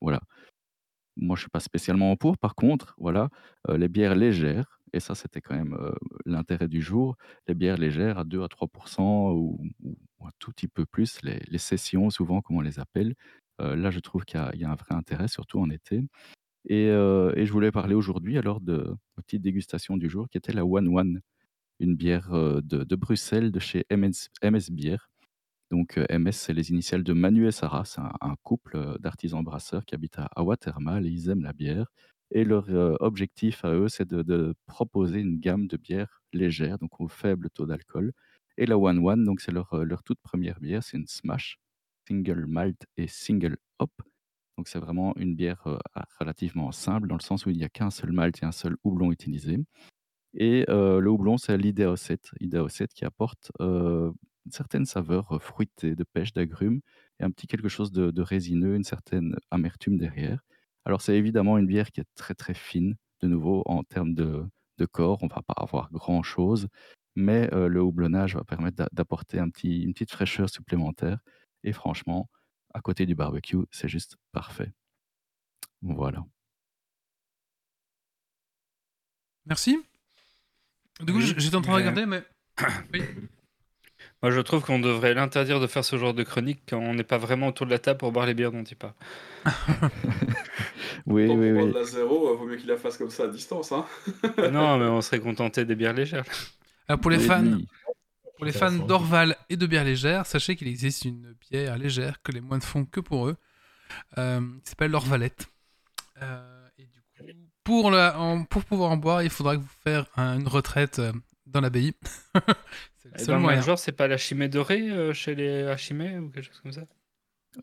voilà. 0.00 0.20
Moi, 1.16 1.36
je 1.36 1.42
suis 1.42 1.50
pas 1.50 1.60
spécialement 1.60 2.14
pour. 2.16 2.38
Par 2.38 2.54
contre, 2.54 2.94
voilà, 2.98 3.30
les 3.68 3.88
bières 3.88 4.14
légères 4.14 4.80
et 4.92 5.00
ça, 5.00 5.14
c'était 5.14 5.40
quand 5.40 5.54
même, 5.56 5.76
l'intérêt 6.26 6.68
du 6.68 6.80
jour, 6.82 7.16
les 7.48 7.54
bières 7.54 7.76
légères 7.78 8.18
à 8.18 8.24
2 8.24 8.42
à 8.42 8.48
3 8.48 8.68
ou 9.34 9.60
ou 9.82 10.26
un 10.26 10.30
tout 10.38 10.50
petit 10.52 10.68
peu 10.68 10.86
plus, 10.86 11.20
les 11.22 11.58
sessions 11.58 12.10
souvent 12.10 12.40
comme 12.42 12.56
on 12.56 12.60
les 12.60 12.78
appelle. 12.80 13.14
Là, 13.58 13.90
je 13.90 14.00
trouve 14.00 14.24
qu'il 14.24 14.40
y 14.54 14.64
a 14.64 14.70
un 14.70 14.74
vrai 14.74 14.94
intérêt, 14.94 15.28
surtout 15.28 15.60
en 15.60 15.70
été 15.70 16.02
et 16.68 16.86
je 16.88 17.52
voulais 17.52 17.72
parler 17.72 17.94
aujourd'hui 17.94 18.38
alors 18.38 18.60
de 18.60 18.94
ma 19.16 19.22
petite 19.22 19.42
dégustation 19.42 19.96
du 19.96 20.08
jour 20.10 20.28
qui 20.30 20.38
était 20.38 20.52
la 20.52 20.64
One 20.66 20.88
One, 20.88 21.20
une 21.80 21.96
bière, 21.96 22.30
de 22.32 22.96
Bruxelles 22.96 23.52
de 23.52 23.60
chez 23.60 23.86
MS 23.90 24.30
MS 24.44 24.70
Bière. 24.72 25.10
Donc, 25.70 25.98
heu, 25.98 26.06
MS, 26.08 26.36
c'est 26.38 26.52
les 26.54 26.70
initiales 26.70 27.02
de 27.02 27.12
Manu 27.12 27.46
et 27.48 27.52
Sarah. 27.52 27.84
C'est 27.84 28.00
un 28.00 28.36
couple, 28.42 28.76
heu, 28.76 28.96
d'artisans 29.00 29.42
brasseurs 29.42 29.84
qui 29.84 29.94
habitent 29.94 30.18
à 30.18 30.26
à 30.36 30.42
Watermal 30.42 31.06
et 31.06 31.10
ils 31.10 31.28
aiment 31.30 31.42
la 31.42 31.52
bière 31.52 31.86
et 32.32 32.44
leur, 32.44 32.68
heu, 32.70 32.96
objectif 33.00 33.64
à 33.64 33.72
eux, 33.74 33.88
c'est 33.88 34.08
de 34.08 34.54
proposer 34.66 35.20
une 35.20 35.38
gamme 35.38 35.66
de 35.68 35.76
bières 35.76 36.22
légères, 36.32 36.78
donc 36.78 37.00
au 37.00 37.08
faible 37.08 37.50
taux 37.50 37.66
d'alcool 37.66 38.12
et 38.58 38.66
la 38.66 38.78
One 38.78 38.98
One, 39.06 39.24
donc 39.24 39.40
c'est 39.40 39.52
leur, 39.52 39.70
toute 40.04 40.18
première 40.20 40.58
bière, 40.60 40.82
c'est 40.82 40.96
une 40.96 41.06
Smash, 41.06 41.58
single 42.08 42.46
malt 42.46 42.84
et 42.96 43.06
single 43.06 43.58
hop. 43.78 43.92
Donc 44.58 44.68
c'est 44.68 44.78
vraiment 44.80 45.14
une 45.16 45.36
bière, 45.36 45.62
relativement 46.18 46.72
simple 46.72 47.06
dans 47.08 47.16
le 47.16 47.20
sens 47.22 47.46
où 47.46 47.50
il 47.50 47.56
n'y 47.58 47.64
a 47.64 47.68
qu'un 47.68 47.90
seul 47.90 48.12
malt 48.12 48.42
et 48.42 48.46
un 48.46 48.52
seul 48.52 48.76
houblon 48.84 49.12
utilisé 49.12 49.58
et 50.34 50.64
le 50.68 51.08
houblon, 51.08 51.38
c'est 51.38 51.56
l'Idaho 51.58 51.96
7. 51.96 52.30
Idaho 52.40 52.68
7 52.68 52.92
qui 52.94 53.04
apporte, 53.04 53.52
une 54.46 54.52
certaine 54.52 54.86
saveur, 54.86 55.42
fruitée, 55.42 55.94
de 55.96 56.04
pêche, 56.04 56.32
d'agrumes 56.32 56.80
et 57.20 57.24
un 57.24 57.30
petit 57.30 57.46
quelque 57.46 57.68
chose 57.68 57.92
de 57.92 58.10
de 58.10 58.22
résineux, 58.22 58.76
une 58.76 58.84
certaine 58.84 59.36
amertume 59.50 59.98
derrière. 59.98 60.40
Alors 60.84 61.02
c'est 61.02 61.16
évidemment 61.16 61.58
une 61.58 61.66
bière 61.66 61.90
qui 61.92 62.00
est 62.00 62.06
très, 62.14 62.34
très 62.34 62.54
fine. 62.54 62.96
De 63.22 63.28
nouveau, 63.28 63.62
en 63.66 63.82
termes 63.84 64.14
de 64.14 64.44
de 64.78 64.86
corps, 64.86 65.18
on 65.22 65.26
va 65.28 65.42
pas 65.42 65.54
avoir 65.56 65.90
grand 65.92 66.22
chose, 66.22 66.68
mais 67.16 67.48
le 67.52 67.80
houblonnage 67.82 68.36
va 68.36 68.44
permettre 68.44 68.76
d'a 68.76 68.88
d'apporter 68.92 69.38
un 69.40 69.50
petit 69.50 69.82
une 69.82 69.92
petite 69.94 70.12
fraîcheur 70.12 70.48
supplémentaire 70.50 71.18
et 71.64 71.72
franchement, 71.72 72.28
à 72.74 72.80
côté 72.80 73.06
du 73.06 73.14
barbecue, 73.14 73.58
c'est 73.70 73.88
juste 73.88 74.16
parfait. 74.32 74.72
Voilà. 75.82 76.24
Merci. 79.46 79.78
Du 81.00 81.12
coup, 81.12 81.18
Oui, 81.18 81.34
j'étais 81.36 81.56
en 81.56 81.60
train 81.60 81.72
de 81.72 81.76
regarder, 81.76 82.06
mais 82.06 82.24
oui. 82.92 83.02
Moi, 84.26 84.34
je 84.34 84.40
trouve 84.40 84.60
qu'on 84.64 84.80
devrait 84.80 85.14
l'interdire 85.14 85.60
de 85.60 85.68
faire 85.68 85.84
ce 85.84 85.96
genre 85.98 86.12
de 86.12 86.24
chronique 86.24 86.58
quand 86.68 86.78
on 86.78 86.94
n'est 86.94 87.04
pas 87.04 87.16
vraiment 87.16 87.46
autour 87.46 87.64
de 87.64 87.70
la 87.70 87.78
table 87.78 87.98
pour 87.98 88.10
boire 88.10 88.26
les 88.26 88.34
bières 88.34 88.50
dont 88.50 88.64
il 88.64 88.74
parle. 88.76 88.92
Oui, 91.06 91.26
Tant 91.28 91.34
oui, 91.36 91.52
pour 91.52 91.54
boire 91.54 91.64
oui. 91.66 91.72
de 91.72 91.78
la 91.78 91.84
zéro, 91.84 92.28
euh, 92.32 92.34
vaut 92.36 92.44
mieux 92.44 92.56
qu'il 92.56 92.66
la 92.66 92.76
fasse 92.76 92.96
comme 92.98 93.10
ça 93.10 93.22
à 93.22 93.28
distance. 93.28 93.70
Hein. 93.70 93.86
non, 94.50 94.78
mais 94.78 94.86
on 94.86 95.00
serait 95.00 95.20
contenté 95.20 95.64
des 95.64 95.76
bières 95.76 95.92
légères. 95.92 96.24
Alors 96.88 97.00
pour 97.00 97.12
les 97.12 97.20
fans, 97.20 97.44
oui. 97.44 97.68
pour 98.36 98.46
les 98.46 98.50
fans 98.52 98.72
d'Orval 98.72 99.36
et 99.48 99.56
de 99.56 99.64
bière 99.64 99.84
légère, 99.84 100.26
sachez 100.26 100.56
qu'il 100.56 100.66
existe 100.66 101.04
une 101.04 101.36
bière 101.48 101.78
légère 101.78 102.20
que 102.20 102.32
les 102.32 102.40
moines 102.40 102.62
font 102.62 102.84
que 102.84 102.98
pour 102.98 103.28
eux, 103.28 103.36
euh, 104.18 104.40
qui 104.64 104.70
s'appelle 104.70 104.90
l'Orvalette. 104.90 105.46
Euh, 106.20 106.66
et 106.78 106.82
du 106.86 107.00
coup, 107.16 107.24
pour, 107.62 107.92
la, 107.92 108.18
en- 108.18 108.42
pour 108.42 108.64
pouvoir 108.64 108.90
en 108.90 108.96
boire, 108.96 109.22
il 109.22 109.30
faudra 109.30 109.54
que 109.56 109.60
vous 109.62 109.68
faire 109.84 110.06
un- 110.16 110.40
une 110.40 110.48
retraite 110.48 110.98
euh, 110.98 111.12
dans 111.46 111.60
l'abbaye. 111.60 111.92
c'est 113.14 113.32
le 113.32 113.38
seul 113.38 113.38
moyen. 113.38 113.60
genre, 113.62 113.78
c'est 113.78 113.92
pas 113.92 114.08
la 114.08 114.16
chimée 114.16 114.48
dorée 114.48 114.90
euh, 114.90 115.12
chez 115.14 115.34
les 115.34 115.62
Hachimés 115.64 116.18
ou 116.18 116.30
quelque 116.30 116.44
chose 116.46 116.60
comme 116.60 116.72
ça? 116.72 116.86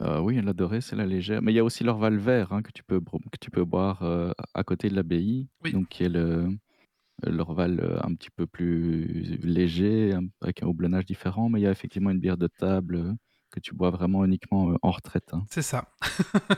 Heu, 0.02 0.20
oui, 0.22 0.42
la 0.42 0.54
dorée, 0.54 0.82
c'est 0.82 0.96
la 0.96 1.06
légère, 1.06 1.42
mais 1.42 1.52
il 1.52 1.56
y 1.56 1.60
a 1.60 1.64
aussi 1.64 1.84
l'Orval 1.84 2.18
vert, 2.18 2.52
hein, 2.52 2.62
que 2.64 2.72
tu 2.72 2.84
peux 2.84 3.00
que 3.00 3.38
tu 3.40 3.52
peux 3.52 3.64
boire, 3.66 4.02
heu, 4.04 4.34
à 4.54 4.64
côté 4.64 4.90
de 4.90 4.96
l'abbaye, 4.96 5.50
Oui. 5.64 5.74
donc 5.74 5.88
qui 5.90 6.04
est 6.04 6.10
le 6.10 6.50
l'Orval, 7.26 8.00
un 8.04 8.16
petit 8.16 8.32
peu 8.32 8.48
plus 8.48 9.38
léger, 9.44 10.14
avec 10.42 10.64
un 10.64 10.68
houblonnage 10.68 11.06
différent, 11.06 11.50
mais 11.50 11.60
il 11.62 11.64
y 11.64 11.68
a 11.68 11.72
effectivement 11.72 12.12
une 12.12 12.20
bière 12.20 12.38
de 12.38 12.48
table, 12.48 13.16
que 13.52 13.60
tu 13.62 13.76
bois 13.76 13.92
vraiment 13.92 14.26
uniquement, 14.26 14.78
en 14.84 14.92
retraite, 14.92 15.34
hein. 15.34 15.48
C'est 15.50 15.62
ça. 15.62 15.90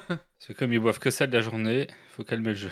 Parce 0.08 0.48
que 0.48 0.54
comme 0.54 0.74
ils 0.74 0.80
boivent 0.80 1.00
que 1.00 1.12
ça 1.12 1.28
de 1.28 1.34
la 1.34 1.42
journée, 1.42 1.88
il 1.90 1.96
faut 2.12 2.24
calmer 2.24 2.50
le 2.50 2.56
jeu. 2.56 2.72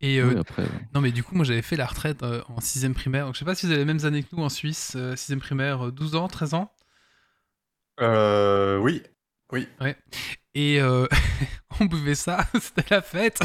Et 0.00 0.18
euh, 0.20 0.28
Oui, 0.28 0.38
après, 0.38 0.62
heu, 0.64 0.68
non, 0.94 1.00
mais 1.00 1.10
du 1.12 1.22
coup, 1.22 1.34
moi 1.34 1.44
j'avais 1.44 1.62
fait 1.62 1.76
la 1.76 1.86
retraite 1.86 2.22
euh, 2.22 2.42
en 2.48 2.58
6ème 2.58 2.92
primaire. 2.94 3.26
Donc, 3.26 3.34
je 3.34 3.38
sais 3.40 3.44
pas 3.44 3.54
si 3.54 3.66
vous 3.66 3.72
avez 3.72 3.80
les 3.80 3.86
mêmes 3.86 4.04
années 4.04 4.22
que 4.22 4.34
nous 4.36 4.42
en 4.42 4.48
Suisse, 4.48 4.94
6ème 4.96 5.38
primaire, 5.38 5.86
euh, 5.86 5.90
12 5.92 6.16
ans, 6.16 6.28
13 6.28 6.54
ans. 6.54 6.70
Euh, 8.00 8.76
oui. 8.78 9.02
Oui. 9.52 9.66
Et 10.54 10.80
euh, 10.80 11.06
on 11.80 11.84
buvait 11.86 12.14
ça, 12.14 12.44
c'était 12.60 12.94
la 12.94 13.00
fête. 13.02 13.40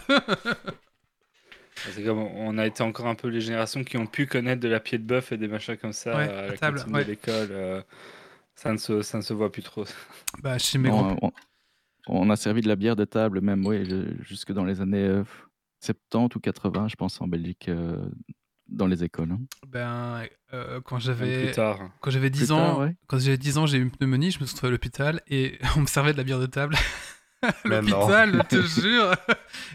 C'est 1.75 2.03
comme 2.03 2.19
on 2.19 2.57
a 2.57 2.65
été 2.67 2.83
encore 2.83 3.07
un 3.07 3.15
peu 3.15 3.27
les 3.27 3.41
générations 3.41 3.83
qui 3.83 3.97
ont 3.97 4.05
pu 4.05 4.27
connaître 4.27 4.61
de 4.61 4.67
la 4.67 4.79
pied 4.79 4.97
de 4.97 5.03
bœuf 5.03 5.31
et 5.31 5.37
des 5.37 5.47
machins 5.47 5.77
comme 5.77 5.93
ça 5.93 6.15
Ouais, 6.15 6.29
à 6.29 6.39
à 6.39 6.47
la 6.47 6.57
table, 6.57 6.77
cantine 6.79 6.95
ouais. 6.95 7.03
de 7.05 7.09
l'école. 7.09 7.47
euh, 7.51 7.81
ça, 8.55 8.71
ne 8.71 8.77
se, 8.77 9.01
ça 9.01 9.17
ne 9.17 9.23
se 9.23 9.33
voit 9.33 9.51
plus 9.51 9.63
trop. 9.63 9.85
bah, 10.43 10.57
chez 10.57 10.77
mes 10.77 10.89
on 10.91 11.31
on 12.07 12.29
a 12.31 12.35
servi 12.35 12.61
de 12.61 12.67
la 12.67 12.75
bière 12.75 12.95
de 12.95 13.05
table 13.05 13.41
même, 13.41 13.65
oui, 13.65 13.87
jusque 14.21 14.51
dans 14.51 14.65
les 14.65 14.81
années, 14.81 15.21
70 15.81 16.35
ou 16.35 16.39
80, 16.39 16.87
je 16.89 16.95
pense, 16.95 17.19
en 17.21 17.27
Belgique, 17.27 17.67
heu, 17.69 17.99
dans 18.67 18.87
les 18.87 19.03
écoles, 19.03 19.31
hein. 19.31 19.39
Ben, 19.67 20.23
euh, 20.53 20.79
quand 20.81 20.95
Même 20.95 21.01
j'avais 21.03 21.43
plus 21.45 21.51
tard. 21.55 21.79
quand 21.99 22.11
j'avais 22.11 22.29
10 22.29 22.39
Plus 22.39 22.51
ans, 22.51 22.57
tard, 22.57 22.79
ouais. 22.79 22.95
quand 23.07 23.19
j'avais 23.19 23.37
10 23.37 23.57
ans, 23.57 23.65
j'ai 23.65 23.77
eu 23.77 23.81
une 23.81 23.91
pneumonie, 23.91 24.31
je 24.31 24.39
me 24.39 24.45
suis 24.45 24.53
retrouvé 24.53 24.69
à 24.69 24.71
l'hôpital 24.71 25.21
et 25.27 25.59
on 25.75 25.81
me 25.81 25.87
servait 25.87 26.13
de 26.13 26.17
la 26.17 26.23
bière 26.23 26.39
de 26.39 26.45
table. 26.45 26.75
à 27.41 27.51
Mais 27.65 27.81
non. 27.81 27.99
l'hôpital, 27.99 28.33
je 28.51 28.57
te 28.57 28.61
jure. 28.81 29.13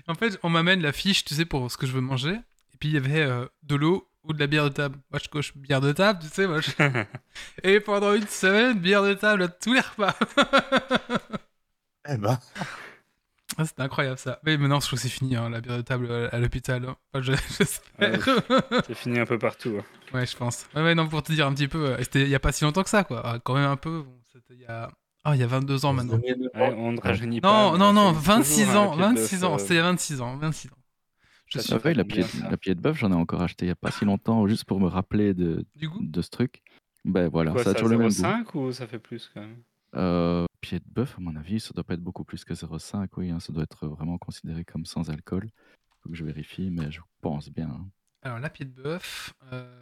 en 0.08 0.14
fait, 0.14 0.38
on 0.42 0.48
m'amène 0.48 0.80
la 0.80 0.92
fiche, 0.92 1.24
tu 1.24 1.34
sais, 1.34 1.44
pour 1.44 1.70
ce 1.70 1.76
que 1.76 1.86
je 1.86 1.92
veux 1.92 2.00
manger. 2.00 2.34
Et 2.34 2.76
puis 2.78 2.88
il 2.90 2.94
y 2.94 2.98
avait 2.98 3.22
euh, 3.22 3.44
de 3.64 3.74
l'eau 3.74 4.08
ou 4.22 4.32
de 4.32 4.38
la 4.40 4.46
bière 4.46 4.64
de 4.64 4.70
table. 4.70 4.98
Moi, 5.10 5.20
je 5.22 5.28
coche 5.28 5.56
bière 5.56 5.80
de 5.80 5.92
table, 5.92 6.20
tu 6.20 6.28
sais, 6.28 6.46
moi. 6.46 6.60
je- 6.60 6.70
et 7.62 7.80
pendant 7.80 8.12
une 8.14 8.26
semaine, 8.26 8.78
bière 8.78 9.02
de 9.02 9.14
table 9.14 9.42
à 9.42 9.48
tous 9.48 9.72
les 9.72 9.80
repas. 9.80 10.14
Eh 12.08 12.16
ben. 12.16 12.38
Ah, 13.58 13.64
C'était 13.64 13.82
incroyable 13.82 14.18
ça. 14.18 14.38
Mais 14.44 14.56
maintenant, 14.56 14.80
je 14.80 14.86
trouve 14.86 14.98
que 14.98 15.02
c'est 15.02 15.08
fini, 15.08 15.34
hein, 15.36 15.48
la 15.50 15.60
bière 15.60 15.76
de 15.78 15.82
table 15.82 16.10
à, 16.32 16.38
l'hôpital. 16.38 16.84
hein. 16.84 16.96
Enfin, 17.12 17.22
je- 17.22 17.32
j'espère. 17.58 18.24
C'est 18.86 18.94
fini 18.94 19.18
un 19.18 19.26
peu 19.26 19.38
partout. 19.38 19.78
hein. 19.80 19.84
Ouais, 20.14 20.26
je 20.26 20.36
pense. 20.36 20.66
Ouais, 20.74 20.82
ouais, 20.82 20.94
non, 20.94 21.08
pour 21.08 21.22
te 21.22 21.32
dire 21.32 21.46
un 21.46 21.54
petit 21.54 21.68
peu, 21.68 21.86
euh, 21.90 21.96
c'était 22.02 22.22
il 22.22 22.28
y 22.28 22.34
a 22.34 22.40
pas 22.40 22.52
si 22.52 22.64
longtemps 22.64 22.82
que 22.82 22.90
ça, 22.90 23.04
quoi. 23.04 23.22
Ah, 23.24 23.38
quand 23.42 23.54
même 23.54 23.64
un 23.70 23.76
peu. 23.76 24.02
Bon, 24.02 24.18
c'était 24.32 24.54
il 24.54 24.60
y 24.60 24.66
a. 24.66 24.90
Ah, 25.24 25.34
il 25.34 25.40
y 25.40 25.42
a 25.42 25.46
22 25.48 25.84
ans 25.84 25.92
maintenant. 25.92 26.20
Ouais, 26.20 26.74
on 26.76 26.92
ne 26.92 27.00
rajeunit 27.00 27.40
pas. 27.40 27.72
Non, 27.72 27.78
non, 27.78 27.92
non, 27.92 28.14
c'est 28.14 28.20
26 28.26 28.60
toujours 28.60 28.70
un 28.70 28.76
ans, 28.76 28.88
pied 28.90 28.96
de 28.98 29.02
26 29.02 29.40
bœuf, 29.40 29.44
ans, 29.50 29.58
c'était 29.58 29.74
il 29.74 29.76
y 29.76 29.80
a 29.80 29.82
26 29.82 30.20
ans, 30.20 30.36
26 30.36 30.68
ans. 30.68 30.76
Je 31.46 31.58
suis 31.60 31.72
Ah 31.72 31.78
la 31.94 32.04
pied 32.04 32.24
la 32.50 32.56
pied 32.56 32.74
de 32.74 32.80
bœuf, 32.80 32.96
j'en 32.98 33.10
ai 33.12 33.14
encore 33.14 33.42
acheté 33.42 33.66
il 33.66 33.68
y 33.68 33.72
a 33.72 33.76
pas 33.76 33.90
si 33.90 34.04
longtemps, 34.04 34.46
juste 34.46 34.64
pour 34.64 34.80
me 34.80 34.86
rappeler 34.88 35.32
de 35.34 35.64
du 35.74 35.88
goût. 35.88 35.98
de 36.00 36.22
ce 36.22 36.28
truc. 36.30 36.62
Ben 37.04 37.28
voilà, 37.28 37.52
Quoi, 37.52 37.62
ça 37.64 37.70
a 37.70 37.74
toujours 37.74 37.88
le 37.88 37.98
même 37.98 38.08
goût. 38.08 38.22
0,5 38.22 38.54
ou 38.54 38.72
ça 38.72 38.86
fait 38.86 38.98
plus 38.98 39.30
quand 39.32 39.40
même? 39.40 39.62
Heu, 39.96 40.46
pied 40.60 40.78
de 40.78 40.84
bœuf, 40.88 41.14
à 41.16 41.20
mon 41.20 41.34
avis, 41.36 41.60
ça 41.60 41.70
doit 41.74 41.84
pas 41.84 41.94
être 41.94 42.02
beaucoup 42.02 42.24
plus 42.24 42.44
que 42.44 42.54
0,5, 42.54 43.08
oui, 43.16 43.30
hein, 43.30 43.40
ça 43.40 43.52
doit 43.52 43.62
être 43.62 43.86
vraiment 43.86 44.18
considéré 44.18 44.64
comme 44.64 44.84
sans 44.84 45.10
alcool. 45.10 45.48
Faut 46.02 46.10
que 46.10 46.14
je 46.16 46.24
vérifie, 46.24 46.70
mais 46.70 46.90
je 46.90 47.00
pense 47.20 47.50
bien, 47.50 47.68
hein. 47.68 47.86
Alors, 48.22 48.38
la 48.40 48.50
pied 48.50 48.64
de 48.66 48.70
bœuf. 48.82 49.32
Euh... 49.52 49.72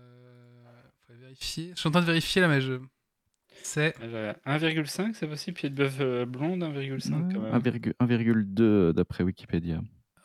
Vérifier. 1.09 1.73
Je 1.75 1.81
suis 1.81 1.89
en 1.89 1.93
train 1.93 2.01
de 2.01 2.07
vérifier 2.07 2.41
là, 2.43 2.49
mais 2.49 2.61
je. 2.61 2.81
C'est. 3.63 3.95
J'avais 4.01 4.35
1,5, 4.47 5.15
c'est 5.15 5.27
possible? 5.29 5.57
Pied 5.57 5.71
de 5.71 5.75
bœuf 5.75 5.97
euh, 6.01 6.27
blonde, 6.27 6.63
1,5 6.63 7.33
quand 7.33 7.41
Ouais, 7.41 7.51
même. 7.53 7.61
1,2 7.61 7.93
1,2 8.01 8.93
d'après 8.93 9.23
Wikipédia. 9.25 9.81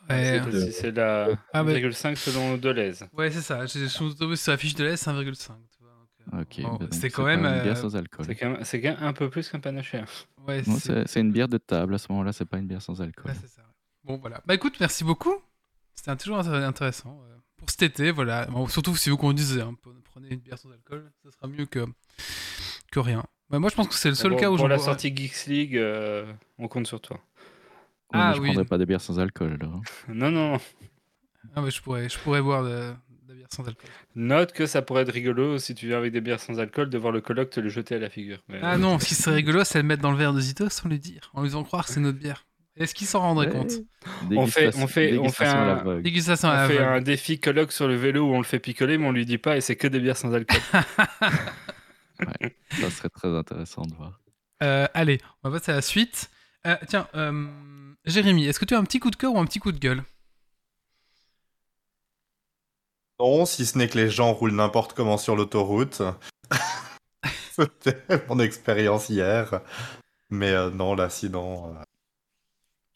Ouais, 0.10 0.42
C'est 0.52 0.66
si 0.66 0.72
c'est 0.74 0.92
la 0.92 1.30
Ah, 1.54 1.64
mais- 1.64 1.80
1,5 1.80 2.16
selon 2.18 2.58
Deleuze. 2.58 3.06
ouais 3.14 3.30
c'est 3.30 3.42
ça. 3.42 3.68
Sur 3.68 4.16
la 4.48 4.58
fiche 4.58 4.74
de 4.76 4.84
l'Est, 4.84 4.98
c'est 4.98 5.10
1,5. 5.12 5.54
OK, 6.32 6.62
bon, 6.62 6.76
donc 6.78 6.94
c'est 6.94 7.10
quand 7.10 7.24
même. 7.26 7.46
une 7.46 7.62
bière 7.64 7.78
euh, 7.78 7.82
sans 7.82 7.96
alcool. 7.96 8.26
C'est 8.26 8.36
quand 8.36 8.50
même, 8.52 8.64
c'est 8.64 8.82
quand 8.82 8.90
même 8.90 9.04
un 9.04 9.14
peu 9.14 9.30
plus 9.30 9.50
qu'un 9.50 9.60
panaché. 9.60 9.98
hein. 9.98 10.06
Ouais, 10.48 10.62
Non, 10.68 10.76
c'est. 10.76 10.94
c'est 11.04 11.08
c'est 11.08 11.20
une 11.22 11.32
bière 11.32 11.48
de 11.48 11.58
table, 11.58 11.96
à 11.96 11.98
ce 11.98 12.12
moment-là, 12.12 12.32
c'est 12.34 12.46
pas 12.46 12.58
une 12.58 12.68
bière 12.68 12.82
sans 12.82 13.02
alcool. 13.02 13.32
Ouais, 13.32 13.38
c'est 13.42 13.48
ça. 13.50 13.62
Bon, 14.04 14.18
voilà. 14.18 14.42
Bah 14.46 14.54
écoute, 14.56 14.76
merci 14.80 15.04
beaucoup. 15.04 15.34
C'était 15.96 16.12
un- 16.12 16.16
toujours 16.16 16.38
intér- 16.40 16.64
intéressant. 16.64 17.20
euh, 17.30 17.36
Pour 17.58 17.70
cet 17.70 17.82
été, 17.84 18.12
voilà. 18.12 18.46
Bon, 18.46 18.68
surtout 18.68 18.96
si 18.96 19.10
vous 19.10 19.18
conduisez, 19.18 19.62
hein, 19.62 19.76
prenez 20.14 20.30
une 20.30 20.40
bière 20.40 20.58
sans 20.58 20.72
alcool, 20.72 21.12
ça 21.26 21.32
sera 21.32 21.48
mieux 21.48 21.66
que, 21.66 21.86
que 22.92 23.00
rien. 23.00 23.24
Bah, 23.50 23.60
moi, 23.60 23.70
je 23.70 23.76
pense 23.76 23.88
que 23.88 23.96
c'est 23.96 24.10
le 24.10 24.16
seul 24.16 24.32
Bon, 24.32 24.38
cas 24.38 24.50
où 24.52 24.56
pour 24.56 24.68
la 24.68 24.78
sortie 24.80 25.14
Geeks 25.16 25.48
League, 25.48 25.76
euh, 25.78 26.32
on 26.60 26.68
compte 26.68 26.86
sur 26.88 27.02
toi. 27.02 27.18
Ouais, 28.14 28.20
Ah 28.20 28.30
mais 28.30 28.36
je 28.36 28.42
oui. 28.42 28.48
prendrais 28.50 28.66
pas 28.66 28.78
de 28.78 28.86
bière 28.86 29.02
sans 29.02 29.20
alcool, 29.20 29.58
alors, 29.60 29.74
hein. 29.76 29.82
Non, 30.14 30.32
non. 30.32 30.58
Ah, 31.56 31.62
ouais, 31.64 31.72
je, 31.72 31.82
pourrais, 31.82 32.08
je 32.10 32.18
pourrais 32.20 32.42
boire 32.42 32.64
de, 32.64 32.94
bière 33.40 33.48
sans 33.54 33.68
alcool. 33.68 33.90
Note 34.16 34.52
que 34.54 34.66
ça 34.66 34.82
pourrait 34.82 35.02
être 35.04 35.12
rigolo 35.14 35.58
si 35.58 35.74
tu 35.76 35.88
viens 35.88 35.98
avec 35.98 36.12
des 36.14 36.22
bières 36.22 36.40
sans 36.40 36.60
alcool 36.60 36.90
de 36.90 36.98
voir 36.98 37.12
le 37.12 37.22
coloc 37.22 37.50
te 37.50 37.60
le 37.60 37.70
jeter 37.70 37.96
à 37.96 38.00
la 38.00 38.10
figure. 38.10 38.40
Mais- 38.48 38.60
Ah 38.62 38.78
non, 38.78 39.00
ce 39.00 39.06
qui 39.06 39.16
serait 39.16 39.36
rigolo, 39.36 39.64
c'est 39.64 39.80
le 39.80 39.84
mettre 39.88 40.02
dans 40.02 40.12
le 40.12 40.18
verre 40.18 40.34
de 40.34 40.40
Zito 40.42 40.70
sans 40.70 40.88
lui 40.90 41.00
dire, 41.00 41.32
en 41.34 41.42
lui 41.42 41.50
faisant 41.50 41.64
croire 41.64 41.86
que 41.86 41.92
c'est 41.92 42.00
notre 42.00 42.20
bière. 42.20 42.46
Est-ce 42.78 42.96
qu'ils 42.96 43.08
s'en 43.08 43.20
rendraient 43.20 43.48
Ouais. 43.48 43.52
compte 43.52 43.72
On 44.32 44.48
fait- 44.48 44.68
on 44.78 44.88
fait- 44.88 45.18
on 45.18 45.30
fait 45.30 45.46
un- 45.48 45.84
On 45.86 46.68
fait 46.68 47.02
défi 47.02 47.40
colloque 47.40 47.72
sur 47.74 47.88
le 47.90 47.96
vélo 47.96 48.22
où 48.30 48.34
on 48.34 48.38
le 48.38 48.46
fait 48.46 48.60
picoler, 48.60 48.98
mais 48.98 49.06
on 49.08 49.12
lui 49.12 49.26
dit 49.26 49.38
pas 49.38 49.58
et 49.58 49.62
c'est 49.62 49.76
que 49.76 49.88
des 49.88 50.00
bières 50.00 50.16
sans 50.18 50.34
alcool. 50.34 50.62
Ça 52.72 52.90
serait 52.90 53.10
très 53.10 53.30
intéressant 53.36 53.84
de 53.84 53.94
voir. 53.96 54.20
Euh, 54.64 54.88
allez, 54.94 55.20
on 55.44 55.50
va 55.50 55.58
passer 55.60 55.72
à 55.72 55.76
la 55.76 55.82
suite. 55.82 56.30
Euh, 56.68 56.76
tiens, 56.88 57.08
euh, 57.16 57.48
Jérémy, 58.06 58.46
est-ce 58.48 58.60
que 58.60 58.66
tu 58.66 58.76
as 58.76 58.78
un 58.78 58.84
petit 58.84 59.00
coup 59.00 59.10
de 59.12 59.16
cœur 59.16 59.34
ou 59.34 59.40
un 59.40 59.46
petit 59.46 59.60
coup 59.60 59.72
de 59.72 59.80
gueule? 59.80 60.04
Non, 63.20 63.46
si 63.46 63.66
ce 63.66 63.78
n'est 63.78 63.90
que 63.90 63.98
les 63.98 64.10
gens 64.10 64.32
roulent 64.34 64.54
n'importe 64.56 64.94
comment 64.94 65.18
sur 65.18 65.36
l'autoroute. 65.36 66.02
C'était 67.52 67.98
mon 68.30 68.40
expérience 68.40 69.10
hier. 69.10 69.62
Mais 70.30 70.52
euh, 70.52 70.70
non, 70.70 70.96
là, 70.96 71.10
sinon, 71.10 71.76
euh, 71.76 71.80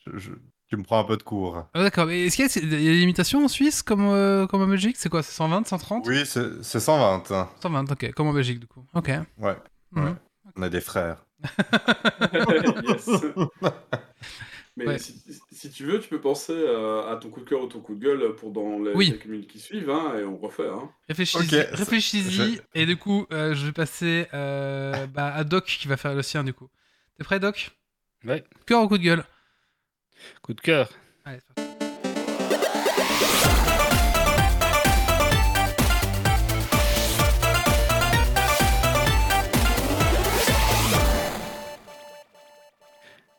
je- 0.06 0.18
je- 0.18 0.32
tu 0.70 0.78
me 0.78 0.84
prends 0.84 1.00
un 1.00 1.04
peu 1.04 1.18
de 1.18 1.24
cours. 1.24 1.68
Ah, 1.74 1.82
D'accord, 1.84 2.06
mais 2.06 2.22
est-ce 2.26 2.36
qu'il 2.38 2.46
y, 2.46 2.74
a- 2.74 2.78
il 2.78 2.84
y 2.84 2.88
a 2.88 2.92
des 2.94 3.00
limitations 3.00 3.44
en 3.44 3.48
Suisse 3.48 3.82
comme, 3.84 4.06
euh, 4.08 4.48
comme 4.48 4.62
en 4.62 4.68
Belgique? 4.68 4.96
C'est 4.98 5.10
quoi? 5.10 5.22
C'est 5.24 5.34
120, 5.34 5.68
130 5.68 6.08
Oui, 6.08 6.24
c'est 6.26 6.64
c'est 6.64 6.80
120. 6.80 7.32
hein. 7.32 7.50
120, 7.62 7.92
ok, 7.92 8.12
comme 8.14 8.28
en 8.28 8.34
Belgique 8.34 8.60
du 8.60 8.68
coup. 8.68 8.86
Ok. 8.94 9.10
Ouais, 9.38 9.58
Mhm. 9.92 10.06
ouais. 10.06 10.14
On 10.56 10.62
a 10.62 10.70
des 10.70 10.82
frères. 10.82 11.26
Yes. 12.88 13.10
Mais 14.76 14.88
Ouais. 14.88 14.98
si, 14.98 15.22
si 15.52 15.70
tu 15.70 15.86
veux, 15.86 16.00
tu 16.00 16.10
peux 16.10 16.20
penser 16.20 16.52
euh, 16.54 17.04
à 17.12 17.16
ton 17.18 17.30
coup 17.30 17.42
de 17.42 17.46
cœur 17.48 17.62
ou 17.62 17.68
ton 17.68 17.80
coup 17.80 17.94
de 17.94 18.04
gueule 18.04 18.36
pour 18.36 18.52
dans 18.52 18.80
les 18.80 18.92
Oui. 18.96 19.12
quelques 19.12 19.28
minutes 19.28 19.48
qui 19.48 19.60
suivent, 19.60 19.92
hein, 19.92 20.18
et 20.20 20.24
on 20.24 20.36
refait. 20.38 20.68
Hein. 20.68 20.90
Réfléchis-y, 21.08 21.60
Ok, 21.60 21.68
réfléchis-y, 21.74 22.32
je- 22.56 22.62
et 22.74 22.86
du 22.88 22.98
coup, 22.98 23.28
euh, 23.32 23.54
je 23.54 23.66
vais 23.68 23.72
passer 23.72 24.28
euh, 24.34 25.06
bah, 25.08 25.32
à 25.34 25.44
Doc 25.44 25.66
qui 25.66 25.88
va 25.88 25.96
faire 25.98 26.16
le 26.16 26.24
sien 26.24 26.44
du 26.44 26.54
coup. 26.54 26.70
T'es 27.18 27.24
prêt, 27.24 27.40
Doc? 27.40 27.70
Ouais. 28.26 28.44
Cœur 28.66 28.82
ou 28.82 28.88
coup 28.88 28.98
de 28.98 29.04
gueule? 29.04 29.24
Coup 30.42 30.54
de 30.56 30.62
cœur. 30.62 30.90
Allez, 31.24 31.38
c'est 31.40 31.54
parti. 31.54 31.73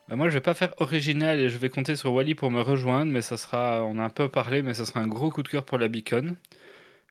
Bah, 0.08 0.16
moi, 0.16 0.28
je 0.28 0.34
vais 0.34 0.40
pas 0.42 0.54
faire 0.54 0.74
original 0.78 1.40
et 1.40 1.48
je 1.48 1.56
vais 1.56 1.70
compter 1.70 1.96
sur 1.96 2.12
Wally 2.12 2.34
pour 2.34 2.50
me 2.50 2.60
rejoindre, 2.60 3.10
mais 3.10 3.22
ça 3.22 3.38
sera, 3.38 3.84
on 3.84 3.98
a 3.98 4.02
un 4.02 4.10
peu 4.10 4.28
parlé, 4.28 4.62
mais 4.62 4.74
ça 4.74 4.84
sera 4.84 5.00
un 5.00 5.06
gros 5.06 5.30
coup 5.30 5.42
de 5.42 5.48
cœur 5.48 5.64
pour 5.64 5.78
la 5.78 5.88
Beacon, 5.88 6.36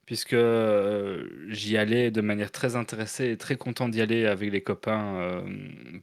puisque 0.05 0.33
euh, 0.33 1.27
j'y 1.49 1.77
allais 1.77 2.11
de 2.11 2.21
manière 2.21 2.51
très 2.51 2.75
intéressée 2.75 3.31
et 3.31 3.37
très 3.37 3.57
content 3.57 3.89
d'y 3.89 4.01
aller 4.01 4.25
avec 4.27 4.51
les 4.51 4.61
copains 4.61 5.15
euh, 5.17 5.41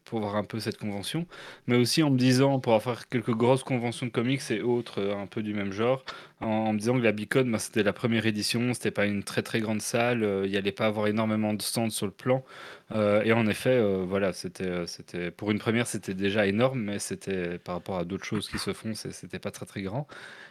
pour 0.05 0.21
voir 0.21 0.37
un 0.37 0.45
peu 0.45 0.61
cette 0.61 0.79
convention, 0.79 1.27
mais 1.67 1.77
aussi 1.77 2.03
en 2.03 2.11
me 2.11 2.19
disant, 2.19 2.61
pour 2.61 2.75
avoir 2.75 3.09
quelques 3.09 3.35
grosses 3.35 3.65
conventions 3.65 4.07
de 4.07 4.13
comics 4.13 4.43
et 4.51 4.63
autres 4.63 5.01
euh, 5.01 5.17
un 5.17 5.27
peu 5.27 5.43
du 5.43 5.55
même 5.55 5.73
genre, 5.73 6.05
en, 6.41 6.73
me 6.73 6.79
disant 6.79 6.99
que 6.99 7.03
la 7.03 7.13
bah, 7.13 7.59
c'était 7.59 7.83
la 7.83 7.93
première 7.93 8.27
édition, 8.27 8.73
c'était 8.75 8.91
pas 8.91 9.07
une 9.07 9.23
très 9.23 9.43
très 9.43 9.61
grande 9.61 9.83
salle, 9.83 10.25
euh, 10.25 10.47
il 10.47 10.51
n'y 10.51 10.57
allait 10.57 10.73
pas 10.73 10.87
avoir 10.87 11.07
énormément 11.07 11.53
de 11.55 11.63
stands 11.63 11.91
sur 11.91 12.07
le 12.07 12.13
plan. 12.13 12.45
Euh, 12.93 13.23
et 13.25 13.33
en 13.33 13.47
effet, 13.47 13.71
euh, 13.71 14.05
voilà, 14.07 14.33
c'était, 14.33 14.87
c'était 14.87 15.31
pour 15.31 15.51
une 15.51 15.59
première, 15.59 15.87
c'était 15.87 16.15
déjà 16.15 16.47
énorme, 16.47 16.81
mais 16.81 16.99
c'était 16.99 17.59
par 17.59 17.77
rapport 17.77 17.99
à 17.99 18.05
d'autres 18.05 18.25
choses 18.25 18.49
qui 18.49 18.59
se 18.59 18.73
font, 18.73 18.95
c'était 18.95 19.39
pas 19.39 19.51
très 19.51 19.67
très 19.67 19.83
grand. 19.83 20.09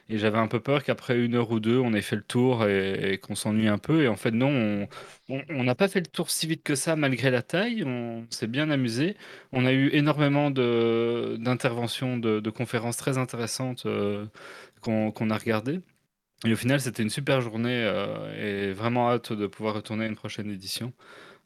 Et 0.10 0.18
j'avais 0.18 0.40
un 0.40 0.48
peu 0.48 0.60
peur 0.60 0.84
qu'après 0.84 1.20
une 1.20 1.36
heure 1.36 1.52
ou 1.52 1.60
deux, 1.60 1.78
on 1.78 1.94
ait 1.94 2.02
fait 2.02 2.16
le 2.16 2.24
tour 2.24 2.66
et, 2.68 3.20
qu'on 3.22 3.36
s'ennuie 3.36 3.68
un 3.68 3.78
peu. 3.78 4.04
Et 4.04 4.08
en 4.08 4.16
fait, 4.16 4.32
non, 4.32 4.88
on- 5.30 5.64
n'a 5.64 5.76
pas 5.76 5.88
fait 5.88 6.00
le 6.00 6.08
tour 6.08 6.32
si 6.32 6.48
vite 6.48 6.64
que 6.64 6.74
ça, 6.76 6.96
malgré 6.96 7.30
la 7.30 7.44
taille. 7.44 7.84
On 7.86 8.26
s'est 8.32 8.48
bien 8.48 8.72
amusé. 8.72 9.16
On 9.52 9.66
a 9.66 9.72
eu 9.72 9.90
énormément 9.94 10.50
de, 10.50 11.38
d'interventions, 11.40 12.18
de, 12.18 12.50
conférences 12.50 12.98
très 12.98 13.20
intéressantes 13.20 13.86
qu'on, 14.82 15.30
a 15.30 15.38
regardées. 15.38 15.82
Et 16.46 16.54
au 16.54 16.56
final, 16.56 16.80
c'était 16.80 17.04
une 17.04 17.10
super 17.10 17.42
journée 17.42 17.84
euh, 17.84 18.70
et 18.70 18.74
vraiment 18.74 19.12
hâte 19.12 19.34
de 19.34 19.48
pouvoir 19.48 19.76
retourner 19.76 20.06
à 20.06 20.08
une 20.08 20.16
prochaine 20.16 20.50
édition. 20.50 20.94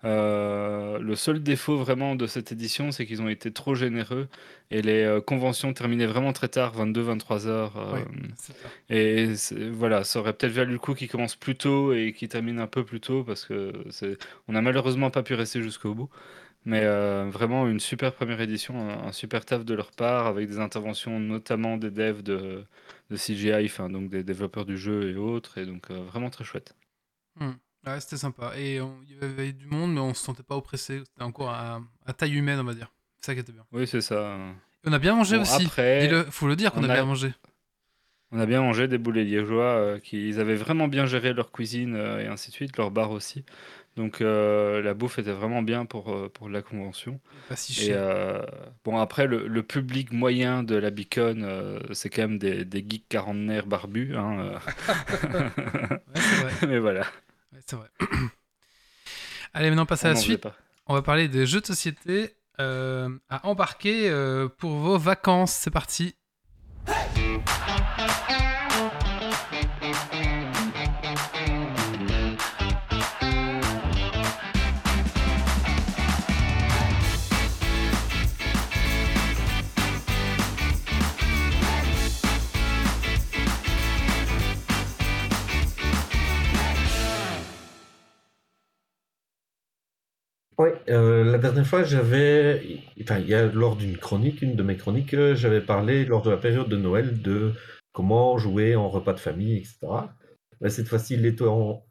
Euh, 0.05 0.99
le 0.99 1.15
seul 1.15 1.41
défaut 1.41 1.77
vraiment 1.77 2.15
de 2.15 2.27
cette 2.27 2.51
édition, 2.51 2.91
c'est 2.91 3.05
qu'ils 3.05 3.21
ont 3.21 3.29
été 3.29 3.53
trop 3.53 3.73
généreux 3.73 4.27
et 4.69 4.81
les 4.81 5.03
euh, 5.03 5.21
conventions 5.21 5.71
terminaient 5.71 6.05
vraiment 6.05 6.33
très 6.33 6.49
tard, 6.49 6.73
22-23 6.75 7.47
heures. 7.47 7.77
euh, 7.77 7.99
ça. 8.35 8.53
et 8.89 9.29
voilà, 9.71 10.03
ça 10.03 10.19
aurait 10.19 10.33
peut-être 10.33 10.51
valu 10.51 10.73
le 10.73 10.79
coup 10.79 10.93
qu'ils 10.93 11.07
commencent 11.07 11.37
plus 11.37 11.55
tôt 11.55 11.93
et 11.93 12.11
qu'ils 12.11 12.27
terminent 12.27 12.61
un 12.61 12.67
peu 12.67 12.83
plus 12.83 12.99
tôt 12.99 13.23
parce 13.23 13.45
que 13.45 13.71
on 14.49 14.55
a 14.55 14.61
malheureusement 14.61 15.09
pas 15.09 15.23
pu 15.23 15.35
rester 15.35 15.61
jusqu'au 15.61 15.93
bout. 15.93 16.09
Mais 16.65 16.81
euh, 16.83 17.29
vraiment 17.29 17.67
une 17.67 17.79
super 17.79 18.13
première 18.13 18.39
édition, 18.41 18.77
un, 18.89 19.07
un 19.07 19.11
super 19.11 19.45
taf 19.45 19.65
de 19.65 19.73
leur 19.73 19.91
part 19.91 20.27
avec 20.27 20.47
des 20.47 20.59
interventions 20.59 21.19
notamment 21.19 21.77
des 21.77 21.91
devs 21.91 22.21
de, 22.23 22.63
de 23.09 23.15
CGI, 23.17 23.65
enfin 23.65 23.89
donc 23.89 24.09
des 24.09 24.23
développeurs 24.23 24.65
du 24.65 24.77
jeu 24.77 25.09
et 25.11 25.15
autres, 25.15 25.57
et 25.57 25.65
donc 25.65 25.91
euh, 25.91 26.03
vraiment 26.03 26.29
très 26.29 26.43
chouette. 26.45 26.75
Ouais, 27.85 27.99
c'était 27.99 28.17
sympa. 28.17 28.53
Et 28.57 28.75
il 28.77 29.17
y 29.21 29.23
avait 29.25 29.51
du 29.51 29.65
monde, 29.67 29.93
mais 29.93 29.99
on 29.99 30.13
se 30.13 30.23
sentait 30.23 30.43
pas 30.43 30.55
oppressé. 30.55 30.99
C'était 30.99 31.23
encore 31.23 31.49
à, 31.49 31.81
à 32.05 32.13
taille 32.13 32.35
humaine, 32.35 32.59
on 32.59 32.63
va 32.63 32.73
dire. 32.73 32.91
C'est 33.19 33.27
ça 33.27 33.33
qui 33.33 33.41
était 33.41 33.51
bien. 33.51 33.65
Oui, 33.73 33.85
c'est 33.87 34.01
ça. 34.01 34.37
Et 34.85 34.89
on 34.89 34.93
a 34.93 34.99
bien 34.99 35.15
mangé 35.15 35.35
Bon, 35.35 35.41
aussi. 35.41 35.65
après, 35.65 36.07
Dis-le, 36.07 36.23
faut 36.25 36.47
le 36.47 36.55
dire 36.55 36.71
qu'on 36.71 36.79
on 36.81 36.83
a 36.85 36.91
a- 36.91 36.93
bien 36.95 37.05
mangé. 37.05 37.33
On 38.31 38.39
a 38.39 38.45
bien 38.45 38.61
mangé 38.61 38.87
des 38.87 38.97
boulets 38.97 39.23
liégeois, 39.25 39.63
euh, 39.75 39.99
qui 39.99 40.27
ils 40.29 40.39
avaient 40.39 40.55
vraiment 40.55 40.87
bien 40.87 41.05
géré 41.05 41.33
leur 41.33 41.51
cuisine 41.51 41.95
euh, 41.95 42.19
et 42.19 42.27
ainsi 42.27 42.49
de 42.49 42.55
suite, 42.55 42.77
leur 42.77 42.89
bar 42.89 43.11
aussi. 43.11 43.43
Donc 43.95 44.21
euh, 44.21 44.81
la 44.81 44.93
bouffe 44.95 45.19
était 45.19 45.31
vraiment 45.31 45.61
bien 45.61 45.85
pour, 45.85 46.11
euh, 46.11 46.27
pour 46.27 46.49
la 46.49 46.61
convention. 46.63 47.19
Pas 47.47 47.55
si 47.55 47.73
Et 47.73 47.85
cher. 47.87 47.97
euh, 47.99 48.41
bon, 48.83 48.97
après, 48.97 49.27
le, 49.27 49.47
le 49.47 49.63
public 49.63 50.11
moyen 50.11 50.63
de 50.63 50.75
la 50.75 50.89
Beacon, 50.89 51.43
euh, 51.43 51.79
c'est 51.91 52.09
quand 52.09 52.23
même 52.23 52.39
des, 52.39 52.65
des 52.65 52.83
geeks 52.87 53.07
quarantenaires 53.07 53.67
barbus. 53.67 54.15
hein, 54.15 54.39
euh. 54.39 54.59
Ouais, 55.53 55.89
c'est 56.15 56.35
vrai. 56.41 56.67
Mais 56.67 56.79
voilà. 56.79 57.01
Ouais, 57.51 57.59
c'est 57.65 57.75
vrai. 57.75 57.87
Allez, 59.53 59.69
maintenant, 59.69 59.85
passer 59.85 60.07
on 60.07 60.11
à 60.11 60.13
la 60.13 60.19
suite. 60.19 60.41
pas. 60.41 60.55
On 60.87 60.93
va 60.95 61.01
parler 61.01 61.27
des 61.27 61.45
jeux 61.45 61.61
de 61.61 61.65
société 61.67 62.35
euh, 62.59 63.09
à 63.29 63.45
embarquer 63.47 64.09
euh, 64.09 64.47
pour 64.49 64.71
vos 64.71 64.97
vacances. 64.97 65.53
C'est 65.53 65.71
parti. 65.71 66.15
Oui, 66.87 67.37
dernière 91.63 91.69
fois, 91.69 91.83
j'avais, 91.83 92.81
enfin, 93.01 93.19
il 93.19 93.27
y 93.27 93.33
a 93.33 93.45
lors 93.45 93.77
d'une 93.77 93.97
chronique, 93.97 94.41
une 94.41 94.55
de 94.57 94.63
mes 94.63 94.75
chroniques, 94.75 95.13
euh, 95.13 95.33
j'avais 95.33 95.61
parlé 95.61 96.03
lors 96.03 96.21
de 96.21 96.29
la 96.29 96.35
période 96.35 96.67
de 96.67 96.75
Noël 96.75 97.21
de 97.21 97.53
comment 97.93 98.37
jouer 98.37 98.75
en 98.75 98.89
repas 98.89 99.13
de 99.13 99.19
famille, 99.19 99.55
etc. 99.55 99.77
Mais 100.59 100.69
cette 100.69 100.87
fois-ci, 100.89 101.15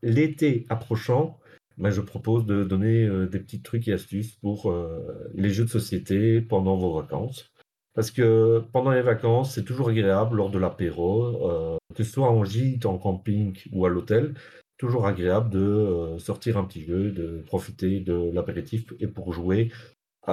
l'été 0.03 0.67
approchant, 0.69 1.39
ben, 1.79 1.91
je 1.91 2.03
propose 2.03 2.45
de 2.45 2.65
donner 2.65 3.07
euh, 3.07 3.27
des 3.27 3.39
petits 3.39 3.63
trucs 3.63 3.89
et 3.89 3.95
astuces 3.95 4.37
pour 4.37 4.71
euh, 4.71 5.31
les 5.35 5.49
jeux 5.49 5.65
de 5.65 5.71
société 5.71 6.43
pendant 6.43 6.77
vos 6.77 7.01
vacances. 7.01 7.51
Parce 7.95 8.11
que 8.11 8.63
pendant 8.73 8.91
les 8.91 9.03
vacances, 9.03 9.55
c'est 9.55 9.65
toujours 9.65 9.89
agréable 9.89 10.37
lors 10.37 10.51
de 10.51 10.59
l'apéro, 10.59 11.79
que 11.95 12.03
ce 12.03 12.11
soit 12.11 12.31
en 12.31 12.43
gîte, 12.43 12.87
en 12.87 12.97
camping 12.97 13.55
ou 13.71 13.85
à 13.85 13.91
l'hôtel, 13.91 14.35
toujours 14.83 15.07
agréable 15.07 15.49
de 15.49 15.61
euh, 15.61 16.19
sortir 16.19 16.59
un 16.59 16.65
petit 16.65 16.85
jeu, 16.85 17.13
de 17.13 17.41
profiter 17.47 18.01
de 18.01 18.33
l'apéritif 18.33 18.93
et 18.99 19.07
pour 19.07 19.33
jouer 19.33 19.71
euh, 20.29 20.33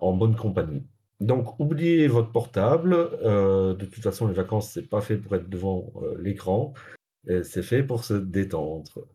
en 0.00 0.12
bonne 0.12 0.34
compagnie. 0.34 0.82
Donc, 1.20 1.60
oubliez 1.60 2.08
votre 2.08 2.32
portable. 2.32 2.94
euh, 2.94 3.74
de 3.74 3.84
toute 3.86 4.02
façon, 4.02 4.26
les 4.26 4.34
vacances, 4.34 4.72
c'est 4.72 4.90
pas 4.90 5.00
fait 5.00 5.16
pour 5.16 5.36
être 5.36 5.48
devant 5.48 5.92
l'écran. 6.18 6.74
C'est 7.28 7.62
fait 7.62 7.84
pour 7.84 8.04
se 8.04 8.14
détendre. 8.14 9.06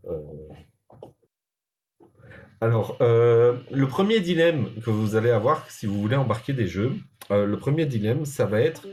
Alors, 2.61 2.98
le 2.99 3.85
premier 3.85 4.19
dilemme 4.22 4.68
que 4.84 4.89
vous 4.89 5.15
allez 5.15 5.31
avoir 5.31 5.69
si 5.69 5.85
vous 5.85 6.02
voulez 6.02 6.18
embarquer 6.18 6.53
des 6.53 6.68
jeux, 6.68 6.93
le 7.30 7.56
premier 7.56 7.85
dilemme, 7.85 8.26
ça 8.26 8.45
va 8.45 8.61
être, 8.61 8.88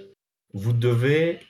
vous 0.55 0.73
devez 0.73 1.41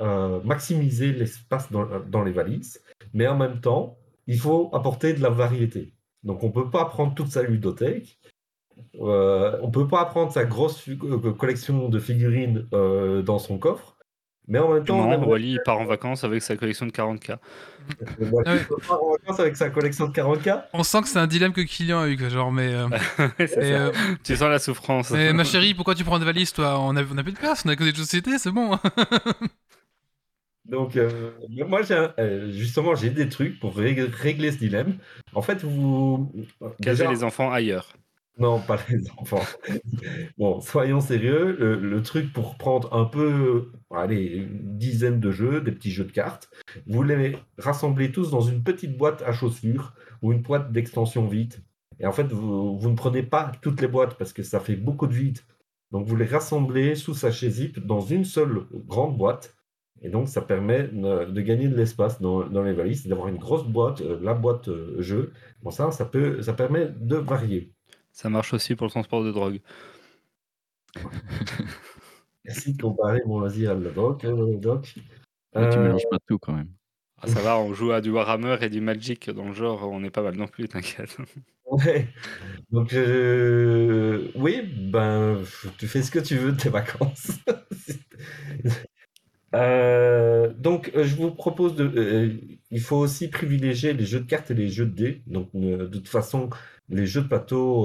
euh, 0.00 0.40
maximiser 0.44 1.12
l'espace 1.12 1.70
dans, 1.72 1.86
dans 2.08 2.22
les 2.24 2.32
valises, 2.32 2.82
mais 3.14 3.26
en 3.26 3.36
même 3.36 3.60
temps, 3.60 3.96
il 4.26 4.38
faut 4.38 4.70
apporter 4.74 5.12
de 5.14 5.22
la 5.22 5.30
variété. 5.30 5.94
Donc, 6.24 6.42
on 6.42 6.48
ne 6.48 6.52
peut 6.52 6.70
pas 6.70 6.84
prendre 6.86 7.14
toute 7.14 7.28
sa 7.28 7.42
ludothèque, 7.42 8.18
euh, 9.00 9.58
on 9.62 9.66
ne 9.68 9.72
peut 9.72 9.88
pas 9.88 10.04
prendre 10.04 10.32
sa 10.32 10.44
grosse 10.44 10.88
euh, 10.88 11.32
collection 11.32 11.88
de 11.88 11.98
figurines 11.98 12.66
euh, 12.72 13.22
dans 13.22 13.38
son 13.38 13.58
coffre, 13.58 13.96
Mais 14.46 14.58
en 14.58 14.72
même 14.74 14.84
temps, 14.84 14.94
on 14.96 14.98
marrant, 14.98 15.12
aimerait 15.12 15.28
Wally 15.30 15.52
il 15.54 15.60
part 15.62 15.78
en 15.80 15.84
vacances 15.84 16.24
avec 16.24 16.42
sa 16.42 16.56
collection 16.56 16.86
de 16.86 16.92
40K. 16.92 17.38
Voilà, 18.18 18.50
Ah 18.50 18.54
ouais. 18.54 18.60
il 18.70 18.86
part 18.86 19.02
en 19.02 19.12
vacances 19.12 19.40
avec 19.40 19.56
sa 19.56 19.70
collection 19.70 20.06
de 20.08 20.12
40K. 20.12 20.64
On 20.72 20.82
sent 20.82 21.02
que 21.02 21.08
c'est 21.08 21.18
un 21.18 21.26
dilemme 21.26 21.52
que 21.52 21.60
Kylian 21.60 22.00
a 22.00 22.08
eu, 22.08 22.18
genre, 22.30 22.52
mais. 22.52 22.72
euh, 22.72 22.88
et, 23.38 23.48
euh, 23.74 23.90
Tu 24.24 24.36
sens 24.36 24.48
la 24.48 24.58
souffrance. 24.58 25.10
mais 25.10 25.32
ma 25.32 25.44
chérie, 25.44 25.74
pourquoi 25.74 25.94
tu 25.94 26.04
prends 26.04 26.18
des 26.18 26.24
valises, 26.24 26.52
toi? 26.52 26.78
On 26.80 26.96
a, 26.96 27.02
on 27.04 27.18
a 27.18 27.22
plus 27.22 27.32
de 27.32 27.38
place, 27.38 27.62
on 27.66 27.68
a 27.68 27.76
que 27.76 27.84
des 27.84 27.94
société, 27.94 28.38
c'est 28.38 28.52
bon. 28.52 28.78
Donc, 30.68 30.96
euh, 30.96 31.30
moi, 31.66 31.80
euh, 31.90 32.52
justement, 32.52 32.94
j'ai 32.94 33.10
des 33.10 33.28
trucs 33.28 33.58
pour 33.58 33.74
rég- 33.76 34.10
régler 34.12 34.52
ce 34.52 34.58
dilemme. 34.58 34.98
En 35.34 35.42
fait, 35.42 35.64
vous. 35.64 36.30
Déjà- 36.80 37.10
les 37.10 37.24
enfants 37.24 37.50
ailleurs. 37.50 37.94
Non, 38.38 38.60
pas 38.60 38.78
les 38.88 39.02
enfants. 39.16 39.42
Bon, 40.36 40.60
soyons 40.60 41.00
sérieux. 41.00 41.56
Le, 41.58 41.74
le 41.76 42.02
truc 42.02 42.32
pour 42.32 42.56
prendre 42.56 42.94
un 42.94 43.04
peu, 43.04 43.72
allez, 43.90 44.26
une 44.26 44.78
dizaine 44.78 45.18
de 45.20 45.30
jeux, 45.30 45.60
des 45.60 45.72
petits 45.72 45.90
jeux 45.90 46.04
de 46.04 46.12
cartes, 46.12 46.48
vous 46.86 47.02
les 47.02 47.36
rassemblez 47.58 48.12
tous 48.12 48.30
dans 48.30 48.40
une 48.42 48.62
petite 48.62 48.96
boîte 48.96 49.22
à 49.22 49.32
chaussures 49.32 49.94
ou 50.22 50.32
une 50.32 50.42
boîte 50.42 50.70
d'extension 50.70 51.26
vide. 51.26 51.54
Et 51.98 52.06
en 52.06 52.12
fait, 52.12 52.30
vous, 52.30 52.78
vous 52.78 52.90
ne 52.90 52.94
prenez 52.94 53.24
pas 53.24 53.50
toutes 53.60 53.80
les 53.80 53.88
boîtes 53.88 54.16
parce 54.18 54.32
que 54.32 54.44
ça 54.44 54.60
fait 54.60 54.76
beaucoup 54.76 55.08
de 55.08 55.14
vide. 55.14 55.38
Donc, 55.90 56.06
vous 56.06 56.14
les 56.16 56.26
rassemblez 56.26 56.94
sous 56.94 57.14
sachet 57.14 57.50
zip 57.50 57.84
dans 57.84 58.00
une 58.02 58.24
seule 58.24 58.60
grande 58.86 59.16
boîte. 59.16 59.56
Et 60.02 60.08
donc, 60.10 60.28
ça 60.28 60.42
permet 60.42 60.84
de, 60.88 61.24
de 61.26 61.40
gagner 61.40 61.68
de 61.68 61.76
l'espace 61.76 62.20
dans, 62.20 62.44
dans 62.48 62.62
les 62.62 62.72
valises, 62.72 63.06
d'avoir 63.06 63.28
une 63.28 63.38
grosse 63.38 63.64
boîte, 63.66 64.00
euh, 64.00 64.18
la 64.22 64.34
boîte 64.34 64.68
euh, 64.68 65.00
jeu. 65.00 65.32
Bon, 65.62 65.70
ça, 65.70 65.90
ça, 65.90 66.04
peut, 66.04 66.40
ça 66.42 66.52
permet 66.54 66.86
de 66.88 67.16
varier. 67.16 67.72
Ça 68.12 68.28
marche 68.30 68.52
aussi 68.54 68.74
pour 68.76 68.86
le 68.86 68.90
transport 68.90 69.24
de 69.24 69.32
drogue. 69.32 69.60
Merci 72.44 72.74
de 72.74 72.80
comparer 72.82 73.20
mon 73.26 73.40
loisir 73.40 73.72
à 73.72 73.74
la 73.74 73.90
doc. 73.90 74.24
euh, 74.24 74.56
doc. 74.56 74.94
Mais 75.54 75.68
tu 75.70 75.78
Euh, 75.78 75.82
mélanges 75.82 76.08
pas 76.10 76.18
tout 76.26 76.38
quand 76.38 76.52
même. 76.54 76.68
Ah, 77.20 77.26
ça 77.26 77.40
va, 77.40 77.58
on 77.58 77.74
joue 77.74 77.90
à 77.92 78.00
du 78.00 78.10
Warhammer 78.10 78.56
et 78.60 78.68
du 78.68 78.80
Magic 78.80 79.28
dans 79.30 79.46
le 79.48 79.52
genre, 79.52 79.88
on 79.90 80.04
est 80.04 80.10
pas 80.10 80.22
mal 80.22 80.36
non 80.36 80.46
plus, 80.46 80.68
t'inquiète. 80.68 81.16
ouais. 81.66 82.06
Donc, 82.70 82.92
euh, 82.92 84.30
oui, 84.36 84.62
ben, 84.62 85.42
tu 85.78 85.88
fais 85.88 86.02
ce 86.02 86.10
que 86.12 86.20
tu 86.20 86.36
veux 86.36 86.52
de 86.52 86.56
tes 86.56 86.68
vacances. 86.70 87.32
Euh, 89.54 90.52
donc, 90.54 90.92
euh, 90.94 91.04
je 91.04 91.16
vous 91.16 91.30
propose 91.30 91.74
de. 91.74 91.84
euh, 91.96 92.34
il 92.70 92.80
faut 92.80 92.96
aussi 92.96 93.28
privilégier 93.28 93.94
les 93.94 94.04
jeux 94.04 94.20
de 94.20 94.26
cartes 94.26 94.50
et 94.50 94.54
les 94.54 94.68
jeux 94.68 94.86
de 94.86 94.94
dés. 94.94 95.22
Donc, 95.26 95.50
de 95.54 95.86
toute 95.86 96.08
façon, 96.08 96.50
les 96.90 97.06
jeux 97.06 97.22
de 97.22 97.28
plateau, 97.28 97.82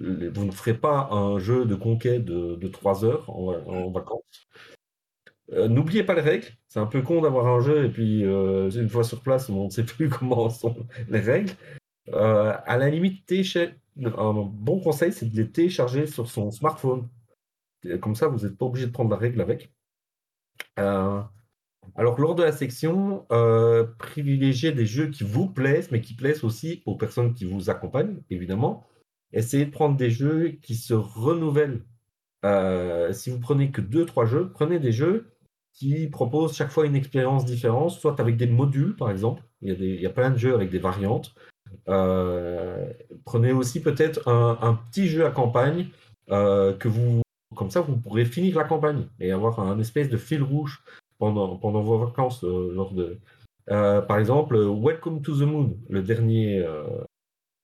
vous 0.00 0.44
ne 0.44 0.50
ferez 0.52 0.74
pas 0.74 1.08
un 1.10 1.38
jeu 1.38 1.64
de 1.66 1.74
conquête 1.74 2.24
de, 2.24 2.56
de 2.56 2.68
3 2.68 3.04
heures 3.04 3.28
en, 3.30 3.52
en 3.66 3.90
vacances. 3.90 4.48
N'oubliez 5.52 6.02
pas 6.04 6.14
les 6.14 6.22
règles. 6.22 6.46
C'est 6.68 6.80
un 6.80 6.86
peu 6.86 7.02
con 7.02 7.20
d'avoir 7.20 7.46
un 7.46 7.60
jeu 7.60 7.84
et 7.84 7.88
puis 7.90 8.20
une 8.22 8.88
fois 8.88 9.04
sur 9.04 9.22
place, 9.22 9.48
on 9.50 9.66
ne 9.66 9.70
sait 9.70 9.84
plus 9.84 10.08
comment 10.10 10.48
sont 10.50 10.76
les 11.08 11.20
règles. 11.20 11.52
À 12.12 12.76
la 12.78 12.88
limite, 12.90 13.30
un 13.96 14.32
bon 14.32 14.80
conseil, 14.80 15.12
c'est 15.12 15.26
de 15.30 15.36
les 15.36 15.50
télécharger 15.50 16.06
sur 16.06 16.28
son 16.30 16.50
smartphone. 16.50 17.08
Comme 18.00 18.14
ça, 18.14 18.28
vous 18.28 18.46
n'êtes 18.46 18.56
pas 18.56 18.66
obligé 18.66 18.86
de 18.86 18.92
prendre 18.92 19.10
la 19.10 19.16
règle 19.16 19.40
avec. 19.42 19.70
Euh, 20.78 21.20
alors, 21.96 22.18
lors 22.20 22.34
de 22.34 22.42
la 22.42 22.52
section, 22.52 23.26
euh, 23.30 23.84
privilégiez 23.98 24.72
des 24.72 24.86
jeux 24.86 25.08
qui 25.08 25.24
vous 25.24 25.48
plaisent, 25.48 25.90
mais 25.90 26.00
qui 26.00 26.14
plaisent 26.14 26.44
aussi 26.44 26.82
aux 26.86 26.96
personnes 26.96 27.34
qui 27.34 27.44
vous 27.44 27.70
accompagnent, 27.70 28.20
évidemment. 28.30 28.86
Essayez 29.32 29.66
de 29.66 29.70
prendre 29.70 29.96
des 29.96 30.10
jeux 30.10 30.58
qui 30.62 30.74
se 30.74 30.94
renouvellent. 30.94 31.82
Euh, 32.44 33.12
si 33.12 33.30
vous 33.30 33.38
prenez 33.38 33.70
que 33.70 33.80
deux, 33.80 34.04
trois 34.06 34.26
jeux, 34.26 34.50
prenez 34.52 34.78
des 34.78 34.92
jeux 34.92 35.30
qui 35.72 36.06
proposent 36.08 36.54
chaque 36.54 36.70
fois 36.70 36.86
une 36.86 36.94
expérience 36.94 37.44
différente, 37.44 37.90
soit 37.90 38.20
avec 38.20 38.36
des 38.36 38.46
modules, 38.46 38.96
par 38.96 39.10
exemple. 39.10 39.42
Il 39.60 39.68
y 39.68 39.72
a, 39.72 39.74
des, 39.74 39.88
il 39.88 40.00
y 40.00 40.06
a 40.06 40.10
plein 40.10 40.30
de 40.30 40.36
jeux 40.36 40.54
avec 40.54 40.70
des 40.70 40.78
variantes. 40.78 41.34
Prenez 41.86 43.52
aussi 43.52 43.82
peut-être 43.82 44.28
un, 44.28 44.78
petit 44.90 45.08
jeu 45.08 45.26
à 45.26 45.30
campagne 45.30 45.88
que 46.28 46.88
vous, 46.88 47.23
comme 47.54 47.70
ça, 47.70 47.80
vous 47.80 47.96
pourrez 47.96 48.24
finir 48.24 48.56
la 48.56 48.64
campagne 48.64 49.06
et 49.20 49.32
avoir 49.32 49.60
un 49.60 49.78
espèce 49.78 50.08
de 50.08 50.16
fil 50.16 50.42
rouge 50.42 50.82
pendant, 51.18 51.56
vos 51.56 51.98
vacances. 51.98 52.44
euh, 52.44 52.72
lors 52.74 52.92
de, 52.92 53.18
Euh, 53.70 54.02
par 54.02 54.18
exemple, 54.18 54.58
Welcome 54.58 55.22
to 55.22 55.34
the 55.38 55.42
Moon, 55.42 55.78
le 55.88 56.02
dernier 56.02 56.58
euh, 56.58 57.04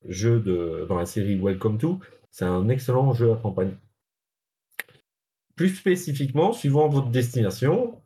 jeu 0.09 0.41
de, 0.41 0.87
dans 0.89 0.97
la 0.97 1.05
série 1.07 1.39
Welcome 1.39 1.77
to, 1.79 2.01
c'est 2.31 2.47
un 2.47 2.69
excellent 2.71 3.13
jeu 3.13 3.33
à 3.33 3.37
campagne. 3.37 3.77
Plus 5.57 5.75
spécifiquement, 5.75 6.55
suivant 6.55 6.89
votre 6.89 7.11
destination, 7.11 8.01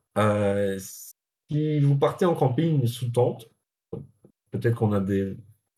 si 1.49 1.81
vous 1.81 1.97
partez 1.97 2.25
en 2.25 2.35
camping 2.35 2.85
sous 2.87 3.11
tente, 3.11 3.49
peut-être 4.51 4.75
qu'on 4.75 4.93
a 4.93 5.01
des 5.01 5.37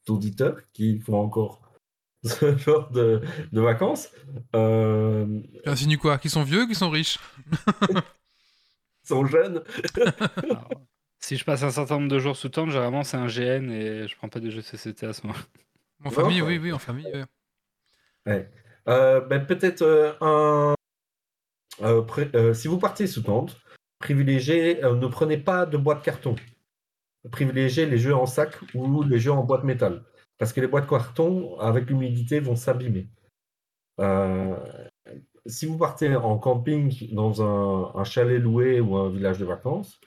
auditeurs 0.08 0.58
qui 0.72 0.98
font 1.00 1.20
encore 1.20 1.65
genre 2.58 2.90
de, 2.90 3.20
de 3.52 3.60
vacances. 3.60 4.08
Euh, 4.54 5.26
Tu 5.64 5.68
insinues 5.68 5.98
quoi? 5.98 6.18
Qui 6.18 6.28
sont 6.30 6.42
vieux, 6.42 6.66
qui 6.66 6.74
sont 6.74 6.90
riches? 6.90 7.18
Ils 9.04 9.08
sont 9.08 9.24
jeunes. 9.26 9.62
Alors, 10.42 10.68
si 11.20 11.36
je 11.36 11.44
passe 11.44 11.62
un 11.62 11.70
certain 11.70 11.96
nombre 12.00 12.08
de 12.10 12.18
jours 12.18 12.36
sous 12.36 12.48
tente, 12.48 12.70
généralement 12.70 13.04
c'est 13.04 13.16
un 13.16 13.26
GN 13.28 13.70
et 13.70 14.08
je 14.08 14.16
prends 14.16 14.28
pas 14.28 14.40
de 14.40 14.50
jeux 14.50 14.62
de 14.62 14.66
société 14.66 15.06
à 15.06 15.12
ce 15.12 15.26
moment. 15.26 15.38
En 16.04 16.10
famille, 16.10 16.42
Ouais. 16.42 16.48
oui, 16.58 16.58
oui, 16.58 16.72
en 16.72 16.78
famille. 16.78 17.06
ouais. 17.06 17.24
Ouais. 18.26 18.50
Euh, 18.88 19.20
ben, 19.20 19.46
peut-être 19.46 19.82
euh, 19.82 20.12
un. 20.20 20.74
euh, 21.82 22.02
pré- 22.02 22.30
euh, 22.34 22.52
si 22.54 22.68
vous 22.68 22.78
partez 22.78 23.06
sous 23.06 23.22
tente, 23.22 23.56
privilégiez, 24.00 24.84
euh, 24.84 24.94
ne 24.96 25.06
prenez 25.06 25.36
pas 25.38 25.66
de 25.66 25.76
boîte 25.76 26.02
carton. 26.02 26.34
Privilégiez 27.30 27.86
les 27.86 27.98
jeux 27.98 28.14
en 28.14 28.26
sac 28.26 28.56
ou 28.74 29.02
les 29.02 29.18
jeux 29.18 29.32
en 29.32 29.42
boîte 29.44 29.64
métal. 29.64 30.02
Parce 30.38 30.52
que 30.52 30.60
les 30.60 30.66
boîtes 30.66 30.88
carton, 30.88 31.58
avec 31.58 31.88
l'humidité, 31.88 32.40
vont 32.40 32.56
s'abîmer. 32.56 33.08
Euh, 34.00 34.56
si 35.46 35.66
vous 35.66 35.78
partez 35.78 36.14
en 36.14 36.38
camping 36.38 37.14
dans 37.14 37.42
un, 37.42 37.98
un 37.98 38.04
chalet 38.04 38.40
loué 38.40 38.80
ou 38.80 38.96
un 38.96 39.10
village 39.10 39.38
de 39.38 39.44
vacances, 39.44 40.00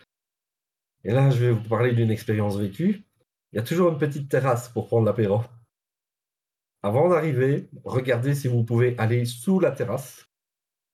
et 1.04 1.12
là 1.12 1.30
je 1.30 1.46
vais 1.46 1.52
vous 1.52 1.68
parler 1.68 1.94
d'une 1.94 2.12
expérience 2.12 2.58
vécue, 2.58 3.04
il 3.52 3.56
y 3.56 3.60
a 3.60 3.64
toujours 3.64 3.92
une 3.92 3.98
petite 3.98 4.30
terrasse 4.30 4.70
pour 4.70 4.88
prendre 4.88 5.06
l'apéro. 5.06 5.42
Avant 6.84 7.10
d'arriver, 7.10 7.70
regardez 7.84 8.36
si 8.36 8.48
vous 8.48 8.64
pouvez 8.64 8.98
aller 9.00 9.26
sous 9.26 9.60
la 9.60 9.72
terrasse, 9.72 10.26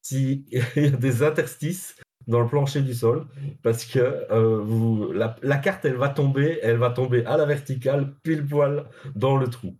s'il 0.02 0.48
y 0.52 0.86
a 0.86 0.90
des 0.92 1.24
interstices 1.24 2.00
dans 2.28 2.42
le 2.42 2.48
plancher 2.48 2.82
du 2.82 2.94
sol, 2.94 3.26
parce 3.64 3.86
que 3.86 4.00
euh, 4.00 4.60
vous, 4.62 5.12
la, 5.12 5.36
la 5.44 5.58
carte, 5.58 5.86
elle 5.86 5.96
va 5.96 6.10
tomber, 6.10 6.60
elle 6.64 6.78
va 6.78 6.90
tomber 6.90 7.26
à 7.26 7.38
la 7.38 7.46
verticale, 7.46 8.14
pile 8.24 8.46
poil 8.46 8.86
dans 9.16 9.38
le 9.38 9.48
trou. 9.48 9.76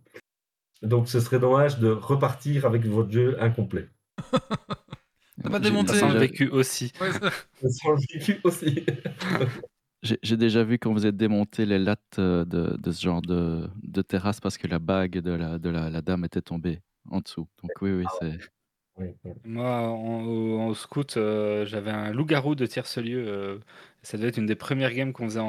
Donc 0.82 1.08
ce 1.08 1.20
serait 1.20 1.38
dommage 1.40 1.78
de 1.78 1.88
repartir 1.90 2.66
avec 2.66 2.84
votre 2.86 3.10
jeu 3.10 3.36
incomplet. 3.42 3.88
T'as 5.42 5.50
pas 5.50 5.58
démonté. 5.58 5.92
Ça 5.94 6.00
sent 6.00 6.06
le 6.06 6.12
déjà- 6.14 6.20
vécu 6.20 6.48
aussi. 6.48 6.92
Ouais, 7.00 7.12
ça- 7.12 7.30
Sur 7.70 7.92
le 7.92 7.98
vécu 8.12 8.40
aussi. 8.44 8.84
J'ai 10.22 10.36
déjà 10.36 10.62
vu 10.62 10.78
quand 10.78 10.92
vous 10.92 11.04
êtes 11.06 11.16
démonté 11.16 11.66
les 11.66 11.78
lattes 11.80 12.00
euh, 12.20 12.44
de, 12.44 12.76
de 12.76 12.92
ce 12.92 13.02
genre 13.02 13.22
de, 13.22 13.68
de 13.82 14.02
terrasse 14.02 14.40
parce 14.40 14.56
que 14.56 14.68
la 14.68 14.78
bague 14.78 15.18
de 15.18 15.32
la, 15.32 15.58
de 15.58 15.68
la, 15.68 15.90
la 15.90 16.00
dame 16.00 16.24
était 16.24 16.42
tombée 16.42 16.80
en 17.10 17.20
dessous. 17.20 17.48
Donc 17.62 17.72
oui, 17.80 17.90
oui, 17.92 18.04
c'est... 18.20 18.38
Oui, 18.98 19.08
oui. 19.24 19.32
Moi, 19.44 19.68
en, 19.70 20.24
au, 20.24 20.58
en 20.60 20.74
scout, 20.74 21.16
euh, 21.18 21.66
j'avais 21.66 21.90
un 21.90 22.12
loup-garou 22.12 22.54
de 22.54 22.64
tierce-lieu. 22.66 23.24
euh, 23.28 23.58
ça 24.02 24.16
devait 24.16 24.28
être 24.28 24.38
une 24.38 24.46
des 24.46 24.54
premières 24.56 24.92
games 24.94 25.12
qu'on 25.12 25.26
faisait 25.26 25.40
en- 25.40 25.44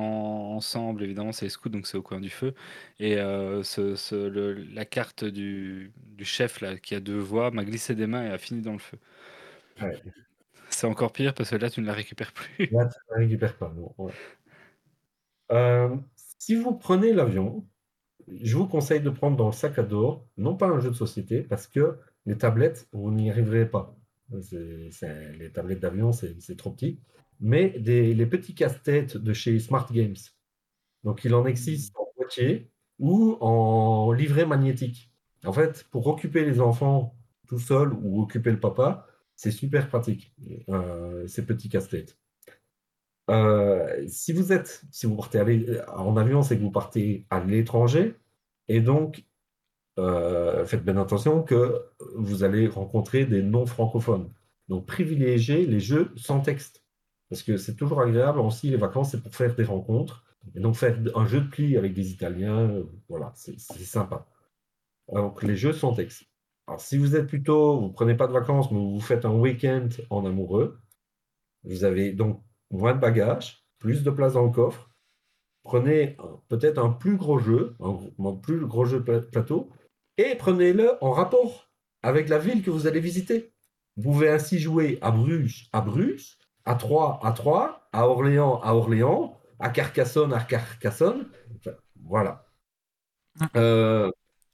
ensemble. 0.55 1.03
Évidemment, 1.03 1.31
c'est 1.31 1.45
les 1.45 1.49
scouts, 1.49 1.69
donc 1.69 1.87
c'est 1.87 1.97
au 1.97 2.01
coin 2.01 2.19
du 2.19 2.29
feu. 2.29 2.53
Et 2.99 3.17
euh, 3.17 3.63
ce- 3.63 3.95
ce- 3.95 4.27
le- 4.27 4.53
la 4.53 4.83
carte 4.85 5.23
du, 5.23 5.93
du 5.97 6.25
chef 6.25 6.59
là, 6.61 6.77
qui 6.77 6.93
a 6.95 6.99
deux 6.99 7.17
voix 7.19 7.51
m'a 7.51 7.63
glissé 7.63 7.95
des 7.95 8.07
mains 8.07 8.25
et 8.25 8.29
a 8.31 8.37
fini 8.37 8.61
dans 8.61 8.73
le 8.73 8.79
feu. 8.79 8.97
Ouais. 9.81 10.01
C'est 10.69 10.87
encore 10.87 11.13
pire 11.13 11.33
parce 11.33 11.49
que 11.51 11.55
là, 11.55 11.69
tu 11.69 11.81
ne 11.81 11.85
la 11.87 11.93
récupères 11.93 12.33
plus. 12.33 12.67
Là, 12.71 12.87
tu 12.87 12.99
ne 13.13 13.17
récupères 13.23 13.57
pas. 13.57 13.71
non, 13.75 13.93
ouais. 13.97 14.13
Euh, 15.51 15.95
si 16.39 16.55
vous 16.55 16.75
prenez 16.77 17.13
l'avion, 17.13 17.65
je 18.41 18.57
vous 18.57 18.67
conseille 18.67 19.01
de 19.01 19.09
prendre 19.09 19.37
dans 19.37 19.47
le 19.47 19.53
sac 19.53 19.79
à 19.79 19.83
dos, 19.83 20.27
non 20.37 20.55
pas 20.57 20.67
un 20.67 20.79
jeu 20.79 20.89
de 20.91 20.95
société, 20.95 21.43
parce 21.43 21.67
que 21.67 21.97
les 22.27 22.37
tablettes, 22.37 22.87
vous 22.91 23.09
n'y 23.11 23.31
arriverez 23.31 23.67
pas. 23.67 23.97
Les 24.51 25.51
tablettes 25.53 25.79
d'avion, 25.79 26.11
c'est 26.11 26.57
trop 26.57 26.71
petit. 26.71 26.99
Mais 27.39 27.79
des, 27.79 28.13
les 28.13 28.25
petits 28.25 28.53
casse-têtes 28.53 29.17
de 29.17 29.33
chez 29.33 29.57
Smart 29.59 29.87
Games. 29.91 30.17
Donc, 31.03 31.23
il 31.23 31.33
en 31.33 31.45
existe 31.45 31.95
en 31.95 32.07
boîtier 32.17 32.69
ou 32.99 33.37
en 33.39 34.11
livret 34.11 34.45
magnétique. 34.45 35.11
En 35.45 35.53
fait, 35.53 35.85
pour 35.89 36.05
occuper 36.07 36.43
les 36.43 36.59
enfants 36.59 37.15
tout 37.47 37.59
seul 37.59 37.93
ou 37.93 38.21
occuper 38.21 38.51
le 38.51 38.59
papa, 38.59 39.07
c'est 39.35 39.51
super 39.51 39.87
pratique, 39.87 40.33
euh, 40.69 41.25
ces 41.27 41.45
petits 41.45 41.69
casse-têtes. 41.69 42.17
Euh, 43.29 44.03
si 44.07 44.33
vous 44.33 44.51
êtes, 44.51 44.83
si 44.91 45.05
vous 45.05 45.15
partez 45.15 45.39
en 45.87 46.17
avion, 46.17 46.41
c'est 46.41 46.57
que 46.57 46.63
vous 46.63 46.71
partez 46.71 47.25
à 47.29 47.39
l'étranger, 47.41 48.15
et 48.67 48.81
donc 48.81 49.23
euh, 49.97 50.65
faites 50.65 50.83
bien 50.83 50.97
attention 50.97 51.43
que 51.43 51.81
vous 52.15 52.43
allez 52.43 52.67
rencontrer 52.67 53.25
des 53.25 53.41
non-francophones. 53.41 54.31
Donc 54.67 54.85
privilégiez 54.85 55.65
les 55.65 55.79
jeux 55.79 56.11
sans 56.15 56.39
texte. 56.41 56.83
Parce 57.29 57.43
que 57.43 57.57
c'est 57.57 57.75
toujours 57.75 58.01
agréable 58.01 58.39
aussi, 58.39 58.69
les 58.69 58.77
vacances, 58.77 59.11
c'est 59.11 59.21
pour 59.21 59.35
faire 59.35 59.55
des 59.55 59.63
rencontres. 59.63 60.23
Et 60.55 60.59
donc 60.59 60.75
faire 60.75 60.97
un 61.15 61.25
jeu 61.25 61.41
de 61.41 61.47
pli 61.47 61.77
avec 61.77 61.93
des 61.93 62.11
Italiens, 62.11 62.69
euh, 62.69 62.83
voilà, 63.09 63.33
c'est 63.35 63.59
sympa. 63.59 64.25
Donc 65.11 65.43
les 65.43 65.55
jeux 65.55 65.73
sont 65.73 65.93
ex. 65.95 66.23
Alors 66.67 66.79
si 66.81 66.97
vous 66.97 67.15
êtes 67.15 67.27
plutôt, 67.27 67.79
vous 67.79 67.91
prenez 67.91 68.15
pas 68.15 68.27
de 68.27 68.33
vacances, 68.33 68.71
mais 68.71 68.79
vous 68.79 68.99
faites 68.99 69.25
un 69.25 69.33
week-end 69.33 69.87
en 70.09 70.25
amoureux, 70.25 70.79
vous 71.63 71.83
avez 71.83 72.11
donc 72.13 72.43
moins 72.71 72.93
de 72.93 72.99
bagages, 72.99 73.65
plus 73.79 74.03
de 74.03 74.11
place 74.11 74.33
dans 74.33 74.43
le 74.45 74.51
coffre. 74.51 74.89
Prenez 75.63 76.15
un- 76.19 76.39
peut-être 76.47 76.77
un 76.77 76.89
plus 76.89 77.17
gros 77.17 77.39
jeu, 77.39 77.75
un, 77.79 78.33
plus 78.35 78.65
gros 78.65 78.85
jeu 78.85 79.03
pla- 79.03 79.21
plateau, 79.21 79.69
et 80.18 80.35
prenez-le 80.35 80.91
en 81.03 81.11
rapport 81.11 81.69
avec 82.03 82.30
la 82.30 82.38
ville 82.39 82.64
que 82.64 82.69
vous 82.69 82.88
allez 82.88 82.99
visiter. 82.99 83.53
Vous 83.95 84.11
pouvez 84.11 84.30
ainsi 84.30 84.60
jouer 84.60 84.99
à 85.02 85.11
Bruges, 85.11 85.69
à 85.73 85.81
Bruges, 85.81 86.38
à 86.65 86.76
Troyes, 86.76 87.19
à 87.23 87.31
Troyes, 87.31 87.88
à 87.94 88.07
Orléans, 88.07 88.60
à 88.61 88.73
Orléans, 88.76 89.39
à 89.60 89.69
Carcassonne, 89.69 90.34
à 90.34 90.39
Carcassonne. 90.41 91.27
Voilà. 92.03 92.45
Euh, 93.56 94.11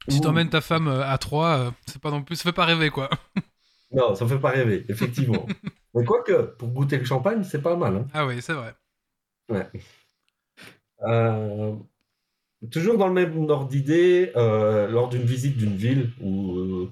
Si 0.08 0.20
t'emmènes 0.20 0.50
ta 0.50 0.60
femme 0.60 0.88
euh, 0.88 1.06
à 1.06 1.18
3, 1.18 1.72
c'est 1.86 2.00
pas 2.00 2.10
non 2.10 2.22
plus, 2.22 2.36
ça 2.36 2.42
fait 2.44 2.52
pas 2.52 2.64
rêver 2.66 2.90
quoi. 2.90 3.10
Non, 3.92 4.14
ça 4.16 4.24
ne 4.24 4.30
fait 4.30 4.40
pas 4.40 4.50
rêver, 4.50 4.84
effectivement. 4.88 5.46
Mais 5.94 6.04
quoique, 6.04 6.32
pour 6.58 6.68
goûter 6.70 6.98
le 6.98 7.04
champagne, 7.04 7.44
c'est 7.44 7.62
pas 7.62 7.76
mal. 7.76 7.96
hein. 7.96 8.06
Ah 8.12 8.26
oui, 8.26 8.42
c'est 8.42 8.54
vrai. 8.54 8.74
Euh, 11.02 11.76
toujours 12.70 12.98
dans 12.98 13.08
le 13.08 13.14
même 13.14 13.50
ordre 13.50 13.68
d'idée, 13.68 14.32
euh, 14.36 14.88
lors 14.88 15.08
d'une 15.08 15.22
visite 15.22 15.56
d'une 15.56 15.76
ville, 15.76 16.10
euh, 16.22 16.88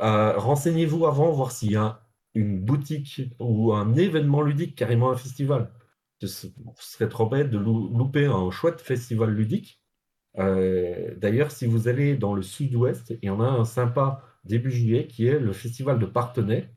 euh, 0.00 0.36
renseignez-vous 0.38 1.06
avant, 1.06 1.30
voir 1.32 1.52
s'il 1.52 1.72
y 1.72 1.76
a 1.76 2.00
une 2.34 2.60
boutique 2.60 3.22
ou 3.40 3.72
un 3.72 3.94
événement 3.96 4.42
ludique, 4.42 4.76
carrément 4.76 5.10
un 5.10 5.16
festival. 5.16 5.70
Ce 6.22 6.48
serait 6.78 7.08
trop 7.08 7.26
bête 7.26 7.50
de 7.50 7.58
lou- 7.58 7.88
louper 7.96 8.26
un 8.26 8.50
chouette 8.50 8.80
festival 8.80 9.30
ludique. 9.30 9.82
D'ailleurs, 10.36 11.50
si 11.50 11.66
vous 11.66 11.88
allez 11.88 12.16
dans 12.16 12.34
le 12.34 12.42
sud-ouest, 12.42 13.14
il 13.22 13.26
y 13.26 13.30
en 13.30 13.40
a 13.40 13.48
un 13.48 13.64
sympa 13.64 14.22
début 14.44 14.70
juillet 14.70 15.06
qui 15.06 15.26
est 15.26 15.38
le 15.38 15.52
festival 15.52 15.98
de 15.98 16.06
Partenay, 16.06 16.70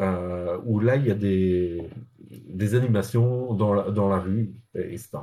où 0.00 0.80
là, 0.80 0.96
il 0.96 1.06
y 1.06 1.10
a 1.10 1.14
des, 1.14 1.90
animations 2.74 3.54
dans 3.54 3.74
la, 3.74 3.90
dans 3.90 4.08
la 4.08 4.18
rue, 4.18 4.54
et, 4.74 4.94
etc. 4.94 5.18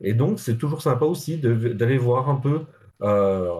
Et 0.00 0.14
donc, 0.14 0.38
c'est 0.38 0.58
toujours 0.58 0.82
sympa 0.82 1.04
aussi 1.04 1.38
d'aller 1.38 1.98
voir 1.98 2.28
un 2.28 2.36
peu 2.36 2.66
euh, 3.02 3.50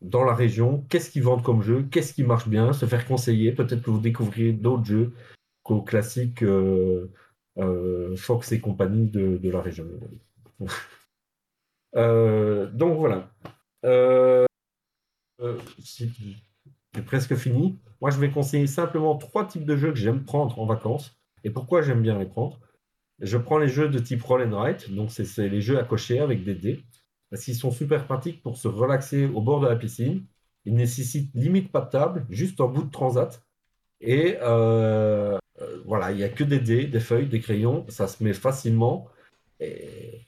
dans 0.00 0.24
la 0.24 0.34
région 0.34 0.84
qu'est-ce 0.88 1.10
qu'ils 1.10 1.22
vendent 1.22 1.42
comme 1.42 1.62
jeu, 1.62 1.86
qu'est-ce 1.90 2.14
qui 2.14 2.24
marche 2.24 2.48
bien, 2.48 2.72
se 2.72 2.86
faire 2.86 3.06
conseiller. 3.06 3.52
Peut-être 3.52 3.82
que 3.82 3.90
vous 3.90 4.00
découvrirez 4.00 4.52
d'autres 4.52 4.84
jeux 4.84 5.12
qu'aux 5.62 5.82
classiques 5.82 6.42
euh, 6.42 7.10
euh, 7.58 8.16
Fox 8.16 8.52
et 8.52 8.60
compagnie 8.60 9.08
de, 9.08 9.50
la 9.50 9.60
région. 9.60 9.86
Donc 11.94 12.98
voilà. 12.98 13.30
J'ai 15.78 17.02
presque 17.04 17.34
fini. 17.34 17.78
Moi, 18.00 18.10
je 18.10 18.18
vais 18.18 18.30
conseiller 18.30 18.66
simplement 18.66 19.16
trois 19.16 19.46
types 19.46 19.64
de 19.64 19.76
jeux 19.76 19.90
que 19.90 19.98
j'aime 19.98 20.24
prendre 20.24 20.58
en 20.58 20.66
vacances. 20.66 21.16
Et 21.42 21.50
pourquoi 21.50 21.82
j'aime 21.82 22.02
bien 22.02 22.18
les 22.18 22.26
prendre? 22.26 22.60
Je 23.20 23.36
prends 23.38 23.58
les 23.58 23.68
jeux 23.68 23.88
de 23.88 23.98
type 23.98 24.22
roll 24.22 24.42
and 24.42 24.56
write, 24.56 24.90
donc 24.92 25.10
c'est 25.10 25.48
les 25.48 25.60
jeux 25.60 25.78
à 25.78 25.84
cocher 25.84 26.18
avec 26.18 26.44
des 26.44 26.54
dés, 26.54 26.84
parce 27.30 27.44
qu'ils 27.44 27.54
sont 27.54 27.70
super 27.70 28.06
pratiques 28.06 28.42
pour 28.42 28.56
se 28.56 28.68
relaxer 28.68 29.26
au 29.26 29.40
bord 29.40 29.60
de 29.60 29.68
la 29.68 29.76
piscine. 29.76 30.24
Ils 30.64 30.74
nécessitent 30.74 31.30
limite 31.34 31.70
pas 31.70 31.82
de 31.82 31.90
table, 31.90 32.26
juste 32.30 32.60
un 32.60 32.66
bout 32.66 32.84
de 32.84 32.90
transat. 32.90 33.42
Et 34.00 34.36
euh, 34.42 35.38
euh, 35.60 35.82
voilà, 35.86 36.10
il 36.12 36.16
n'y 36.16 36.24
a 36.24 36.28
que 36.28 36.44
des 36.44 36.58
dés, 36.60 36.86
des 36.86 37.00
feuilles, 37.00 37.28
des 37.28 37.40
crayons, 37.40 37.86
ça 37.88 38.08
se 38.08 38.22
met 38.24 38.32
facilement. 38.32 39.08
Et 39.60 40.22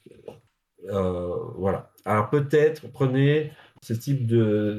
euh, 0.88 1.36
voilà. 1.56 1.92
Alors 2.04 2.30
peut-être 2.30 2.90
prenez 2.92 3.52
ce 3.82 3.92
type 3.94 4.26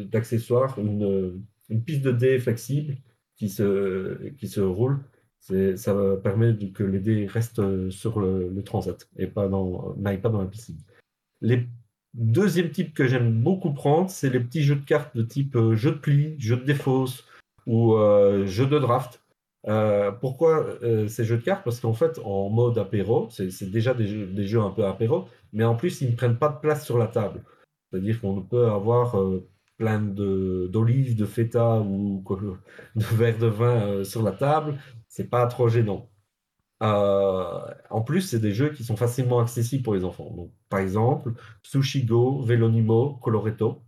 d'accessoire, 0.10 0.80
une, 0.80 1.44
piste 1.86 2.02
de 2.04 2.12
dés 2.12 2.40
flexible 2.40 2.98
qui 3.36 3.50
se 3.50 4.60
roule. 4.60 5.04
Ça 5.76 5.96
permet 6.22 6.58
que 6.74 6.84
les 6.84 7.00
dés 7.00 7.26
restent 7.26 7.60
euh, 7.60 7.90
sur 7.90 8.20
le, 8.20 8.50
le 8.50 8.64
transat 8.64 9.08
et 9.18 9.28
pas 9.28 9.48
dans, 9.48 9.96
n'aillent 9.96 10.22
pas 10.22 10.30
dans 10.30 10.42
la 10.42 10.48
piscine. 10.48 10.80
Les 11.42 11.68
deuxième 12.14 12.72
type 12.72 12.94
que 12.94 13.08
j'aime 13.08 13.44
beaucoup 13.44 13.74
prendre, 13.74 14.10
c'est 14.10 14.30
les 14.30 14.40
petits 14.40 14.64
jeux 14.64 14.76
de 14.76 14.86
cartes 14.86 15.16
de 15.16 15.22
type 15.22 15.56
euh, 15.56 15.76
jeu 15.76 15.92
de 15.92 15.98
pli, 15.98 16.36
jeu 16.40 16.58
de 16.58 16.64
défausse 16.64 17.26
ou 17.66 17.94
euh, 17.96 18.46
jeu 18.46 18.66
de 18.66 18.80
draft. 18.80 19.22
Pourquoi 20.22 20.66
ces 21.10 21.26
jeux 21.26 21.38
de 21.38 21.44
cartes? 21.44 21.66
Parce 21.66 21.82
qu'en 21.82 21.94
fait, 21.94 22.20
en 22.24 22.50
mode 22.50 22.78
apéro, 22.78 23.28
c'est 23.30 23.70
déjà 23.70 23.94
des 23.94 24.08
jeux, 24.08 24.26
des 24.26 24.48
jeux 24.48 24.62
un 24.62 24.70
peu 24.70 24.86
apéro, 24.86 25.28
mais 25.52 25.66
en 25.66 25.76
plus, 25.76 26.00
ils 26.00 26.12
ne 26.12 26.16
prennent 26.16 26.38
pas 26.38 26.48
de 26.48 26.60
place 26.62 26.86
sur 26.86 26.98
la 26.98 27.08
table. 27.08 27.44
C'est-à-dire 27.92 28.22
qu'on 28.22 28.42
peut 28.42 28.68
avoir 28.68 29.22
plein 29.76 30.00
d'olives, 30.00 31.18
de, 31.18 31.26
feta 31.26 31.82
ou 31.82 32.24
de 32.96 33.04
verres 33.04 33.40
de 33.40 33.48
vin 33.48 34.06
sur 34.06 34.24
la 34.24 34.32
table. 34.32 34.78
C'est 35.18 35.32
pas 35.32 35.48
trop 35.48 35.68
gênant. 35.68 36.12
Euh, 36.84 37.74
en 37.90 38.02
plus, 38.04 38.22
c'est 38.22 38.40
des 38.40 38.54
jeux 38.54 38.70
qui 38.70 38.84
sont 38.84 38.96
facilement 38.96 39.40
accessibles 39.40 39.84
pour 39.84 39.96
les 39.96 40.04
enfants. 40.04 40.30
Donc, 40.30 40.52
par 40.70 40.80
exemple, 40.80 41.34
Sushi 41.64 42.06
Go, 42.06 42.44
Velonimo, 42.44 43.16
Coloretto 43.16 43.82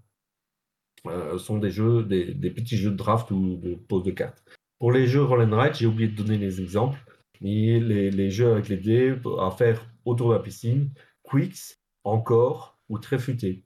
euh, 1.05 1.37
sont 1.37 1.59
des 1.59 1.69
jeux, 1.69 2.03
des, 2.03 2.33
petits 2.49 2.77
jeux 2.77 2.89
de 2.89 2.95
draft 2.95 3.29
ou 3.29 3.57
de 3.57 3.75
pose 3.75 4.01
de 4.03 4.09
cartes. 4.09 4.43
Pour 4.79 4.91
les 4.91 5.05
jeux 5.05 5.23
Roll 5.23 5.43
and 5.43 5.55
Ride, 5.55 5.75
j'ai 5.75 5.85
oublié 5.85 6.09
de 6.09 6.15
donner 6.15 6.39
les 6.39 6.61
exemples. 6.61 6.99
Mais 7.41 7.79
les, 7.79 8.09
les 8.09 8.31
jeux 8.31 8.51
avec 8.51 8.67
les 8.67 8.77
dés 8.77 9.15
à 9.39 9.51
faire 9.51 9.85
autour 10.05 10.29
de 10.29 10.33
la 10.33 10.39
piscine, 10.39 10.89
Quicks, 11.21 11.77
encore 12.03 12.79
ou 12.89 12.97
très 12.97 13.19
futé. 13.19 13.63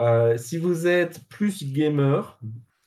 Euh, 0.00 0.36
si 0.36 0.58
vous 0.58 0.88
êtes 0.88 1.28
plus 1.28 1.62
gamer 1.72 2.40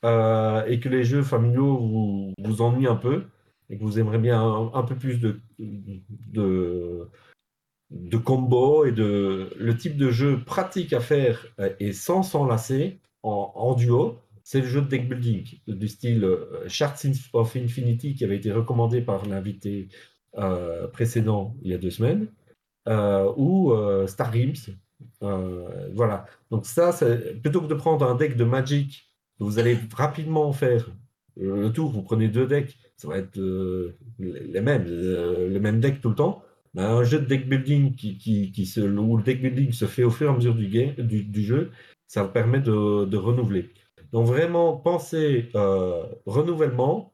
euh, 0.05 0.63
et 0.67 0.79
que 0.79 0.87
les 0.87 1.03
jeux 1.03 1.23
familiaux 1.23 1.77
vous, 1.77 2.33
vous 2.37 2.61
ennuient 2.61 2.87
un 2.87 2.95
peu 2.95 3.23
et 3.71 3.77
que 3.77 3.83
vous 3.83 3.97
aimeriez 3.97 4.19
bien 4.19 4.69
un, 4.71 4.83
peu 4.83 4.95
plus 4.95 5.19
de, 5.19 5.39
de, 5.57 7.09
de 7.89 8.17
combo 8.17 8.85
et 8.85 8.91
de 8.91 9.49
le 9.57 9.75
type 9.75 9.97
de 9.97 10.11
jeu 10.11 10.43
pratique 10.45 10.93
à 10.93 10.99
faire 10.99 11.47
et 11.79 11.91
sans 11.91 12.21
s'enlacer 12.21 12.99
en, 13.23 13.73
duo, 13.73 14.19
c'est 14.43 14.61
le 14.61 14.67
jeu 14.67 14.83
de 14.83 14.87
deck 14.87 15.09
building 15.09 15.59
du 15.65 15.87
style 15.87 16.23
euh, 16.23 16.69
Shards 16.69 16.99
of 17.33 17.55
Infinity 17.55 18.13
qui 18.13 18.23
avait 18.23 18.37
été 18.37 18.51
recommandé 18.51 19.01
par 19.01 19.25
l'invité 19.25 19.87
euh, 20.37 20.87
précédent 20.87 21.55
il 21.63 21.71
y 21.71 21.73
a 21.73 21.79
deux 21.79 21.89
semaines 21.89 22.27
ou 22.87 23.73
Star 24.05 24.31
Games. 24.31 24.53
Voilà. 25.21 26.27
Donc 26.51 26.67
ça, 26.67 26.95
plutôt 27.41 27.61
que 27.61 27.67
de 27.67 27.73
prendre 27.73 28.07
un 28.07 28.13
deck 28.13 28.37
de 28.37 28.43
Magic, 28.43 29.09
vous 29.39 29.59
allez 29.59 29.77
rapidement 29.93 30.51
faire 30.53 30.89
euh, 31.39 31.61
le 31.63 31.71
tour, 31.71 31.91
vous 31.91 32.01
prenez 32.01 32.27
deux 32.27 32.47
decks, 32.47 32.77
ça 32.97 33.07
va 33.07 33.17
être 33.17 33.37
euh, 33.37 33.97
les 34.19 34.61
mêmes, 34.61 34.85
euh, 34.87 35.49
le 35.49 35.59
même 35.59 35.79
deck 35.79 36.01
tout 36.01 36.09
le 36.09 36.15
temps. 36.15 36.43
Mais 36.73 36.81
un 36.81 37.03
jeu 37.03 37.19
de 37.19 37.25
deck 37.25 37.47
building 37.47 37.95
qui, 37.95 38.17
qui, 38.17 38.65
se, 38.65 38.81
où 38.81 39.17
le 39.17 39.23
deck 39.23 39.41
building 39.41 39.71
se 39.71 39.85
fait 39.85 40.03
au 40.03 40.09
fur 40.09 40.27
et 40.27 40.33
à 40.33 40.35
mesure 40.35 40.55
du, 40.55 41.43
jeu, 41.43 41.71
ça 42.07 42.23
vous 42.23 42.31
permet 42.31 42.59
de, 42.59 43.05
de 43.05 43.17
renouveler. 43.17 43.69
Donc 44.11 44.27
vraiment, 44.27 44.75
pensez 44.75 45.49
renouvellement 46.25 47.13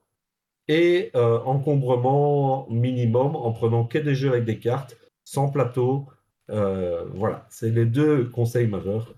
et 0.67 1.11
encombrement 1.13 2.67
minimum 2.71 3.35
en 3.35 3.51
prenant 3.51 3.85
que 3.85 3.99
des 3.99 4.15
jeux 4.15 4.29
avec 4.29 4.45
des 4.45 4.57
cartes, 4.59 4.97
sans 5.23 5.49
plateau. 5.49 6.07
Voilà, 6.47 7.45
c'est 7.51 7.69
les 7.69 7.85
deux 7.85 8.25
conseils 8.25 8.67
majeurs. 8.67 9.13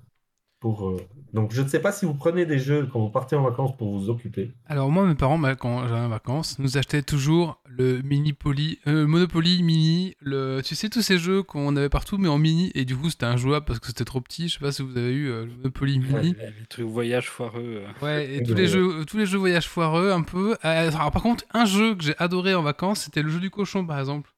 Pour, 0.60 0.98
Donc 1.34 1.52
je 1.52 1.64
ne 1.64 1.68
sais 1.68 1.80
pas 1.80 1.92
si 1.92 2.06
vous 2.06 2.14
prenez 2.14 2.46
des 2.46 2.60
jeux 2.60 2.88
quand 2.94 3.00
vous 3.00 3.10
partez 3.10 3.36
en 3.36 3.42
vacances 3.42 3.76
pour 3.76 3.92
vous 3.98 4.10
occuper. 4.10 4.52
Alors 4.68 4.92
moi, 4.92 5.04
mes 5.08 5.16
parents, 5.16 5.40
bah, 5.40 5.56
quand 5.56 5.88
j'allais 5.88 6.02
en 6.06 6.10
vacances, 6.10 6.60
nous 6.60 6.78
achetaient 6.78 7.02
toujours 7.02 7.60
le 7.68 8.04
mini 8.04 8.34
poly, 8.34 8.78
euh, 8.86 9.08
Monopoly 9.08 9.64
mini, 9.64 10.14
le, 10.20 10.62
tu 10.64 10.76
sais 10.76 10.90
tous 10.90 11.02
ces 11.02 11.18
jeux 11.18 11.42
qu'on 11.42 11.76
avait 11.76 11.90
partout 11.90 12.20
mais 12.20 12.28
en 12.28 12.38
mini 12.38 12.72
et 12.76 12.86
du 12.86 12.96
coup 12.96 13.10
c'était 13.10 13.26
injouable 13.26 13.66
parce 13.66 13.80
que 13.80 13.88
c'était 13.88 14.06
trop 14.06 14.22
petit. 14.22 14.48
Je 14.48 14.54
sais 14.54 14.60
pas 14.60 14.72
si 14.72 14.84
vous 14.84 14.96
avez 14.96 15.12
eu 15.12 15.28
euh, 15.32 15.46
le 15.46 15.52
Monopoly 15.58 15.98
mini. 15.98 16.36
Les, 16.40 16.46
les 16.60 16.66
trucs 16.70 16.86
voyage 16.86 17.28
foireux. 17.30 17.82
euh. 17.84 18.06
Ouais, 18.06 18.32
et 18.32 18.38
Oui, 18.38 18.44
tous 18.44 18.54
les 18.54 18.68
jeux, 18.68 19.04
tous 19.06 19.18
les 19.18 19.26
jeux 19.26 19.40
voyage 19.40 19.68
foireux 19.68 20.12
un 20.12 20.22
peu. 20.22 20.52
Euh, 20.64 20.92
alors 20.92 21.10
par 21.12 21.24
contre, 21.24 21.46
un 21.54 21.66
jeu 21.66 21.96
que 21.96 22.04
j'ai 22.04 22.16
adoré 22.20 22.54
en 22.54 22.62
vacances, 22.62 23.02
c'était 23.02 23.24
le 23.24 23.30
jeu 23.30 23.40
du 23.40 23.50
cochon 23.50 23.84
par 23.88 23.98
exemple. 24.00 24.30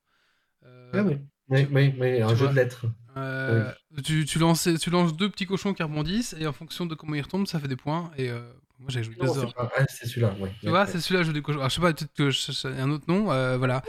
Euh, 0.66 0.92
Ah 0.94 1.04
oui, 1.04 1.18
oui, 1.50 1.68
oui, 1.74 1.94
oui, 2.00 2.22
un 2.22 2.30
jeu 2.30 2.36
vois. 2.46 2.48
de 2.48 2.56
lettres. 2.56 2.86
euh, 3.18 3.70
tu, 4.04 4.26
tu, 4.26 4.40
lances, 4.40 4.68
tu 4.82 4.90
lances 4.90 5.16
deux 5.16 5.30
petits 5.30 5.46
cochons 5.46 5.74
qui 5.74 5.84
rebondissent 5.84 6.36
et 6.40 6.48
en 6.48 6.54
fonction 6.54 6.86
de 6.86 6.96
comment 6.96 7.16
ils 7.16 7.22
retombent, 7.22 7.48
ça 7.48 7.60
fait 7.60 7.68
des 7.68 7.76
points. 7.76 8.12
Et 8.18 8.30
euh, 8.30 8.42
moi 8.80 8.90
j'ai 8.90 9.04
joué 9.04 9.16
Non, 9.20 9.34
deux 9.34 9.40
heures. 9.40 9.54
pas- 9.54 9.72
ah, 9.78 9.86
c'est 9.88 10.06
celui-là, 10.08 10.36
oui. 10.40 10.50
Tu 10.62 10.70
vois, 10.70 10.86
c'est 10.86 11.00
celui-là, 11.00 11.22
le 11.22 11.26
jeu 11.28 11.34
du 11.34 11.42
cochon. 11.42 11.60
Alors, 11.60 11.70
je 11.70 11.76
sais 11.76 11.82
pas, 11.82 11.94
peut-être 11.94 12.14
que 12.14 12.30
je 12.30 12.68
un 12.68 12.90
autre 12.92 13.06
nom, 13.08 13.32
euh, 13.32 13.58
voilà. 13.58 13.82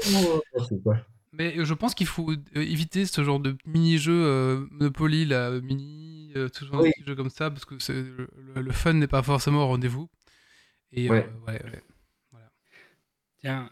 Mais 1.32 1.58
euh, 1.58 1.64
je 1.64 1.74
pense 1.74 1.94
qu'il 1.94 2.06
faut 2.06 2.32
éviter 2.54 3.04
ce 3.04 3.22
genre 3.22 3.40
de 3.40 3.56
mini-jeu 3.66 4.12
euh, 4.14 4.66
Monopoly, 4.70 5.26
la 5.26 5.50
mini, 5.60 6.32
euh, 6.36 6.48
tout 6.48 6.64
genre 6.66 6.80
Oui. 6.80 6.88
de 6.88 6.92
petits 6.94 7.04
jeux 7.06 7.14
comme 7.16 7.28
ça, 7.30 7.50
parce 7.50 7.64
que 7.66 7.74
le, 7.92 8.28
le 8.62 8.72
fun 8.72 8.94
n'est 8.94 9.06
pas 9.06 9.22
forcément 9.22 9.64
au 9.64 9.66
rendez-vous. 9.66 10.08
Et 10.92 11.08
euh, 11.08 11.12
Ouais. 11.12 11.30
ouais, 11.46 11.62
ouais. 11.64 11.82
Tiens. 13.40 13.70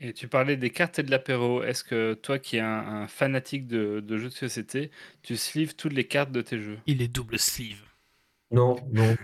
Et 0.00 0.12
tu 0.14 0.26
parlais 0.26 0.56
des 0.56 0.70
cartes 0.70 0.98
et 0.98 1.04
de 1.04 1.12
l'apéro. 1.12 1.62
Est-ce 1.62 1.84
que 1.84 2.14
toi 2.14 2.40
qui 2.40 2.56
es 2.56 2.60
un, 2.60 2.66
un 3.02 3.06
fanatique 3.06 3.68
de, 3.68 4.00
de 4.00 4.18
jeux 4.18 4.28
de 4.28 4.34
société, 4.34 4.90
tu 5.22 5.36
sleeves 5.36 5.76
toutes 5.76 5.92
les 5.92 6.08
cartes 6.08 6.32
de 6.32 6.42
tes 6.42 6.58
jeux? 6.60 6.80
Il 6.84 7.00
est 7.00 7.08
double 7.08 7.38
sleeve. 7.38 7.82
Non, 8.50 8.76
non. 8.92 9.16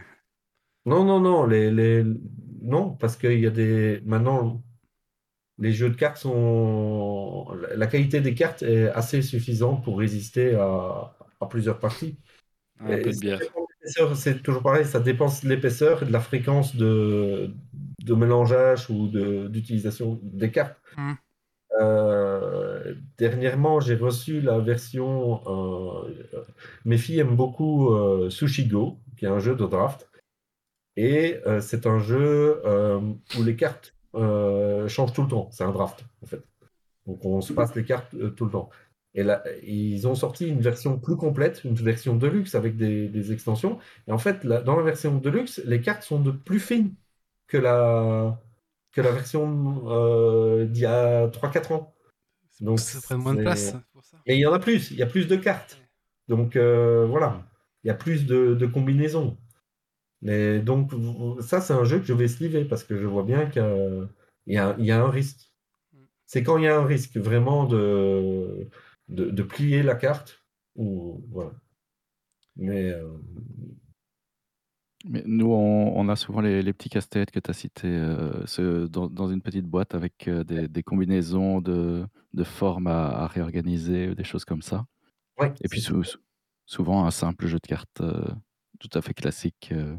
Non, 0.86 1.04
non, 1.04 1.20
non, 1.20 1.46
les, 1.46 1.70
les... 1.72 2.04
non, 2.62 2.96
parce 2.96 3.16
qu'il 3.16 3.40
y 3.40 3.46
a 3.46 3.50
des. 3.50 4.00
Maintenant, 4.04 4.62
les 5.58 5.72
jeux 5.72 5.90
de 5.90 5.96
cartes 5.96 6.18
sont. 6.18 7.48
La 7.76 7.86
qualité 7.88 8.20
des 8.20 8.34
cartes 8.34 8.62
est 8.62 8.88
assez 8.90 9.22
suffisante 9.22 9.84
pour 9.84 9.98
résister 9.98 10.54
à, 10.56 11.16
à 11.40 11.46
plusieurs 11.48 11.80
parties. 11.80 12.20
Un 12.78 12.96
Et 12.96 12.98
peu 12.98 13.12
de 13.12 13.18
ça 13.18 13.20
bière. 13.20 13.40
dépend 13.40 13.62
de 13.62 13.66
l'épaisseur, 13.80 14.16
C'est 14.16 14.42
toujours 14.42 14.62
pareil, 14.62 14.86
ça 14.86 15.00
dépend 15.00 15.28
de 15.28 15.48
l'épaisseur 15.48 16.02
et 16.02 16.06
de 16.06 16.12
la 16.12 16.20
fréquence 16.20 16.76
de, 16.76 17.54
de 18.06 18.14
mélangeage 18.14 18.88
ou 18.90 19.08
de- 19.08 19.48
d'utilisation 19.48 20.18
des 20.22 20.50
cartes. 20.50 20.80
Hmm. 20.96 21.14
Euh, 21.80 22.94
dernièrement, 23.18 23.80
j'ai 23.80 23.96
reçu 23.96 24.40
la 24.40 24.58
version. 24.60 25.42
euh, 25.46 26.14
mes 26.84 26.96
filles 26.98 27.18
aiment 27.18 27.36
beaucoup 27.36 27.92
euh, 27.94 28.30
Sushi 28.30 28.66
Go, 28.66 28.98
qui 29.16 29.24
est 29.26 29.28
un 29.28 29.40
jeu 29.40 29.54
de 29.56 29.66
draft. 29.66 30.08
Et 30.96 31.40
euh, 31.46 31.60
c'est 31.60 31.86
un 31.86 31.98
jeu 31.98 32.62
où 33.36 33.42
les 33.42 33.56
cartes 33.56 33.94
changent 34.14 35.12
tout 35.12 35.22
le 35.22 35.28
temps. 35.28 35.48
C'est 35.50 35.64
un 35.64 35.72
draft, 35.72 36.04
en 36.22 36.26
fait. 36.26 36.42
Donc 37.06 37.24
on 37.24 37.40
se 37.40 37.52
passe 37.52 37.74
les 37.74 37.84
cartes 37.84 38.14
tout 38.36 38.46
le 38.46 38.50
temps. 38.50 38.70
Et 39.14 39.22
là, 39.22 39.42
ils 39.62 40.06
ont 40.06 40.14
sorti 40.14 40.46
une 40.46 40.60
version 40.60 40.98
plus 40.98 41.16
complète, 41.16 41.64
une 41.64 41.74
version 41.74 42.16
deluxe 42.16 42.54
avec 42.54 42.76
des, 42.76 43.08
des 43.08 43.32
extensions. 43.32 43.78
Et 44.06 44.12
en 44.12 44.18
fait, 44.18 44.44
là, 44.44 44.60
dans 44.62 44.76
la 44.76 44.82
version 44.82 45.16
deluxe, 45.16 45.60
les 45.64 45.80
cartes 45.80 46.02
sont 46.02 46.20
de 46.20 46.30
plus 46.30 46.60
fines 46.60 46.94
que 47.48 47.56
la, 47.58 48.40
que 48.92 49.00
la 49.00 49.12
version 49.12 49.84
euh, 49.90 50.66
d'il 50.66 50.82
y 50.82 50.86
a 50.86 51.28
3-4 51.28 51.72
ans. 51.72 51.94
Donc, 52.60 52.78
ça 52.80 53.00
prend 53.02 53.18
moins 53.18 53.34
de 53.34 53.42
place 53.42 53.72
pour 53.92 54.04
ça. 54.04 54.18
Mais 54.26 54.36
il 54.36 54.40
y 54.40 54.46
en 54.46 54.52
a 54.52 54.58
plus, 54.58 54.90
il 54.90 54.96
y 54.98 55.02
a 55.02 55.06
plus 55.06 55.26
de 55.28 55.36
cartes. 55.36 55.78
Donc 56.28 56.56
euh, 56.56 57.06
voilà, 57.06 57.46
il 57.84 57.88
y 57.88 57.90
a 57.90 57.94
plus 57.94 58.26
de, 58.26 58.54
de 58.54 58.66
combinaisons. 58.66 59.38
Mais 60.22 60.60
donc 60.60 60.92
ça, 61.40 61.60
c'est 61.60 61.72
un 61.74 61.84
jeu 61.84 62.00
que 62.00 62.06
je 62.06 62.12
vais 62.14 62.28
sliver 62.28 62.64
parce 62.64 62.84
que 62.84 62.96
je 63.00 63.06
vois 63.06 63.22
bien 63.24 63.46
qu'il 63.46 63.62
y 63.62 63.64
a, 63.64 64.08
il 64.46 64.54
y 64.54 64.58
a- 64.58 64.76
il 64.78 64.84
y 64.86 64.90
a 64.92 65.02
un 65.04 65.10
risque. 65.10 65.52
C'est 66.26 66.42
quand 66.42 66.58
il 66.58 66.64
y 66.64 66.68
a 66.68 66.78
un 66.78 66.84
risque 66.86 67.16
vraiment 67.18 67.64
de, 67.66 68.68
de, 69.08 69.26
de 69.30 69.42
plier 69.42 69.82
la 69.82 69.94
carte. 69.96 70.40
Ou, 70.76 71.24
voilà. 71.30 71.52
Mais 72.56 72.90
euh, 72.90 73.18
Mais 75.08 75.22
nous, 75.24 75.52
on, 75.52 75.96
on 75.96 76.08
a 76.08 76.16
souvent 76.16 76.40
les, 76.40 76.62
les 76.62 76.72
petits 76.72 76.88
casse-têtes 76.88 77.30
que 77.30 77.38
tu 77.38 77.50
as 77.50 77.54
cités 77.54 77.86
euh, 77.86 78.44
ce- 78.46 78.86
dans, 78.86 79.08
dans 79.08 79.28
une 79.30 79.40
petite 79.40 79.64
boîte 79.66 79.94
avec 79.94 80.26
euh, 80.26 80.42
des, 80.42 80.66
des 80.66 80.82
combinaisons 80.82 81.60
de, 81.60 82.04
de 82.34 82.44
formes 82.44 82.88
à, 82.88 83.08
à 83.10 83.26
réorganiser, 83.28 84.14
des 84.16 84.24
choses 84.24 84.44
comme 84.44 84.62
ça. 84.62 84.84
ouais, 85.38 85.52
Et 85.62 85.68
puis 85.68 85.80
c'est- 85.80 85.88
sou- 85.88 86.02
sou- 86.02 86.18
souvent 86.64 87.06
un 87.06 87.12
simple 87.12 87.46
jeu 87.46 87.58
de 87.62 87.66
cartes 87.68 88.00
euh, 88.00 88.24
tout 88.80 88.90
à 88.94 89.00
fait 89.00 89.14
classique 89.14 89.68
euh, 89.72 89.96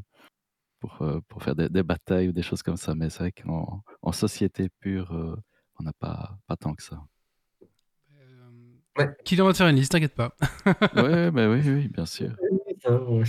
pour, 0.81 1.01
euh, 1.01 1.21
pour 1.29 1.41
faire 1.41 1.55
des, 1.55 1.69
des 1.69 1.83
batailles 1.83 2.27
ou 2.27 2.33
des 2.33 2.41
choses 2.43 2.61
comme 2.61 2.77
ça. 2.77 2.93
Mais 2.93 3.09
c'est 3.09 3.19
vrai 3.19 3.31
qu'en 3.31 3.83
en 4.01 4.11
société 4.11 4.67
pure, 4.81 5.13
euh, 5.13 5.35
on 5.79 5.83
n'a 5.83 5.93
pas, 5.93 6.37
pas 6.47 6.57
tant 6.57 6.73
que 6.73 6.83
ça. 6.83 7.01
Euh, 8.99 9.05
Kylian 9.23 9.45
va 9.45 9.53
te 9.53 9.57
faire 9.57 9.67
une 9.69 9.75
liste, 9.77 9.91
t'inquiète 9.93 10.15
pas. 10.15 10.35
Ouais, 10.95 11.31
bah 11.31 11.49
oui, 11.49 11.61
oui, 11.65 11.87
bien 11.87 12.05
sûr. 12.05 12.35
ouais. 12.89 13.23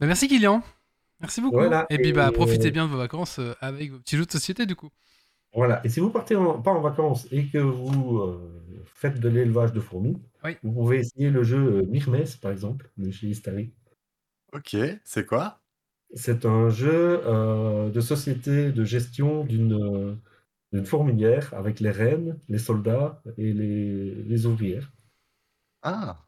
Bah, 0.00 0.06
merci 0.06 0.28
Kylian. 0.28 0.62
Merci 1.20 1.40
beaucoup. 1.40 1.56
Voilà, 1.56 1.86
et 1.88 1.98
puis 1.98 2.12
bah 2.12 2.28
et- 2.30 2.32
profitez 2.32 2.70
bien 2.70 2.86
de 2.86 2.90
vos 2.92 2.98
vacances 2.98 3.38
euh, 3.38 3.54
avec 3.60 3.90
vos 3.90 3.98
petits 3.98 4.16
jeux 4.18 4.26
de 4.26 4.30
société 4.30 4.66
du 4.66 4.76
coup. 4.76 4.90
Voilà. 5.54 5.80
Et 5.84 5.88
si 5.88 6.00
vous 6.00 6.10
partez 6.10 6.36
en- 6.36 6.60
pas 6.60 6.70
en 6.72 6.80
vacances 6.82 7.26
et 7.32 7.46
que 7.46 7.56
vous 7.58 8.18
euh, 8.18 8.82
faites 8.84 9.18
de 9.18 9.28
l'élevage 9.28 9.72
de 9.72 9.80
fourmis, 9.80 10.20
Oui. 10.44 10.56
vous 10.62 10.72
pouvez 10.72 10.98
essayer 10.98 11.30
le 11.30 11.42
jeu 11.42 11.56
euh, 11.78 11.86
Myrmes, 11.88 12.24
par 12.42 12.50
exemple, 12.52 12.90
de 12.98 13.10
chez 13.10 13.28
Istari. 13.28 13.72
Ok, 14.52 14.76
c'est 15.04 15.24
quoi? 15.26 15.60
C'est 16.14 16.44
un 16.44 16.68
jeu 16.68 17.20
euh, 17.24 17.88
de 17.90 18.00
société 18.00 18.70
de 18.70 18.84
gestion 18.84 19.44
d'une 19.44 19.72
euh, 19.72 20.14
d'une 20.72 20.84
fourmilière 20.84 21.54
avec 21.54 21.80
les 21.80 21.90
reines, 21.90 22.38
les 22.48 22.58
soldats 22.58 23.22
et 23.38 23.52
les, 23.52 24.14
les 24.16 24.46
ouvrières. 24.46 24.92
Ah, 25.82 26.25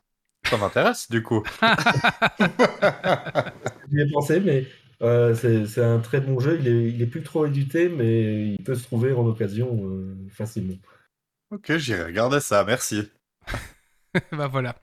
ça 0.48 0.56
m'intéresse 0.56 1.10
du 1.10 1.22
coup. 1.22 1.42
J'y 3.90 4.00
ai 4.00 4.10
pensé, 4.10 4.40
mais 4.40 4.66
euh, 5.02 5.34
c'est 5.34 5.82
un 5.82 5.98
très 5.98 6.20
bon 6.20 6.40
jeu. 6.40 6.58
Il 6.60 6.68
est, 6.68 6.88
il 6.90 7.02
est 7.02 7.06
plus 7.06 7.22
trop 7.22 7.46
édité, 7.46 7.88
mais 7.88 8.48
il 8.48 8.62
peut 8.62 8.74
se 8.74 8.84
trouver 8.84 9.12
en 9.12 9.26
occasion 9.26 9.78
euh, 9.84 10.16
facilement. 10.30 10.76
ok, 11.50 11.76
j'irai 11.76 12.04
regarder 12.04 12.40
ça, 12.40 12.64
merci. 12.64 13.08
bah 14.32 14.48
voilà. 14.48 14.76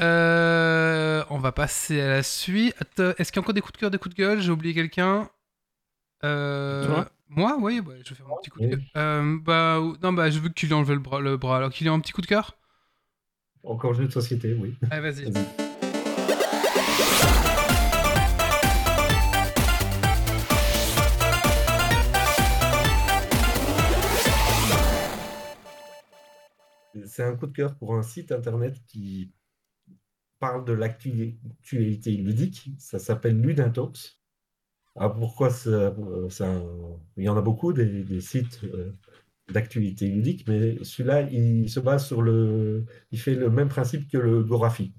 Euh, 0.00 1.24
on 1.30 1.38
va 1.38 1.52
passer 1.52 2.00
à 2.00 2.08
la 2.08 2.22
suite. 2.22 2.74
Est-ce 2.98 3.30
qu'il 3.30 3.36
y 3.36 3.38
a 3.38 3.42
encore 3.42 3.54
des 3.54 3.60
coups 3.60 3.74
de 3.74 3.78
cœur, 3.78 3.90
des 3.90 3.98
coups 3.98 4.14
de 4.14 4.20
gueule? 4.20 4.40
J'ai 4.40 4.50
oublié 4.50 4.74
quelqu'un. 4.74 5.28
Euh, 6.24 7.04
Moi, 7.28 7.56
oui, 7.60 7.80
ouais, 7.80 8.00
je 8.04 8.10
vais 8.10 8.16
faire 8.16 8.26
un 8.26 8.36
petit 8.40 8.50
coup 8.50 8.60
de. 8.60 8.78
Euh, 8.96 9.38
bah, 9.42 9.80
non, 10.02 10.12
bah, 10.12 10.30
je 10.30 10.38
veux 10.40 10.48
que 10.48 10.54
Kylian 10.54 10.78
enlève 10.78 10.92
le 10.92 10.98
bras. 10.98 11.20
Le 11.20 11.36
bras. 11.36 11.58
Alors, 11.58 11.70
Kylian, 11.70 11.94
un 11.94 12.00
petit 12.00 12.12
coup 12.12 12.22
de 12.22 12.26
cœur? 12.26 12.56
Encore 13.64 13.94
jeu 13.94 14.06
de 14.06 14.12
société, 14.12 14.54
oui. 14.54 14.74
Vas-y. 14.82 15.30
Vas-y. 15.30 15.46
C'est 27.06 27.22
un 27.22 27.36
coup 27.36 27.46
de 27.46 27.52
cœur 27.52 27.76
pour 27.76 27.94
un 27.94 28.02
site 28.02 28.32
internet 28.32 28.76
qui 28.86 29.32
parle 30.38 30.64
de 30.64 30.72
l'actualité 30.72 32.12
ludique. 32.12 32.70
Ça 32.78 32.98
s'appelle 32.98 33.40
Ludintox. 33.40 34.20
Ah, 34.96 35.08
pourquoi 35.10 35.50
ça, 35.50 35.70
euh, 35.70 36.28
Il 37.16 37.24
y 37.24 37.28
en 37.28 37.36
a 37.36 37.40
beaucoup 37.40 37.72
des, 37.72 38.02
des 38.04 38.20
sites 38.20 38.64
euh, 38.64 38.92
d'actualité 39.52 40.06
ludique, 40.08 40.46
mais 40.48 40.82
celui-là, 40.82 41.22
il 41.22 41.68
se 41.70 41.80
base 41.80 42.06
sur 42.06 42.22
le. 42.22 42.84
Il 43.10 43.18
fait 43.20 43.34
le 43.34 43.50
même 43.50 43.68
principe 43.68 44.10
que 44.10 44.18
le 44.18 44.42
Gorafi. 44.42 44.94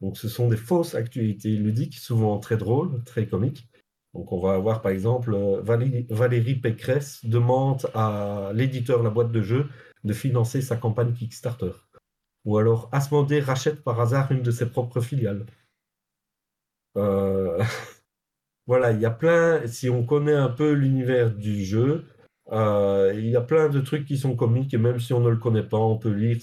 Donc, 0.00 0.16
ce 0.16 0.28
sont 0.28 0.48
des 0.48 0.56
fausses 0.56 0.94
actualités 0.94 1.50
ludiques, 1.56 1.96
souvent 1.96 2.38
très 2.38 2.56
drôles, 2.56 3.02
très 3.04 3.26
comiques. 3.26 3.68
Donc, 4.14 4.32
on 4.32 4.40
va 4.40 4.54
avoir 4.54 4.80
par 4.82 4.92
exemple 4.92 5.34
euh, 5.34 5.60
Valérie, 5.62 6.56
Pécresse 6.56 7.24
demande 7.24 7.90
à 7.94 8.52
l'éditeur 8.54 9.02
La 9.02 9.10
Boîte 9.10 9.32
de 9.32 9.42
Jeux 9.42 9.68
de 10.04 10.12
financer 10.12 10.62
sa 10.62 10.76
campagne 10.76 11.12
Kickstarter. 11.12 11.72
Ou 12.44 12.58
alors 12.58 12.88
Asmodée 12.92 13.40
rachète 13.40 13.82
par 13.82 14.00
hasard 14.00 14.32
une 14.32 14.42
de 14.42 14.50
ses 14.50 14.66
propres 14.70 15.00
filiales. 15.00 15.46
Euh, 16.96 17.62
Voilà, 18.68 18.92
il 18.92 19.00
y 19.00 19.06
a 19.06 19.10
plein, 19.10 19.66
si 19.66 19.88
on 19.88 20.04
connaît 20.04 20.34
un 20.34 20.50
peu 20.50 20.72
l'univers 20.72 21.34
du 21.34 21.64
jeu, 21.64 22.04
euh, 22.52 23.12
il 23.16 23.28
y 23.28 23.36
a 23.36 23.40
plein 23.40 23.68
de 23.68 23.80
trucs 23.80 24.06
qui 24.06 24.16
sont 24.18 24.34
comiques 24.36 24.72
et 24.74 24.78
même 24.78 25.00
si 25.00 25.12
on 25.12 25.20
ne 25.20 25.28
le 25.30 25.36
connaît 25.36 25.62
pas, 25.62 25.78
on 25.78 25.98
peut 25.98 26.10
lire. 26.12 26.38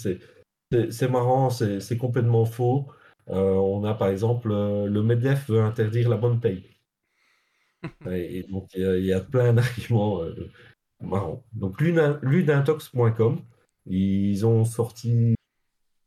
C'est, 0.92 1.10
marrant, 1.10 1.50
c'est, 1.50 1.80
c'est 1.80 1.98
complètement 1.98 2.46
faux. 2.46 2.88
Euh, 3.30 3.54
on 3.54 3.84
a 3.86 3.94
par 3.96 4.10
exemple 4.10 4.52
euh, 4.52 4.88
le 4.88 5.02
MEDEF 5.02 5.50
veut 5.50 5.62
interdire 5.62 6.10
la 6.10 6.18
bonne 6.18 6.40
paye. 6.40 6.64
Et, 8.10 8.40
et 8.40 8.44
donc 8.44 8.68
il 8.76 8.82
y, 8.82 8.86
a- 8.86 8.98
il 8.98 9.06
y 9.06 9.14
a 9.14 9.20
plein 9.22 9.54
d'arguments 9.58 10.22
marrants. 11.02 11.44
Donc 11.54 11.80
ludin- 11.82 12.20
ludintox.com, 12.22 13.42
ils 13.86 14.46
ont 14.46 14.66
sorti 14.66 15.10
une 15.12 15.36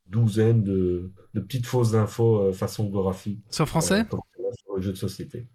douzaine 0.06 0.62
de, 0.62 1.12
de 1.34 1.40
petites 1.40 1.66
fausses 1.66 1.94
infos 1.94 2.52
façon 2.52 2.84
Gorafi. 2.88 3.40
C'est 3.50 3.62
en 3.62 3.66
français? 3.66 4.04
sur 4.10 4.76
le 4.76 4.82
jeu 4.82 4.92
de 4.92 4.96
société. 4.96 5.46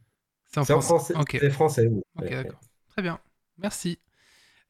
C'est 0.45 0.59
en 0.59 0.63
C'est 0.65 0.73
en 0.73 0.81
français. 0.81 1.13
français. 1.13 1.37
C'est 1.39 1.49
français, 1.49 1.87
oui. 1.87 2.01
ok, 2.21 2.29
d'accord. 2.29 2.59
Très 2.89 3.01
bien. 3.01 3.19
Merci. 3.57 3.99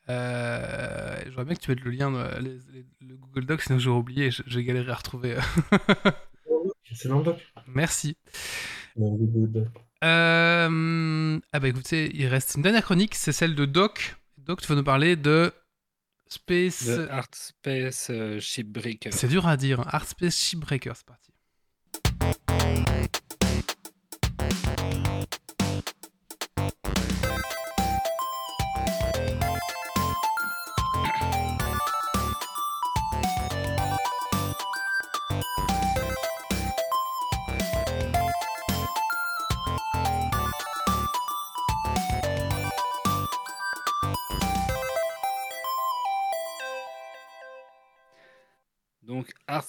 Euh, 0.09 1.17
J'aurais 1.31 1.45
bien 1.45 1.55
que 1.55 1.61
tu 1.61 1.71
mettes 1.71 1.81
le 1.81 1.91
lien, 1.91 2.11
dans 2.11 2.23
les- 2.39 2.59
les- 2.73 2.85
le 3.01 3.15
Google 3.15 3.45
Doc, 3.45 3.61
sinon 3.61 3.80
j'aurais 3.80 3.99
oublié. 3.99 4.30
J'ai 4.45 4.63
galéré 4.63 4.91
à 4.91 4.95
retrouver. 4.95 5.35
euh. 5.38 5.41
C'est 6.95 7.07
dans 7.09 7.19
le 7.19 7.23
doc. 7.25 7.38
Merci. 7.67 8.15
Euh, 10.03 11.39
Ah 11.51 11.59
bah 11.59 11.67
écoutez, 11.67 12.11
il 12.13 12.27
reste 12.27 12.53
une 12.55 12.61
dernière 12.61 12.84
chronique, 12.84 13.15
c'est 13.15 13.31
celle 13.31 13.55
de 13.55 13.65
Doc. 13.65 14.15
Doc, 14.38 14.61
tu 14.61 14.67
vas 14.67 14.75
nous 14.75 14.84
parler 14.84 15.15
de 15.15 15.51
Space. 16.27 16.85
The 16.85 17.09
Art 17.09 17.27
Space 17.34 18.07
euh, 18.11 18.39
Shipbreaker. 18.39 19.11
C'est 19.13 19.27
dur 19.27 19.47
à 19.47 19.57
dire. 19.57 19.80
hein. 19.80 19.85
Art 19.88 20.05
Space 20.07 20.38
Shipbreaker, 20.38 20.95
c'est 20.95 21.05
parti. 21.05 21.31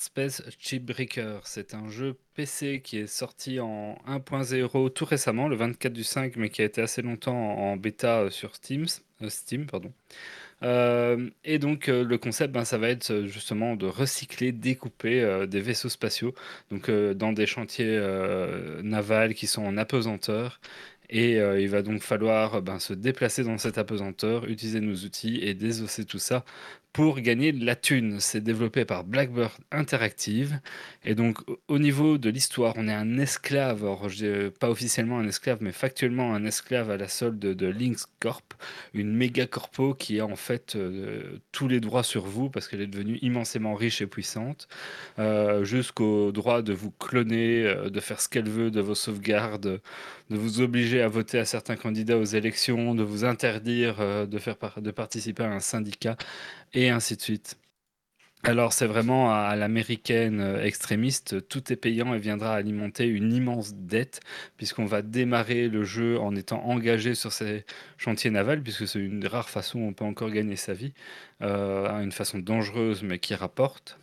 Space 0.05 0.43
Chipbreaker, 0.59 1.47
c'est 1.47 1.73
un 1.73 1.89
jeu 1.89 2.19
PC 2.35 2.83
qui 2.85 2.99
est 2.99 3.07
sorti 3.07 3.59
en 3.59 3.97
1.0 4.07 4.93
tout 4.93 5.05
récemment, 5.07 5.49
le 5.49 5.57
24 5.57 5.95
du 5.95 6.05
5, 6.05 6.37
mais 6.37 6.51
qui 6.51 6.61
a 6.61 6.67
été 6.67 6.83
assez 6.83 7.01
longtemps 7.01 7.35
en 7.35 7.79
bêta 7.79 8.21
euh, 8.21 8.31
sur 8.31 8.55
Steam. 8.55 8.85
euh, 9.23 9.31
Steam 9.31 9.65
pardon. 9.65 9.95
Euh, 10.63 11.31
et 11.43 11.59
donc 11.59 11.87
le 11.87 12.19
concept, 12.19 12.53
ben, 12.53 12.67
ça 12.67 12.77
va 12.77 12.91
être 12.91 13.25
justement 13.27 13.77
de 13.77 13.87
recycler, 13.87 14.53
découper 14.53 15.47
des 15.49 15.61
vaisseaux 15.61 15.89
spatiaux, 15.89 16.35
donc 16.71 16.91
dans 16.91 17.33
des 17.33 17.47
chantiers 17.47 17.99
navals 18.83 19.35
qui 19.35 19.47
sont 19.47 19.63
en 19.65 19.77
apesanteur. 19.79 20.61
Et 21.11 21.35
il 21.35 21.69
va 21.69 21.83
donc 21.83 22.01
falloir 22.03 22.63
ben, 22.63 22.79
se 22.79 22.95
déplacer 22.95 23.45
dans 23.45 23.59
cette 23.59 23.79
apesanteur, 23.79 24.47
utiliser 24.47 24.81
nos 24.81 24.97
outils 24.97 25.39
et 25.43 25.55
désosser 25.55 26.05
tout 26.07 26.19
ça 26.19 26.45
pour 26.95 27.19
gagner 27.21 27.51
de 27.51 27.67
la 27.67 27.75
thune. 27.75 28.21
C'est 28.21 28.41
développé 28.41 28.85
par 28.85 29.03
Blackbird 29.03 29.51
Interactive. 29.73 30.61
Et 31.05 31.17
donc, 31.17 31.41
au- 31.51 31.59
au 31.67 31.79
niveau 31.81 32.19
de 32.19 32.31
l'histoire, 32.31 32.73
on 32.77 32.87
est 32.87 32.93
un 32.95 33.19
esclave, 33.19 33.83
alors 33.83 34.07
euh, 34.23 34.51
pas 34.61 34.71
officiellement 34.71 35.19
un 35.19 35.27
esclave, 35.27 35.59
mais 35.61 35.73
factuellement 35.73 36.33
un 36.35 36.45
esclave 36.45 36.93
à 36.93 36.97
la 36.97 37.09
solde 37.09 37.41
de, 37.41 37.67
Lynx 37.67 38.07
Corp, 38.21 38.55
une 38.95 39.13
méga 39.13 39.47
corpo 39.47 39.93
qui 39.95 40.21
a 40.21 40.27
en 40.27 40.37
fait 40.37 40.77
euh, 40.77 41.41
tous 41.51 41.67
les 41.67 41.81
droits 41.81 42.05
sur 42.05 42.27
vous 42.27 42.49
parce 42.49 42.69
qu'elle 42.69 42.81
est 42.81 42.87
devenue 42.87 43.19
immensément 43.23 43.75
riche 43.75 44.01
et 44.01 44.07
puissante, 44.07 44.69
euh, 45.19 45.65
jusqu'au 45.65 46.31
droit 46.31 46.63
de 46.63 46.73
vous 46.73 46.93
cloner, 46.93 47.75
de 47.91 48.01
faire 48.01 48.21
ce 48.21 48.29
qu'elle 48.29 48.49
veut 48.49 48.71
de 48.71 48.81
vos 48.81 48.95
sauvegardes, 48.95 49.81
de 50.31 50.37
vous 50.37 50.61
obliger 50.61 51.03
à 51.03 51.09
voter 51.09 51.41
à 51.41 51.45
certains 51.45 51.77
candidats 51.77 52.19
aux 52.19 52.25
élections, 52.25 52.95
de 52.95 53.03
vous 53.03 53.25
interdire 53.25 53.97
de, 54.29 54.39
faire 54.39 54.57
de 54.77 54.91
participer 54.93 55.43
à 55.43 55.51
un 55.51 55.61
syndicat, 55.61 56.17
et 56.75 56.91
ainsi 56.91 57.17
de 57.17 57.23
suite. 57.23 57.57
Alors 58.47 58.75
c'est 58.75 58.87
vraiment 58.87 59.33
à, 59.33 59.57
l'américaine 59.57 60.41
euh, 60.41 60.63
extrémiste, 60.63 61.49
tout 61.49 61.73
est 61.73 61.77
payant 61.77 62.13
et 62.13 62.19
viendra 62.19 62.55
alimenter 62.55 63.07
une 63.07 63.33
immense 63.33 63.73
dette, 63.75 64.21
puisqu'on 64.59 64.85
va 64.85 65.01
démarrer 65.01 65.69
le 65.69 65.83
jeu 65.83 66.21
en 66.21 66.37
étant 66.37 66.63
engagé 66.67 67.15
sur 67.15 67.33
ces 67.33 67.65
chantiers 67.97 68.31
navals, 68.31 68.63
puisque 68.63 68.87
c'est 68.87 68.99
une 68.99 69.21
des 69.21 69.29
rares 69.29 69.49
façons 69.49 69.79
où 69.79 69.87
on 69.87 69.95
peut 69.95 70.05
encore 70.05 70.31
gagner 70.31 70.57
sa 70.57 70.75
vie, 70.75 70.93
euh, 71.41 71.89
une 72.03 72.13
façon 72.13 72.39
dangereuse 72.39 73.03
mais 73.03 73.19
qui 73.19 73.35
rapporte. 73.35 73.99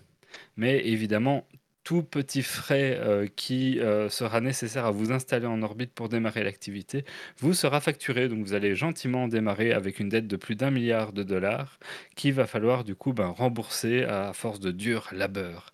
Mais 0.57 0.87
évidemment, 0.87 1.45
tout 1.83 2.03
petit 2.03 2.43
frais 2.43 2.97
euh, 2.99 3.27
qui 3.35 3.79
euh, 3.79 4.09
sera 4.09 4.41
nécessaire 4.41 4.85
à 4.85 4.91
vous 4.91 5.11
installer 5.11 5.47
en 5.47 5.61
orbite 5.61 5.93
pour 5.93 6.09
démarrer 6.09 6.43
l'activité 6.43 7.05
vous 7.39 7.53
sera 7.53 7.81
facturé. 7.81 8.27
Donc 8.27 8.45
vous 8.45 8.53
allez 8.53 8.75
gentiment 8.75 9.27
démarrer 9.27 9.73
avec 9.73 9.99
une 9.99 10.09
dette 10.09 10.27
de 10.27 10.35
plus 10.35 10.55
d'un 10.55 10.71
milliard 10.71 11.13
de 11.13 11.23
dollars 11.23 11.79
qu'il 12.15 12.33
va 12.33 12.45
falloir 12.47 12.83
du 12.83 12.95
coup 12.95 13.13
ben, 13.13 13.27
rembourser 13.27 14.03
à 14.03 14.33
force 14.33 14.59
de 14.59 14.71
dur 14.71 15.09
labeur. 15.11 15.73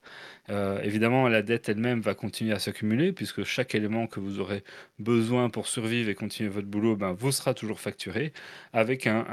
Euh, 0.49 0.81
évidemment, 0.81 1.27
la 1.27 1.41
dette 1.41 1.67
elle-même 1.67 1.99
va 1.99 2.13
continuer 2.13 2.53
à 2.53 2.59
s'accumuler 2.59 3.11
puisque 3.11 3.43
chaque 3.43 3.75
élément 3.75 4.07
que 4.07 4.19
vous 4.21 4.39
aurez 4.39 4.63
besoin 4.97 5.49
pour 5.49 5.67
survivre 5.67 6.09
et 6.09 6.15
continuer 6.15 6.49
votre 6.49 6.67
boulot 6.67 6.95
ben, 6.95 7.11
vous 7.11 7.33
sera 7.33 7.53
toujours 7.53 7.81
facturé 7.81 8.31
avec 8.71 9.07
un, 9.07 9.25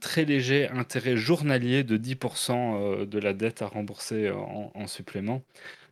très 0.00 0.24
léger 0.24 0.68
intérêt 0.68 1.16
journalier 1.16 1.82
de 1.82 1.96
10% 1.96 2.52
euh, 2.52 3.06
de 3.06 3.18
la 3.18 3.32
dette 3.32 3.62
à 3.62 3.66
rembourser 3.66 4.30
en 4.30 4.86
supplément. 4.86 5.42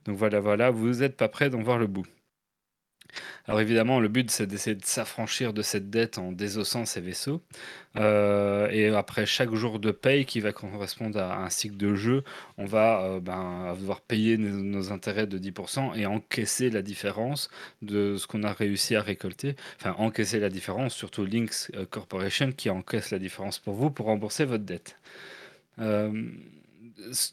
Donc 0.05 0.17
voilà, 0.17 0.41
voilà, 0.41 0.71
vous 0.71 0.89
n'êtes 1.01 1.17
pas 1.17 1.29
prêt 1.29 1.51
d'en 1.51 1.63
voir 1.63 1.79
le 1.79 1.87
bout. 1.87 2.07
Alors 3.47 3.61
évidemment, 3.61 4.01
le 4.01 4.09
but, 4.09 4.31
c'est 4.31 4.47
d'essayer 4.47 4.77
de 4.77 4.85
s'affranchir 4.85 5.53
de 5.53 5.63
cette 5.63 5.91
dette 5.91 6.19
en 6.19 6.33
désossant 6.33 6.85
ces 6.85 7.01
vaisseaux. 7.01 7.43
Euh, 7.97 8.71
et 8.71 8.89
après 8.89 9.27
chaque 9.27 9.53
jour 9.55 9.79
de 9.79 9.91
paye 9.91 10.25
qui 10.25 10.41
va 10.41 10.53
correspondre 10.53 11.19
à 11.19 11.45
un 11.45 11.51
cycle 11.51 11.77
de 11.77 11.95
jeu, 11.95 12.25
on 12.57 12.65
va 12.65 13.03
euh, 13.03 13.21
ben, 13.21 13.75
devoir 13.79 14.01
payer 14.01 14.39
nos, 14.39 14.93
intérêts 14.93 15.27
de 15.27 15.39
10% 15.39 15.97
et 15.99 16.07
encaisser 16.07 16.71
la 16.71 16.83
différence 16.83 17.51
de 17.83 18.17
ce 18.17 18.27
qu'on 18.27 18.45
a 18.45 18.53
réussi 18.53 18.95
à 18.97 19.03
récolter. 19.03 19.57
Enfin, 19.79 19.95
encaisser 19.99 20.39
la 20.41 20.49
différence, 20.49 20.95
surtout 20.95 21.25
Lynx 21.27 21.71
euh, 21.75 21.85
Corporation 21.85 22.53
qui 22.53 22.71
encaisse 22.71 23.11
la 23.11 23.19
différence 23.19 23.59
pour 23.59 23.75
vous 23.75 23.91
pour 23.91 24.07
rembourser 24.07 24.45
votre 24.45 24.65
dette. 24.65 24.97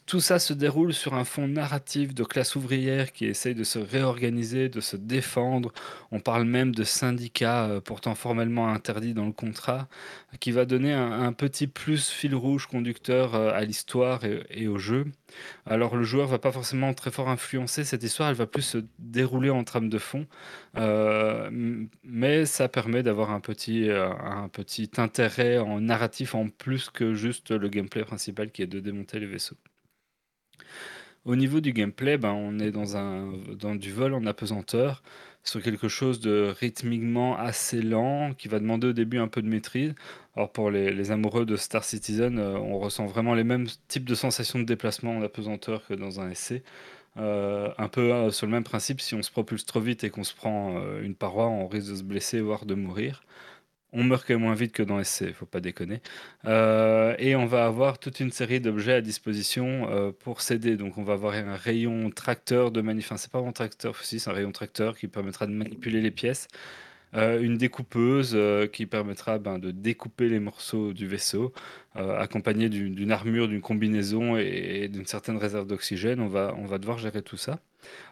Tout 0.06 0.20
ça 0.20 0.40
se 0.40 0.54
déroule 0.54 0.94
sur 0.94 1.14
un 1.14 1.24
fond 1.24 1.48
narratif 1.48 2.14
de 2.14 2.24
classe 2.24 2.56
ouvrière 2.56 3.12
qui 3.12 3.26
essaye 3.26 3.56
de 3.56 3.64
se 3.64 3.80
réorganiser, 3.80 4.70
de 4.70 4.82
se 4.82 4.96
défendre. 4.96 5.72
On 6.12 6.20
parle 6.20 6.46
même 6.46 6.74
de 6.74 6.84
syndicats 6.84 7.66
euh, 7.66 7.82
pourtant 7.82 8.16
formellement 8.16 8.70
interdits 8.70 9.14
dans 9.14 9.26
le 9.26 9.32
contrat, 9.32 9.88
qui 10.40 10.52
va 10.52 10.66
donner 10.66 10.94
un, 10.94 11.34
petit 11.34 11.68
plus 11.68 12.10
fil 12.10 12.36
rouge 12.36 12.68
conducteur 12.68 13.34
euh, 13.36 13.52
à 13.52 13.62
l'histoire 13.62 14.22
et, 14.26 14.68
au 14.68 14.78
jeu. 14.78 15.06
Alors 15.66 15.96
le 15.96 16.04
joueur 16.04 16.28
va 16.28 16.38
pas 16.38 16.52
forcément 16.52 16.94
très 16.94 17.12
fort 17.12 17.30
influencer 17.30 17.84
cette 17.84 18.04
histoire, 18.04 18.30
elle 18.30 18.36
va 18.36 18.46
plus 18.46 18.62
se 18.62 18.78
dérouler 19.00 19.50
en 19.50 19.64
trame 19.64 19.90
de 19.90 19.98
fond, 19.98 20.28
Euh, 20.78 21.50
mais 22.04 22.46
ça 22.46 22.70
permet 22.70 23.02
d'avoir 23.04 23.32
un 23.32 23.40
petit, 23.40 23.90
euh, 23.90 24.10
un 24.20 24.50
petit 24.50 24.90
intérêt 24.98 25.58
en 25.58 25.82
narratif 25.82 26.36
en 26.36 26.48
plus 26.50 26.90
que 26.90 27.16
juste 27.16 27.52
le 27.52 27.70
gameplay 27.70 28.04
principal 28.04 28.52
qui 28.52 28.62
est 28.62 28.68
de 28.68 28.80
démonter 28.80 29.20
les 29.20 29.26
vaisseaux. 29.26 29.58
Au 31.26 31.36
niveau 31.36 31.60
du 31.60 31.74
gameplay, 31.74 32.18
ben, 32.18 32.32
on 32.32 32.60
est 32.60 32.72
dans, 32.72 32.96
un, 32.98 33.34
dans 33.56 33.76
du 33.76 33.92
vol 33.92 34.14
en 34.14 34.26
apesanteur, 34.26 35.04
sur 35.50 35.62
quelque 35.62 35.88
chose 35.88 36.20
de 36.20 36.54
rythmiquement 36.60 37.38
assez 37.38 37.82
lent, 37.82 38.34
qui 38.38 38.48
va 38.48 38.60
demander 38.60 38.88
au 38.88 38.94
début 38.94 39.18
un 39.18 39.28
peu 39.28 39.42
de 39.42 39.48
maîtrise. 39.48 39.94
Alors 40.36 40.52
pour 40.52 40.72
les, 40.72 41.12
amoureux 41.12 41.46
de 41.46 41.58
Star 41.58 41.84
Citizen, 41.84 42.40
euh, 42.40 42.58
on 42.58 42.80
ressent 42.80 43.06
vraiment 43.06 43.34
les 43.34 43.44
mêmes 43.44 43.68
types 43.88 44.06
de 44.06 44.16
sensations 44.16 44.60
de 44.60 44.64
déplacement 44.66 45.18
en 45.18 45.22
apesanteur 45.22 45.86
que 45.88 45.94
dans 45.94 46.20
un 46.20 46.30
essai. 46.30 46.64
Euh, 47.18 47.70
un 47.78 47.88
peu 47.88 48.14
euh, 48.14 48.32
sur 48.32 48.46
le 48.46 48.52
même 48.52 48.64
principe, 48.64 49.02
si 49.02 49.16
on 49.16 49.22
se 49.22 49.32
propulse 49.32 49.66
trop 49.66 49.80
vite 49.82 50.04
et 50.04 50.10
qu'on 50.10 50.24
se 50.24 50.34
prend 50.34 50.78
euh, 50.78 51.02
une 51.02 51.16
paroi, 51.16 51.48
on 51.48 51.68
risque 51.68 51.90
de 51.90 51.96
se 51.96 52.04
blesser, 52.04 52.40
voire 52.40 52.66
de 52.66 52.76
mourir. 52.76 53.24
On 53.92 54.04
meurt 54.04 54.26
quand 54.28 54.36
même 54.36 54.44
moins 54.44 54.54
vite 54.54 54.72
que 54.72 54.84
dans 54.84 55.04
SC, 55.04 55.34
faut 55.34 55.46
pas 55.48 55.62
déconner. 55.62 56.02
Euh, 56.46 57.16
et 57.18 57.36
on 57.36 57.46
va 57.48 57.66
avoir 57.66 57.98
toute 58.00 58.20
une 58.20 58.32
série 58.32 58.60
d'objets 58.62 58.94
à 58.94 59.02
disposition 59.02 59.88
euh, 59.90 60.12
pour 60.12 60.42
s'aider. 60.42 60.78
Donc 60.78 60.98
on 60.98 61.04
va 61.04 61.14
avoir 61.14 61.34
un 61.34 61.56
rayon 61.56 62.12
tracteur 62.12 62.72
de 62.72 62.82
manif. 62.82 63.08
Enfin, 63.08 63.18
c'est 63.18 63.32
pas 63.32 63.40
un 63.40 63.52
tracteur, 63.52 63.98
si 64.04 64.20
c'est 64.20 64.30
un 64.30 64.34
rayon 64.34 64.52
tracteur 64.52 64.98
qui 64.98 65.08
permettra 65.08 65.48
de 65.48 65.52
manipuler 65.54 66.02
les 66.02 66.12
pièces. 66.12 66.48
Euh, 67.16 67.42
une 67.42 67.58
découpeuse 67.58 68.38
qui 68.72 68.86
permettra 68.86 69.40
ben, 69.40 69.58
de 69.60 69.72
découper 69.72 70.30
les 70.30 70.40
morceaux 70.40 70.94
du 70.94 71.08
vaisseau, 71.08 71.54
accompagné 71.96 72.70
d'une 72.70 72.94
d'une 72.96 73.12
armure, 73.12 73.48
d'une 73.48 73.62
combinaison 73.62 74.38
et, 74.38 74.84
et 74.84 74.88
d'une 74.90 75.06
certaine 75.08 75.38
réserve 75.38 75.68
d'oxygène. 75.68 76.20
On 76.22 76.28
va, 76.30 76.56
on 76.58 76.66
va 76.66 76.78
devoir 76.78 77.00
gérer 77.00 77.24
tout 77.24 77.38
ça. 77.38 77.60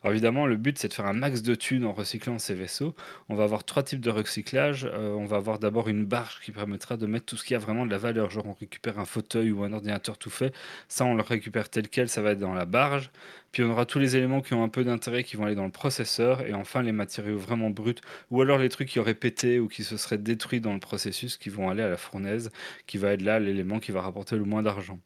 Alors 0.03 0.13
évidemment, 0.13 0.45
le 0.45 0.57
but, 0.57 0.77
c'est 0.77 0.87
de 0.87 0.93
faire 0.93 1.05
un 1.05 1.13
max 1.13 1.41
de 1.41 1.55
thunes 1.55 1.85
en 1.85 1.93
recyclant 1.93 2.39
ces 2.39 2.53
vaisseaux. 2.53 2.95
On 3.29 3.35
va 3.35 3.43
avoir 3.43 3.63
trois 3.63 3.83
types 3.83 4.01
de 4.01 4.09
recyclage. 4.09 4.85
Euh, 4.85 5.11
on 5.13 5.25
va 5.25 5.37
avoir 5.37 5.59
d'abord 5.59 5.89
une 5.89 6.05
barge 6.05 6.39
qui 6.41 6.51
permettra 6.51 6.97
de 6.97 7.05
mettre 7.05 7.25
tout 7.25 7.37
ce 7.37 7.43
qui 7.43 7.55
a 7.55 7.57
vraiment 7.59 7.85
de 7.85 7.91
la 7.91 7.97
valeur. 7.97 8.29
Genre, 8.29 8.45
on 8.45 8.53
récupère 8.53 8.99
un 8.99 9.05
fauteuil 9.05 9.51
ou 9.51 9.63
un 9.63 9.73
ordinateur 9.73 10.17
tout 10.17 10.29
fait. 10.29 10.53
Ça, 10.87 11.05
on 11.05 11.15
le 11.15 11.21
récupère 11.21 11.69
tel 11.69 11.89
quel, 11.89 12.09
ça 12.09 12.21
va 12.21 12.31
être 12.31 12.39
dans 12.39 12.53
la 12.53 12.65
barge. 12.65 13.11
Puis 13.51 13.63
on 13.63 13.71
aura 13.71 13.85
tous 13.85 13.99
les 13.99 14.15
éléments 14.15 14.41
qui 14.41 14.53
ont 14.53 14.63
un 14.63 14.69
peu 14.69 14.83
d'intérêt 14.83 15.23
qui 15.23 15.35
vont 15.37 15.45
aller 15.45 15.55
dans 15.55 15.65
le 15.65 15.71
processeur. 15.71 16.41
Et 16.45 16.53
enfin, 16.53 16.81
les 16.83 16.91
matériaux 16.91 17.37
vraiment 17.37 17.69
bruts. 17.69 17.95
Ou 18.31 18.41
alors 18.41 18.57
les 18.59 18.69
trucs 18.69 18.89
qui 18.89 18.99
auraient 18.99 19.13
pété 19.13 19.59
ou 19.59 19.67
qui 19.67 19.83
se 19.83 19.97
seraient 19.97 20.17
détruits 20.17 20.61
dans 20.61 20.73
le 20.73 20.79
processus 20.79 21.37
qui 21.37 21.49
vont 21.49 21.69
aller 21.69 21.83
à 21.83 21.89
la 21.89 21.97
fournaise, 21.97 22.51
qui 22.85 22.97
va 22.97 23.13
être 23.13 23.21
là 23.21 23.39
l'élément 23.39 23.79
qui 23.79 23.91
va 23.91 24.01
rapporter 24.01 24.35
le 24.35 24.43
moins 24.45 24.63
d'argent. 24.63 24.99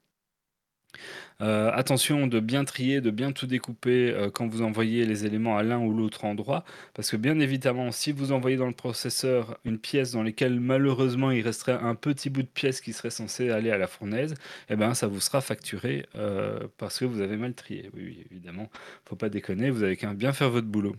Euh, 1.42 1.72
attention 1.74 2.28
de 2.28 2.40
bien 2.40 2.66
trier, 2.66 3.02
de 3.02 3.10
bien 3.12 3.32
tout 3.32 3.48
découper 3.48 4.12
euh, 4.12 4.30
quand 4.30 4.48
vous 4.48 4.62
envoyez 4.62 5.06
les 5.06 5.26
éléments 5.26 5.58
à 5.58 5.64
l'un 5.64 5.80
ou 5.80 5.94
l'autre 5.94 6.26
endroit, 6.26 6.64
parce 6.94 7.10
que 7.10 7.18
bien 7.18 7.40
évidemment, 7.40 7.92
si 7.92 8.12
vous 8.12 8.32
envoyez 8.32 8.58
dans 8.58 8.68
le 8.68 8.74
processeur 8.74 9.58
une 9.66 9.80
pièce 9.80 10.12
dans 10.12 10.24
laquelle 10.24 10.60
malheureusement 10.60 11.32
il 11.32 11.42
resterait 11.42 11.74
un 11.82 11.96
petit 11.96 12.30
bout 12.30 12.44
de 12.44 12.48
pièce 12.48 12.82
qui 12.82 12.94
serait 12.94 13.10
censé 13.10 13.50
aller 13.50 13.72
à 13.72 13.78
la 13.78 13.88
fournaise, 13.88 14.36
eh 14.70 14.76
ben 14.76 14.94
ça 14.94 15.08
vous 15.08 15.20
sera 15.20 15.42
facturé 15.42 16.06
euh, 16.16 16.68
parce 16.78 17.00
que 17.00 17.06
vous 17.06 17.22
avez 17.22 17.38
mal 17.38 17.54
trié. 17.54 17.90
Oui, 17.96 18.04
oui, 18.06 18.26
évidemment, 18.32 18.70
faut 19.06 19.16
pas 19.16 19.30
déconner, 19.30 19.70
vous 19.72 19.84
avez 19.84 19.98
qu'à 19.98 20.14
bien 20.14 20.34
faire 20.34 20.50
votre 20.52 20.68
boulot. 20.68 20.96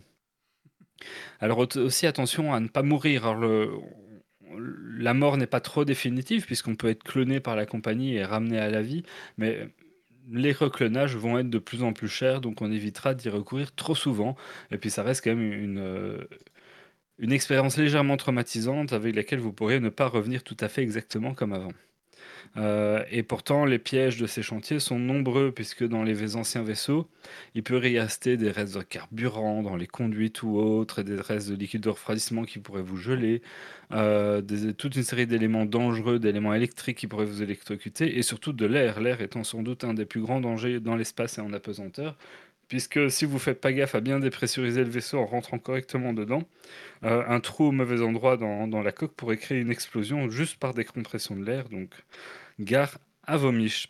Alors 1.41 1.59
au- 1.59 1.79
aussi 1.79 2.07
attention 2.07 2.53
à 2.55 2.61
ne 2.61 2.69
pas 2.69 2.83
mourir. 2.83 3.35
La 4.99 5.15
mort 5.15 5.37
n'est 5.37 5.47
pas 5.47 5.61
trop 5.61 5.85
définitive 5.85 6.45
puisqu'on 6.47 6.75
peut 6.77 6.89
être 6.89 7.03
cloné 7.05 7.41
par 7.41 7.57
la 7.57 7.65
compagnie 7.67 8.15
et 8.17 8.25
ramené 8.25 8.59
à 8.59 8.69
la 8.71 8.83
vie, 8.83 9.03
mais 9.39 9.69
les 10.31 10.53
reclonages 10.53 11.17
vont 11.17 11.39
être 11.39 11.51
de 11.51 11.59
plus 11.59 11.83
en 11.83 11.93
plus 11.93 12.09
chers, 12.09 12.41
donc 12.41 12.61
on 12.63 12.71
évitera 12.73 13.15
d'y 13.15 13.29
recourir 13.29 13.75
trop 13.75 13.95
souvent. 13.95 14.37
Et 14.71 14.79
puis 14.79 14.91
ça 14.91 15.03
reste 15.03 15.25
quand 15.25 15.35
même 15.35 15.53
une, 15.53 15.79
euh, 15.79 16.19
une 17.19 17.33
expérience 17.33 17.77
légèrement 17.77 18.17
traumatisante 18.17 18.93
avec 18.93 19.15
laquelle 19.17 19.41
vous 19.41 19.53
pourriez 19.53 19.81
ne 19.81 19.89
pas 19.89 20.09
revenir 20.09 20.43
tout 20.45 20.57
à 20.61 20.69
fait 20.69 20.83
exactement 20.83 21.35
comme 21.35 21.53
avant. 21.53 21.73
Euh, 22.59 23.03
et 23.11 23.23
pourtant, 23.23 23.65
les 23.65 23.79
pièges 23.79 24.19
de 24.19 24.27
ces 24.27 24.43
chantiers 24.43 24.79
sont 24.79 24.99
nombreux, 24.99 25.53
puisque 25.53 25.87
dans 25.87 26.03
les 26.03 26.37
anciens 26.37 26.63
vaisseaux, 26.63 27.09
il 27.55 27.63
peut 27.63 27.83
y 27.89 27.99
rester 27.99 28.37
des 28.37 28.51
restes 28.51 28.77
de 28.77 28.83
carburant 28.83 29.63
dans 29.63 29.77
les 29.77 29.87
conduites 29.87 30.43
ou 30.43 30.57
autres, 30.59 30.99
et 31.01 31.05
des 31.05 31.17
restes 31.17 31.49
de 31.51 31.55
liquide 31.55 31.81
de 31.81 31.89
refroidissement 31.89 32.45
qui 32.45 32.59
pourraient 32.59 32.83
vous 32.83 32.99
geler, 32.99 33.43
euh, 33.93 34.43
toute 34.77 34.97
une 34.97 35.03
série 35.03 35.27
d'éléments 35.27 35.65
dangereux, 35.65 36.19
d'éléments 36.19 36.55
électriques 36.55 36.99
qui 36.99 37.07
pourraient 37.07 37.25
vous 37.27 37.43
électrocuter, 37.43 38.19
et 38.19 38.23
surtout 38.23 38.53
de 38.53 38.67
l'air, 38.67 39.01
l'air 39.01 39.21
étant 39.23 39.45
sans 39.45 39.63
doute 39.63 39.85
un 39.85 39.95
des 39.95 40.05
plus 40.05 40.21
grands 40.21 40.41
dangers 40.41 40.81
dans 40.81 40.97
l'espace 40.97 41.39
et 41.39 41.41
en 41.41 41.53
apesanteur. 41.53 42.17
Puisque 42.69 43.11
si 43.11 43.27
vous 43.27 43.39
faites 43.39 43.61
pas 43.61 43.73
gaffe 43.73 43.95
à 43.95 44.01
bien 44.01 44.19
dépressuriser 44.19 44.83
le 44.83 44.89
vaisseau 44.91 45.19
en 45.19 45.27
rentrant 45.27 45.59
correctement 45.59 46.15
dedans, 46.15 46.43
euh, 47.05 47.23
un 47.29 47.41
trou 47.41 47.67
au 47.67 47.73
mauvais 47.73 48.01
endroit 48.01 48.39
dans, 48.39 48.67
dans 48.67 48.81
la 48.83 48.93
coque 48.93 49.13
pourrait 49.15 49.37
créer 49.37 49.61
une 49.61 49.71
explosion 49.71 50.31
juste 50.31 50.59
par 50.59 50.73
décompression 50.73 51.37
de 51.37 51.45
l'air. 51.45 51.69
Donc, 51.69 51.91
gare 52.61 52.99
à 53.25 53.37
vos 53.37 53.53
miches. 53.53 53.89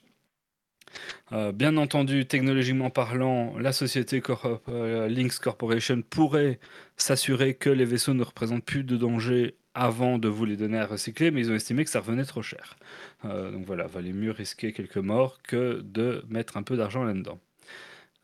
Euh, 1.32 1.52
bien 1.52 1.76
entendu, 1.76 2.26
technologiquement 2.26 2.90
parlant, 2.90 3.59
la 3.59 3.72
société 3.72 4.20
Cor- 4.20 4.60
euh, 4.68 5.09
Lynx 5.09 5.39
Corporation 5.39 6.02
pourrait 6.02 6.59
s'assurer 6.97 7.55
que 7.55 7.70
les 7.70 7.84
vaisseaux 7.84 8.14
ne 8.14 8.22
représentent 8.22 8.64
plus 8.64 8.84
de 8.84 8.97
danger 8.97 9.56
avant 9.74 10.18
de 10.18 10.28
vous 10.28 10.44
les 10.44 10.56
donner 10.56 10.78
à 10.78 10.86
recycler, 10.86 11.30
mais 11.30 11.40
ils 11.40 11.51
ont 11.51 11.55
estimé 11.55 11.84
que 11.84 11.90
ça 11.90 12.01
revenait 12.01 12.24
trop 12.24 12.43
cher. 12.43 12.76
Euh, 13.24 13.51
donc 13.51 13.64
voilà, 13.64 13.86
valait 13.86 14.12
mieux 14.12 14.30
risquer 14.32 14.72
quelques 14.72 14.98
morts 14.98 15.40
que 15.43 15.80
de 15.82 16.24
mettre 16.28 16.56
un 16.59 16.62
peu 16.62 16.76
d'argent 16.76 17.05
là-dedans. 17.05 17.40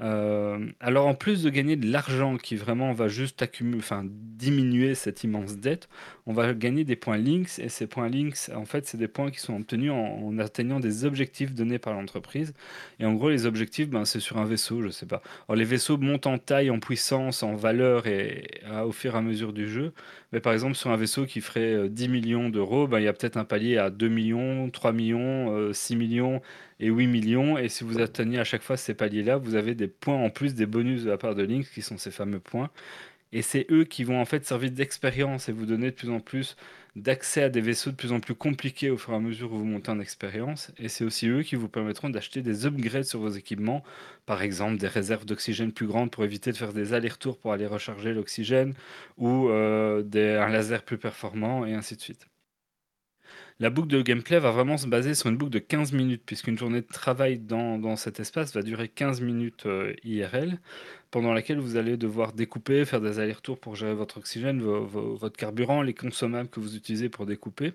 Euh, 0.01 0.70
alors 0.79 1.09
en 1.09 1.15
plus 1.15 1.43
de 1.43 1.51
gagner 1.51 1.75
de 1.75 1.91
l'argent 1.91 2.37
qui 2.37 2.55
vraiment 2.55 2.93
va 2.93 3.09
juste 3.09 3.43
accumuler, 3.43 3.79
enfin 3.79 4.05
diminuer 4.07 4.95
cette 4.95 5.25
immense 5.25 5.57
dette, 5.57 5.89
on 6.27 6.33
va 6.33 6.55
gagner 6.55 6.85
des 6.85 6.95
points 6.95 7.16
links 7.19 7.59
et 7.59 7.69
ces 7.69 7.89
points 7.89 8.09
links, 8.09 8.49
en 8.55 8.65
fait, 8.65 8.87
c'est 8.87 8.97
des 8.97 9.09
points 9.09 9.33
qui 9.33 9.41
sont 9.41 9.57
obtenus 9.57 9.91
en, 9.91 10.39
atteignant 10.39 10.79
des 10.79 11.05
objectifs 11.05 11.53
donnés 11.53 11.81
par 11.81 11.95
l'entreprise. 11.95 12.55
Et 13.01 13.07
en 13.07 13.15
gros, 13.15 13.29
les 13.31 13.47
objectifs, 13.47 13.89
ben, 13.89 14.05
c'est 14.05 14.20
sur 14.20 14.39
un 14.39 14.45
vaisseau, 14.45 14.83
je 14.83 14.89
sais 14.91 15.07
pas. 15.07 15.20
Alors 15.49 15.57
les 15.57 15.65
vaisseaux 15.65 15.99
montent 15.99 16.27
en 16.29 16.39
taille, 16.39 16.70
en 16.70 16.79
puissance, 16.79 17.43
en 17.43 17.57
valeur 17.57 18.07
et 18.07 18.47
à- 18.70 18.87
au 18.87 18.93
fur 18.93 19.15
et 19.15 19.19
à 19.19 19.23
mesure 19.23 19.53
du 19.53 19.69
jeu. 19.69 19.93
Mais 20.33 20.41
par 20.41 20.53
exemple, 20.53 20.75
sur 20.77 20.91
un 20.91 20.97
vaisseau 20.97 21.27
qui 21.27 21.41
ferait 21.41 21.73
euh, 21.75 21.89
10 21.89 22.09
millions 22.09 22.51
d'euros, 22.51 22.87
ben, 22.87 23.01
il 23.01 23.05
y 23.05 23.09
a 23.09 23.12
peut-être 23.12 23.37
un 23.37 23.45
palier 23.45 23.79
à 23.79 23.91
2 23.91 24.09
millions, 24.09 24.70
3 24.70 24.93
millions, 24.93 25.53
euh, 25.57 25.73
6 25.73 25.97
millions 25.97 26.41
et 26.81 26.89
8 26.89 27.07
millions. 27.07 27.59
Et 27.59 27.69
si 27.69 27.85
vous 27.85 28.01
atteignez 28.01 28.39
à 28.39 28.45
chaque 28.45 28.63
fois 28.63 28.77
ces 28.77 28.95
paliers-là, 28.95 29.37
vous 29.37 29.55
avez 29.55 29.75
des 29.75 29.89
points 29.89 30.17
en 30.17 30.31
plus, 30.31 30.55
des 30.55 30.67
bonus 30.67 31.05
de 31.05 31.11
la 31.11 31.19
part 31.19 31.35
de 31.35 31.43
Lynx, 31.43 31.69
qui 31.71 31.83
sont 31.83 31.99
ces 31.99 32.11
fameux 32.11 32.41
points. 32.41 32.71
Et 33.33 33.43
c'est 33.43 33.67
eux 33.71 33.85
qui 33.85 34.05
vont 34.05 34.21
en 34.21 34.25
fait 34.25 34.47
servir 34.47 34.71
d'expérience 34.71 35.49
et 35.49 35.53
vous 35.53 35.67
donner 35.67 35.91
de 35.91 35.97
plus 35.97 36.11
en 36.11 36.21
plus 36.21 36.57
d'accès 36.97 37.43
à 37.43 37.49
des 37.49 37.61
vaisseaux 37.61 37.91
de 37.91 37.97
plus 37.97 38.13
en 38.13 38.21
plus 38.21 38.35
compliqués 38.35 38.91
au 38.91 38.99
fur 38.99 39.13
et 39.13 39.17
à 39.17 39.21
mesure 39.21 39.53
où 39.53 39.59
vous 39.59 39.65
montez 39.65 39.91
en 39.91 40.01
expérience. 40.01 40.73
Et 40.79 40.89
c'est 40.89 41.05
aussi 41.05 41.29
eux 41.29 41.43
qui 41.43 41.57
vous 41.57 41.69
permettront 41.69 42.11
d'acheter 42.11 42.43
des 42.43 42.67
upgrades 42.67 43.05
sur 43.05 43.21
vos 43.21 43.31
équipements, 43.31 43.85
par 44.27 44.43
exemple 44.43 44.79
des 44.79 44.89
réserves 44.89 45.25
d'oxygène 45.27 45.73
plus 45.73 45.87
grandes 45.87 46.11
pour 46.11 46.25
éviter 46.25 46.53
de 46.53 46.57
faire 46.57 46.73
des 46.73 46.93
allers-retours 46.95 47.39
pour 47.39 47.53
aller 47.53 47.67
recharger 47.67 48.13
l'oxygène, 48.15 48.75
ou 49.19 49.49
euh, 49.49 50.03
un 50.15 50.49
laser 50.49 50.83
plus 50.83 50.99
performant, 50.99 51.67
et 51.67 51.75
ainsi 51.75 51.97
de 51.97 52.01
suite. 52.01 52.27
La 53.60 53.70
boucle 53.70 53.89
de 53.89 54.02
gameplay 54.02 54.39
va 54.39 54.52
vraiment 54.52 54.76
se 54.78 54.86
baser 54.86 55.14
sur 55.14 55.28
une 55.28 55.36
boucle 55.36 55.51
de 55.51 55.59
15 55.59 55.93
minutes, 55.93 56.22
puisqu'une 56.24 56.56
journée 56.56 56.80
de 56.80 56.86
travail 56.86 57.39
dans, 57.40 57.97
cet 57.97 58.20
espace 58.20 58.55
va 58.55 58.62
durer 58.62 58.89
15 58.89 59.20
minutes 59.20 59.66
euh, 59.66 59.94
IRL, 60.05 60.60
pendant 61.10 61.32
laquelle 61.32 61.59
vous 61.59 61.76
allez 61.76 61.97
devoir 61.97 62.32
découper, 62.35 62.85
faire 62.85 63.01
des 63.01 63.18
allers-retours 63.18 63.59
pour 63.59 63.74
gérer 63.74 63.94
votre 63.94 64.18
oxygène, 64.18 64.60
vo- 64.62 64.85
vo- 64.86 65.16
votre 65.16 65.36
carburant, 65.36 65.82
les 65.82 65.93
consommables 65.94 66.48
que 66.48 66.60
vous 66.60 66.76
utilisez 66.76 67.09
pour 67.09 67.26
découper. 67.26 67.72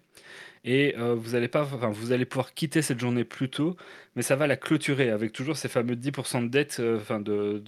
Et 0.65 0.95
euh, 0.97 1.15
vous, 1.15 1.35
allez 1.35 1.49
pas, 1.49 1.63
enfin, 1.63 1.89
vous 1.91 2.13
allez 2.13 2.25
pouvoir 2.25 2.53
quitter 2.53 2.81
cette 2.81 2.99
journée 3.01 3.25
plus 3.25 3.49
tôt, 3.49 3.75
mais 4.15 4.21
ça 4.23 4.35
va 4.37 4.47
la 4.47 4.57
clôturer 4.57 5.09
avec 5.09 5.33
toujours 5.33 5.57
ces 5.57 5.69
fameux 5.69 5.95
10% 5.95 6.43
de 6.43 6.47
dette, 6.49 6.77
euh, 6.79 6.97
enfin 6.97 7.19
de- 7.19 7.63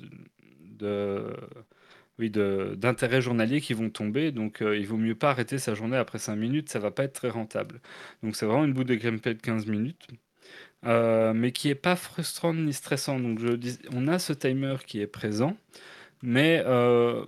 oui, 2.19 2.29
d'intérêts 2.29 3.21
journaliers 3.21 3.61
qui 3.61 3.73
vont 3.73 3.89
tomber. 3.89 4.31
Donc, 4.31 4.61
euh, 4.61 4.77
il 4.77 4.87
vaut 4.87 4.97
mieux 4.97 5.15
pas 5.15 5.31
arrêter 5.31 5.59
sa 5.59 5.75
journée 5.75 5.97
après 5.97 6.19
5 6.19 6.35
minutes, 6.35 6.69
ça 6.69 6.79
va 6.79 6.91
pas 6.91 7.03
être 7.03 7.13
très 7.13 7.29
rentable. 7.29 7.81
Donc, 8.23 8.35
c'est 8.35 8.45
vraiment 8.45 8.65
une 8.65 8.73
boucle 8.73 8.87
de 8.89 8.95
gameplay 8.95 9.33
de 9.33 9.41
15 9.41 9.65
minutes, 9.67 10.07
euh, 10.85 11.33
mais 11.33 11.51
qui 11.51 11.69
est 11.69 11.75
pas 11.75 11.95
frustrante 11.95 12.57
ni 12.57 12.73
stressante. 12.73 13.23
Donc, 13.23 13.39
je 13.39 13.57
on 13.93 14.07
a 14.07 14.19
ce 14.19 14.33
timer 14.33 14.77
qui 14.87 15.01
est 15.01 15.07
présent, 15.07 15.57
mais 16.23 16.63
euh, 16.65 17.25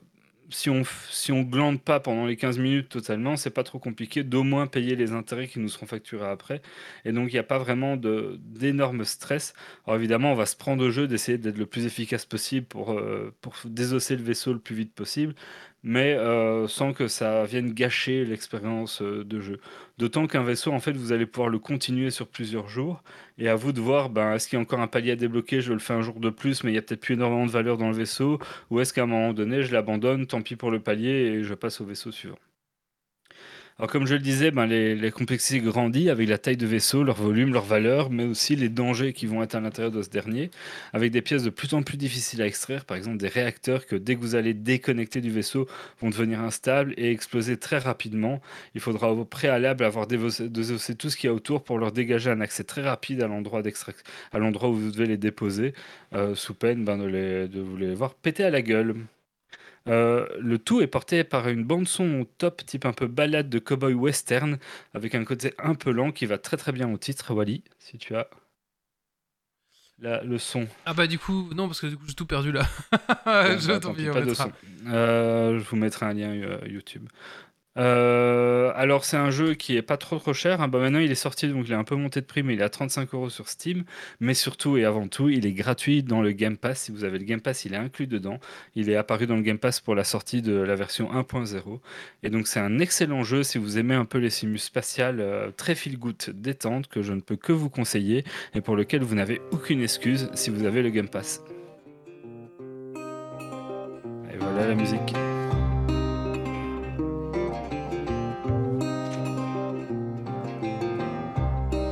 si 0.50 0.70
on 0.70 0.84
si 1.10 1.32
on 1.32 1.42
glande 1.42 1.82
pas 1.82 2.00
pendant 2.00 2.26
les 2.26 2.38
15 2.38 2.58
minutes 2.60 2.90
totalement, 2.90 3.36
c'est 3.38 3.50
pas 3.50 3.64
trop 3.64 3.80
compliqué 3.80 4.24
d'au 4.24 4.44
moins 4.44 4.68
payer 4.68 4.96
les 4.96 5.12
intérêts 5.12 5.48
qui 5.48 5.60
nous 5.60 5.70
seront 5.70 5.86
facturés 5.86 6.28
après. 6.28 6.62
Et 7.06 7.12
donc, 7.12 7.30
il 7.30 7.34
n'y 7.34 7.40
a 7.40 7.44
pas 7.44 7.58
vraiment 7.58 7.98
d'énorme 7.98 9.04
stress. 9.04 9.54
Alors 9.86 9.98
évidemment, 9.98 10.32
on 10.32 10.36
va 10.36 10.46
se 10.46 10.56
prendre 10.56 10.86
au 10.86 10.92
jeu 10.92 11.08
d'essayer 11.08 11.38
d'être 11.38 11.58
le 11.58 11.66
plus 11.66 11.86
efficace 11.86 12.26
possible 12.26 12.66
pour, 12.68 12.94
euh, 12.94 13.34
pour 13.42 13.56
désosser 13.66 14.16
le 14.16 14.24
vaisseau 14.24 14.54
le 14.54 14.60
plus 14.60 14.76
vite 14.76 14.94
possible, 14.94 15.36
mais 15.84 16.14
euh, 16.14 16.68
sans 16.68 16.94
que 16.94 17.08
ça 17.08 17.46
vienne 17.46 17.74
gâcher 17.74 18.26
l'expérience 18.26 19.02
euh, 19.02 19.24
de 19.24 19.40
jeu. 19.40 19.60
D'autant 19.98 20.28
qu'un 20.28 20.44
vaisseau, 20.44 20.72
en 20.72 20.80
fait, 20.80 20.92
vous 20.94 21.12
allez 21.12 21.26
pouvoir 21.26 21.50
le 21.50 21.60
continuer 21.60 22.10
sur 22.12 22.28
plusieurs 22.28 22.68
jours, 22.68 23.04
et 23.38 23.50
à 23.50 23.56
vous 23.56 23.72
de 23.72 23.82
voir, 23.82 24.10
ben, 24.10 24.34
est-ce 24.34 24.48
qu'il 24.48 24.58
y 24.58 24.60
a 24.60 24.62
encore 24.62 24.80
un 24.82 24.88
palier 24.88 25.12
à 25.12 25.16
débloquer, 25.16 25.62
je 25.62 25.74
le 25.74 25.80
fais 25.80 25.94
un 25.94 26.02
jour 26.02 26.20
de 26.20 26.30
plus, 26.30 26.64
mais 26.64 26.72
il 26.72 26.76
y 26.76 26.78
a 26.78 26.82
peut-être 26.82 27.02
plus 27.02 27.16
énormément 27.16 27.46
de 27.46 27.52
valeur 27.52 27.78
dans 27.78 27.90
le 27.90 27.96
vaisseau, 27.96 28.40
ou 28.70 28.80
est-ce 28.80 28.94
qu'à 28.94 29.04
un 29.04 29.08
moment 29.08 29.34
donné, 29.34 29.64
je 29.64 29.74
l'abandonne, 29.74 30.28
tant 30.28 30.42
pis 30.42 30.56
pour 30.56 30.72
le 30.72 30.80
palier, 30.80 31.10
et 31.10 31.44
je 31.44 31.54
passe 31.54 31.82
au 31.82 31.86
vaisseau 31.86 32.12
suivant. 32.12 32.38
Alors 33.80 33.92
comme 33.92 34.08
je 34.08 34.16
le 34.16 34.20
disais, 34.20 34.50
ben, 34.50 34.66
les, 34.66 34.96
les 34.96 35.12
complexités 35.12 35.60
grandissent 35.60 36.10
avec 36.10 36.28
la 36.28 36.40
taille 36.40 36.58
de 36.58 36.66
vaisseau, 36.66 37.04
leur 37.04 37.16
volume, 37.18 37.54
leur 37.54 37.64
valeur, 37.64 38.10
mais 38.10 38.24
aussi 38.26 38.56
les 38.56 38.70
dangers 38.70 39.14
qui 39.14 39.28
vont 39.28 39.44
être 39.44 39.54
à 39.54 39.60
l'intérieur 39.60 39.92
de 39.92 40.02
ce 40.02 40.10
dernier, 40.10 40.50
avec 40.94 41.12
des 41.12 41.22
pièces 41.22 41.44
de 41.44 41.52
plus 41.52 41.72
en 41.76 41.84
plus 41.84 41.96
difficiles 41.96 42.42
à 42.42 42.48
extraire, 42.48 42.86
par 42.86 42.98
exemple 42.98 43.18
des 43.18 43.28
réacteurs 43.28 43.86
que 43.86 43.96
dès 43.96 44.16
que 44.16 44.22
vous 44.22 44.34
allez 44.34 44.56
déconnecter 44.56 45.22
du 45.22 45.30
vaisseau 45.30 45.68
vont 46.02 46.10
devenir 46.10 46.40
instables 46.42 46.96
et 46.98 47.12
exploser 47.12 47.58
très 47.58 47.78
rapidement. 47.78 48.42
Il 48.74 48.82
faudra 48.82 49.12
au 49.14 49.26
préalable 49.26 49.84
avoir 49.84 50.08
désossé 50.08 50.96
tout 50.96 51.12
ce 51.12 51.16
qu'il 51.18 51.28
y 51.28 51.32
a 51.32 51.36
autour 51.36 51.64
pour 51.64 51.78
leur 51.78 51.92
dégager 51.92 52.32
un 52.32 52.42
accès 52.42 52.64
très 52.64 52.82
rapide 52.82 53.22
à 53.22 53.28
l'endroit 53.28 53.62
d'extrac- 53.62 54.04
à 54.32 54.40
l'endroit 54.40 54.70
où 54.70 54.74
vous 54.74 54.90
devez 54.92 55.06
les 55.06 55.18
déposer, 55.18 55.74
euh, 56.16 56.34
sous 56.34 56.56
peine 56.56 56.84
ben, 56.84 56.98
de, 56.98 57.06
les- 57.06 57.48
de 57.48 57.62
vous 57.62 57.78
les 57.78 57.94
voir 57.94 58.16
péter 58.16 58.44
à 58.44 58.50
la 58.50 58.64
gueule. 58.64 58.96
Euh, 59.88 60.28
le 60.40 60.58
tout 60.60 60.82
est 60.82 60.88
porté 60.88 61.24
par 61.24 61.48
une 61.48 61.64
bande 61.64 61.88
son 61.88 62.22
au 62.22 62.24
top, 62.26 62.66
type 62.66 62.86
un 62.86 62.94
peu 62.94 63.08
balade 63.08 63.50
de 63.50 63.60
cowboy 63.60 63.94
western, 63.94 64.58
avec 64.94 65.16
un 65.16 65.24
côté 65.24 65.54
un 65.60 65.76
peu 65.76 65.92
lent 65.92 66.12
qui 66.12 66.26
va 66.26 66.38
très 66.38 66.58
très 66.58 66.72
bien 66.72 66.92
au 66.92 66.98
titre. 66.98 67.34
Wally, 67.34 67.64
si 67.80 67.98
tu 67.98 68.16
as 68.16 68.30
la- 70.00 70.24
le 70.24 70.38
son. 70.38 70.68
Ah 70.86 70.94
bah 70.94 71.08
du 71.08 71.18
coup, 71.18 71.50
non, 71.56 71.68
parce 71.68 71.82
que 71.82 71.88
du 71.88 71.98
coup 71.98 72.04
j'ai 72.08 72.14
tout 72.14 72.26
perdu 72.28 72.52
là. 72.52 72.68
Je 73.26 73.68
bah, 73.68 73.80
tant 73.80 73.94
pis, 73.94 74.06
pas 74.08 74.22
de 74.22 74.34
son. 74.34 74.52
Euh, 74.88 75.58
je 75.60 75.64
vous 75.64 75.76
mettrai 75.76 76.06
un 76.06 76.14
lien 76.14 76.30
euh, 76.32 76.60
YouTube. 76.68 77.08
Euh, 77.78 78.72
alors 78.76 79.06
c'est 79.06 79.18
un 79.18 79.30
jeu 79.30 79.54
qui 79.54 79.78
est 79.78 79.82
pas 79.82 79.98
trop 79.98 80.18
trop 80.18 80.34
cher. 80.34 80.62
hein. 80.62 80.68
Bah, 80.68 80.80
maintenant 80.80 81.00
il 81.00 81.12
est 81.12 81.16
sorti 81.16 81.48
donc 81.48 81.66
il 81.68 81.72
est 81.74 81.76
un 81.76 81.84
peu 81.84 81.96
monté 81.96 82.22
de 82.22 82.26
prix 82.26 82.42
mais 82.44 82.54
il 82.56 82.60
est 82.60 82.64
à 82.64 82.70
35 82.70 83.14
euros 83.14 83.30
sur 83.30 83.50
Steam. 83.50 83.84
Mais 84.20 84.34
surtout 84.34 84.78
et 84.78 84.86
avant 84.86 85.08
tout 85.08 85.30
il 85.30 85.46
est 85.46 85.54
gratuit 85.54 86.04
dans 86.04 86.22
le 86.22 86.32
Game 86.32 86.58
Pass. 86.58 86.82
Si 86.82 86.92
vous 86.92 87.04
avez 87.04 87.20
le 87.20 87.26
Game 87.26 87.42
Pass 87.42 87.66
il 87.66 87.74
est 87.74 87.78
inclus 87.78 88.08
dedans. 88.08 88.40
Il 88.76 88.90
est 88.90 88.96
apparu 88.96 89.28
dans 89.28 89.36
le 89.36 89.42
Game 89.42 89.60
Pass 89.60 89.80
pour 89.80 89.96
la 89.96 90.04
sortie 90.04 90.42
de 90.42 90.54
la 90.56 90.76
version 90.76 91.12
1.0. 91.12 91.80
Et 92.24 92.30
donc 92.30 92.48
c'est 92.48 92.60
un 92.60 92.80
excellent 92.80 93.24
jeu 93.24 93.44
si 93.44 93.58
vous 93.58 93.78
aimez 93.78 93.96
un 93.96 94.06
peu 94.06 94.18
les 94.18 94.30
simus 94.30 94.60
spatiales 94.60 95.20
euh, 95.20 95.52
très 95.56 95.76
feel 95.76 95.98
good 96.00 96.16
détente 96.34 96.88
que 96.88 97.02
je 97.02 97.14
ne 97.14 97.22
peux 97.22 97.36
que 97.36 97.52
vous 97.52 97.70
conseiller 97.70 98.24
et 98.56 98.62
pour 98.62 98.76
lequel 98.76 99.04
vous 99.04 99.16
n'avez 99.16 99.42
aucune 99.52 99.82
excuse 99.82 100.30
si 100.34 100.50
vous 100.50 100.66
avez 100.66 100.82
le 100.82 100.90
Game 100.90 101.10
Pass. 101.10 101.44
Et 104.34 104.38
voilà 104.40 104.68
la 104.68 104.76
musique. 104.76 105.14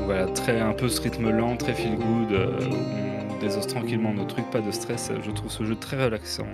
Voilà, 0.05 0.27
très, 0.27 0.59
un 0.61 0.73
peu 0.73 0.87
ce 0.87 1.01
rythme 1.01 1.31
lent, 1.31 1.57
très 1.57 1.73
feel 1.73 1.95
good, 1.95 2.31
euh, 2.31 2.59
on 3.31 3.39
désosse 3.39 3.65
tranquillement 3.65 4.13
nos 4.13 4.25
trucs, 4.25 4.49
pas 4.51 4.61
de 4.61 4.69
stress. 4.69 5.11
Je 5.23 5.31
trouve 5.31 5.49
ce 5.49 5.63
jeu 5.63 5.75
très 5.75 6.03
relaxant 6.03 6.45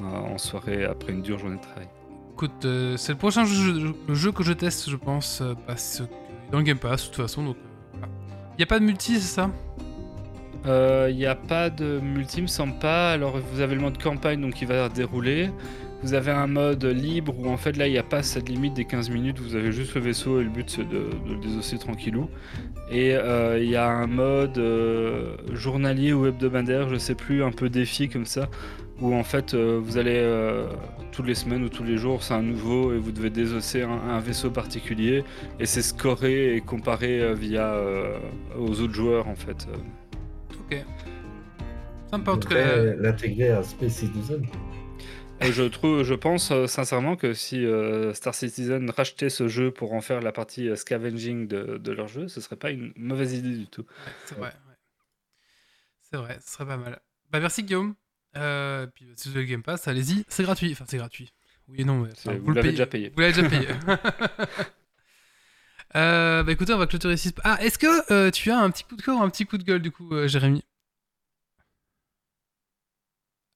euh, 0.00 0.04
en 0.04 0.38
soirée 0.38 0.84
après 0.84 1.12
une 1.12 1.22
dure 1.22 1.40
journée 1.40 1.56
de 1.56 1.62
travail. 1.62 1.88
Écoute, 2.34 2.64
euh, 2.64 2.96
c'est 2.96 3.12
le 3.12 3.18
prochain 3.18 3.44
jeu, 3.44 3.94
le 4.06 4.14
jeu 4.14 4.30
que 4.30 4.44
je 4.44 4.52
teste, 4.52 4.88
je 4.88 4.96
pense, 4.96 5.42
parce 5.66 5.98
que 5.98 6.04
dans 6.52 6.58
le 6.58 6.64
Game 6.64 6.78
Pass, 6.78 7.02
de 7.02 7.06
toute 7.08 7.22
façon, 7.22 7.42
donc 7.42 7.56
euh, 7.56 7.98
voilà. 7.98 8.08
Y 8.58 8.62
a 8.62 8.66
pas 8.66 8.78
de 8.78 8.84
multi, 8.84 9.14
c'est 9.14 9.40
ça? 9.40 9.50
Il 10.64 11.16
n'y 11.16 11.26
a 11.26 11.34
pas 11.34 11.68
de 11.68 11.98
multi, 12.00 12.42
me 12.42 12.46
semble 12.46 12.78
pas. 12.78 13.12
Alors 13.12 13.38
vous 13.38 13.60
avez 13.60 13.74
le 13.74 13.80
mode 13.80 14.02
campagne 14.02 14.40
donc 14.40 14.54
qui 14.54 14.64
va 14.64 14.88
dérouler. 14.88 15.50
Vous 16.02 16.14
avez 16.14 16.30
un 16.30 16.46
mode 16.46 16.84
libre 16.84 17.34
où 17.38 17.48
en 17.48 17.56
fait 17.56 17.76
là 17.76 17.86
il 17.88 17.92
n'y 17.92 17.98
a 17.98 18.02
pas 18.02 18.22
cette 18.22 18.48
limite 18.48 18.74
des 18.74 18.84
15 18.84 19.10
minutes, 19.10 19.38
vous 19.40 19.56
avez 19.56 19.72
juste 19.72 19.94
le 19.94 20.02
vaisseau 20.02 20.40
et 20.40 20.44
le 20.44 20.50
but 20.50 20.68
c'est 20.68 20.88
de, 20.88 21.08
de 21.26 21.34
le 21.34 21.40
désosser 21.40 21.78
tranquillou. 21.78 22.28
Et 22.90 23.14
euh, 23.14 23.58
il 23.58 23.68
y 23.68 23.76
a 23.76 23.88
un 23.88 24.06
mode 24.06 24.58
euh, 24.58 25.36
journalier 25.52 26.12
ou 26.12 26.26
hebdomadaire, 26.26 26.88
je 26.88 26.96
sais 26.96 27.14
plus, 27.14 27.42
un 27.42 27.50
peu 27.50 27.68
défi 27.68 28.08
comme 28.08 28.26
ça, 28.26 28.48
où 29.00 29.14
en 29.14 29.24
fait 29.24 29.54
euh, 29.54 29.80
vous 29.82 29.98
allez 29.98 30.18
euh, 30.18 30.68
toutes 31.12 31.26
les 31.26 31.34
semaines 31.34 31.64
ou 31.64 31.68
tous 31.68 31.82
les 31.84 31.96
jours, 31.96 32.22
c'est 32.22 32.34
un 32.34 32.42
nouveau 32.42 32.92
et 32.92 32.98
vous 32.98 33.12
devez 33.12 33.30
désosser 33.30 33.82
un, 33.82 33.90
un 33.90 34.20
vaisseau 34.20 34.50
particulier 34.50 35.24
et 35.58 35.66
c'est 35.66 35.82
scoré 35.82 36.56
et 36.56 36.60
comparé 36.60 37.20
euh, 37.20 37.34
via 37.34 37.72
euh, 37.74 38.18
aux 38.58 38.80
autres 38.80 38.94
joueurs 38.94 39.28
en 39.28 39.34
fait. 39.34 39.66
Ok. 40.60 40.84
Sympa 42.10 42.32
en 42.32 42.36
tout 42.38 42.48
cas. 42.48 42.76
l'intégrer 42.98 43.50
à 43.50 43.62
Space 43.62 43.94
Citizen. 43.94 44.42
Je 45.40 45.64
trouve, 45.64 46.02
je 46.02 46.14
pense 46.14 46.50
euh, 46.50 46.66
sincèrement 46.66 47.14
que 47.16 47.34
si 47.34 47.64
euh, 47.64 48.14
Star 48.14 48.34
Citizen 48.34 48.90
rachetait 48.90 49.28
ce 49.28 49.48
jeu 49.48 49.70
pour 49.70 49.92
en 49.92 50.00
faire 50.00 50.20
la 50.20 50.32
partie 50.32 50.68
euh, 50.68 50.76
scavenging 50.76 51.46
de, 51.46 51.78
de 51.78 51.92
leur 51.92 52.08
jeu, 52.08 52.28
ce 52.28 52.40
serait 52.40 52.56
pas 52.56 52.70
une 52.70 52.92
mauvaise 52.96 53.34
idée 53.34 53.56
du 53.56 53.66
tout. 53.66 53.82
Ouais, 53.82 54.12
c'est 54.24 54.34
vrai. 54.34 54.48
ouais. 54.48 54.74
C'est 56.10 56.16
vrai, 56.16 56.38
ce 56.44 56.52
serait 56.52 56.66
pas 56.66 56.76
mal. 56.76 57.00
Bah 57.30 57.40
merci 57.40 57.62
Guillaume. 57.62 57.94
Puis 58.32 59.06
si 59.16 59.28
vous 59.28 59.36
avez 59.36 59.44
le 59.46 59.50
Game 59.50 59.62
Pass, 59.62 59.88
allez-y, 59.88 60.24
c'est 60.28 60.42
gratuit. 60.42 60.72
Enfin, 60.72 60.84
c'est 60.88 60.98
gratuit. 60.98 61.32
Oui 61.68 61.80
et 61.80 61.84
non, 61.84 61.98
mais 61.98 62.10
enfin, 62.12 62.38
vous 62.38 62.52
l'avez 62.52 62.70
déjà 62.70 62.86
payé. 62.86 63.12
Vous 63.14 63.20
l'avez 63.20 63.32
déjà 63.32 63.48
payé. 63.48 63.68
Bah 65.94 66.44
écoutez, 66.48 66.74
on 66.74 66.78
va 66.78 66.86
clôturer 66.86 67.14
ici. 67.14 67.32
Ah, 67.42 67.58
est-ce 67.62 67.78
que 67.78 68.30
tu 68.30 68.50
as 68.50 68.58
un 68.58 68.70
petit 68.70 68.84
coup 68.84 68.96
de 68.96 69.02
cœur 69.02 69.18
ou 69.18 69.22
un 69.22 69.30
petit 69.30 69.46
coup 69.46 69.56
de 69.56 69.62
gueule 69.64 69.80
du 69.80 69.90
coup, 69.90 70.10
Jérémy? 70.26 70.62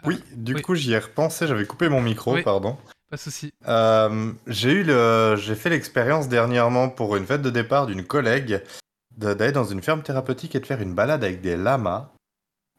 Oui, 0.05 0.23
du 0.35 0.55
oui. 0.55 0.63
coup, 0.63 0.75
j'y 0.75 0.93
ai 0.93 0.99
repensé, 0.99 1.47
j'avais 1.47 1.67
coupé 1.67 1.89
mon 1.89 2.01
micro, 2.01 2.35
Oui. 2.35 2.43
pardon. 2.43 2.77
Pas 3.11 3.17
de 3.17 3.21
souci. 3.21 3.51
Euh, 3.67 4.33
j'ai 4.47 4.71
eu 4.71 4.83
le, 4.85 5.35
j'ai 5.37 5.55
fait 5.57 5.69
l'expérience 5.71 6.29
dernièrement 6.29 6.89
pour 6.89 7.17
une 7.17 7.27
fête 7.27 7.43
de 7.43 7.51
départ 7.51 7.87
d'une 7.87 8.05
collègue 8.05 8.63
d'aller 9.17 9.53
dans 9.53 9.65
une 9.65 9.83
ferme 9.83 10.03
thérapeutique 10.03 10.55
et 10.55 10.61
de 10.61 10.67
faire 10.67 10.81
une 10.81 10.95
balade 10.95 11.25
avec 11.25 11.41
des 11.41 11.57
lamas. 11.57 12.11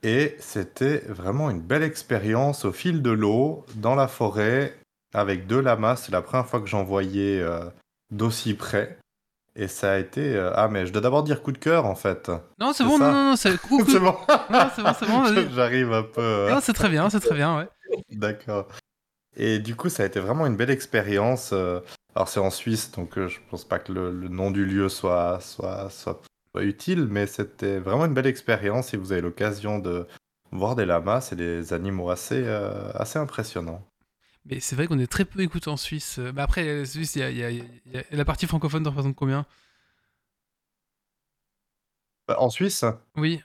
Et 0.03 0.35
c'était 0.39 0.99
vraiment 1.09 1.49
une 1.49 1.61
belle 1.61 1.83
expérience 1.83 2.65
au 2.65 2.71
fil 2.71 3.01
de 3.01 3.11
l'eau, 3.11 3.65
dans 3.75 3.93
la 3.93 4.07
forêt, 4.07 4.75
avec 5.13 5.45
deux 5.45 5.59
lamas. 5.61 5.97
C'est 5.97 6.11
la 6.11 6.21
première 6.21 6.47
fois 6.47 6.59
que 6.61 6.67
j'en 6.67 6.83
voyais 6.83 7.39
euh, 7.41 7.65
d'aussi 8.09 8.53
près. 8.55 8.97
Et 9.55 9.67
ça 9.67 9.93
a 9.93 9.97
été... 9.97 10.35
euh, 10.35 10.51
Ah, 10.55 10.67
mais 10.69 10.85
je 10.85 10.93
dois 10.93 11.01
d'abord 11.01 11.23
dire 11.23 11.41
coup 11.43 11.51
de 11.51 11.57
cœur, 11.57 11.85
en 11.85 11.95
fait. 11.95 12.29
Non, 12.59 12.71
c'est 12.73 12.83
C'est 12.83 12.83
bon, 12.85 12.97
ça. 12.97 13.05
non, 13.05 13.11
non, 13.13 13.23
non, 13.31 13.35
c'est 13.35 13.57
coucou. 13.59 13.85
c'est 13.89 13.99
bon. 13.99 14.15
Non, 14.49 14.69
c'est 14.75 14.81
bon, 14.83 14.91
c'est 14.97 15.05
bon, 15.07 15.21
vas-y. 15.23 15.51
J'arrive 15.53 15.91
un 15.93 16.03
peu... 16.03 16.21
euh, 16.21 16.49
Non, 16.51 16.59
c'est 16.61 16.73
très 16.73 16.89
bien, 16.89 17.09
c'est 17.09 17.19
très 17.19 17.35
bien, 17.35 17.57
ouais. 17.57 17.67
D'accord. 18.11 18.67
Et 19.35 19.59
du 19.59 19.75
coup, 19.75 19.89
ça 19.89 20.03
a 20.03 20.05
été 20.05 20.19
vraiment 20.19 20.45
une 20.45 20.55
belle 20.57 20.69
expérience. 20.69 21.51
euh, 21.53 21.79
Alors, 22.15 22.29
c'est 22.29 22.39
en 22.39 22.49
Suisse, 22.49 22.91
donc 22.91 23.17
euh, 23.17 23.27
je 23.27 23.39
pense 23.49 23.65
pas 23.65 23.79
que 23.79 23.91
le, 23.91 24.11
le 24.11 24.27
nom 24.29 24.51
du 24.51 24.65
lieu 24.65 24.89
soit, 24.89 25.39
soit, 25.41 25.89
soit, 25.89 26.21
soit 26.53 26.63
utile, 26.63 27.07
mais 27.09 27.27
c'était 27.27 27.79
vraiment 27.79 28.05
une 28.05 28.13
belle 28.13 28.27
expérience. 28.27 28.87
Si 28.87 28.97
vous 28.97 29.11
avez 29.11 29.21
l'occasion 29.21 29.79
de 29.79 30.07
voir 30.51 30.75
des 30.75 30.85
lamas, 30.85 31.21
c'est 31.21 31.35
des 31.37 31.73
animaux 31.73 32.09
assez, 32.09 32.43
euh, 32.45 32.91
assez 32.93 33.19
impressionnants. 33.19 33.81
Mais 34.45 34.59
c'est 34.59 34.75
vrai 34.75 34.87
qu'on 34.87 34.97
est 34.99 35.07
très 35.11 35.25
peu 35.25 35.41
écouté 35.41 35.69
en 35.69 35.77
Suisse. 35.77 36.17
Euh, 36.19 36.31
Bah 36.31 36.43
après, 36.43 36.65
la 36.79 36.85
Suisse, 36.85 37.15
il 37.15 37.19
y 37.19 37.23
a, 37.23 37.29
il 37.29 37.37
y 37.37 37.43
a- 37.43 37.49
il 37.51 37.63
y 37.93 37.97
a- 37.97 38.03
la 38.11 38.25
partie 38.25 38.47
francophone 38.47 38.85
représente 38.87 39.15
combien? 39.15 39.45
Bah, 42.27 42.37
En 42.39 42.49
Suisse, 42.49 42.85
Oui. 43.17 43.41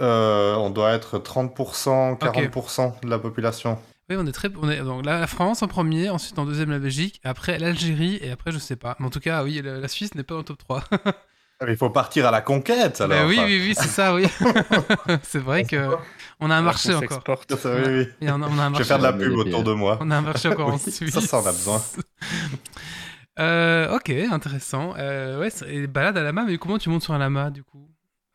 euh, 0.00 0.54
on 0.54 0.70
doit 0.70 0.92
être 0.92 1.18
30%, 1.18 2.16
40% 2.16 2.96
de 3.02 3.08
la 3.08 3.18
population. 3.18 3.78
Oui, 4.10 4.16
on 4.18 4.26
est 4.26 4.32
très. 4.32 4.50
On 4.56 4.68
est, 4.68 4.82
donc 4.82 5.04
là, 5.06 5.20
la 5.20 5.26
France 5.26 5.62
en 5.62 5.68
premier, 5.68 6.10
ensuite 6.10 6.38
en 6.38 6.44
deuxième 6.44 6.70
la 6.70 6.78
Belgique, 6.80 7.20
après 7.24 7.58
l'Algérie, 7.58 8.18
et 8.20 8.30
après 8.30 8.50
je 8.52 8.58
sais 8.58 8.76
pas. 8.76 8.96
Mais 8.98 9.06
en 9.06 9.10
tout 9.10 9.20
cas, 9.20 9.44
oui, 9.44 9.60
la, 9.62 9.78
la 9.78 9.88
Suisse 9.88 10.14
n'est 10.14 10.24
pas 10.24 10.34
dans 10.34 10.38
le 10.40 10.44
top 10.44 10.58
3. 10.58 10.84
Ah, 11.62 11.70
Il 11.70 11.76
faut 11.76 11.90
partir 11.90 12.26
à 12.26 12.30
la 12.30 12.40
conquête, 12.40 13.00
alors. 13.00 13.18
Bah 13.20 13.26
oui, 13.26 13.36
enfin. 13.38 13.46
oui, 13.46 13.60
oui, 13.68 13.74
c'est 13.76 13.88
ça, 13.88 14.14
oui. 14.14 14.26
c'est 15.22 15.38
vrai 15.38 15.64
que 15.64 15.96
on 16.40 16.50
a 16.50 16.56
un 16.56 16.62
marché 16.62 16.92
On 16.94 16.98
encore. 16.98 17.42
Ça, 17.56 17.74
oui, 17.76 17.82
oui. 17.86 18.08
Et 18.20 18.30
on 18.30 18.42
a, 18.42 18.48
on 18.48 18.58
a 18.58 18.62
un 18.62 18.74
Je 18.74 18.82
vais 18.82 18.84
marché. 18.84 18.84
faire 18.84 18.98
de 18.98 19.02
la 19.04 19.12
pub 19.12 19.32
autour 19.34 19.62
de 19.62 19.72
moi. 19.72 19.98
On 20.00 20.10
a 20.10 20.16
un 20.16 20.22
marché 20.22 20.48
encore 20.48 20.68
en 20.68 20.72
Oui, 20.74 20.90
Suisse. 20.92 21.12
ça, 21.14 21.20
ça, 21.20 21.38
on 21.38 21.46
a 21.46 21.52
besoin. 21.52 21.80
Euh, 23.38 23.96
ok, 23.96 24.10
intéressant. 24.30 24.94
Euh, 24.98 25.40
ouais, 25.40 25.48
et 25.66 25.86
balade 25.86 26.18
à 26.18 26.22
lama, 26.22 26.44
mais 26.46 26.58
comment 26.58 26.76
tu 26.76 26.90
montes 26.90 27.02
sur 27.02 27.14
un 27.14 27.18
lama 27.18 27.48
du 27.50 27.62
coup? 27.64 27.88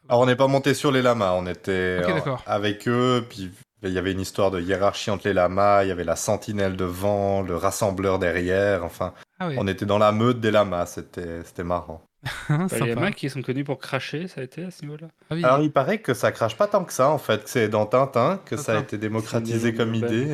Alors, 0.10 0.22
on 0.22 0.26
n'est 0.26 0.36
pas 0.36 0.48
monté 0.48 0.74
sur 0.74 0.92
les 0.92 1.02
lamas, 1.04 1.34
on 1.34 1.46
était 1.46 1.72
euh, 1.72 2.36
avec 2.48 2.88
eux, 2.88 3.24
puis 3.30 3.52
il 3.84 3.92
y 3.92 4.00
avait 4.00 4.12
une 4.14 4.22
histoire 4.22 4.50
de 4.50 4.60
hiérarchie 4.60 5.12
entre 5.12 5.28
les 5.28 5.34
lamas, 5.36 5.84
il 5.84 5.90
y 5.90 5.92
avait 5.92 6.04
la 6.04 6.16
sentinelle 6.16 6.76
devant, 6.76 7.44
le 7.44 7.56
rassembleur 7.58 8.18
derrière, 8.18 8.84
enfin, 8.84 9.14
Ah 9.40 9.50
oui, 9.50 9.56
on 9.60 9.68
était 9.68 9.86
dans 9.86 10.00
la 10.00 10.12
meute 10.12 10.40
des 10.40 10.50
lamas, 10.50 10.88
c'était 10.88 11.44
c'était 11.44 11.64
marrant. 11.64 12.02
Bah, 12.50 12.68
Il 12.72 12.88
y 12.88 12.92
a 12.92 12.96
Mac 12.96 13.16
qui 13.16 13.30
sont 13.30 13.42
connus 13.42 13.64
pour 13.64 13.78
cracher, 13.80 14.28
ça 14.28 14.42
a 14.42 14.44
été 14.44 14.64
à 14.64 14.72
ce 14.72 14.82
niveau-là. 14.82 15.08
Ah 15.30 15.36
oui. 15.36 15.44
Alors, 15.44 15.62
il 15.62 15.72
paraît 15.72 16.02
que 16.02 16.14
ça 16.14 16.32
crache 16.32 16.58
pas 16.58 16.68
tant 16.68 16.84
que 16.84 16.92
ça, 16.92 17.10
en 17.10 17.18
fait, 17.18 17.44
que 17.44 17.50
c'est 17.50 17.70
dans 17.70 17.86
Tintin 17.86 18.42
que 18.46 18.58
ça 18.58 18.78
a 18.78 18.82
été 18.82 18.98
démocratisé 18.98 19.74
comme 19.74 19.94
idée. 19.96 20.28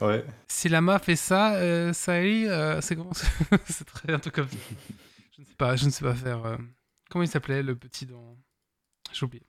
et- 0.00 0.04
Ouais. 0.04 0.24
Si 0.48 0.68
lama 0.68 0.98
fait 0.98 1.14
ça, 1.16 1.54
euh, 1.56 1.92
Saïli, 1.92 2.46
euh, 2.48 2.80
c'est 2.80 2.96
comment 2.96 3.12
C'est 3.68 3.84
très 3.86 4.12
un 4.12 4.18
truc 4.18 4.34
comme 4.34 4.48
ça. 4.48 4.56
Je 5.36 5.42
ne 5.42 5.46
sais 5.46 5.54
pas, 5.56 5.76
je 5.76 5.84
ne 5.84 5.90
sais 5.90 6.04
pas 6.04 6.14
faire. 6.14 6.44
euh, 6.46 6.56
Comment 7.10 7.22
il 7.22 7.28
s'appelait 7.28 7.62
le 7.62 7.76
petit 7.76 8.06
dans 8.06 8.36
J'ai 9.12 9.24
oublié. 9.26 9.44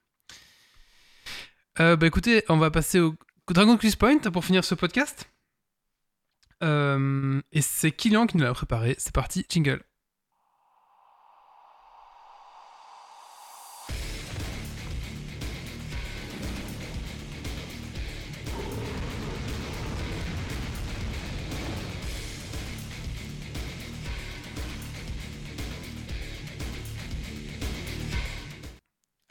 Euh, 1.80 1.96
bah 1.96 2.08
écoutez, 2.08 2.44
on 2.50 2.58
va 2.58 2.70
passer 2.72 3.00
au 3.00 3.16
Dragon 3.50 3.78
Quiz 3.78 3.96
Point 3.96 4.20
pour 4.20 4.44
finir 4.44 4.64
ce 4.66 4.76
podcast. 4.76 5.30
Euh, 6.64 7.40
et 7.52 7.62
c'est 7.62 7.92
Kylian 7.92 8.28
qui 8.28 8.38
nous 8.38 8.44
l'a 8.44 8.54
préparé. 8.54 8.96
C'est 8.98 9.14
parti, 9.14 9.46
jingle. 9.50 9.82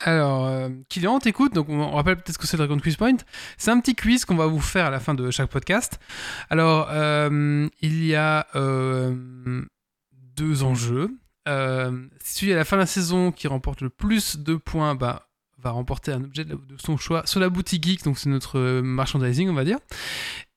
Alors, 0.07 0.47
euh, 0.47 0.69
Kylian, 0.89 1.19
t'écoutes, 1.19 1.53
donc 1.53 1.69
on, 1.69 1.91
rappelle 1.91 2.15
peut-être 2.15 2.35
ce 2.35 2.39
que 2.39 2.47
c'est 2.47 2.57
Dragon 2.57 2.79
Quiz 2.79 2.95
Point. 2.95 3.17
C'est 3.59 3.73
un 3.73 3.81
petit 3.81 3.97
quiz 3.97 4.25
qu'on 4.25 4.37
va 4.37 4.47
vous 4.47 4.61
faire 4.61 4.87
à 4.87 4.91
la 4.91 5.01
fin 5.01 5.15
de 5.15 5.33
chaque 5.33 5.51
podcast. 5.51 5.99
Alors, 6.49 6.87
euh, 6.93 7.69
il 7.81 8.07
y 8.07 8.15
a 8.15 8.47
euh, 8.55 9.65
deux 10.13 10.63
enjeux. 10.63 11.11
Euh, 11.49 12.07
celui 12.25 12.53
à 12.53 12.57
la 12.57 12.65
fin 12.65 12.77
de 12.77 12.83
la 12.83 12.87
saison 12.87 13.33
qui 13.33 13.49
remporte 13.49 13.81
le 13.81 13.91
plus 13.91 14.37
de 14.37 14.55
points 14.55 14.95
bah, 14.95 15.27
va 15.59 15.71
remporter 15.71 16.13
un 16.13 16.23
objet 16.23 16.45
de, 16.45 16.57
son 16.79 16.97
choix 16.97 17.27
sur 17.27 17.41
la 17.41 17.49
boutique 17.49 17.85
Geek, 17.85 18.05
donc 18.05 18.17
c'est 18.17 18.31
notre 18.31 18.61
merchandising, 18.83 19.49
on 19.49 19.55
va 19.55 19.65
dire. 19.65 19.79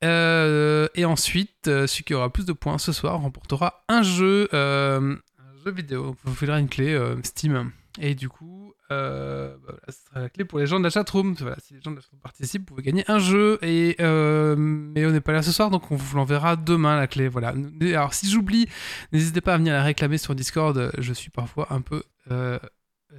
Et 0.04 1.06
ensuite, 1.06 1.66
celui 1.66 2.04
qui 2.04 2.14
aura 2.14 2.32
plus 2.32 2.46
de 2.46 2.54
points 2.54 2.78
ce 2.78 2.92
soir 2.92 3.20
remportera 3.20 3.84
un 3.88 4.04
jeu, 4.04 4.48
un 4.54 5.18
jeu 5.66 5.72
vidéo. 5.72 6.16
Vous 6.24 6.36
filera 6.36 6.60
une 6.60 6.70
clé 6.70 6.96
Steam. 7.24 7.72
Et 8.00 8.14
du 8.14 8.30
coup, 8.30 8.74
euh, 8.92 9.56
bah 9.58 9.60
voilà, 9.68 9.80
ce 9.90 10.06
sera 10.06 10.20
la 10.22 10.30
clé 10.30 10.46
pour 10.46 10.60
les 10.60 10.66
gens 10.68 10.80
de 10.80 10.84
la 10.84 10.90
chatroom. 10.90 11.36
Voilà, 11.40 11.58
si 11.60 11.74
les 11.74 11.82
gens 11.82 11.92
de 11.92 11.98
la 11.98 12.02
chatroom 12.02 12.20
participent, 12.22 12.62
vous 12.62 12.76
pouvez 12.76 12.84
gagner 12.84 13.04
un 13.08 13.20
jeu. 13.20 13.60
Euh, 13.64 14.56
mais 14.58 15.06
on 15.06 15.12
n'est 15.12 15.22
pas 15.22 15.32
là 15.34 15.42
ce 15.44 15.52
soir, 15.52 15.70
donc 15.70 15.92
on 15.92 15.96
vous 15.96 16.18
l'enverra 16.18 16.56
demain, 16.56 16.98
la 16.98 17.08
clé. 17.08 17.28
Voilà. 17.28 17.54
Alors, 17.82 18.14
si 18.14 18.30
j'oublie, 18.30 18.68
n'hésitez 19.12 19.42
pas 19.42 19.54
à 19.54 19.58
venir 19.58 19.74
la 19.74 19.84
réclamer 19.84 20.18
sur 20.18 20.36
Discord. 20.36 20.92
Je 20.98 21.14
suis 21.14 21.30
parfois 21.30 21.68
un 21.72 21.82
peu 21.82 22.04
euh, 22.32 22.60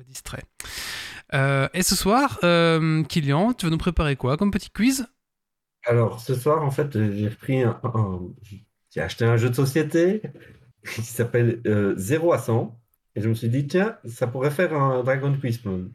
distrait. 0.08 0.42
Euh, 1.34 1.68
et 1.74 1.82
ce 1.82 1.94
soir, 1.94 2.38
Kylian, 2.40 3.52
tu 3.54 3.66
vas 3.66 3.70
nous 3.70 3.78
préparer 3.78 4.16
quoi 4.16 4.36
comme 4.36 4.50
petit 4.50 4.70
quiz? 4.70 5.06
Alors, 5.84 6.20
ce 6.20 6.34
soir, 6.34 6.62
en 6.62 6.70
fait, 6.70 6.92
j'ai 6.92 7.62
un- 7.62 7.80
J'ai 8.90 9.00
acheté 9.00 9.24
un 9.24 9.36
jeu 9.36 9.50
de 9.50 9.54
société 9.54 10.22
qui 10.84 11.02
s'appelle 11.02 11.60
euh, 11.66 11.94
0 11.96 12.32
à 12.32 12.38
100. 12.38 12.79
Et 13.16 13.20
je 13.20 13.28
me 13.28 13.34
suis 13.34 13.48
dit, 13.48 13.66
tiens, 13.66 13.96
ça 14.04 14.26
pourrait 14.26 14.50
faire 14.50 14.74
un 14.74 15.02
Dragon 15.02 15.36
Quiz 15.38 15.58
Point. 15.58 15.88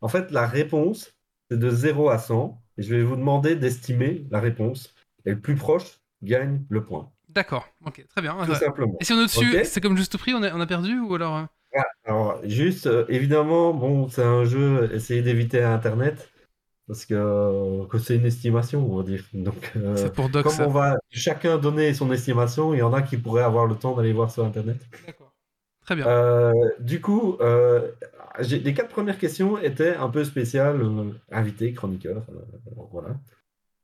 En 0.00 0.08
fait, 0.08 0.30
la 0.30 0.46
réponse, 0.46 1.12
c'est 1.50 1.58
de 1.58 1.70
0 1.70 2.10
à 2.10 2.18
100. 2.18 2.60
Et 2.76 2.82
je 2.82 2.94
vais 2.94 3.02
vous 3.02 3.16
demander 3.16 3.56
d'estimer 3.56 4.26
la 4.30 4.40
réponse. 4.40 4.94
Et 5.26 5.30
le 5.30 5.40
plus 5.40 5.54
proche 5.54 6.00
gagne 6.22 6.64
le 6.68 6.84
point. 6.84 7.10
D'accord, 7.28 7.66
ok, 7.84 8.04
très 8.08 8.22
bien. 8.22 8.36
Tout 8.46 8.54
simplement. 8.54 8.96
Et 9.00 9.04
si 9.04 9.12
on 9.12 9.18
est 9.20 9.24
dessus, 9.24 9.58
Ok. 9.58 9.64
c'est 9.64 9.80
comme 9.80 9.96
juste 9.96 10.16
prix, 10.16 10.34
on 10.34 10.42
a, 10.42 10.52
on 10.54 10.60
a 10.60 10.66
perdu 10.66 11.00
ou 11.00 11.14
alors 11.14 11.36
euh, 11.36 11.44
Ah, 11.76 11.84
Alors, 12.04 12.40
juste, 12.44 12.86
euh, 12.86 13.04
évidemment, 13.08 13.74
bon, 13.74 14.08
c'est 14.08 14.22
un 14.22 14.44
jeu, 14.44 14.90
essayez 14.94 15.22
d'éviter 15.22 15.62
Internet. 15.62 16.30
Parce 16.86 17.06
que, 17.06 17.14
euh, 17.14 17.86
que 17.86 17.98
c'est 17.98 18.16
une 18.16 18.26
estimation, 18.26 18.86
on 18.92 18.98
va 18.98 19.02
dire. 19.04 19.24
Donc, 19.32 19.72
euh, 19.76 19.96
c'est 19.96 20.12
pour 20.12 20.28
Doc 20.28 20.42
comme 20.42 20.52
ça 20.52 20.68
on 20.68 20.70
va 20.70 20.96
chacun 21.10 21.56
donner 21.56 21.94
son 21.94 22.12
estimation, 22.12 22.74
il 22.74 22.78
y 22.78 22.82
en 22.82 22.92
a 22.92 23.00
qui 23.00 23.16
pourraient 23.16 23.42
avoir 23.42 23.66
le 23.66 23.74
temps 23.74 23.96
d'aller 23.96 24.12
voir 24.12 24.30
sur 24.30 24.44
Internet. 24.44 24.76
D'accord. 25.06 25.23
Très 25.84 25.96
bien. 25.96 26.06
Euh, 26.06 26.52
du 26.80 27.00
coup, 27.00 27.36
euh, 27.40 27.90
les 28.40 28.74
quatre 28.74 28.88
premières 28.88 29.18
questions 29.18 29.58
étaient 29.58 29.94
un 29.94 30.08
peu 30.08 30.24
spéciales, 30.24 30.80
euh, 30.80 31.12
invité, 31.30 31.72
chroniqueur, 31.74 32.24
voilà. 32.90 33.16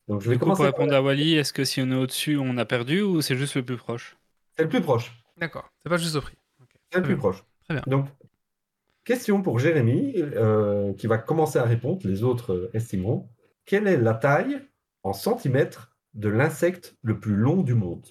Donc 0.08 0.22
je 0.22 0.30
vais 0.30 0.36
Du 0.36 0.40
coup, 0.40 0.46
pour 0.46 0.56
par 0.56 0.66
répondre 0.66 0.94
à 0.94 1.02
Wally, 1.02 1.34
est-ce 1.34 1.52
que 1.52 1.64
si 1.64 1.80
on 1.82 1.90
est 1.90 1.94
au-dessus, 1.94 2.38
on 2.38 2.56
a 2.56 2.64
perdu 2.64 3.02
ou 3.02 3.20
c'est 3.20 3.36
juste 3.36 3.54
le 3.54 3.62
plus 3.62 3.76
proche? 3.76 4.16
C'est 4.56 4.62
le 4.62 4.68
plus 4.68 4.80
proche. 4.80 5.12
D'accord, 5.36 5.68
c'est 5.82 5.90
pas 5.90 5.98
juste 5.98 6.16
au 6.16 6.20
prix. 6.20 6.36
C'est 6.90 6.98
le 6.98 7.04
plus 7.04 7.14
bien. 7.14 7.20
proche. 7.20 7.44
Très 7.64 7.74
bien. 7.74 7.84
Donc, 7.86 8.06
question 9.04 9.42
pour 9.42 9.58
Jérémy, 9.58 10.14
qui 10.96 11.06
va 11.06 11.18
commencer 11.18 11.58
à 11.58 11.64
répondre, 11.64 12.00
les 12.04 12.24
autres 12.24 12.70
estimeront. 12.72 13.28
Quelle 13.66 13.86
est 13.86 13.98
la 13.98 14.14
taille 14.14 14.60
en 15.02 15.12
centimètres 15.12 15.94
de 16.14 16.28
l'insecte 16.28 16.96
le 17.02 17.20
plus 17.20 17.36
long 17.36 17.62
du 17.62 17.74
monde? 17.74 18.06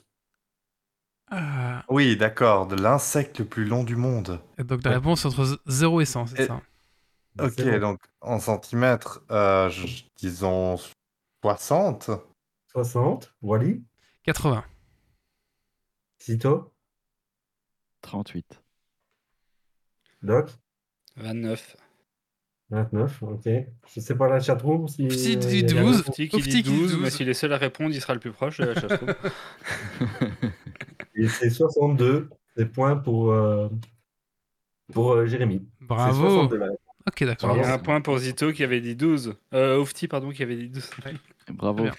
Euh, 1.32 1.80
Oui, 1.90 2.18
d'accord, 2.18 2.66
de 2.68 2.76
l'insecte 2.76 3.40
le 3.40 3.46
plus 3.46 3.66
long 3.66 3.84
du 3.84 3.96
monde. 3.96 4.42
et 4.58 4.64
donc 4.64 4.84
la 4.84 4.92
Ouais. 4.92 4.96
réponse 4.98 5.26
entre 5.26 5.60
0 5.68 6.02
et 6.02 6.06
100, 6.06 6.28
c'est 6.28 6.42
Et- 6.42 6.48
ça 6.48 6.62
Ok, 7.40 7.54
C'est 7.58 7.80
bon. 7.80 7.92
donc 7.92 8.00
en 8.22 8.40
centimètres, 8.40 9.22
euh, 9.32 9.70
je- 9.70 10.04
disons 10.18 10.78
60. 11.42 12.10
60. 12.72 13.34
Wally? 13.42 13.84
80. 14.24 14.64
Cito 16.18 16.74
38. 18.02 18.62
Doc? 20.24 20.50
29. 21.16 21.78
29, 22.72 23.24
ok. 23.24 23.48
Je 23.88 24.00
sais 24.00 24.16
pas 24.16 24.28
la 24.28 24.40
chatroom 24.40 24.88
si. 24.88 25.06
Euh, 25.06 25.08
dit 25.08 25.34
il 25.60 25.72
y 25.72 25.78
a- 25.78 25.82
12. 25.82 26.04
Petit 26.04 26.28
qui 26.28 26.38
dit 26.42 26.50
qui 26.50 26.64
dit 26.64 26.64
12, 26.64 26.94
mais 26.98 27.04
12. 27.06 27.14
s'il 27.16 27.30
est 27.30 27.34
seul 27.34 27.54
à 27.54 27.58
répondre, 27.58 27.92
il 27.96 28.02
sera 28.02 28.14
le 28.16 28.20
plus 28.20 28.32
proche 28.32 28.58
de 28.60 28.66
la 28.66 28.76
chatroom. 28.80 29.14
Et 31.20 31.28
c'est 31.28 31.50
62. 31.50 32.30
C'est 32.56 32.66
point 32.66 32.96
pour, 32.96 33.32
euh, 33.32 33.70
pour 34.94 35.14
euh, 35.14 35.26
Jérémy. 35.26 35.68
C'est 35.80 35.88
Bravo. 35.88 36.30
62 36.30 36.58
là. 36.58 36.68
Ok, 37.08 37.24
d'accord. 37.24 37.52
Il 37.54 37.58
y 37.58 37.60
a 37.60 37.64
Bravo. 37.64 37.76
un 37.76 37.80
point 37.84 38.02
pour 38.02 38.18
Zito 38.20 38.52
qui 38.52 38.64
avait 38.64 38.82
dit 38.82 38.96
12. 38.96 39.36
Euh, 39.54 39.80
Oufti, 39.80 40.08
pardon, 40.08 40.32
qui 40.32 40.44
avait 40.44 40.56
dit 40.56 40.70
12. 40.70 40.90
Bravo. 41.50 41.86
Euh, 41.86 41.92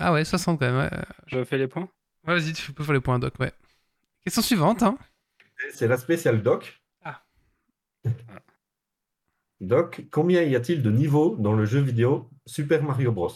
ah 0.00 0.12
ouais, 0.12 0.24
60 0.24 0.58
quand 0.58 0.66
même. 0.66 0.76
Ouais, 0.90 1.04
Je 1.26 1.44
fais 1.44 1.58
les 1.58 1.68
points? 1.68 1.88
Ouais, 2.26 2.38
vas-y, 2.38 2.52
tu 2.52 2.72
peux 2.72 2.84
faire 2.84 2.94
les 2.94 3.00
points, 3.00 3.18
Doc. 3.18 3.34
Ouais. 3.38 3.52
Question 4.24 4.42
suivante. 4.42 4.82
Hein. 4.82 4.98
C'est 5.72 5.86
la 5.86 5.98
spéciale 5.98 6.42
Doc. 6.42 6.80
Ah. 7.04 7.22
Doc, 9.60 10.02
combien 10.10 10.42
y 10.42 10.56
a-t-il 10.56 10.82
de 10.82 10.90
niveaux 10.90 11.36
dans 11.38 11.54
le 11.54 11.64
jeu 11.64 11.80
vidéo 11.80 12.28
Super 12.46 12.82
Mario 12.82 13.12
Bros 13.12 13.32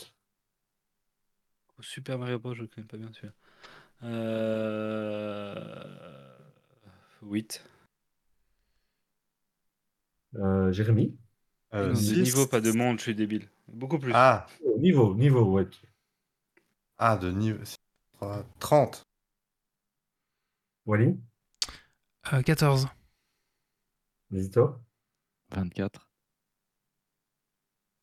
Super 1.81 2.19
Mario 2.19 2.39
Bros, 2.39 2.55
je 2.55 2.63
ne 2.63 2.67
connais 2.67 2.87
pas 2.87 2.99
bien 2.99 3.09
celui-là. 3.13 3.33
Euh... 4.03 5.65
8. 7.23 7.65
Euh, 10.37 10.73
Jérémy 10.73 11.17
Euh, 11.75 11.89
Non, 11.89 11.93
de 11.93 11.95
six. 11.97 12.23
niveau, 12.23 12.47
pas 12.47 12.61
de 12.61 12.73
monde, 12.73 12.99
je 12.99 13.03
suis 13.05 13.15
débile. 13.15 13.49
Beaucoup 13.69 13.99
plus. 13.99 14.13
Ah, 14.15 14.47
Oh, 14.65 14.77
Niveau, 14.79 15.15
niveau, 15.15 15.45
ouais. 15.53 15.69
ah, 16.99 17.17
de 17.17 17.31
niveau. 17.31 17.63
30. 18.59 19.07
Wally 20.87 21.17
Euh, 22.33 22.43
14. 22.43 22.89
Zito 24.33 24.77
24. 25.51 26.09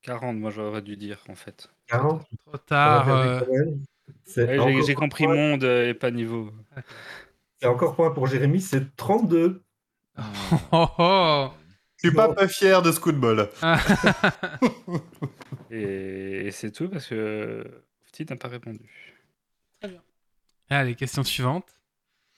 40, 0.02 0.38
moi 0.38 0.52
j'aurais 0.52 0.82
dû 0.82 0.96
dire 0.98 1.22
en 1.30 1.36
fait. 1.36 1.70
40 1.88 2.26
Trop 2.46 2.58
tard. 2.58 3.10
Euh, 3.10 3.42
Ouais, 4.36 4.82
j'ai- 4.86 4.94
compris 4.94 5.26
point- 5.26 5.36
monde 5.36 5.64
euh, 5.64 5.90
et 5.90 5.94
pas 5.94 6.12
niveau. 6.12 6.52
C'est 7.60 7.68
encore 7.68 7.96
point 7.96 8.12
pour 8.12 8.28
Jérémy, 8.28 8.62
c'est 8.62 8.96
32. 8.96 9.64
Oh 10.72 10.86
oh 11.00 11.50
Je 11.98 12.08
suis 12.10 12.16
pas 12.16 12.34
peu 12.34 12.48
fier 12.48 12.82
de 12.82 12.92
ce 12.92 13.00
coup 13.00 13.12
de 13.12 13.18
bol. 13.18 13.50
Et, 15.72 16.48
et 16.48 16.52
c'est 16.52 16.72
tout 16.72 16.88
parce 16.90 17.08
que 17.08 17.64
Oufti 18.06 18.26
n'a 18.30 18.36
pas 18.38 18.48
répondu. 18.48 19.14
Allez, 20.70 20.96
question 20.96 21.24
suivante. 21.24 21.66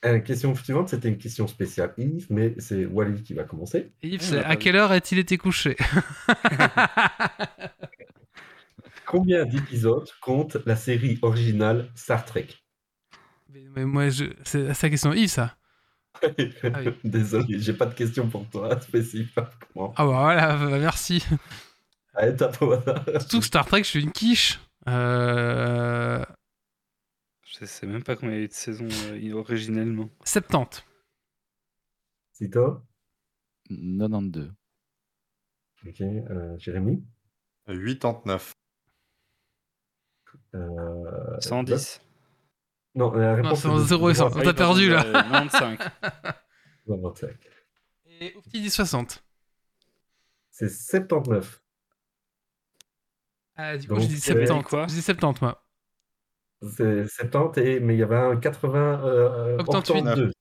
La 0.04 0.12
Euh, 0.12 0.20
question 0.20 0.54
suivante, 0.56 0.90
c'était 0.90 1.10
une 1.10 1.18
question 1.18 1.48
spéciale 1.48 1.94
Yves, 1.98 2.28
mais 2.30 2.56
c'est 2.58 2.86
Wally 2.86 3.22
qui 3.24 3.34
va 3.34 3.44
commencer. 3.44 3.92
Yves, 4.02 4.22
Ah, 4.40 4.44
pas 4.44 4.48
à 4.50 4.56
quelle 4.56 4.76
heure 4.78 4.92
a-t-il 4.92 5.20
été 5.20 5.38
couché? 5.38 5.76
Combien 9.10 9.44
d'épisodes 9.44 10.08
compte 10.22 10.58
la 10.68 10.76
série 10.76 11.18
originale 11.24 11.90
Star 11.96 12.26
Trek 12.26 12.48
mais, 13.50 13.66
mais 13.76 13.84
moi, 13.84 14.10
je... 14.10 14.26
c'est 14.44 14.72
c'est 14.76 14.86
la 14.86 14.90
question 14.92 15.14
Yves, 15.14 15.30
ça. 15.30 15.58
oui. 16.38 16.54
Désolé, 17.04 17.58
j'ai 17.58 17.74
pas 17.74 17.88
de 17.88 17.96
question 17.96 18.30
pour 18.30 18.48
toi 18.50 18.80
spécifiquement. 18.82 19.94
Ah 19.96 20.06
bah 20.06 20.12
voilà, 20.12 20.58
bah, 20.58 20.78
merci. 20.78 21.26
Allez, 22.14 22.36
tape 22.36 22.62
au 22.62 22.72
hasard. 22.72 23.04
Surtout 23.06 23.40
que 23.40 23.46
Star 23.46 23.66
Trek, 23.66 23.80
je 23.80 23.90
suis 23.90 24.04
une 24.04 24.12
quiche. 24.12 24.60
Euh... 24.88 26.24
Je 27.42 27.66
sais 27.66 27.88
même 27.88 28.04
pas 28.04 28.16
combien 28.16 28.36
il 28.36 28.38
y 28.38 28.42
a 28.42 28.46
eu 28.46 28.48
de 28.48 28.54
saisons 28.54 28.88
euh, 29.08 29.34
originellement. 29.34 30.12
70. 30.24 30.86
Cito 32.34 32.84
92. 33.70 34.54
Ok, 35.88 36.02
euh, 36.02 36.56
Jérémy 36.60 37.04
89. 37.66 38.54
Euh, 40.56 41.40
110. 41.40 42.02
Non, 42.96 43.12
la 43.14 43.30
Non, 43.38 43.44
réponse 43.44 43.62
c'est 43.62 43.68
en 43.68 43.78
0 43.78 44.10
et 44.10 44.14
100. 44.16 44.28
Ah 44.28 44.32
On 44.36 44.42
t'a 44.42 44.54
perdu, 44.54 44.90
là. 44.90 45.04
euh, 45.06 45.14
95. 45.14 45.78
125. 46.88 47.30
Et 48.22 48.36
Oufti 48.36 48.62
dit 48.62 48.70
60. 48.70 49.24
C'est 50.52 50.70
79. 50.70 51.62
Ah, 53.56 53.78
du 53.78 53.88
coup, 53.88 53.94
Donc, 53.96 54.04
je 54.04 54.08
dis 54.08 54.16
euh, 54.32 54.46
70. 54.46 54.64
quoi 54.64 54.88
Je 54.88 54.94
dis 54.94 55.02
70, 55.02 55.42
moi. 55.42 55.64
C'est 56.76 57.08
70, 57.08 57.62
et, 57.62 57.80
mais 57.80 57.96
il 57.96 58.00
y 58.00 58.04
avait 58.04 58.18
un 58.18 58.36
80. 58.38 59.06
Euh, 59.06 59.58
88. 59.58 60.04
82. 60.04 60.32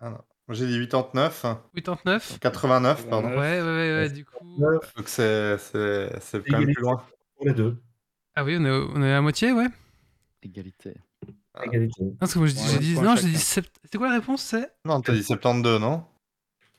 Ah 0.00 0.10
non. 0.10 0.18
J'ai 0.50 0.66
dit 0.66 0.78
89. 0.88 1.46
89. 1.74 2.38
89, 2.40 3.08
pardon. 3.08 3.28
Ouais, 3.28 3.36
ouais, 3.36 3.60
ouais, 3.62 3.94
ouais, 3.94 4.10
du 4.10 4.24
coup. 4.26 4.44
9 4.58 4.94
Donc 4.96 5.08
c'est 5.08 5.56
c'est- 5.58 6.18
c'est 6.20 6.42
quand 6.46 6.58
même 6.58 6.72
plus 6.72 6.82
loin. 6.82 7.02
pour 7.36 7.46
les 7.46 7.54
deux. 7.54 7.80
Ah 8.34 8.44
oui, 8.44 8.56
on 8.58 8.64
est, 8.64 8.70
au- 8.70 8.90
on 8.94 9.02
est 9.02 9.12
à 9.12 9.20
moitié, 9.20 9.52
ouais. 9.52 9.66
Égalité. 10.42 10.94
Ah. 11.54 11.64
Égalité. 11.66 12.02
Non, 12.04 12.16
parce 12.18 12.32
que 12.34 12.38
moi, 12.38 12.48
je 12.48 12.54
dis, 12.54 12.60
Ouais, 12.62 12.68
j'ai 12.72 12.78
dit, 12.78 12.94
non, 13.00 13.14
j'ai 13.16 13.28
dit 13.28 13.38
sept- 13.38 13.70
C'est 13.90 13.98
quoi 13.98 14.08
la 14.08 14.14
réponse 14.14 14.42
C'est? 14.42 14.72
Non, 14.84 15.00
t'as 15.00 15.12
dit 15.12 15.22
72, 15.22 15.80
non? 15.80 16.04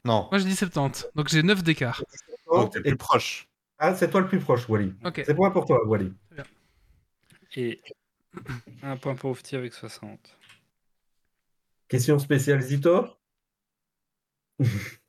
Non. 0.05 0.27
Moi, 0.31 0.39
j'ai 0.39 0.45
dit 0.45 0.55
70. 0.55 1.07
Donc, 1.15 1.30
j'ai 1.30 1.43
9 1.43 1.63
d'écart. 1.63 2.03
Donc 2.51 2.71
t'es 2.73 2.80
Et- 2.80 2.84
plus 2.84 2.97
proche. 2.97 3.47
Ah, 3.77 3.95
c'est 3.95 4.09
toi 4.09 4.21
le 4.21 4.27
plus 4.27 4.39
proche, 4.39 4.67
Wally. 4.69 4.93
Ok. 5.05 5.21
C'est 5.25 5.34
point 5.35 5.51
pour 5.51 5.65
toi, 5.65 5.85
Wally. 5.85 6.11
Et 7.55 7.81
un 8.84 8.97
point 8.97 9.15
pour 9.15 9.31
Oufti 9.31 9.55
avec 9.55 9.73
60. 9.73 10.38
Question 11.88 12.17
spéciale 12.19 12.61
Zito. 12.61 13.05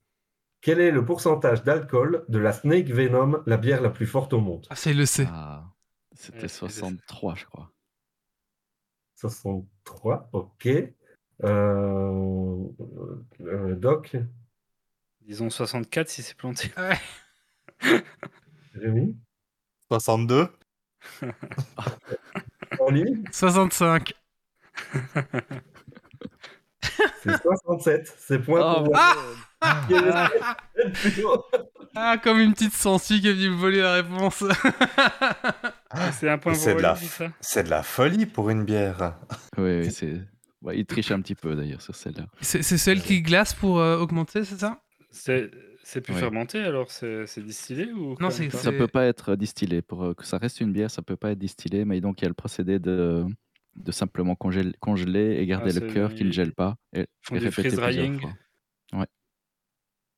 Quel 0.60 0.80
est 0.80 0.90
le 0.90 1.04
pourcentage 1.04 1.62
d'alcool 1.62 2.24
de 2.28 2.38
la 2.38 2.52
Snake 2.52 2.86
Venom, 2.86 3.42
la 3.46 3.56
bière 3.58 3.82
la 3.82 3.90
plus 3.90 4.06
forte 4.06 4.32
au 4.32 4.40
monde? 4.40 4.66
Ah, 4.70 4.76
ça, 4.76 4.90
il 4.90 4.96
le 4.98 5.06
sait. 5.06 5.28
Ah, 5.30 5.64
c'était 6.26 6.42
Ouais, 6.42 6.48
c'est- 6.48 6.58
63, 6.58 7.34
je 7.36 7.44
crois. 7.46 7.70
63, 9.16 10.28
ok. 10.32 10.66
Euh, 10.66 12.64
euh, 13.40 13.74
Doc, 13.76 14.16
Disons 15.22 15.48
64 15.50 16.08
si 16.08 16.22
c'est 16.22 16.34
planté. 16.36 16.70
Jérémy, 18.74 19.16
62 19.88 20.48
Wally, 22.78 23.24
65. 23.32 24.12
c'est 27.22 27.42
67. 27.42 28.14
C'est 28.18 28.38
point 28.38 28.60
Oh, 28.80 28.84
pour 28.84 28.92
Ah. 28.96 29.14
Ah, 31.96 32.18
comme 32.22 32.38
une 32.38 32.52
petite 32.52 32.74
sensu 32.74 33.20
qui 33.20 33.28
est 33.28 33.32
venue 33.32 33.50
me 33.50 33.56
voler 33.56 33.80
la 33.80 33.94
réponse. 33.94 34.44
C'est 36.12 36.28
un 36.28 36.38
point 36.38 36.52
Mais 36.52 36.58
pour 36.58 36.64
c'est 37.40 37.62
de 37.64 37.70
la 37.70 37.80
de 37.80 37.84
folie 37.84 38.26
pour 38.26 38.50
une 38.50 38.64
bière. 38.64 39.16
Oui, 39.58 39.80
oui, 39.80 39.90
c'est. 39.90 40.20
Ouais, 40.62 40.78
il 40.78 40.86
triche 40.86 41.10
un 41.10 41.20
petit 41.20 41.34
peu 41.34 41.54
d'ailleurs 41.54 41.82
sur 41.82 41.94
celle-là. 41.94 42.26
c'est 42.40 42.62
c'est 42.62 42.78
celle 42.78 43.02
qui 43.02 43.20
glace 43.22 43.52
pour 43.54 43.78
euh, 43.78 43.98
augmenter, 43.98 44.44
c'est 44.44 44.58
ça? 44.58 44.80
C'est 45.10 45.50
c'est 45.82 46.00
plus 46.00 46.14
Ouais. 46.14 46.20
fermenté 46.20 46.58
alors 46.60 46.90
C'est 46.90 47.26
c'est 47.26 47.42
distillé 47.44 47.92
ou 47.92 48.16
Non, 48.18 48.30
c'est- 48.30 48.48
Ça? 48.50 48.72
Peut 48.72 48.88
pas 48.88 49.04
être 49.04 49.36
distillé. 49.36 49.82
Pour 49.82 50.02
euh, 50.04 50.14
que 50.14 50.24
ça 50.24 50.38
reste 50.38 50.60
une 50.60 50.72
bière, 50.72 50.90
ça 50.90 51.02
peut 51.02 51.16
pas 51.16 51.32
être 51.32 51.38
distillé. 51.38 51.84
Mais 51.84 52.00
donc 52.00 52.20
il 52.20 52.24
y 52.24 52.26
a 52.26 52.28
le 52.28 52.34
procédé 52.34 52.78
de, 52.78 53.24
de 53.76 53.92
simplement 53.92 54.34
congel- 54.34 54.74
congeler 54.80 55.36
et 55.38 55.46
garder 55.46 55.72
Ah, 55.76 55.80
le 55.80 55.92
cœur 55.92 56.14
qui 56.14 56.24
ne 56.24 56.32
gèle 56.32 56.52
pas. 56.54 56.76
Et, 56.94 57.06
font 57.20 57.36
et 57.36 57.38
répéter 57.40 57.68
plusieurs 57.68 57.82
drying. 57.90 58.20
fois. 58.20 58.32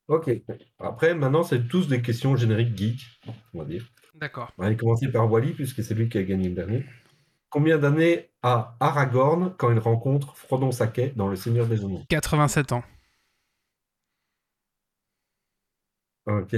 Ok. 0.09 0.31
Après, 0.79 1.15
maintenant, 1.17 1.43
c'est 1.43 1.67
tous 1.67 1.89
des 1.89 2.01
questions 2.01 2.37
génériques 2.37 2.77
geek, 2.79 3.01
on 3.53 3.59
va 3.59 3.65
dire. 3.65 3.85
D'accord. 4.17 4.53
On 4.57 4.63
va 4.63 4.69
aller 4.69 4.77
commencer 4.77 5.09
par 5.09 5.31
Wally, 5.31 5.53
puisque 5.53 5.83
c'est 5.83 5.95
lui 5.95 6.09
qui 6.09 6.19
a 6.19 6.23
gagné 6.23 6.49
le 6.49 6.55
dernier. 6.55 6.87
Combien 7.51 7.79
d'années 7.79 8.31
a 8.43 8.77
Aragorn 8.81 9.55
quand 9.57 9.71
il 9.71 9.79
rencontre 9.79 10.37
Frodon 10.37 10.73
Sacquet 10.73 11.13
dans 11.17 11.29
Le 11.29 11.37
Seigneur 11.37 11.67
des 11.67 11.85
Anneaux? 11.85 12.03
87 12.09 12.73
ans. 12.73 12.83
Ok. 16.27 16.57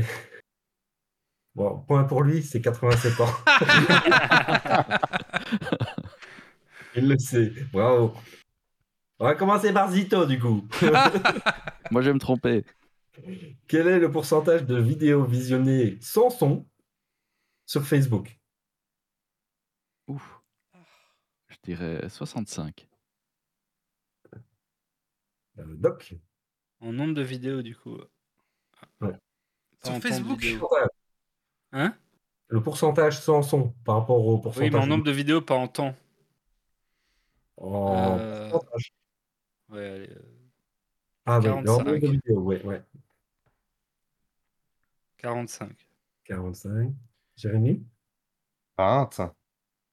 Bon, 1.55 1.80
point 1.80 2.05
pour 2.05 2.22
lui, 2.22 2.43
c'est 2.44 2.60
87 2.60 3.20
ans. 3.20 3.26
Il 6.94 7.09
le 7.09 7.18
sait. 7.18 7.52
Bravo. 7.72 8.14
On 9.18 9.24
va 9.24 9.35
commencer 9.35 9.72
par 9.72 9.90
Zito, 9.90 10.26
du 10.26 10.39
coup. 10.39 10.68
Moi, 11.90 12.02
je 12.02 12.09
vais 12.09 12.14
me 12.14 12.20
tromper. 12.20 12.64
Quel 13.66 13.89
est 13.89 13.98
le 13.98 14.10
pourcentage 14.10 14.64
de 14.64 14.80
vidéos 14.80 15.24
visionnées 15.24 15.98
sans 16.01 16.30
son? 16.30 16.67
Sur 17.68 17.84
Facebook 17.84 18.40
Ouf. 20.08 20.40
Je 21.48 21.56
dirais 21.62 22.08
65. 22.08 22.88
Euh, 24.34 24.38
Doc 25.76 26.14
En 26.80 26.92
nombre 26.92 27.12
de 27.12 27.20
vidéos, 27.22 27.60
du 27.60 27.76
coup. 27.76 27.98
Ouais. 29.02 29.12
Sur 29.84 29.92
en 29.92 30.00
Facebook. 30.00 30.42
Hein? 31.72 31.94
Le 32.46 32.62
pourcentage 32.62 33.20
sans 33.20 33.42
son 33.42 33.68
par 33.84 33.96
rapport 33.96 34.24
au 34.24 34.36
Oui, 34.36 34.40
pourcentage. 34.42 34.72
mais 34.72 34.78
en 34.78 34.86
nombre 34.86 35.04
de 35.04 35.10
vidéos, 35.10 35.42
pas 35.42 35.56
en 35.56 35.68
temps. 35.68 35.94
en 37.58 38.18
Euh, 38.18 38.48
pourcentage. 38.50 38.92
Ouais, 39.68 39.86
allez, 39.86 40.10
euh, 40.10 40.22
Ah 41.26 41.38
oui, 41.40 41.48
en 41.50 41.62
45. 41.62 41.84
nombre 41.84 41.98
de 41.98 42.06
vidéos, 42.12 42.40
ouais, 42.40 42.62
ouais. 42.64 42.82
45. 45.18 45.86
45. 46.24 46.94
Jérémy? 47.39 47.82
20. 48.77 49.32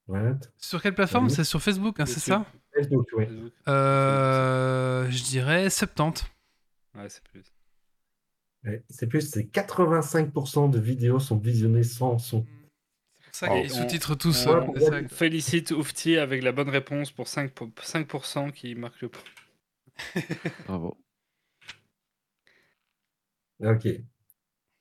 20. 0.08 0.52
Sur 0.58 0.82
quelle 0.82 0.96
plateforme? 0.96 1.30
C'est 1.30 1.44
sur 1.44 1.62
Facebook, 1.62 2.00
hein, 2.00 2.06
c'est 2.06 2.20
ça? 2.20 2.46
Facebook, 2.74 3.08
oui. 3.16 3.28
Euh, 3.68 5.10
Je 5.10 5.24
dirais 5.24 5.70
70. 5.70 6.26
Ouais, 6.96 7.08
c'est 7.10 7.24
plus. 7.24 7.44
Ouais, 8.64 8.84
C'est 8.90 9.08
plus, 9.08 9.30
c'est 9.30 9.44
85% 9.44 10.70
de 10.72 10.80
vidéos 10.80 11.20
sont 11.20 11.38
visionnées 11.38 11.84
sans 11.84 12.18
son. 12.18 12.46
C'est 13.20 13.26
pour 13.30 13.36
ça 13.36 13.48
Oh. 13.52 13.62
qu'ils 13.62 13.70
sous-titrent 13.72 14.16
tous. 14.18 14.48
on- 14.48 14.70
on- 14.70 14.74
c'est 14.76 14.86
ça. 14.86 14.96
On 15.04 15.08
félicite 15.08 15.72
Oufti 15.72 16.18
avec 16.18 16.42
la 16.42 16.52
bonne 16.52 16.70
réponse 16.70 17.12
pour 17.12 17.28
5%, 17.28 17.50
pour- 17.70 17.84
5% 17.86 18.52
qui 18.52 18.74
marque 18.76 19.02
le 19.02 19.10
point. 19.10 19.24
Bravo. 20.68 20.98
Ok. 23.60 23.88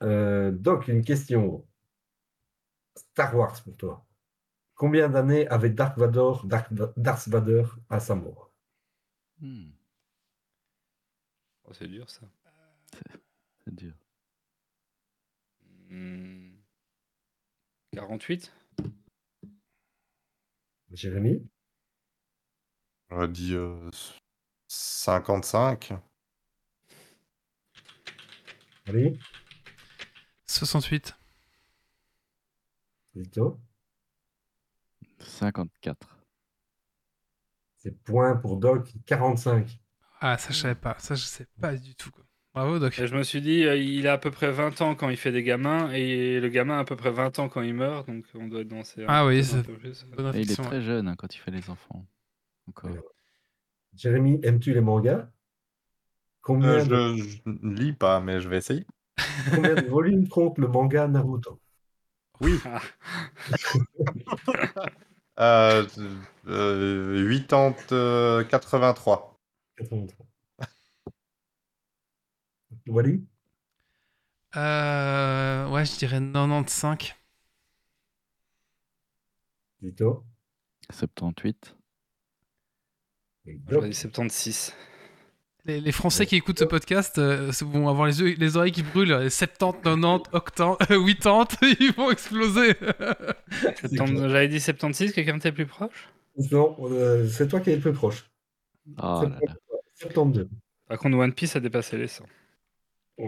Euh, 0.02 0.50
donc, 0.50 0.88
une 0.88 1.04
question. 1.04 1.64
Star 3.14 3.32
Wars 3.36 3.62
pour 3.62 3.76
toi. 3.76 4.04
Combien 4.74 5.08
d'années 5.08 5.46
avait 5.46 5.70
Dark 5.70 5.96
Vador, 5.96 6.44
Dark, 6.46 6.66
Darth 6.96 7.28
Vader 7.28 7.62
à 7.88 8.00
sa 8.00 8.16
mort? 8.16 8.50
Hmm, 9.40 9.70
Oh, 11.66 11.72
c'est 11.72 11.86
dur 11.86 12.10
ça. 12.10 12.26
c'est 13.64 13.72
dur. 13.74 13.94
Hmm. 15.88 16.56
48 17.92 18.52
Jérémy? 20.90 21.48
J'aurais 23.10 23.28
dit 23.28 23.54
euh, 23.54 23.90
55. 24.66 25.92
Oui 28.88 29.18
68. 30.46 31.14
Vito 33.14 33.60
54. 35.18 36.18
C'est 37.76 37.96
point 38.02 38.36
pour 38.36 38.56
Doc, 38.56 38.92
45. 39.06 39.78
Ah, 40.20 40.38
ça, 40.38 40.52
je 40.52 40.58
savais 40.58 40.74
pas. 40.74 40.96
Ça, 40.98 41.14
je 41.14 41.24
sais 41.24 41.46
pas 41.60 41.74
du 41.76 41.94
tout. 41.94 42.10
Quoi. 42.10 42.24
Bravo, 42.54 42.78
Doc. 42.78 42.98
Et 42.98 43.06
je 43.06 43.14
me 43.14 43.22
suis 43.22 43.40
dit, 43.40 43.64
euh, 43.64 43.76
il 43.76 44.06
a 44.06 44.14
à 44.14 44.18
peu 44.18 44.30
près 44.30 44.50
20 44.50 44.80
ans 44.80 44.94
quand 44.94 45.08
il 45.10 45.16
fait 45.16 45.32
des 45.32 45.42
gamins, 45.42 45.90
et 45.92 46.40
le 46.40 46.48
gamin 46.48 46.78
a 46.78 46.80
à 46.80 46.84
peu 46.84 46.96
près 46.96 47.10
20 47.10 47.38
ans 47.38 47.48
quand 47.48 47.62
il 47.62 47.74
meurt, 47.74 48.06
donc 48.06 48.24
on 48.34 48.48
doit 48.48 48.60
être 48.60 48.68
dans 48.68 48.84
ces. 48.84 49.04
Ah 49.06 49.26
oui, 49.26 49.44
c'est- 49.44 49.62
il 50.34 50.50
est 50.50 50.56
très 50.56 50.76
ouais. 50.76 50.82
jeune 50.82 51.08
hein, 51.08 51.14
quand 51.16 51.34
il 51.34 51.38
fait 51.38 51.50
les 51.50 51.68
enfants. 51.68 52.06
Encore. 52.68 52.90
Jérémy, 53.94 54.40
aimes-tu 54.42 54.72
les 54.72 54.80
mangas? 54.80 55.28
Combien, 56.40 56.68
Euh, 56.70 56.84
de, 56.84 57.16
je, 57.16 57.22
je 57.28 57.38
ne 57.46 57.74
lis 57.74 57.92
pas, 57.92 58.20
mais 58.20 58.40
je 58.40 58.48
vais 58.48 58.58
essayer. 58.58 58.86
combien 59.54 59.74
de 59.74 59.86
volumes 59.88 60.28
compte 60.28 60.58
le 60.58 60.68
manga 60.68 61.06
Naruto? 61.08 61.60
Oui. 62.40 62.58
Ah. 62.64 62.80
Euh, 65.40 65.84
euh, 66.46 67.40
80, 67.40 67.74
euh, 67.92 68.44
83. 68.44 69.36
83. 69.76 70.26
Wally? 72.86 73.26
Euh, 74.56 75.68
ouais, 75.70 75.84
je 75.84 75.98
dirais 75.98 76.20
95. 76.20 77.14
Vito? 79.82 80.24
78. 80.90 81.76
et 83.46 83.60
J'aurais 83.68 83.88
Doc 83.88 83.90
dit 83.90 83.96
76. 83.96 84.72
Les, 85.66 85.80
les 85.80 85.92
Français 85.92 86.26
qui 86.26 86.36
écoutent 86.36 86.58
ce 86.58 86.64
podcast 86.64 87.16
euh, 87.16 87.50
vont 87.62 87.88
avoir 87.88 88.06
les, 88.06 88.20
yeux, 88.20 88.34
les 88.36 88.56
oreilles 88.58 88.72
qui 88.72 88.82
brûlent. 88.82 89.14
Les 89.14 89.30
70, 89.30 89.80
90, 89.82 90.30
80, 90.30 90.76
80, 90.88 91.74
ils 91.80 91.92
vont 91.92 92.10
exploser. 92.10 92.74
J'avais 93.94 94.48
dit 94.48 94.60
76, 94.60 95.12
quelqu'un 95.12 95.36
était 95.36 95.52
plus 95.52 95.64
proche? 95.64 96.10
Non, 96.50 96.76
euh, 96.80 97.26
c'est 97.28 97.48
toi 97.48 97.60
qui 97.60 97.70
es 97.70 97.76
le 97.76 97.80
plus 97.80 97.94
proche. 97.94 98.28
Oh 98.98 99.22
là 99.22 99.30
pour 99.38 99.48
là. 99.48 99.54
toi, 99.66 99.78
72. 99.94 100.48
Par 100.86 100.98
contre, 100.98 101.16
One 101.16 101.32
Piece 101.32 101.56
a 101.56 101.60
dépassé 101.60 101.96
les 101.96 102.08
100. 102.08 102.24
je, 103.18 103.24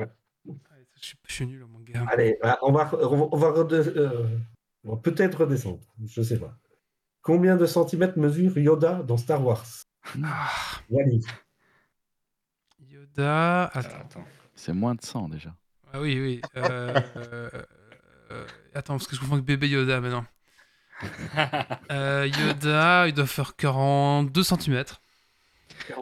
suis, 1.01 1.17
je 1.27 1.33
suis 1.33 1.47
nul 1.47 1.63
au 1.63 1.69
manga. 1.69 2.05
Allez, 2.11 2.37
bah, 2.43 2.59
on 2.61 2.73
va, 2.73 2.91
on 3.01 3.37
va, 3.39 3.49
euh, 3.49 4.97
peut-être 5.03 5.41
redescendre. 5.41 5.81
Je 6.05 6.21
sais 6.21 6.39
pas. 6.39 6.55
Combien 7.23 7.57
de 7.57 7.65
centimètres 7.65 8.19
mesure 8.19 8.59
Yoda 8.59 9.03
dans 9.05 9.17
Star 9.17 9.43
Wars? 9.43 9.65
Ah, 10.23 10.51
Wally 10.91 11.25
Yoda. 13.17 13.65
Attends. 13.65 13.89
attends. 14.01 14.25
C'est 14.55 14.73
moins 14.73 14.95
de 14.95 15.03
100 15.03 15.29
déjà. 15.29 15.55
Ah 15.93 16.01
oui, 16.01 16.21
oui. 16.21 16.41
euh, 16.57 16.95
euh, 17.17 18.47
attends, 18.75 18.95
parce 18.95 19.07
que 19.07 19.15
je 19.17 19.21
confonds 19.21 19.35
avec 19.35 19.45
bébé 19.45 19.69
Yoda 19.69 20.01
maintenant. 20.01 20.25
Euh, 21.91 22.27
Yoda, 22.27 23.07
il 23.07 23.13
doit 23.13 23.27
faire 23.27 23.55
42 23.57 24.43
cm. 24.43 24.85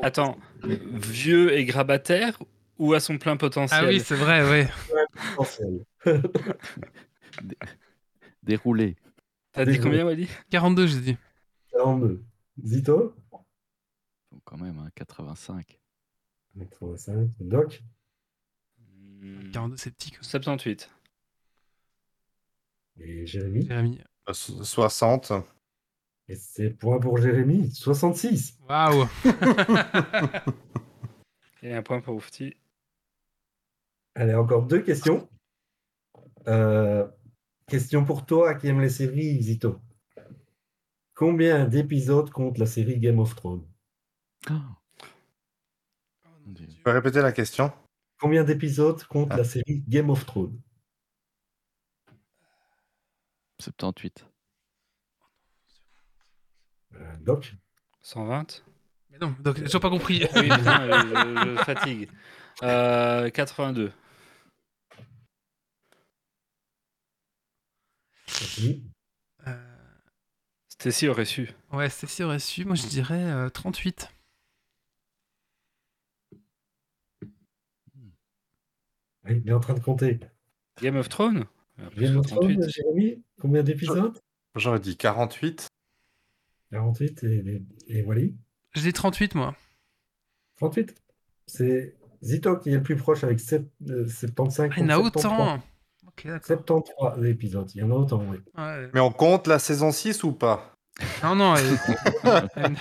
Attends, 0.02 0.38
vieux 0.62 1.52
et 1.52 1.64
grabataire 1.64 2.38
ou 2.78 2.94
à 2.94 3.00
son 3.00 3.18
plein 3.18 3.36
potentiel? 3.36 3.80
Ah 3.84 3.88
oui, 3.88 4.00
c'est 4.00 4.14
vrai, 4.14 4.68
oui. 6.06 6.14
Déroulé. 8.42 8.96
T'as 9.52 9.64
dit 9.64 9.80
combien, 9.80 10.04
Wally? 10.04 10.28
42, 10.50 10.86
j'ai 10.86 11.00
dit. 11.00 11.16
42. 11.72 12.22
Zito? 12.64 13.16
Donc 14.30 14.42
quand 14.44 14.58
même, 14.58 14.78
hein, 14.78 14.88
85. 14.94 15.78
85. 16.58 17.28
Doc 17.40 17.82
Hmm, 19.20 19.50
42, 19.52 19.76
c'est 19.76 19.90
petit. 19.92 20.10
Quoi. 20.10 20.22
78. 20.22 20.90
et 23.00 23.26
Jérémy. 23.26 23.66
Jérémy. 23.66 24.00
Euh, 24.28 24.32
so- 24.32 24.62
60. 24.62 25.32
Et 26.28 26.36
c'est 26.36 26.70
point 26.70 26.98
pour 27.00 27.18
Jérémy. 27.18 27.70
66. 27.72 28.58
Waouh. 28.68 29.06
Et 31.62 31.72
un 31.74 31.82
point 31.82 32.00
pour 32.02 32.14
Oufti. 32.16 32.54
Allez, 34.14 34.34
encore 34.34 34.66
deux 34.66 34.82
questions. 34.82 35.28
Euh, 36.46 37.06
question 37.66 38.04
pour 38.04 38.26
toi 38.26 38.54
qui 38.54 38.68
aime 38.68 38.80
les 38.82 38.90
séries, 38.90 39.42
Zito. 39.42 39.80
Combien 41.14 41.64
d'épisodes 41.66 42.28
compte 42.30 42.58
la 42.58 42.66
série 42.66 42.98
Game 43.00 43.18
of 43.18 43.34
Thrones? 43.34 43.66
Oh, 44.50 44.52
Dieu. 44.52 44.60
Tu 46.44 46.82
peux 46.84 46.90
répéter 46.90 47.22
la 47.22 47.32
question? 47.32 47.72
Combien 48.20 48.44
d'épisodes 48.44 49.02
compte 49.04 49.28
Ah. 49.32 49.36
la 49.38 49.44
série 49.44 49.82
Game 49.88 50.10
of 50.10 50.24
Thrones? 50.26 50.60
78. 53.60 54.26
Euh, 56.94 57.16
Doc? 57.20 57.54
120 58.02 58.62
Mais 59.10 59.18
non, 59.18 59.34
donc 59.40 59.56
j'ai 59.56 59.64
toujours 59.64 59.80
pas 59.80 59.90
compris. 59.90 60.24
Oui, 60.36 60.42
putain, 60.42 60.88
je, 61.56 61.62
fatigue. 61.64 62.10
Euh, 62.62 63.30
82. 63.30 63.92
Jérémy 68.26 68.84
Euh, 69.46 69.76
Stacy 70.68 71.08
aurait 71.08 71.24
su. 71.24 71.50
ouais, 71.72 71.88
Stacy 71.90 72.22
aurait 72.22 72.38
su. 72.38 72.64
Moi, 72.64 72.74
je 72.74 72.86
dirais 72.86 73.22
euh, 73.22 73.48
38. 73.50 74.08
Il 79.28 79.48
est 79.48 79.52
en 79.52 79.60
train 79.60 79.74
de 79.74 79.80
compter. 79.80 80.20
Game 80.82 80.96
of 80.96 81.08
Thrones 81.08 81.44
plus 81.90 82.04
Game 82.06 82.16
of 82.18 82.26
38. 82.26 82.56
Thrones, 82.58 82.70
Jérémy 82.70 83.22
Combien 83.40 83.62
d'épisodes? 83.62 84.18
J'aurais 84.54 84.78
dit 84.80 84.96
48. 84.96 85.66
48 86.72 87.24
et, 87.24 87.62
et 87.88 88.02
Wally? 88.02 88.34
Je 88.74 88.80
dis 88.80 88.92
38, 88.92 89.34
moi. 89.34 89.54
38 90.58 90.94
C'est 91.46 91.94
Zito 92.22 92.56
qui 92.56 92.70
est 92.70 92.74
le 92.74 92.82
plus 92.82 92.96
proche 92.96 93.24
avec 93.24 93.40
sept- 93.40 93.70
euh, 93.88 94.06
75. 94.08 94.70
Ah, 94.70 94.74
il 94.78 94.82
y 94.82 94.86
en 94.86 94.88
a 94.90 94.96
contre 94.96 95.20
73. 95.20 95.40
autant. 95.40 95.62
Ok, 96.06 96.26
d'accord. 96.26 96.46
73 96.46 97.24
épisodes, 97.26 97.70
il 97.74 97.80
y 97.80 97.82
en 97.82 97.90
a 97.90 97.94
autant, 97.94 98.22
oui. 98.28 98.38
Ouais. 98.56 98.88
Mais 98.94 99.00
on 99.00 99.10
compte 99.12 99.46
la 99.46 99.58
saison 99.58 99.90
6 99.90 100.22
ou 100.24 100.32
pas? 100.32 100.74
Non, 101.22 101.34
non, 101.34 101.54
il 101.56 101.64
y 101.64 102.28
a 102.30 102.66
une- 102.68 102.74
Et 102.74 102.78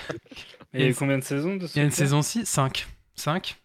il 0.74 0.80
y 0.80 0.84
a 0.84 0.88
eu 0.88 0.94
combien 0.94 1.18
de 1.18 1.24
saisons 1.24 1.56
de 1.56 1.66
il 1.66 1.76
y 1.76 1.80
a 1.80 1.84
une 1.84 1.90
saison 1.90 2.22
6, 2.22 2.44
5. 2.46 2.86
5 3.16 3.60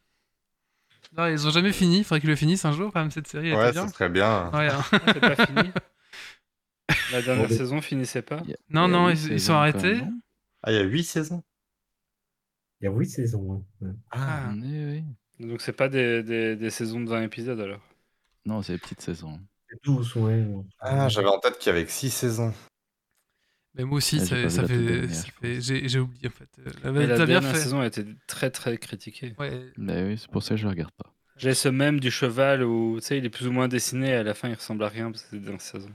Non, 1.18 1.26
ils 1.28 1.48
ont 1.48 1.52
jamais 1.52 1.72
fini, 1.74 2.00
il 2.00 2.04
faudrait 2.04 2.20
qu'ils 2.22 2.30
le 2.30 2.36
finissent 2.36 2.66
un 2.66 2.72
jour 2.72 2.92
quand 2.94 3.00
même 3.02 3.12
cette 3.12 3.28
série. 3.28 3.54
Ouais, 3.54 3.64
était 3.70 3.72
bien. 3.74 3.88
ça 3.88 3.94
serait 3.94 4.10
bien. 4.10 4.52
Ouais, 4.52 4.68
hein. 4.70 4.82
Ah, 4.92 5.00
c'est 5.08 5.20
pas 5.20 5.46
fini. 5.46 5.72
La 7.12 7.22
dernière 7.22 7.48
Bon, 7.48 7.56
saison 7.56 7.82
finissait 7.82 8.22
pas. 8.22 8.42
Il 8.44 8.52
y 8.52 8.54
a- 8.54 8.58
Non, 8.70 8.88
il 8.88 8.92
y 8.92 8.94
a 8.94 8.98
non, 8.98 9.10
ils, 9.10 9.32
ils 9.34 9.42
sont 9.42 9.54
arrêtés. 9.54 10.02
Ah, 10.64 10.72
il 10.72 10.76
y 10.76 10.80
a 10.80 10.84
8 10.84 11.04
saisons? 11.04 11.44
Il 12.82 12.86
y 12.86 12.88
a 12.88 12.92
8 12.92 13.06
saisons. 13.10 13.54
hein. 13.82 13.86
Ouais. 13.86 13.92
Ah. 14.12 14.52
Oui, 14.54 15.04
oui. 15.40 15.48
Donc 15.48 15.62
c'est 15.62 15.74
pas 15.74 15.90
des, 15.90 16.22
des, 16.24 16.56
des 16.56 16.70
saisons 16.70 17.00
de 17.02 17.10
20 17.10 17.24
épisodes 17.24 17.60
alors? 17.60 17.82
Non, 18.46 18.62
c'est 18.62 18.74
les 18.74 18.78
petites 18.80 19.02
saisons. 19.02 19.40
C'est 19.70 19.84
12, 19.84 20.16
ouais. 20.18 20.46
Ah, 20.80 21.08
j'avais 21.10 21.28
en 21.28 21.40
tête 21.40 21.58
qu'il 21.60 21.72
y 21.72 21.76
avait 21.76 21.86
que 21.86 21.92
6 21.92 22.10
saisons. 22.10 22.54
Mais 23.80 23.86
moi 23.86 23.98
aussi, 23.98 24.20
Ah, 24.20 24.26
j'ai 24.26 24.50
ça, 24.50 24.68
fait. 24.68 25.08
J'ai 25.62 25.88
j'ai 25.88 26.00
oublié 26.00 26.28
en 26.28 26.32
fait. 26.32 26.50
Mais 26.84 27.08
la 27.08 27.16
T'as 27.16 27.26
bien 27.26 27.40
dernière 27.40 27.56
fait. 27.56 27.60
saison 27.64 27.80
a 27.80 27.88
été 27.88 28.06
très 28.28 28.52
très 28.52 28.78
critiquée. 28.78 29.34
Ouais. 29.40 29.72
Mais 29.78 30.04
oui, 30.04 30.18
c'est 30.18 30.30
pour 30.30 30.44
ça 30.44 30.56
que 30.56 30.58
je 30.62 30.68
regarde 30.68 30.92
pas. 30.92 31.14
J'ai 31.38 31.56
ce 31.56 31.70
même 31.70 32.00
du 32.00 32.12
cheval 32.12 32.64
où 32.64 32.98
tu 33.00 33.08
sais 33.08 33.18
il 33.18 33.26
est 33.26 33.30
plus 33.32 33.48
ou 33.48 33.52
moins 33.52 33.68
dessiné 33.68 34.10
et 34.10 34.14
à 34.16 34.24
la 34.24 34.36
fin 34.36 34.50
il 34.50 34.54
ressemble 34.54 34.84
à 34.84 34.90
rien 34.90 35.10
parce 35.12 35.24
que 35.24 35.30
c'est 35.32 35.40
dans 35.40 35.54
la 35.54 35.60
saison. 35.60 35.90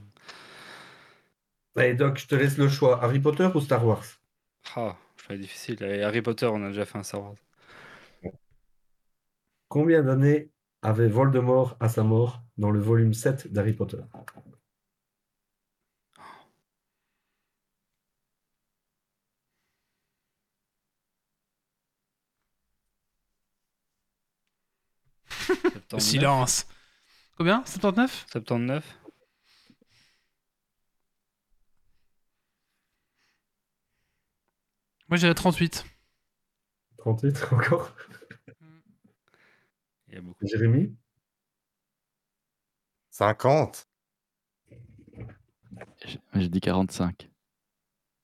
Allez, 1.77 1.93
Doc, 1.93 2.17
je 2.17 2.27
te 2.27 2.35
laisse 2.35 2.57
le 2.57 2.67
choix. 2.67 3.01
Harry 3.01 3.19
Potter 3.21 3.47
ou 3.55 3.61
Star 3.61 3.85
Wars? 3.87 4.03
Ah, 4.75 4.95
c'est 5.27 5.37
difficile. 5.39 5.81
Et 5.83 6.03
Harry 6.03 6.21
Potter, 6.21 6.45
on 6.45 6.63
a 6.63 6.67
déjà 6.69 6.85
fait 6.85 6.97
un 6.99 7.03
Star 7.03 7.21
Wars. 7.23 7.35
Combien 9.67 10.01
d'années 10.01 10.49
avait 10.81 11.07
Voldemort 11.07 11.77
à 11.79 11.87
sa 11.87 12.01
mort 12.03 12.41
dans 12.57 12.71
le 12.71 12.79
volume 12.79 13.13
7 13.13 13.53
d'Harry 13.53 13.73
Potter? 13.73 14.01
Le 25.49 25.55
79. 25.89 26.01
silence. 26.01 26.67
Combien? 27.37 27.63
79 27.65 28.25
79 28.31 28.83
Moi 35.07 35.17
j'irais 35.17 35.35
38. 35.35 35.85
38 36.97 37.47
encore? 37.51 37.95
Il 40.07 40.15
y 40.15 40.17
a 40.17 40.21
beaucoup. 40.21 40.45
Jérémy? 40.47 40.95
50 43.11 43.87
J'ai 46.05 46.19
j'ai 46.33 46.49
dit 46.49 46.59
45. 46.59 47.29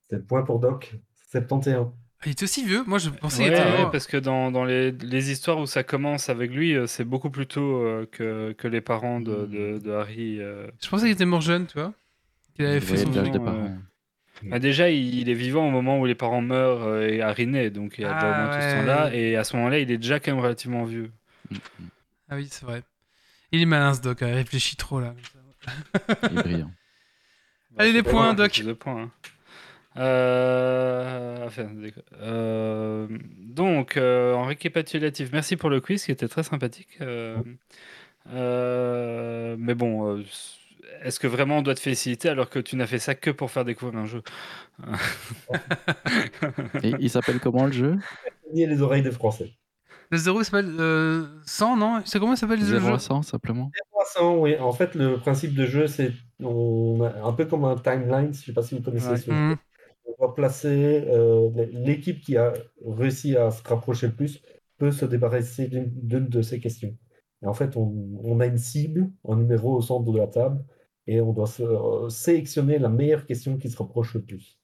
C'est 0.10 0.18
le 0.18 0.24
point 0.26 0.44
pour 0.44 0.60
Doc. 0.60 0.96
71. 1.32 1.94
Ah, 2.22 2.26
il 2.28 2.32
était 2.34 2.44
aussi 2.44 2.64
vieux 2.66 2.84
Moi 2.86 3.00
je 3.00 3.10
pensais 3.10 3.44
Ouais, 3.44 3.50
qu'il 3.50 3.58
était. 3.58 3.84
ouais, 3.84 3.92
parce 3.92 4.06
que 4.08 4.18
dans, 4.18 4.52
dans 4.52 4.64
les, 4.64 4.92
les 4.92 5.32
histoires 5.32 5.58
où 5.60 5.66
ça 5.66 5.84
commence 5.84 6.30
avec 6.30 6.52
lui, 6.52 6.76
euh, 6.76 6.86
c'est 6.88 7.04
beaucoup 7.04 7.30
plus 7.32 7.48
tôt 7.48 7.84
euh, 7.84 8.06
que, 8.12 8.54
que 8.58 8.68
les 8.68 8.82
parents 8.82 9.20
de, 9.22 9.46
de, 9.48 9.80
de 9.80 9.92
Harry. 9.92 10.40
euh. 10.40 10.68
Je 10.82 10.88
pensais 10.90 11.06
qu'il 11.06 11.14
était 11.14 11.26
mort 11.26 11.42
jeune, 11.42 11.66
tu 11.68 11.80
vois. 11.80 11.94
Qu'il 12.56 12.66
avait 12.66 12.80
fait 12.80 12.98
son. 12.98 13.12
l'âge 13.12 13.32
des 13.32 13.40
euh, 13.40 13.44
parents. 13.44 13.76
Bah, 14.44 14.60
déjà, 14.60 14.90
il, 14.90 15.20
il 15.20 15.30
est 15.30 15.34
vivant 15.36 15.68
au 15.68 15.72
moment 15.72 16.00
où 16.00 16.06
les 16.06 16.16
parents 16.16 16.42
meurent 16.42 16.84
euh, 16.84 17.08
et 17.08 17.22
Harry 17.22 17.46
naît, 17.48 17.70
donc 17.70 17.96
il 17.98 18.02
y 18.02 18.06
a 18.06 18.14
déjà 18.14 18.28
au 18.28 18.34
Ah, 18.34 18.38
moins 18.38 18.48
tout 18.56 18.62
ce 18.62 18.68
ouais. 18.68 18.74
temps-là. 18.82 19.14
Et 19.14 19.36
à 19.36 19.44
ce 19.44 19.56
moment-là, 19.58 19.80
il 19.80 19.90
est 19.92 19.98
déjà 19.98 20.20
quand 20.20 20.32
même 20.32 20.44
relativement 20.44 20.84
vieux. 20.86 21.12
Mm, 21.52 21.56
Ah 22.30 22.36
oui, 22.36 22.48
c'est 22.52 22.66
vrai. 22.66 22.82
Il 23.52 23.62
est 23.62 23.66
malin 23.66 23.94
ce 23.94 24.02
doc, 24.02 24.20
il 24.22 24.28
réfléchit 24.28 24.76
trop 24.78 25.00
là. 25.00 25.14
Il 26.32 26.38
est 26.40 26.42
brillant. 26.44 26.72
Allez, 27.78 27.94
les 27.94 28.04
points, 28.04 28.34
Doc. 28.34 28.62
deux 28.64 28.76
points. 28.76 29.04
hein. 29.04 29.12
Euh, 29.98 31.46
enfin, 31.46 31.68
euh, 32.22 33.08
donc, 33.40 33.98
euh, 33.98 34.34
en 34.34 34.46
récapitulatif, 34.46 35.32
merci 35.34 35.58
pour 35.58 35.70
le 35.70 35.82
quiz 35.82 36.06
qui 36.06 36.12
était 36.12 36.28
très 36.30 36.44
sympathique. 36.44 36.98
euh, 37.02 37.38
euh, 38.32 39.56
mais 39.60 39.76
bon, 39.76 40.18
euh, 40.18 40.24
est-ce 41.04 41.20
que 41.20 41.28
vraiment 41.28 41.58
on 41.60 41.62
doit 41.62 41.76
te 41.76 41.80
féliciter 41.82 42.30
alors 42.30 42.50
que 42.50 42.60
tu 42.60 42.76
n'as 42.76 42.88
fait 42.88 43.00
ça 43.00 43.16
que 43.16 43.32
pour 43.32 43.52
faire 43.52 43.66
découvrir 43.66 44.00
un 44.00 44.06
jeu? 44.06 44.24
Et 46.84 46.94
il 47.00 47.10
s'appelle 47.10 47.40
comment 47.40 47.66
le 47.66 47.72
jeu? 47.72 47.98
Nier 48.54 48.68
les 48.68 48.82
oreilles 48.82 49.02
des 49.02 49.12
Français. 49.12 49.52
Le 50.10 50.18
0 50.18 50.42
il 50.42 50.46
s'appelle 50.46 50.76
euh, 50.80 51.26
100, 51.46 51.78
non? 51.78 52.02
C'est 52.06 52.20
comment 52.20 52.34
il 52.34 52.38
s'appelle 52.38 52.60
le 52.60 52.66
0 52.66 52.88
jeu 52.88 52.94
à 52.94 53.00
100 53.00 53.22
simplement 53.22 53.72
300, 53.92 54.38
oui. 54.40 54.58
En 54.60 54.74
fait, 54.74 54.94
le 54.96 55.18
principe 55.20 55.56
de 55.56 55.66
jeu, 55.66 55.88
c'est 55.88 56.12
on 56.42 57.02
a 57.04 57.26
un 57.28 57.34
peu 57.34 57.46
comme 57.46 57.64
un 57.66 57.76
timeline. 57.78 58.26
Je 58.34 58.40
ne 58.40 58.44
sais 58.46 58.54
pas 58.54 58.62
si 58.64 58.76
vous 58.76 58.82
connaissez 58.82 59.08
Ouais. 59.10 59.18
ce 59.18 59.32
Mhm. 59.32 59.52
On 59.52 59.58
va 60.22 60.30
placer 60.34 61.04
euh, 61.08 61.50
l'équipe 61.72 62.22
qui 62.22 62.38
a 62.38 62.54
réussi 62.86 63.36
à 63.38 63.52
se 63.52 63.62
rapprocher 63.64 64.08
le 64.08 64.16
plus 64.16 64.42
peut 64.78 64.92
se 64.92 65.06
débarrasser 65.06 65.68
d'une 65.68 65.90
d'une 66.10 66.28
de 66.30 66.42
ces 66.42 66.60
questions. 66.60 66.98
Et 67.44 67.48
en 67.48 67.54
fait, 67.54 67.76
on, 67.78 68.20
on 68.24 68.40
a 68.40 68.46
une 68.48 68.58
cible, 68.58 69.12
un 69.28 69.36
numéro 69.38 69.76
au 69.78 69.82
centre 69.82 70.12
de 70.12 70.18
la 70.18 70.28
table, 70.28 70.64
et 71.08 71.22
on 71.22 71.34
doit 71.34 71.48
se- 71.48 71.64
euh, 71.64 72.10
sélectionner 72.10 72.78
la 72.80 72.90
meilleure 72.90 73.26
question 73.26 73.58
qui 73.58 73.70
se 73.70 73.78
rapproche 73.78 74.14
le 74.14 74.22
plus. 74.22 74.60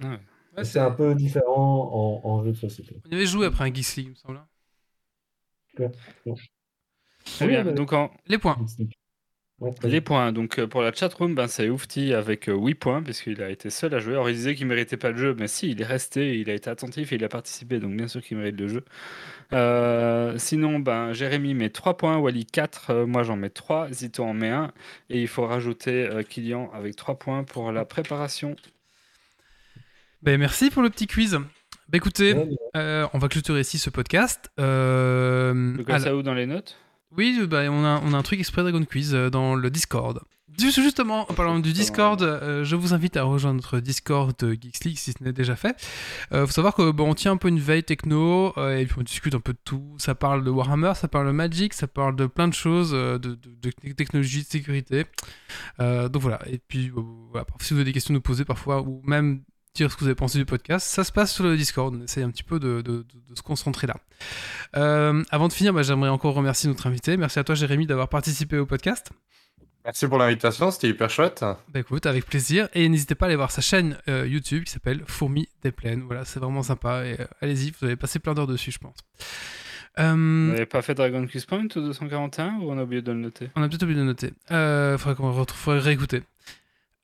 Ouais. 0.00 0.08
Ouais, 0.56 0.62
Et 0.62 0.64
c'est- 0.64 0.78
un 0.80 0.90
peu 0.90 1.14
différent 1.14 2.20
en, 2.24 2.28
en 2.30 2.44
jeu 2.44 2.52
de 2.52 2.56
société. 2.56 3.00
On 3.08 3.12
avait 3.12 3.26
joué 3.26 3.46
après 3.46 3.64
un 3.68 3.72
Geeks 3.74 3.96
League, 3.96 4.06
il 4.06 4.10
me 4.10 4.14
semble. 4.16 4.38
hein. 4.38 4.48
Très 7.24 7.46
bien. 7.46 7.64
mais- 7.64 7.72
Donc, 7.74 7.92
en, 7.92 8.10
Les 8.26 8.38
points. 8.38 8.58
Les 9.84 10.00
points, 10.00 10.32
donc 10.32 10.58
euh, 10.58 10.66
pour 10.66 10.82
la 10.82 10.92
chatroom, 10.92 11.34
ben, 11.34 11.46
c'est 11.46 11.68
Oufti 11.68 12.12
avec 12.14 12.48
euh, 12.48 12.54
8 12.56 12.74
points, 12.74 13.02
puisqu'il 13.02 13.42
a 13.42 13.50
été 13.50 13.70
seul 13.70 13.94
à 13.94 13.98
jouer. 14.00 14.12
Alors 14.14 14.28
il 14.28 14.34
disait 14.34 14.54
qu'il 14.54 14.66
méritait 14.66 14.96
pas 14.96 15.10
le 15.10 15.16
jeu, 15.16 15.36
mais 15.38 15.46
si, 15.48 15.70
il 15.70 15.80
est 15.80 15.86
resté, 15.86 16.38
il 16.38 16.50
a 16.50 16.54
été 16.54 16.68
attentif 16.70 17.12
et 17.12 17.16
il 17.16 17.24
a 17.24 17.28
participé, 17.28 17.78
donc 17.78 17.96
bien 17.96 18.08
sûr 18.08 18.22
qu'il 18.22 18.36
mérite 18.38 18.58
le 18.58 18.68
jeu. 18.68 18.84
Euh, 19.52 20.34
sinon, 20.38 20.78
ben, 20.78 21.12
Jérémy 21.12 21.54
met 21.54 21.70
3 21.70 21.96
points, 21.96 22.16
Wally 22.18 22.46
4, 22.46 22.90
euh, 22.90 23.06
moi 23.06 23.22
j'en 23.22 23.36
mets 23.36 23.50
3, 23.50 23.92
Zito 23.92 24.24
en 24.24 24.34
met 24.34 24.50
1, 24.50 24.72
et 25.10 25.20
il 25.20 25.28
faut 25.28 25.46
rajouter 25.46 26.06
euh, 26.06 26.22
Kylian 26.22 26.70
avec 26.74 26.96
3 26.96 27.18
points 27.18 27.44
pour 27.44 27.70
la 27.72 27.84
préparation. 27.84 28.56
Ben, 30.22 30.38
merci 30.38 30.70
pour 30.70 30.82
le 30.82 30.90
petit 30.90 31.06
quiz. 31.06 31.38
Ben, 31.88 31.98
écoutez, 31.98 32.32
Ouais, 32.32 32.48
euh, 32.76 33.06
on 33.12 33.18
va 33.18 33.28
clôturer 33.28 33.60
ici 33.60 33.78
ce 33.78 33.90
podcast. 33.90 34.50
Euh, 34.58 35.76
alors- 35.86 36.00
ça 36.00 36.16
où 36.16 36.22
dans 36.22 36.34
les 36.34 36.46
notes 36.46 36.78
Oui, 37.16 37.38
euh, 37.40 37.46
bah, 37.46 37.62
on, 37.70 37.84
a, 37.84 38.00
on 38.04 38.12
a 38.14 38.16
un 38.16 38.22
truc 38.22 38.38
exprès 38.40 38.62
Dragon 38.62 38.84
Quiz 38.84 39.14
euh, 39.14 39.30
dans 39.30 39.54
le 39.54 39.70
Discord. 39.70 40.20
Juste- 40.58 40.80
Justement, 40.82 41.22
en 41.30 41.34
parlant 41.34 41.58
du 41.60 41.72
Discord, 41.72 42.22
euh, 42.22 42.62
je 42.62 42.76
vous 42.76 42.92
invite 42.92 43.16
à 43.16 43.22
rejoindre 43.22 43.56
notre 43.56 43.80
Discord 43.80 44.34
de 44.38 44.52
Geeks 44.52 44.84
League 44.84 44.98
si 44.98 45.12
ce 45.12 45.24
n'est 45.24 45.32
déjà 45.32 45.56
fait. 45.56 45.74
Il 46.30 46.40
faut 46.40 46.46
savoir 46.52 46.74
que 46.74 46.90
bon, 46.90 47.10
on 47.10 47.14
tient 47.14 47.32
un 47.32 47.36
peu 47.38 47.48
une 47.48 47.58
veille 47.58 47.82
techno 47.84 48.52
et 48.58 48.84
puis 48.84 48.96
on 48.98 49.02
discute 49.02 49.34
un 49.34 49.40
peu 49.40 49.54
de 49.54 49.58
tout. 49.64 49.94
Ça 49.98 50.14
parle 50.14 50.44
de 50.44 50.50
Warhammer, 50.50 50.92
ça 50.94 51.08
parle 51.08 51.26
de 51.28 51.32
Magic, 51.32 51.72
ça 51.72 51.86
parle 51.86 52.16
de 52.16 52.26
plein 52.26 52.48
de 52.48 52.54
choses, 52.54 52.90
de, 52.92 53.16
de- 53.18 53.38
de 53.62 53.92
technologie, 53.92 54.42
de 54.42 54.46
sécurité. 54.46 55.06
Donc 55.78 56.18
voilà. 56.20 56.38
Et 56.46 56.58
puis 56.58 56.92
voilà, 57.30 57.46
si 57.60 57.72
vous 57.72 57.78
avez 57.80 57.86
des 57.86 57.92
questions 57.94 58.12
à 58.12 58.16
nous 58.16 58.20
poser 58.20 58.44
parfois 58.44 58.82
ou 58.82 59.00
même 59.04 59.42
dire 59.74 59.90
ce 59.90 59.96
que 59.96 60.00
vous 60.00 60.06
avez 60.06 60.14
pensé 60.14 60.38
du 60.38 60.44
podcast, 60.44 60.86
ça 60.86 61.02
se 61.04 61.12
passe 61.12 61.32
sur 61.32 61.44
le 61.44 61.56
Discord. 61.56 61.94
On 61.98 62.02
essaye 62.04 62.22
un 62.22 62.30
petit 62.30 62.42
peu 62.42 62.58
de, 62.60 62.82
de- 62.82 62.98
de- 62.98 63.04
de 63.30 63.34
se 63.34 63.42
concentrer 63.42 63.86
là. 63.86 63.96
Euh, 64.76 65.22
avant 65.30 65.48
de 65.48 65.52
finir, 65.52 65.72
bah, 65.72 65.82
j'aimerais 65.82 66.10
encore 66.10 66.34
remercier 66.34 66.68
notre 66.68 66.86
invité. 66.86 67.16
Merci 67.16 67.38
à 67.38 67.44
toi, 67.44 67.54
Jérémy, 67.54 67.86
d'avoir 67.86 68.08
participé 68.08 68.58
au 68.58 68.66
podcast. 68.66 69.10
Merci 69.84 70.06
pour 70.06 70.18
l'invitation, 70.18 70.70
c'était 70.70 70.88
hyper 70.90 71.10
chouette. 71.10 71.40
Bah 71.40 71.80
écoute, 71.80 72.06
avec 72.06 72.26
plaisir. 72.26 72.68
Et 72.74 72.88
n'hésitez 72.88 73.14
pas 73.16 73.26
à 73.26 73.28
aller 73.28 73.36
voir 73.36 73.50
sa 73.50 73.62
chaîne 73.62 73.96
euh, 74.08 74.26
YouTube 74.28 74.62
qui 74.64 74.72
s'appelle 74.72 75.02
Fourmis 75.06 75.48
des 75.62 75.72
Plaines. 75.72 76.02
Voilà, 76.02 76.24
c'est 76.24 76.38
vraiment 76.38 76.62
sympa. 76.62 77.04
Et 77.04 77.18
euh, 77.20 77.24
allez-y, 77.40 77.70
vous 77.72 77.86
allez 77.86 77.96
passer 77.96 78.18
plein 78.20 78.34
d'heures 78.34 78.46
dessus, 78.46 78.70
je 78.70 78.78
pense. 78.78 78.96
Euh, 79.98 80.12
Vous 80.12 80.52
n'avez 80.52 80.66
pas 80.66 80.82
fait 80.82 80.94
Dragon 80.94 81.26
Quest 81.26 81.46
Point 81.48 81.64
ou 81.76 81.80
241 81.80 82.58
ou 82.60 82.70
on 82.70 82.78
a 82.78 82.82
oublié 82.84 83.02
de 83.02 83.10
le 83.12 83.18
noter? 83.18 83.50
On 83.56 83.62
a 83.62 83.68
peut-être 83.68 83.82
oublié 83.82 83.98
de 83.98 84.04
noter. 84.04 84.32
Euh, 84.52 84.96
faudrait 84.98 85.16
qu'on 85.16 85.32
retrouve, 85.32 85.58
faudrait 85.60 85.80
réécouter. 85.80 86.22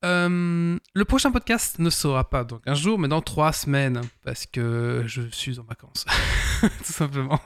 Euh, 0.05 0.79
le 0.95 1.05
prochain 1.05 1.33
podcast 1.33 1.79
ne 1.81 1.91
sera 1.91 2.29
pas 2.29 2.45
dans 2.45 2.59
15 2.59 2.79
jours, 2.79 2.99
mais 2.99 3.09
dans 3.09 3.21
3 3.21 3.53
semaines, 3.53 4.01
parce 4.25 4.47
que 4.47 5.03
je 5.07 5.23
suis 5.33 5.59
en 5.59 5.65
vacances, 5.65 6.05
tout 6.61 6.93
simplement. 6.93 7.41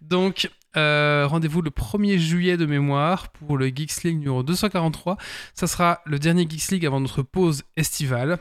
Donc, 0.00 0.50
euh, 0.76 1.26
rendez-vous 1.26 1.62
le 1.62 1.70
1er 1.70 2.18
juillet 2.18 2.56
de 2.56 2.66
mémoire 2.66 3.30
pour 3.30 3.58
le 3.58 3.66
Geeks 3.66 4.04
League 4.04 4.18
numéro 4.18 4.42
243. 4.42 5.16
Ça 5.54 5.66
sera 5.66 6.00
le 6.06 6.18
dernier 6.18 6.48
Geeks 6.48 6.70
League 6.70 6.86
avant 6.86 7.00
notre 7.00 7.22
pause 7.22 7.64
estivale. 7.76 8.38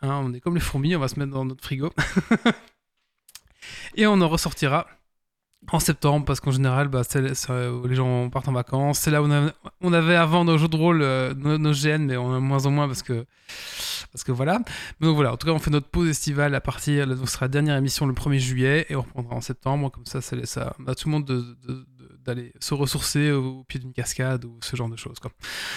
Hein, 0.00 0.22
on 0.24 0.32
est 0.32 0.40
comme 0.40 0.54
les 0.54 0.60
fourmis, 0.60 0.96
on 0.96 1.00
va 1.00 1.08
se 1.08 1.18
mettre 1.18 1.32
dans 1.32 1.44
notre 1.44 1.64
frigo. 1.64 1.92
Et 3.96 4.06
on 4.06 4.20
en 4.20 4.28
ressortira 4.28 4.86
en 5.72 5.80
septembre 5.80 6.24
parce 6.24 6.40
qu'en 6.40 6.50
général 6.50 6.88
bah, 6.88 7.02
où 7.02 7.86
les 7.86 7.94
gens 7.94 8.30
partent 8.30 8.48
en 8.48 8.52
vacances 8.52 9.00
c'est 9.00 9.10
là 9.10 9.22
où 9.22 9.28
on, 9.80 9.92
avait 9.92 10.16
avant 10.16 10.44
nos 10.44 10.58
jeux 10.58 10.68
de 10.68 10.76
rôle 10.76 11.02
euh, 11.02 11.34
nos, 11.34 11.72
GN 11.72 12.04
mais 12.06 12.16
on 12.16 12.34
a 12.34 12.40
moins 12.40 12.66
en 12.66 12.70
moins 12.70 12.86
parce 12.86 13.02
que 13.02 13.26
parce 14.12 14.24
que 14.24 14.32
voilà 14.32 14.60
mais 15.00 15.06
donc 15.06 15.16
voilà 15.16 15.32
en 15.32 15.36
tout 15.36 15.46
cas 15.46 15.52
on 15.52 15.58
fait 15.58 15.70
notre 15.70 15.88
pause 15.88 16.08
estivale 16.08 16.54
à 16.54 16.60
partir 16.60 17.06
donc 17.06 17.28
ce 17.28 17.34
sera 17.34 17.46
la 17.46 17.50
dernière 17.50 17.76
émission 17.76 18.06
le 18.06 18.14
1er 18.14 18.38
juillet 18.38 18.86
et 18.88 18.96
on 18.96 19.02
reprendra 19.02 19.34
en 19.36 19.40
septembre 19.40 19.90
comme 19.90 20.06
ça 20.06 20.20
ça 20.20 20.36
laisse 20.36 20.56
à, 20.56 20.74
tout 20.96 21.08
le 21.08 21.12
monde 21.12 21.24
de, 21.24 21.40
de- 21.40 21.56
de- 21.66 21.86
d'aller 22.24 22.52
se 22.60 22.74
ressourcer 22.74 23.30
au, 23.30 23.62
pied 23.64 23.78
d'une 23.80 23.92
cascade 23.92 24.44
ou 24.44 24.58
ce 24.60 24.74
genre 24.74 24.88
de 24.88 24.96
choses. 24.96 25.16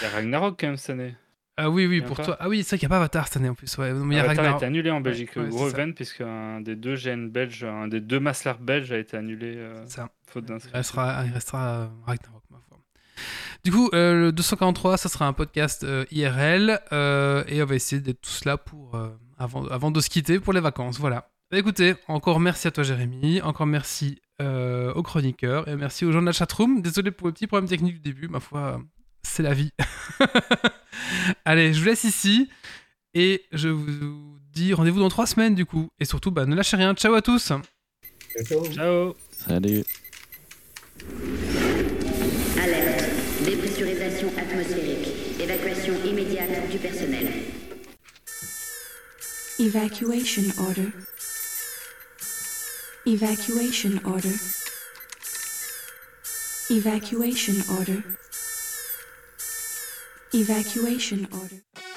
Il 0.01 0.03
y 0.03 0.07
a 0.07 0.09
Ragnarok 0.09 0.59
quand 0.59 0.67
même 0.67 0.77
cette 0.77 0.89
année. 0.89 1.15
Ah 1.61 1.69
oui, 1.69 1.85
oui, 1.87 1.97
Il 1.97 2.03
a 2.03 2.07
pour 2.07 2.17
toi. 2.19 2.37
Ah 2.39 2.47
oui, 2.49 2.63
c'est 2.63 2.69
vrai 2.71 2.77
qu'il 2.79 2.87
n'y 2.87 2.91
a 2.91 2.95
pas 2.95 2.97
Avatar 2.97 3.27
cette 3.27 3.37
année 3.37 3.49
en 3.49 3.53
plus. 3.55 3.77
Ouais. 3.77 3.89
Il 3.91 3.95
a 3.95 3.97
Avatar 3.99 4.23
a 4.23 4.27
Ragnarok. 4.27 4.55
été 4.57 4.65
annulé 4.65 4.91
en 4.91 5.01
Belgique. 5.01 5.35
Ouais, 5.35 5.47
Gros 5.49 5.69
event, 5.69 5.91
puisque 5.93 6.21
un 6.21 6.61
des 6.61 6.75
deux 6.75 6.95
GN 6.95 7.27
belges, 7.29 7.63
un 7.63 7.87
des 7.87 7.99
deux 8.01 8.19
Maslars 8.19 8.59
belges 8.59 8.91
a 8.91 8.97
été 8.97 9.17
annulé 9.17 9.55
euh, 9.57 9.85
Ça. 9.87 10.09
faute 10.27 10.45
Il 10.45 10.47
d'inscription. 10.53 10.77
restera, 10.77 11.23
il 11.25 11.31
restera 11.33 11.67
euh, 11.69 11.87
Ragnarok, 12.05 12.43
ma 12.49 12.57
foi. 12.67 12.77
Du 13.63 13.71
coup, 13.71 13.89
euh, 13.93 14.21
le 14.27 14.31
243, 14.31 14.97
ça 14.97 15.09
sera 15.09 15.27
un 15.27 15.33
podcast 15.33 15.83
euh, 15.83 16.05
IRL 16.11 16.79
et 17.47 17.61
on 17.61 17.65
va 17.65 17.75
essayer 17.75 18.01
d'être 18.01 18.21
tous 18.21 18.45
là 18.45 18.57
pour, 18.57 18.97
avant, 19.37 19.65
avant 19.67 19.91
de 19.91 19.99
se 19.99 20.09
quitter 20.09 20.39
pour 20.39 20.53
les 20.53 20.61
vacances. 20.61 20.97
Voilà. 20.99 21.29
Bah, 21.51 21.57
écoutez, 21.57 21.95
encore 22.07 22.39
merci 22.39 22.67
à 22.67 22.71
toi, 22.71 22.83
Jérémy. 22.83 23.41
Encore 23.41 23.65
merci 23.65 24.21
euh, 24.41 24.93
aux 24.93 25.01
chroniqueurs 25.03 25.67
et 25.67 25.75
merci 25.75 26.05
aux 26.05 26.11
gens 26.11 26.21
de 26.21 26.27
la 26.27 26.31
chatroom. 26.31 26.81
Désolé 26.81 27.11
pour 27.11 27.27
le 27.27 27.33
petit 27.33 27.47
problème 27.47 27.67
technique 27.67 27.95
du 27.95 27.99
début, 28.01 28.27
ma 28.29 28.39
foi, 28.39 28.79
c'est 29.23 29.43
la 29.43 29.53
vie. 29.53 29.71
Allez, 31.45 31.73
je 31.73 31.79
vous 31.79 31.85
laisse 31.85 32.03
ici 32.03 32.49
et 33.13 33.43
je 33.51 33.69
vous 33.69 34.37
dis 34.53 34.73
rendez-vous 34.73 34.99
dans 34.99 35.09
trois 35.09 35.27
semaines 35.27 35.55
du 35.55 35.65
coup. 35.65 35.89
Et 35.99 36.05
surtout, 36.05 36.31
bah, 36.31 36.45
ne 36.45 36.55
lâchez 36.55 36.77
rien. 36.77 36.93
Ciao 36.93 37.13
à 37.13 37.21
tous. 37.21 37.51
Ciao. 38.45 38.63
Ciao 38.73 39.15
Salut. 39.31 39.83
Alerte. 42.61 43.05
Dépressurisation 43.45 44.31
atmosphérique. 44.37 45.07
Évacuation 45.39 45.93
immédiate 46.05 46.69
du 46.69 46.77
personnel. 46.77 47.27
Evacuation 49.59 50.43
order. 50.57 50.89
Evacuation 53.05 53.99
order. 54.05 54.35
Evacuation 56.69 57.55
order. 57.77 58.03
Evacuation 60.31 61.27
order. 61.33 61.88